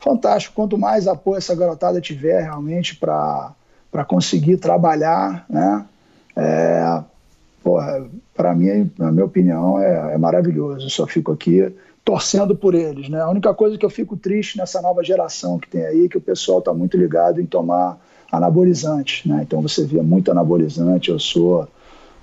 fantástico. 0.01 0.55
Quanto 0.55 0.77
mais 0.77 1.07
apoio 1.07 1.37
essa 1.37 1.55
garotada 1.55 2.01
tiver 2.01 2.41
realmente 2.41 2.95
para 2.95 3.55
conseguir 4.07 4.57
trabalhar, 4.57 5.45
né? 5.49 5.85
É, 6.35 7.03
para 8.33 8.55
mim, 8.55 8.89
na 8.97 9.11
minha 9.11 9.25
opinião, 9.25 9.79
é, 9.79 10.13
é 10.13 10.17
maravilhoso. 10.17 10.85
Eu 10.85 10.89
só 10.89 11.05
fico 11.05 11.31
aqui 11.31 11.73
torcendo 12.03 12.55
por 12.55 12.73
eles. 12.73 13.09
Né? 13.09 13.21
A 13.21 13.29
única 13.29 13.53
coisa 13.53 13.77
que 13.77 13.85
eu 13.85 13.89
fico 13.89 14.17
triste 14.17 14.57
nessa 14.57 14.81
nova 14.81 15.03
geração 15.03 15.59
que 15.59 15.69
tem 15.69 15.85
aí 15.85 16.05
é 16.05 16.09
que 16.09 16.17
o 16.17 16.21
pessoal 16.21 16.59
está 16.59 16.73
muito 16.73 16.97
ligado 16.97 17.39
em 17.39 17.45
tomar 17.45 17.99
anabolizante. 18.31 19.27
Né? 19.27 19.41
Então 19.43 19.61
você 19.61 19.85
vê 19.85 20.01
muito 20.01 20.31
anabolizante. 20.31 21.09
Eu 21.09 21.19
sou 21.19 21.67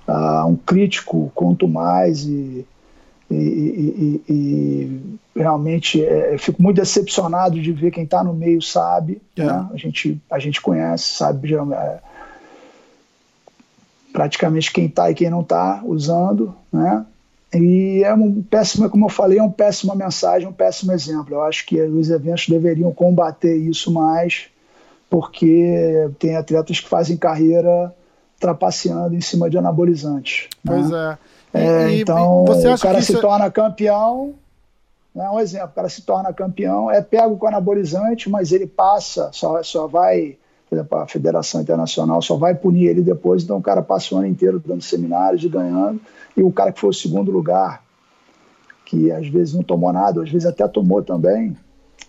uh, 0.07 0.45
um 0.45 0.55
crítico 0.55 1.31
quanto 1.33 1.67
mais 1.67 2.25
e, 2.25 2.65
e, 3.31 4.23
e, 4.27 4.33
e 4.33 5.19
realmente 5.35 6.03
é, 6.03 6.37
fico 6.37 6.61
muito 6.61 6.77
decepcionado 6.77 7.61
de 7.61 7.71
ver 7.71 7.91
quem 7.91 8.03
está 8.03 8.23
no 8.23 8.33
meio 8.33 8.61
sabe. 8.61 9.21
É. 9.37 9.43
Né? 9.43 9.69
A, 9.73 9.77
gente, 9.77 10.21
a 10.29 10.39
gente 10.39 10.61
conhece, 10.61 11.15
sabe 11.15 11.53
é, 11.53 11.99
praticamente 14.11 14.73
quem 14.73 14.85
está 14.85 15.11
e 15.11 15.15
quem 15.15 15.29
não 15.29 15.41
está 15.41 15.81
usando. 15.85 16.55
Né? 16.71 17.05
E 17.53 18.03
é 18.03 18.13
um 18.13 18.41
péssimo, 18.41 18.89
como 18.89 19.05
eu 19.05 19.09
falei, 19.09 19.39
é 19.39 19.43
uma 19.43 19.51
péssima 19.51 19.95
mensagem, 19.95 20.47
um 20.47 20.53
péssimo 20.53 20.91
exemplo. 20.91 21.35
Eu 21.35 21.43
acho 21.43 21.65
que 21.65 21.79
os 21.81 22.09
eventos 22.09 22.47
deveriam 22.47 22.91
combater 22.91 23.55
isso 23.55 23.91
mais, 23.91 24.47
porque 25.09 26.09
tem 26.17 26.35
atletas 26.35 26.79
que 26.79 26.89
fazem 26.89 27.17
carreira 27.17 27.93
trapaceando 28.39 29.15
em 29.15 29.21
cima 29.21 29.49
de 29.49 29.57
anabolizantes. 29.57 30.47
Né? 30.63 30.73
Pois 30.73 30.89
né? 30.89 31.13
é. 31.13 31.38
É 31.53 31.91
e, 31.91 32.01
então, 32.01 32.43
o 32.43 32.79
cara 32.79 33.01
se 33.01 33.15
é... 33.15 33.19
torna 33.19 33.49
campeão, 33.49 34.33
né, 35.13 35.29
um 35.29 35.39
exemplo, 35.39 35.69
o 35.69 35.75
cara 35.75 35.89
se 35.89 36.03
torna 36.03 36.31
campeão, 36.33 36.89
é 36.91 37.01
pego 37.01 37.37
com 37.37 37.47
anabolizante, 37.47 38.29
mas 38.29 38.51
ele 38.51 38.67
passa, 38.67 39.29
só, 39.33 39.61
só 39.63 39.87
vai, 39.87 40.37
por 40.69 40.75
exemplo, 40.75 40.97
a 40.97 41.07
Federação 41.07 41.61
Internacional 41.61 42.21
só 42.21 42.35
vai 42.35 42.53
punir 42.53 42.87
ele 42.87 43.01
depois, 43.01 43.43
então 43.43 43.57
o 43.57 43.61
cara 43.61 43.81
passa 43.81 44.13
o 44.13 44.17
ano 44.19 44.27
inteiro 44.27 44.61
dando 44.63 44.83
seminários 44.83 45.43
e 45.43 45.49
ganhando 45.49 45.99
e 46.37 46.43
o 46.43 46.51
cara 46.51 46.71
que 46.71 46.79
foi 46.79 46.91
o 46.91 46.93
segundo 46.93 47.31
lugar, 47.31 47.83
que 48.85 49.11
às 49.11 49.27
vezes 49.27 49.53
não 49.53 49.63
tomou 49.63 49.91
nada, 49.91 50.21
às 50.21 50.29
vezes 50.29 50.47
até 50.47 50.67
tomou 50.67 51.01
também, 51.01 51.55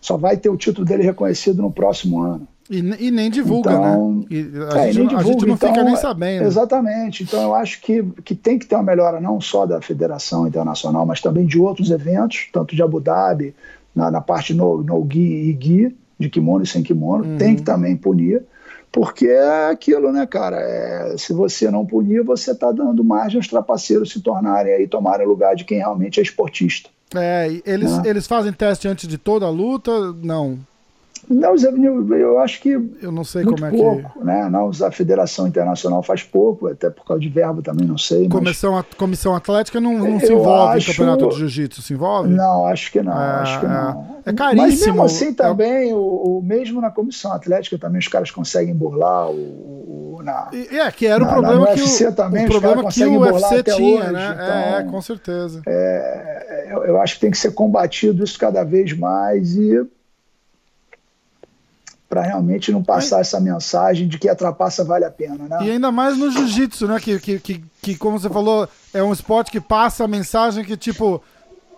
só 0.01 0.17
vai 0.17 0.37
ter 0.37 0.49
o 0.49 0.57
título 0.57 0.87
dele 0.87 1.03
reconhecido 1.03 1.61
no 1.61 1.71
próximo 1.71 2.23
ano. 2.23 2.47
E, 2.71 2.79
e 2.79 3.11
nem 3.11 3.29
divulga, 3.29 3.71
né? 3.71 3.77
então, 3.77 4.15
né? 4.15 4.27
E 4.31 4.51
a, 4.73 4.79
é, 4.79 4.93
gente, 4.93 5.09
divulga, 5.09 5.17
a, 5.17 5.23
gente, 5.25 5.47
não 5.47 5.55
então, 5.55 5.69
fica 5.71 5.83
nem 5.83 5.97
sabendo. 5.97 6.45
Exatamente. 6.45 7.25
Então 7.25 7.43
eu 7.43 7.55
acho 7.55 7.81
que, 7.81 8.05
que 8.25 8.33
tem 8.33 8.61
que 8.61 8.67
ter 8.67 8.77
uma 8.77 8.85
melhora 8.85 9.21
não 9.21 9.41
só 9.41 9.67
da 9.67 9.83
Federação 9.83 10.47
Internacional, 10.47 11.05
mas 11.05 11.21
também 11.21 11.45
de 11.45 11.59
outros 11.59 11.91
eventos, 11.91 12.49
tanto 12.53 12.77
de 12.77 12.83
Abu 12.83 13.01
Dhabi, 13.01 13.57
na, 13.93 14.09
na 14.09 14.21
parte 14.21 14.55
no, 14.55 14.85
no 14.85 15.03
GUI 15.03 15.51
e 15.51 15.53
GUI, 15.53 15.97
de 16.17 16.31
kimono 16.31 16.63
e 16.63 16.67
sem 16.67 16.83
kimono, 16.83 17.25
uhum. 17.25 17.37
tem 17.37 17.57
que 17.57 17.63
também 17.63 17.97
punir. 17.97 18.45
Porque 18.93 19.27
é 19.27 19.71
aquilo, 19.71 20.13
né, 20.13 20.27
cara? 20.27 20.57
É, 20.61 21.17
se 21.17 21.33
você 21.33 21.71
não 21.71 21.85
punir, 21.85 22.23
você 22.23 22.53
está 22.53 22.71
dando 22.71 23.03
margem 23.03 23.39
aos 23.39 23.49
trapaceiros 23.49 24.13
se 24.13 24.21
tornarem 24.21 24.73
aí, 24.73 24.87
tomarem 24.87 25.27
lugar 25.27 25.57
de 25.57 25.65
quem 25.65 25.79
realmente 25.79 26.21
é 26.21 26.23
esportista. 26.23 26.89
É, 27.15 27.49
eles, 27.65 27.99
né? 27.99 28.03
eles 28.07 28.27
fazem 28.27 28.53
teste 28.53 28.87
antes 28.87 29.09
de 29.09 29.19
toda 29.19 29.47
a 29.47 29.51
luta? 29.51 30.13
Não. 30.23 30.59
Não, 31.31 31.55
eu 31.55 32.41
acho 32.41 32.61
que. 32.61 32.71
Eu 33.01 33.13
não 33.13 33.23
sei 33.23 33.45
como 33.45 33.65
é 33.65 33.71
pouco, 33.71 34.19
que. 34.19 34.25
Né? 34.25 34.49
Não, 34.51 34.69
a 34.69 34.91
Federação 34.91 35.47
Internacional 35.47 36.03
faz 36.03 36.25
pouco, 36.25 36.67
até 36.67 36.91
por 36.91 37.05
causa 37.05 37.21
de 37.21 37.29
verbo 37.29 37.63
também, 37.63 37.87
não 37.87 37.97
sei. 37.97 38.23
Mas... 38.23 38.33
Comissão, 38.33 38.77
a 38.77 38.83
comissão 38.83 39.37
Atlética 39.37 39.81
não, 39.81 39.97
não 39.97 40.19
se 40.19 40.33
envolve 40.33 40.77
acho... 40.77 40.91
campeonato 40.91 41.29
de 41.29 41.37
jiu-jitsu, 41.37 41.83
se 41.83 41.93
envolve? 41.93 42.31
Não, 42.31 42.67
acho 42.67 42.91
que 42.91 43.01
não. 43.01 43.13
É, 43.13 43.31
acho 43.43 43.61
que 43.61 43.67
não. 43.67 44.21
É, 44.27 44.31
é 44.31 44.33
caríssimo. 44.33 44.67
Mas 44.67 44.87
mesmo 44.87 45.03
assim 45.05 45.29
é 45.29 45.33
também, 45.33 45.91
é... 45.91 45.95
o, 45.95 45.99
o, 45.99 46.43
mesmo 46.43 46.81
na 46.81 46.91
comissão 46.91 47.33
atlética, 47.33 47.79
também 47.79 48.01
os 48.01 48.09
caras 48.09 48.33
conseguem 48.33 48.75
burlar 48.75 49.31
o. 49.31 50.17
o 50.17 50.23
na, 50.25 50.51
é, 50.53 50.91
que 50.91 51.07
era 51.07 51.23
o 51.23 51.29
problema 51.29 51.69
que 51.69 51.81
o, 51.81 52.13
também, 52.13 52.45
o 52.45 52.49
problema 52.49 52.91
que 52.91 53.05
o 53.05 53.21
UFC 53.21 53.63
tinha, 53.63 54.01
hoje, 54.01 54.13
né? 54.13 54.31
Então, 54.33 54.79
é, 54.79 54.85
com 54.91 55.01
certeza. 55.01 55.63
É, 55.65 56.67
eu, 56.71 56.85
eu 56.87 57.01
acho 57.01 57.15
que 57.15 57.21
tem 57.21 57.31
que 57.31 57.39
ser 57.39 57.53
combatido 57.53 58.25
isso 58.25 58.37
cada 58.37 58.65
vez 58.65 58.93
mais 58.93 59.55
e 59.55 59.81
para 62.11 62.23
realmente 62.23 62.73
não 62.73 62.83
passar 62.83 63.21
essa 63.21 63.39
mensagem 63.39 64.09
de 64.09 64.19
que 64.19 64.29
a 64.29 64.35
trapaça 64.35 64.83
vale 64.83 65.05
a 65.05 65.11
pena, 65.13 65.47
né? 65.49 65.59
E 65.63 65.71
ainda 65.71 65.93
mais 65.93 66.19
no 66.19 66.29
jiu-jitsu, 66.29 66.89
né? 66.89 66.99
Que, 66.99 67.21
que, 67.21 67.39
que, 67.39 67.65
que, 67.81 67.97
como 67.97 68.19
você 68.19 68.29
falou, 68.29 68.69
é 68.93 69.01
um 69.01 69.13
esporte 69.13 69.49
que 69.49 69.61
passa 69.61 70.03
a 70.03 70.09
mensagem 70.09 70.65
que, 70.65 70.77
tipo, 70.77 71.23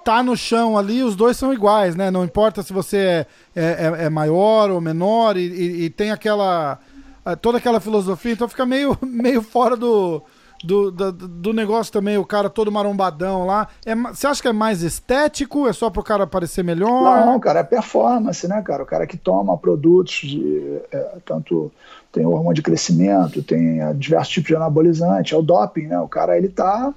tá 0.03 0.23
no 0.23 0.35
chão 0.35 0.79
ali, 0.79 1.03
os 1.03 1.15
dois 1.15 1.37
são 1.37 1.53
iguais, 1.53 1.95
né? 1.95 2.11
Não 2.11 2.25
importa 2.25 2.63
se 2.63 2.73
você 2.73 2.97
é, 2.97 3.27
é, 3.55 3.63
é, 3.65 4.05
é 4.07 4.09
maior 4.09 4.71
ou 4.71 4.81
menor 4.81 5.37
e, 5.37 5.47
e, 5.47 5.85
e 5.85 5.91
tem 5.91 6.11
aquela... 6.11 6.79
toda 7.43 7.59
aquela 7.59 7.79
filosofia, 7.79 8.33
então 8.33 8.49
fica 8.49 8.65
meio, 8.65 8.97
meio 9.05 9.43
fora 9.43 9.77
do 9.77 10.23
do, 10.63 10.91
do, 10.91 11.13
do, 11.13 11.53
negócio 11.53 11.93
também, 11.93 12.17
o 12.19 12.25
cara 12.25 12.49
todo 12.49 12.71
marombadão 12.71 13.47
lá. 13.47 13.69
É, 13.85 13.95
você 13.95 14.27
acha 14.27 14.43
que 14.43 14.49
é 14.49 14.53
mais 14.53 14.83
estético? 14.83 15.69
É 15.69 15.73
só 15.73 15.91
pro 15.91 16.03
cara 16.03 16.27
parecer 16.27 16.63
melhor? 16.63 17.27
Não, 17.27 17.39
cara, 17.41 17.61
é 17.61 17.65
performance, 17.65 18.47
né, 18.47 18.63
cara? 18.63 18.83
O 18.83 18.87
cara 18.87 19.07
que 19.07 19.17
toma 19.17 19.57
produtos 19.57 20.21
de. 20.29 20.81
É, 20.91 21.17
tanto 21.25 21.73
tem 22.13 22.27
hormônio 22.27 22.55
de 22.55 22.63
crescimento, 22.63 23.43
tem 23.43 23.81
é, 23.81 23.93
diversos 23.95 24.33
tipos 24.33 24.49
de 24.49 24.57
anabolizante, 24.57 25.35
é 25.35 25.37
o 25.37 25.43
doping, 25.43 25.87
né? 25.87 25.99
O 25.99 26.09
cara 26.09 26.37
ele 26.37 26.49
tá 26.49 26.93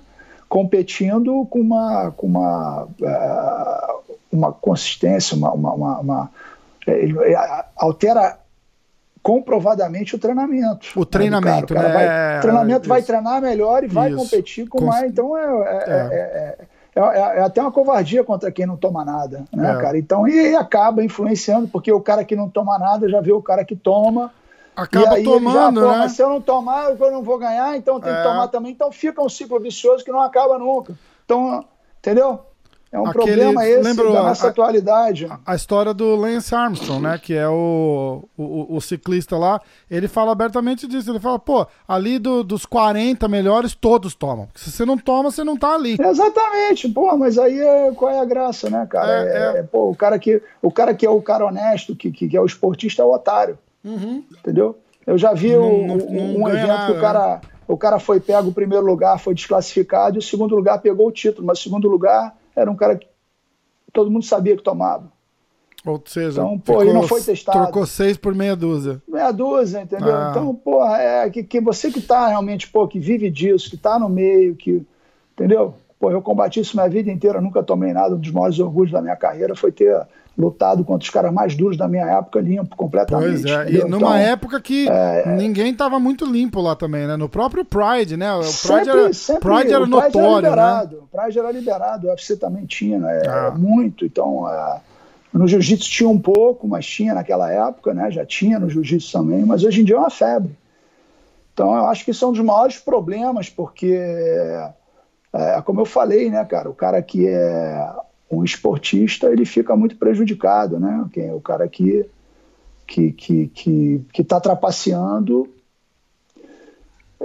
competindo 0.47 1.45
com 1.49 1.59
uma, 1.59 2.11
com 2.11 2.27
uma, 2.27 2.87
é, 3.01 3.95
uma 4.31 4.51
consistência, 4.51 5.35
uma, 5.35 5.51
uma, 5.51 5.73
uma, 5.73 5.99
uma 5.99 6.31
ele 6.85 7.15
altera 7.75 8.37
comprovadamente 9.25 10.15
o 10.15 10.19
treinamento. 10.19 10.87
O 10.95 11.03
treinamento, 11.03 11.73
né? 11.73 11.79
O 11.79 11.93
vai, 11.93 12.05
é, 12.05 12.39
treinamento 12.41 12.87
vai 12.87 13.01
treinar 13.01 13.41
melhor 13.41 13.83
e 13.83 13.87
vai 13.87 14.11
isso. 14.11 14.17
competir 14.19 14.69
com 14.69 14.85
mais. 14.85 15.09
Então 15.09 15.35
é 15.35 15.43
é, 15.43 16.57
é, 16.95 16.99
é, 17.01 17.41
até 17.41 17.59
uma 17.59 17.71
covardia 17.71 18.23
contra 18.23 18.51
quem 18.51 18.67
não 18.67 18.77
toma 18.77 19.03
nada, 19.03 19.43
né, 19.51 19.75
cara? 19.81 19.97
Então 19.97 20.27
e 20.27 20.55
acaba 20.55 21.03
influenciando 21.03 21.67
porque 21.67 21.91
o 21.91 21.99
cara 21.99 22.23
que 22.23 22.35
não 22.35 22.47
toma 22.47 22.77
nada 22.77 23.09
já 23.09 23.19
vê 23.19 23.31
o 23.31 23.41
cara 23.41 23.65
que 23.65 23.75
toma. 23.75 24.31
Acaba 24.75 25.19
tomando, 25.23 25.81
já, 25.81 25.97
né? 26.01 26.09
Se 26.09 26.21
eu 26.21 26.29
não 26.29 26.39
tomar, 26.39 26.91
eu 26.91 27.11
não 27.11 27.23
vou 27.23 27.39
ganhar, 27.39 27.75
então 27.75 27.99
tem 27.99 28.13
que 28.13 28.21
tomar 28.21 28.47
também. 28.49 28.73
Então 28.73 28.91
fica 28.91 29.23
um 29.23 29.29
ciclo 29.29 29.59
vicioso 29.59 30.05
que 30.05 30.11
não 30.11 30.21
acaba 30.21 30.59
nunca. 30.59 30.93
Então, 31.25 31.65
entendeu? 31.97 32.41
É 32.95 32.99
um 32.99 33.07
Aquele, 33.07 33.25
problema 33.25 33.67
esse 33.67 33.81
lembra 33.81 34.05
da 34.05 34.23
nossa 34.23 34.47
a, 34.47 34.49
atualidade. 34.49 35.25
A, 35.25 35.37
a, 35.45 35.53
história 35.53 35.93
do 35.93 36.15
Lance 36.15 36.55
Armstrong, 36.55 37.03
né? 37.03 37.19
Que 37.21 37.33
é 37.33 37.45
o, 37.45 38.23
o, 38.37 38.77
o, 38.77 38.79
ciclista 38.79 39.37
lá. 39.37 39.59
Ele 39.91 40.07
fala 40.07 40.31
abertamente 40.31 40.87
disso. 40.87 41.11
Ele 41.11 41.19
fala, 41.19 41.37
pô, 41.37 41.67
ali 41.85 42.17
do, 42.17 42.41
dos 42.41 42.65
40 42.65 43.27
melhores, 43.27 43.75
todos 43.75 44.15
tomam. 44.15 44.47
Se 44.55 44.71
você 44.71 44.85
não 44.85 44.97
toma, 44.97 45.29
você 45.29 45.43
não 45.43 45.57
tá 45.57 45.73
ali. 45.73 45.97
Exatamente. 45.99 46.87
Pô, 46.87 47.17
mas 47.17 47.37
aí 47.37 47.59
é, 47.59 47.91
qual 47.91 48.09
é 48.09 48.17
a 48.17 48.25
graça, 48.25 48.69
né, 48.69 48.87
cara? 48.89 49.11
É, 49.11 49.57
é, 49.57 49.59
é... 49.59 49.63
pô, 49.63 49.89
o 49.89 49.95
cara, 49.95 50.17
que, 50.17 50.41
o 50.61 50.71
cara 50.71 50.93
que 50.93 51.05
é 51.05 51.09
o 51.09 51.21
cara 51.21 51.45
honesto, 51.45 51.97
que, 51.97 52.09
que, 52.11 52.29
que 52.29 52.37
é 52.37 52.39
o 52.39 52.45
esportista, 52.45 53.01
é 53.01 53.05
o 53.05 53.11
otário. 53.11 53.59
Uhum. 53.83 54.23
Entendeu? 54.31 54.79
Eu 55.05 55.17
já 55.17 55.33
vi 55.33 55.51
não, 55.51 55.61
o, 55.61 55.87
não, 55.87 55.97
não 55.97 56.43
um 56.43 56.47
evento 56.47 56.67
nada, 56.67 56.85
que 56.85 56.97
o 56.97 57.01
cara, 57.01 57.27
né? 57.27 57.41
o 57.67 57.77
cara 57.77 57.99
foi 57.99 58.21
pego 58.21 58.47
o 58.47 58.53
primeiro 58.53 58.85
lugar, 58.85 59.19
foi 59.19 59.35
desclassificado, 59.35 60.15
e 60.15 60.19
o 60.19 60.21
segundo 60.21 60.55
lugar 60.55 60.79
pegou 60.79 61.09
o 61.09 61.11
título, 61.11 61.45
mas 61.45 61.59
o 61.59 61.63
segundo 61.63 61.89
lugar 61.89 62.33
era 62.55 62.69
um 62.69 62.75
cara 62.75 62.95
que 62.95 63.07
todo 63.91 64.11
mundo 64.11 64.25
sabia 64.25 64.55
que 64.55 64.63
tomava. 64.63 65.11
Ou 65.85 66.01
seja, 66.03 66.41
então, 66.41 66.57
pô, 66.57 66.81
ele 66.81 66.93
não 66.93 67.07
foi 67.07 67.21
testado. 67.21 67.59
Trocou 67.59 67.85
seis 67.85 68.17
por 68.17 68.33
meia 68.33 68.55
dúzia. 68.55 69.01
Meia 69.07 69.31
dúzia, 69.31 69.81
entendeu? 69.81 70.15
Ah. 70.15 70.29
Então, 70.31 70.55
pô, 70.55 70.83
é 70.83 71.29
que, 71.29 71.43
que 71.43 71.61
você 71.61 71.91
que 71.91 72.01
tá 72.01 72.27
realmente, 72.27 72.67
pô, 72.67 72.87
que 72.87 72.99
vive 72.99 73.29
disso, 73.29 73.69
que 73.69 73.77
tá 73.77 73.99
no 73.99 74.09
meio, 74.09 74.55
que. 74.55 74.83
Entendeu? 75.33 75.75
Pô, 75.99 76.09
eu 76.09 76.21
combati 76.21 76.59
isso 76.59 76.75
minha 76.75 76.89
vida 76.89 77.11
inteira, 77.11 77.39
nunca 77.39 77.61
tomei 77.61 77.93
nada. 77.93 78.15
Um 78.15 78.19
dos 78.19 78.31
maiores 78.31 78.57
orgulhos 78.57 78.91
da 78.91 79.01
minha 79.01 79.15
carreira 79.15 79.55
foi 79.55 79.71
ter 79.71 79.95
lutado 80.37 80.83
contra 80.83 81.03
os 81.03 81.09
caras 81.09 81.33
mais 81.33 81.55
duros 81.55 81.77
da 81.77 81.87
minha 81.87 82.05
época, 82.05 82.41
limpo 82.41 82.75
completamente. 82.75 83.41
Pois 83.41 83.45
é, 83.45 83.71
e 83.71 83.77
numa 83.83 83.95
então, 83.97 84.13
época 84.13 84.61
que 84.61 84.87
é, 84.89 85.35
ninguém 85.35 85.71
estava 85.71 85.99
muito 85.99 86.25
limpo 86.25 86.61
lá 86.61 86.75
também, 86.75 87.07
né? 87.07 87.15
No 87.15 87.29
próprio 87.29 87.63
Pride, 87.63 88.17
né? 88.17 88.33
O 88.33 88.39
Pride 88.39 88.51
sempre, 88.53 88.89
era, 88.89 89.13
sempre, 89.13 89.41
Pride 89.41 89.73
era 89.73 89.85
notório, 89.85 90.11
Pride 90.11 90.27
era 90.27 90.35
liberado, 90.35 90.95
né? 90.95 91.01
O 91.01 91.17
Pride 91.17 91.39
era 91.39 91.51
liberado, 91.51 92.07
o 92.07 92.09
UFC 92.09 92.35
também 92.35 92.65
tinha, 92.65 92.99
né? 92.99 93.21
Ah. 93.27 93.53
Muito, 93.55 94.05
então... 94.05 94.49
É, 94.49 94.79
no 95.33 95.49
jiu-jitsu 95.49 95.89
tinha 95.89 96.09
um 96.09 96.17
pouco, 96.17 96.65
mas 96.65 96.85
tinha 96.85 97.13
naquela 97.13 97.51
época, 97.51 97.93
né? 97.93 98.09
Já 98.09 98.25
tinha 98.25 98.57
no 98.57 98.69
jiu-jitsu 98.69 99.11
também, 99.11 99.45
mas 99.45 99.65
hoje 99.65 99.81
em 99.81 99.83
dia 99.83 99.95
é 99.95 99.99
uma 99.99 100.09
febre. 100.09 100.55
Então 101.53 101.75
eu 101.75 101.87
acho 101.87 102.05
que 102.05 102.13
são 102.13 102.29
é 102.29 102.31
um 102.31 102.33
dos 102.33 102.45
maiores 102.45 102.77
problemas, 102.77 103.49
porque, 103.49 103.97
é, 105.33 105.61
como 105.65 105.81
eu 105.81 105.85
falei, 105.85 106.29
né, 106.29 106.43
cara, 106.45 106.69
o 106.69 106.73
cara 106.73 107.01
que 107.01 107.27
é 107.27 107.89
um 108.29 108.43
esportista 108.43 109.27
ele 109.27 109.45
fica 109.45 109.75
muito 109.75 109.95
prejudicado, 109.97 110.79
né? 110.79 111.05
Quem 111.11 111.27
é 111.27 111.33
o 111.33 111.41
cara 111.41 111.67
que 111.67 112.05
que 112.87 113.11
que 113.11 113.47
que, 113.47 114.01
que 114.11 114.21
está 114.21 114.39
trapaceando 114.39 115.49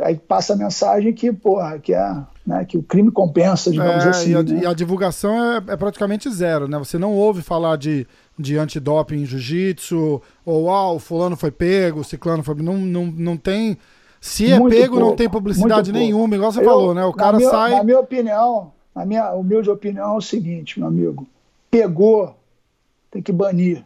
aí 0.02 0.16
passa 0.16 0.52
a 0.52 0.56
mensagem 0.56 1.12
que, 1.12 1.32
porra, 1.32 1.78
que, 1.78 1.92
é, 1.92 2.16
né, 2.46 2.64
que 2.64 2.76
o 2.78 2.82
crime 2.82 3.10
compensa, 3.10 3.70
digamos 3.70 4.04
é, 4.04 4.08
assim. 4.08 4.30
E 4.30 4.34
a, 4.34 4.42
né? 4.42 4.60
e 4.62 4.66
a 4.66 4.72
divulgação 4.72 5.54
é, 5.54 5.56
é, 5.68 5.76
praticamente 5.76 6.30
zero, 6.30 6.68
né? 6.68 6.78
Você 6.78 6.98
não 6.98 7.12
ouve 7.12 7.42
falar 7.42 7.76
de, 7.76 8.06
de 8.38 8.56
antidoping 8.56 9.22
em 9.22 9.26
jiu-jitsu, 9.26 10.20
ou 10.44 10.70
ah, 10.70 10.92
o 10.92 10.98
fulano 10.98 11.36
foi 11.36 11.50
pego, 11.50 12.00
o 12.00 12.04
ciclano 12.04 12.42
foi. 12.42 12.54
Não, 12.56 12.78
não, 12.78 13.06
não 13.06 13.36
tem. 13.36 13.76
Se 14.20 14.52
é 14.52 14.58
Muito 14.58 14.74
pego, 14.74 14.94
pouco, 14.94 15.08
não 15.08 15.16
tem 15.16 15.30
publicidade 15.30 15.92
nenhuma, 15.92 16.34
igual 16.34 16.52
você 16.52 16.60
Eu, 16.60 16.64
falou, 16.64 16.94
né? 16.94 17.04
O 17.04 17.12
cara 17.12 17.38
minha, 17.38 17.50
sai. 17.50 17.70
Na 17.70 17.84
minha 17.84 17.98
opinião, 17.98 18.72
na 18.94 19.04
minha 19.04 19.32
humilde 19.32 19.70
opinião, 19.70 20.14
é 20.14 20.16
o 20.16 20.20
seguinte, 20.20 20.78
meu 20.78 20.88
amigo. 20.88 21.26
Pegou, 21.70 22.34
tem 23.10 23.22
que 23.22 23.32
banir. 23.32 23.84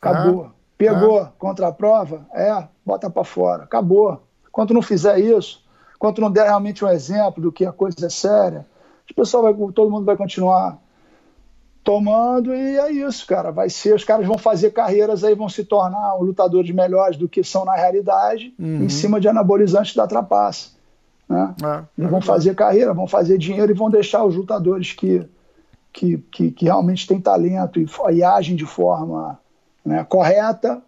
Acabou. 0.00 0.46
É, 0.46 0.48
Pegou 0.76 1.22
é. 1.22 1.32
contra 1.38 1.68
a 1.68 1.72
prova, 1.72 2.26
é, 2.32 2.66
bota 2.84 3.08
para 3.08 3.24
fora. 3.24 3.64
Acabou. 3.64 4.22
Quando 4.52 4.74
não 4.74 4.82
fizer 4.82 5.18
isso, 5.18 5.64
quando 5.98 6.20
não 6.20 6.30
der 6.30 6.44
realmente 6.44 6.84
um 6.84 6.88
exemplo 6.88 7.42
do 7.42 7.52
que 7.52 7.64
a 7.64 7.72
coisa 7.72 8.06
é 8.06 8.10
séria, 8.10 8.66
o 9.10 9.14
pessoal 9.14 9.42
vai, 9.42 9.54
todo 9.72 9.90
mundo 9.90 10.04
vai 10.04 10.16
continuar 10.16 10.78
tomando 11.82 12.54
e 12.54 12.78
é 12.78 12.90
isso, 12.90 13.26
cara. 13.26 13.50
Vai 13.50 13.68
ser, 13.68 13.94
os 13.94 14.04
caras 14.04 14.26
vão 14.26 14.38
fazer 14.38 14.70
carreiras 14.70 15.22
aí, 15.22 15.34
vão 15.34 15.48
se 15.48 15.64
tornar 15.64 16.14
lutadores 16.14 16.74
melhores 16.74 17.16
do 17.16 17.28
que 17.28 17.44
são 17.44 17.64
na 17.64 17.74
realidade, 17.74 18.54
uhum. 18.58 18.84
em 18.84 18.88
cima 18.88 19.20
de 19.20 19.28
anabolizantes 19.28 19.94
da 19.94 20.06
trapaça. 20.06 20.70
Né? 21.28 21.54
É, 21.98 22.04
é 22.04 22.08
vão 22.08 22.20
fazer 22.20 22.54
carreira, 22.54 22.94
vão 22.94 23.06
fazer 23.06 23.38
dinheiro 23.38 23.72
e 23.72 23.76
vão 23.76 23.90
deixar 23.90 24.24
os 24.24 24.34
lutadores 24.34 24.92
que, 24.92 25.26
que, 25.92 26.18
que, 26.30 26.50
que 26.50 26.64
realmente 26.64 27.06
têm 27.06 27.20
talento 27.20 27.80
e, 27.80 27.86
e 28.12 28.22
agem 28.22 28.56
de 28.56 28.66
forma 28.66 29.38
né, 29.84 30.04
correta 30.04 30.82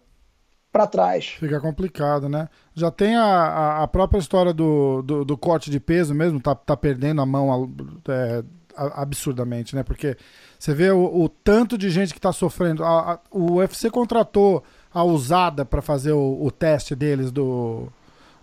para 0.71 0.85
trás. 0.85 1.25
Fica 1.39 1.59
complicado, 1.59 2.29
né? 2.29 2.49
Já 2.75 2.91
tem 2.91 3.15
a, 3.15 3.83
a 3.83 3.87
própria 3.87 4.19
história 4.19 4.53
do, 4.53 5.01
do, 5.01 5.25
do, 5.25 5.37
corte 5.37 5.71
de 5.71 5.79
peso 5.79 6.13
mesmo, 6.13 6.39
tá, 6.39 6.53
tá 6.53 6.77
perdendo 6.77 7.21
a 7.21 7.25
mão 7.25 7.71
é, 8.07 8.43
absurdamente, 8.75 9.75
né? 9.75 9.83
Porque 9.83 10.15
você 10.59 10.73
vê 10.73 10.91
o, 10.91 11.23
o 11.23 11.29
tanto 11.29 11.77
de 11.77 11.89
gente 11.89 12.13
que 12.13 12.19
está 12.19 12.31
sofrendo. 12.31 12.83
A, 12.83 13.13
a, 13.13 13.19
o 13.31 13.55
UFC 13.55 13.89
contratou 13.89 14.63
a 14.93 15.03
usada 15.03 15.65
para 15.65 15.81
fazer 15.81 16.11
o, 16.11 16.37
o, 16.43 16.51
teste 16.51 16.95
deles 16.95 17.31
do, 17.31 17.87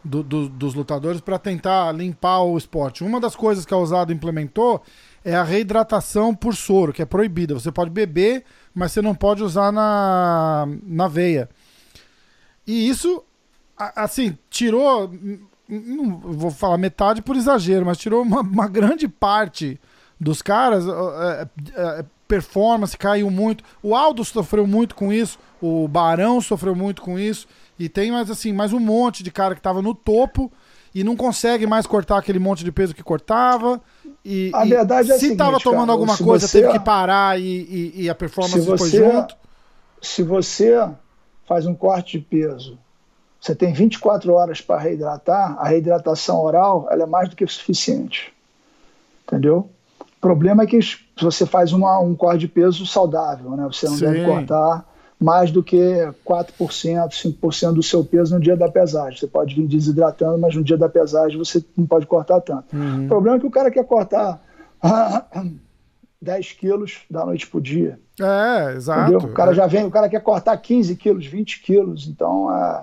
do, 0.05 0.23
do 0.23 0.49
dos 0.49 0.75
lutadores 0.75 1.21
para 1.21 1.39
tentar 1.39 1.91
limpar 1.93 2.43
o 2.43 2.59
esporte. 2.59 3.03
Uma 3.03 3.21
das 3.21 3.35
coisas 3.35 3.65
que 3.65 3.73
a 3.73 3.79
usada 3.79 4.13
implementou 4.13 4.83
é 5.25 5.35
a 5.35 5.43
reidratação 5.43 6.35
por 6.35 6.55
soro, 6.55 6.93
que 6.93 7.01
é 7.01 7.07
proibida. 7.07 7.55
Você 7.55 7.73
pode 7.73 7.91
beber, 7.91 8.45
mas 8.75 8.93
você 8.93 9.01
não 9.01 9.15
pode 9.15 9.43
usar 9.43 9.73
na, 9.73 10.69
na 10.83 11.09
veia. 11.09 11.49
E 12.67 12.89
isso, 12.89 13.25
assim, 13.77 14.37
tirou. 14.51 15.11
Não 15.67 16.19
vou 16.19 16.51
falar 16.51 16.77
metade 16.77 17.23
por 17.23 17.37
exagero, 17.37 17.87
mas 17.87 17.97
tirou 17.97 18.23
uma, 18.23 18.43
uma 18.43 18.69
grande 18.69 19.09
parte 19.09 19.81
dos 20.21 20.43
caras. 20.43 20.85
É, 20.87 21.49
é, 21.75 22.05
performance 22.29 22.97
caiu 22.97 23.31
muito. 23.31 23.65
O 23.83 23.95
Aldo 23.95 24.25
sofreu 24.25 24.67
muito 24.67 24.95
com 24.95 25.13
isso. 25.13 25.39
O 25.61 25.89
Barão 25.89 26.41
sofreu 26.41 26.75
muito 26.75 27.01
com 27.01 27.19
isso. 27.19 27.47
E 27.79 27.89
tem 27.89 28.11
mais 28.11 28.31
assim, 28.31 28.53
mais 28.53 28.73
um 28.73 28.81
monte 28.81 29.23
de 29.23 29.31
cara 29.31 29.55
que 29.55 29.61
tava 29.61 29.83
no 29.83 29.95
topo 29.95 30.51
e 30.95 31.03
não 31.03 31.17
consegue 31.17 31.67
mais 31.67 31.87
cortar 31.87 32.19
aquele 32.19 32.39
monte 32.39 32.65
de 32.65 32.71
peso 32.71 32.95
que 32.95 33.03
cortava. 33.03 33.81
E, 34.25 34.51
a 34.55 34.65
verdade 34.65 35.11
é 35.11 35.15
se 35.15 35.21
seguinte, 35.21 35.39
tava 35.39 35.59
tomando 35.59 35.87
cara, 35.87 35.93
alguma 35.93 36.17
coisa, 36.17 36.47
você, 36.47 36.61
teve 36.61 36.73
que 36.73 36.79
parar 36.79 37.39
e, 37.41 37.45
e, 37.45 38.03
e 38.03 38.11
a 38.11 38.15
performance 38.15 38.61
você, 38.61 38.79
foi 38.79 38.91
junto. 38.91 39.37
Se 40.01 40.23
você 40.23 40.89
faz 41.47 41.67
um 41.67 41.75
corte 41.75 42.19
de 42.19 42.25
peso, 42.25 42.79
você 43.41 43.55
tem 43.55 43.73
24 43.73 44.33
horas 44.33 44.61
para 44.61 44.79
reidratar, 44.79 45.59
a 45.59 45.69
reidratação 45.69 46.41
oral 46.41 46.89
ela 46.91 47.03
é 47.03 47.07
mais 47.07 47.29
do 47.29 47.37
que 47.37 47.47
suficiente. 47.47 48.33
Entendeu? 49.27 49.69
O 50.01 50.21
problema 50.21 50.63
é 50.63 50.67
que 50.67 50.81
se 50.81 50.99
você 51.21 51.45
faz 51.45 51.73
uma, 51.73 51.99
um 51.99 52.15
corte 52.15 52.41
de 52.41 52.49
peso 52.49 52.87
saudável, 52.87 53.51
né? 53.51 53.65
Você 53.65 53.87
não 53.87 53.97
Sim. 53.97 54.07
deve 54.07 54.25
cortar 54.25 54.87
mais 55.25 55.51
do 55.51 55.63
que 55.63 55.79
4%, 56.23 56.53
5% 57.09 57.73
do 57.73 57.83
seu 57.83 58.05
peso 58.05 58.35
no 58.35 58.41
dia 58.43 58.55
da 58.55 58.71
pesagem. 58.71 59.19
Você 59.19 59.27
pode 59.27 59.55
vir 59.55 59.67
desidratando, 59.67 60.37
mas 60.37 60.55
no 60.55 60.63
dia 60.63 60.77
da 60.77 60.87
pesagem 60.87 61.39
você 61.39 61.65
não 61.75 61.87
pode 61.87 62.05
cortar 62.05 62.43
tanto. 62.43 62.77
Uhum. 62.77 63.07
O 63.07 63.09
problema 63.09 63.39
é 63.39 63.41
que 63.41 63.47
o 63.47 63.51
cara 63.51 63.71
quer 63.71 63.87
cortar 63.87 64.39
10 66.21 66.53
quilos 66.53 67.05
da 67.11 67.25
noite 67.25 67.47
pro 67.47 67.59
dia. 67.59 67.99
É, 68.21 68.75
exato. 68.75 69.13
Entendeu? 69.13 69.31
O 69.31 69.33
cara 69.33 69.55
já 69.55 69.67
vem, 69.67 69.87
o 69.87 69.91
cara 69.91 70.11
quer 70.11 70.21
cortar 70.21 70.59
15 70.59 70.95
quilos, 70.97 71.25
20 71.25 71.63
quilos, 71.63 72.07
então 72.07 72.55
é 72.55 72.83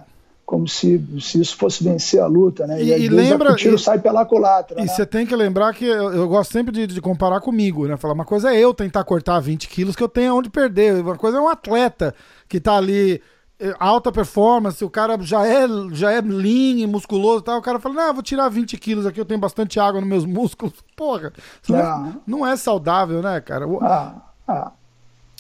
como 0.52 0.68
se, 0.68 1.02
se 1.22 1.40
isso 1.40 1.56
fosse 1.56 1.82
vencer 1.82 2.20
a 2.22 2.28
luta, 2.28 2.68
né? 2.68 2.84
E, 2.84 2.90
e, 2.90 3.06
e 3.06 3.08
lembra, 3.08 3.54
o 3.54 3.56
tiro 3.56 3.78
e, 3.78 3.80
sai 3.80 4.00
pela 4.00 4.26
culatra. 4.26 4.82
E 4.82 4.86
né? 4.86 4.88
você 4.88 5.06
tem 5.06 5.26
que 5.26 5.34
lembrar 5.34 5.74
que 5.74 5.86
eu, 5.86 6.12
eu 6.12 6.28
gosto 6.28 6.52
sempre 6.52 6.74
de, 6.74 6.86
de, 6.86 7.00
comparar 7.00 7.40
comigo, 7.40 7.88
né? 7.88 7.96
Falar, 7.96 8.14
uma 8.14 8.26
coisa 8.26 8.54
é 8.54 8.60
eu 8.60 8.74
tentar 8.74 9.06
cortar 9.06 9.40
20 9.40 9.70
quilos 9.70 9.96
que 9.96 10.04
eu 10.04 10.10
tenho 10.10 10.36
onde 10.36 10.50
perder, 10.50 11.02
uma 11.02 11.16
coisa 11.16 11.38
é 11.38 11.40
um 11.40 11.48
atleta 11.48 12.14
que 12.50 12.60
tá 12.60 12.76
ali 12.76 13.22
é, 13.62 13.74
alta 13.80 14.12
performance, 14.12 14.84
o 14.84 14.90
cara 14.90 15.18
já 15.22 15.48
é, 15.48 15.66
já 15.94 16.12
é 16.12 16.20
lean, 16.20 16.86
musculoso 16.86 17.40
e 17.40 17.46
tal, 17.46 17.58
o 17.58 17.62
cara 17.62 17.80
fala, 17.80 17.96
não, 17.96 18.14
vou 18.16 18.22
tirar 18.22 18.50
20 18.50 18.78
quilos 18.78 19.06
aqui, 19.06 19.22
eu 19.22 19.26
tenho 19.26 19.40
bastante 19.40 19.80
água 19.80 20.02
nos 20.02 20.10
meus 20.10 20.26
músculos. 20.28 20.74
Porra, 20.98 21.32
não, 21.70 21.80
é, 21.80 22.14
não 22.28 22.46
é 22.46 22.58
saudável, 22.58 23.22
né, 23.22 23.40
cara? 23.40 23.66
Ah, 23.82 24.16
ah. 24.46 24.72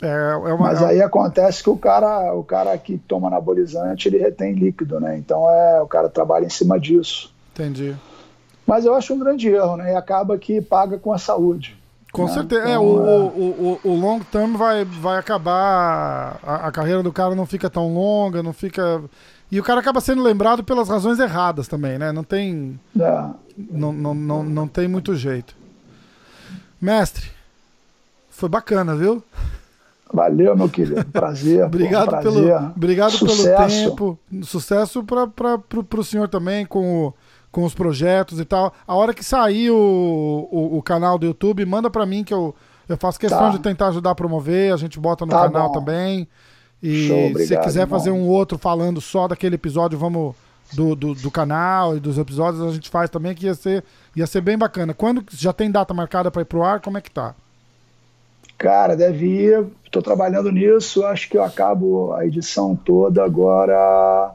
É, 0.01 0.31
é 0.49 0.53
uma, 0.53 0.57
Mas 0.57 0.81
é 0.81 0.85
aí 0.85 1.01
acontece 1.01 1.61
que 1.61 1.69
o 1.69 1.77
cara, 1.77 2.33
o 2.33 2.43
cara 2.43 2.75
que 2.77 2.97
toma 2.97 3.27
anabolizante, 3.27 4.07
ele 4.07 4.17
retém 4.17 4.53
líquido, 4.53 4.99
né? 4.99 5.17
Então 5.17 5.49
é, 5.49 5.81
o 5.81 5.87
cara 5.87 6.09
trabalha 6.09 6.45
em 6.45 6.49
cima 6.49 6.79
disso. 6.79 7.31
Entendi. 7.53 7.95
Mas 8.65 8.85
eu 8.85 8.95
acho 8.95 9.13
um 9.13 9.19
grande 9.19 9.49
erro, 9.49 9.77
né? 9.77 9.93
E 9.93 9.95
acaba 9.95 10.37
que 10.37 10.61
paga 10.61 10.97
com 10.97 11.13
a 11.13 11.17
saúde. 11.17 11.77
Com 12.11 12.25
né? 12.25 12.33
certeza. 12.33 12.61
Então, 12.61 12.73
é, 12.73 12.79
o, 12.79 12.83
o, 12.83 13.79
o, 13.83 13.89
o, 13.89 13.95
long 13.95 14.19
term 14.19 14.55
vai, 14.55 14.83
vai 14.83 15.17
acabar. 15.17 16.39
A, 16.43 16.67
a, 16.67 16.71
carreira 16.71 17.03
do 17.03 17.11
cara 17.11 17.35
não 17.35 17.45
fica 17.45 17.69
tão 17.69 17.93
longa, 17.93 18.41
não 18.41 18.53
fica. 18.53 19.01
E 19.51 19.59
o 19.59 19.63
cara 19.63 19.79
acaba 19.79 20.01
sendo 20.01 20.21
lembrado 20.23 20.63
pelas 20.63 20.89
razões 20.89 21.19
erradas 21.19 21.67
também, 21.67 21.97
né? 21.97 22.11
Não 22.11 22.23
tem. 22.23 22.79
É. 22.99 23.29
Não, 23.57 23.93
não, 23.93 24.13
não, 24.13 24.43
não 24.43 24.67
tem 24.67 24.87
muito 24.87 25.15
jeito. 25.15 25.55
Mestre, 26.81 27.29
foi 28.29 28.49
bacana, 28.49 28.95
viu? 28.95 29.23
Valeu, 30.13 30.55
meu 30.55 30.69
querido. 30.69 31.03
Prazer. 31.05 31.63
obrigado, 31.65 32.05
pô, 32.05 32.11
prazer. 32.11 32.33
Pelo, 32.33 32.67
obrigado 32.75 33.11
Sucesso. 33.11 33.95
pelo 33.95 34.17
tempo. 34.19 34.19
Sucesso 34.43 35.03
para 35.03 35.59
o 35.99 36.03
senhor 36.03 36.27
também 36.27 36.65
com, 36.65 37.07
o, 37.07 37.13
com 37.51 37.63
os 37.63 37.73
projetos 37.73 38.39
e 38.39 38.45
tal. 38.45 38.73
A 38.87 38.95
hora 38.95 39.13
que 39.13 39.23
sair 39.23 39.69
o, 39.71 40.47
o, 40.51 40.77
o 40.77 40.81
canal 40.81 41.17
do 41.17 41.25
YouTube, 41.25 41.65
manda 41.65 41.89
para 41.89 42.05
mim 42.05 42.23
que 42.23 42.33
eu, 42.33 42.53
eu 42.89 42.97
faço 42.97 43.19
questão 43.19 43.39
Tá. 43.39 43.49
de 43.49 43.59
tentar 43.59 43.87
ajudar 43.89 44.11
a 44.11 44.15
promover. 44.15 44.73
A 44.73 44.77
gente 44.77 44.99
bota 44.99 45.25
no 45.25 45.31
Tá 45.31 45.43
canal 45.49 45.67
bom. 45.69 45.79
também. 45.79 46.27
E 46.83 47.07
Show, 47.07 47.17
se 47.17 47.29
obrigado, 47.29 47.63
quiser 47.63 47.81
irmão. 47.81 47.99
fazer 47.99 48.11
um 48.11 48.27
outro 48.27 48.57
falando 48.57 48.99
só 48.99 49.27
daquele 49.27 49.55
episódio, 49.55 49.97
vamos. 49.97 50.35
Do, 50.73 50.95
do, 50.95 51.13
do 51.13 51.29
canal 51.29 51.97
e 51.97 51.99
dos 51.99 52.17
episódios 52.17 52.63
a 52.63 52.71
gente 52.71 52.89
faz 52.89 53.09
também, 53.09 53.35
que 53.35 53.45
ia 53.45 53.53
ser, 53.53 53.83
ia 54.15 54.25
ser 54.25 54.39
bem 54.39 54.57
bacana. 54.57 54.93
Quando 54.93 55.21
já 55.31 55.51
tem 55.51 55.69
data 55.69 55.93
marcada 55.93 56.31
para 56.31 56.43
ir 56.43 56.45
pro 56.45 56.63
ar, 56.63 56.79
como 56.79 56.97
é 56.97 57.01
que 57.01 57.11
tá? 57.11 57.35
Cara, 58.61 58.95
deve 58.95 59.25
ir. 59.25 59.65
Estou 59.83 60.03
trabalhando 60.03 60.51
nisso. 60.51 61.03
Acho 61.03 61.27
que 61.27 61.35
eu 61.35 61.43
acabo 61.43 62.13
a 62.13 62.23
edição 62.27 62.75
toda 62.75 63.23
agora. 63.23 64.31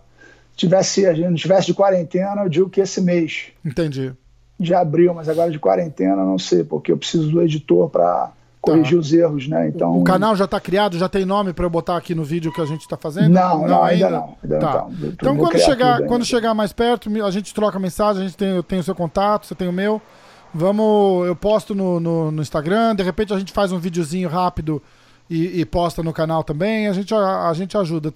Tivesse, 0.56 1.06
a 1.06 1.14
gente 1.14 1.28
não 1.28 1.34
tivesse 1.36 1.66
de 1.68 1.74
quarentena, 1.74 2.42
eu 2.42 2.48
digo 2.48 2.68
que 2.68 2.80
esse 2.80 3.00
mês 3.00 3.48
Entendi. 3.64 4.12
de 4.58 4.74
abril, 4.74 5.14
mas 5.14 5.28
agora 5.28 5.50
de 5.50 5.58
quarentena, 5.60 6.16
não 6.16 6.38
sei, 6.38 6.64
porque 6.64 6.90
eu 6.90 6.96
preciso 6.96 7.30
do 7.30 7.40
editor 7.42 7.88
para 7.88 8.32
corrigir 8.60 8.98
os 8.98 9.12
erros, 9.12 9.46
né? 9.46 9.68
Então 9.68 9.96
O 10.00 10.02
canal 10.02 10.34
já 10.34 10.46
tá 10.48 10.58
criado, 10.58 10.98
já 10.98 11.08
tem 11.08 11.24
nome 11.24 11.52
para 11.52 11.64
eu 11.64 11.70
botar 11.70 11.96
aqui 11.96 12.14
no 12.16 12.24
vídeo 12.24 12.50
que 12.52 12.60
a 12.60 12.64
gente 12.64 12.88
tá 12.88 12.96
fazendo? 12.96 13.28
Não, 13.28 13.64
não, 13.68 13.84
ainda 13.84 14.10
não. 14.10 14.34
Ainda 14.42 14.58
Tá. 14.58 14.72
não. 14.90 15.06
Eu 15.06 15.10
Então 15.12 15.36
vou 15.36 15.46
quando 15.46 15.60
chegar, 15.60 15.98
quando 15.98 16.12
ainda. 16.14 16.24
chegar 16.24 16.52
mais 16.54 16.72
perto, 16.72 17.08
a 17.24 17.30
gente 17.30 17.54
troca 17.54 17.78
mensagem, 17.78 18.22
a 18.22 18.26
gente 18.26 18.36
tem, 18.36 18.48
eu 18.56 18.62
tenho 18.64 18.80
o 18.80 18.84
seu 18.84 18.94
contato, 18.94 19.46
você 19.46 19.54
tem 19.54 19.68
o 19.68 19.72
meu. 19.72 20.02
Vamos, 20.56 21.26
eu 21.26 21.36
posto 21.36 21.74
no, 21.74 22.00
no, 22.00 22.30
no 22.30 22.42
Instagram, 22.42 22.94
de 22.96 23.02
repente 23.02 23.32
a 23.32 23.38
gente 23.38 23.52
faz 23.52 23.70
um 23.72 23.78
videozinho 23.78 24.28
rápido 24.28 24.82
e, 25.28 25.60
e 25.60 25.64
posta 25.64 26.02
no 26.02 26.12
canal 26.12 26.42
também, 26.42 26.88
a 26.88 26.92
gente, 26.92 27.14
a, 27.14 27.48
a 27.48 27.54
gente 27.54 27.76
ajuda. 27.76 28.12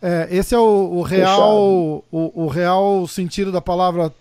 É, 0.00 0.28
esse 0.30 0.54
é 0.54 0.58
o, 0.58 0.90
o 0.92 1.02
real 1.02 2.04
o, 2.12 2.44
o 2.44 2.48
real 2.48 3.06
sentido 3.06 3.50
da 3.50 3.60
palavra 3.60 4.12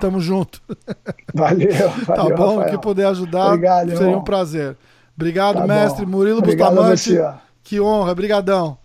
tamo 0.00 0.20
junto. 0.20 0.60
Valeu, 1.34 1.68
Tá 2.06 2.14
valeu. 2.16 2.36
bom? 2.36 2.56
Rafael. 2.58 2.70
Que 2.70 2.78
puder 2.82 3.06
ajudar 3.06 3.46
Obrigado, 3.54 3.88
seria 3.90 4.04
irmão. 4.06 4.20
um 4.20 4.24
prazer. 4.24 4.76
Obrigado, 5.16 5.56
Tá 5.58 5.66
mestre 5.66 6.04
bom. 6.04 6.12
Murilo 6.12 6.38
Obrigado 6.38 6.74
Bustamante. 6.74 7.14
você. 7.16 7.34
Que 7.62 7.80
honra, 7.80 8.14
brigadão. 8.14 8.76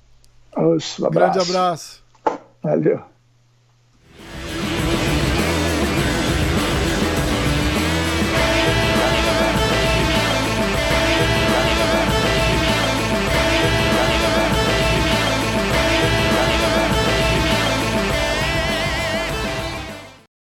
Oxe, 0.55 1.03
um 1.03 1.09
Grande 1.09 1.39
abraço. 1.39 2.03
abraço. 2.21 2.39
Valeu. 2.61 3.14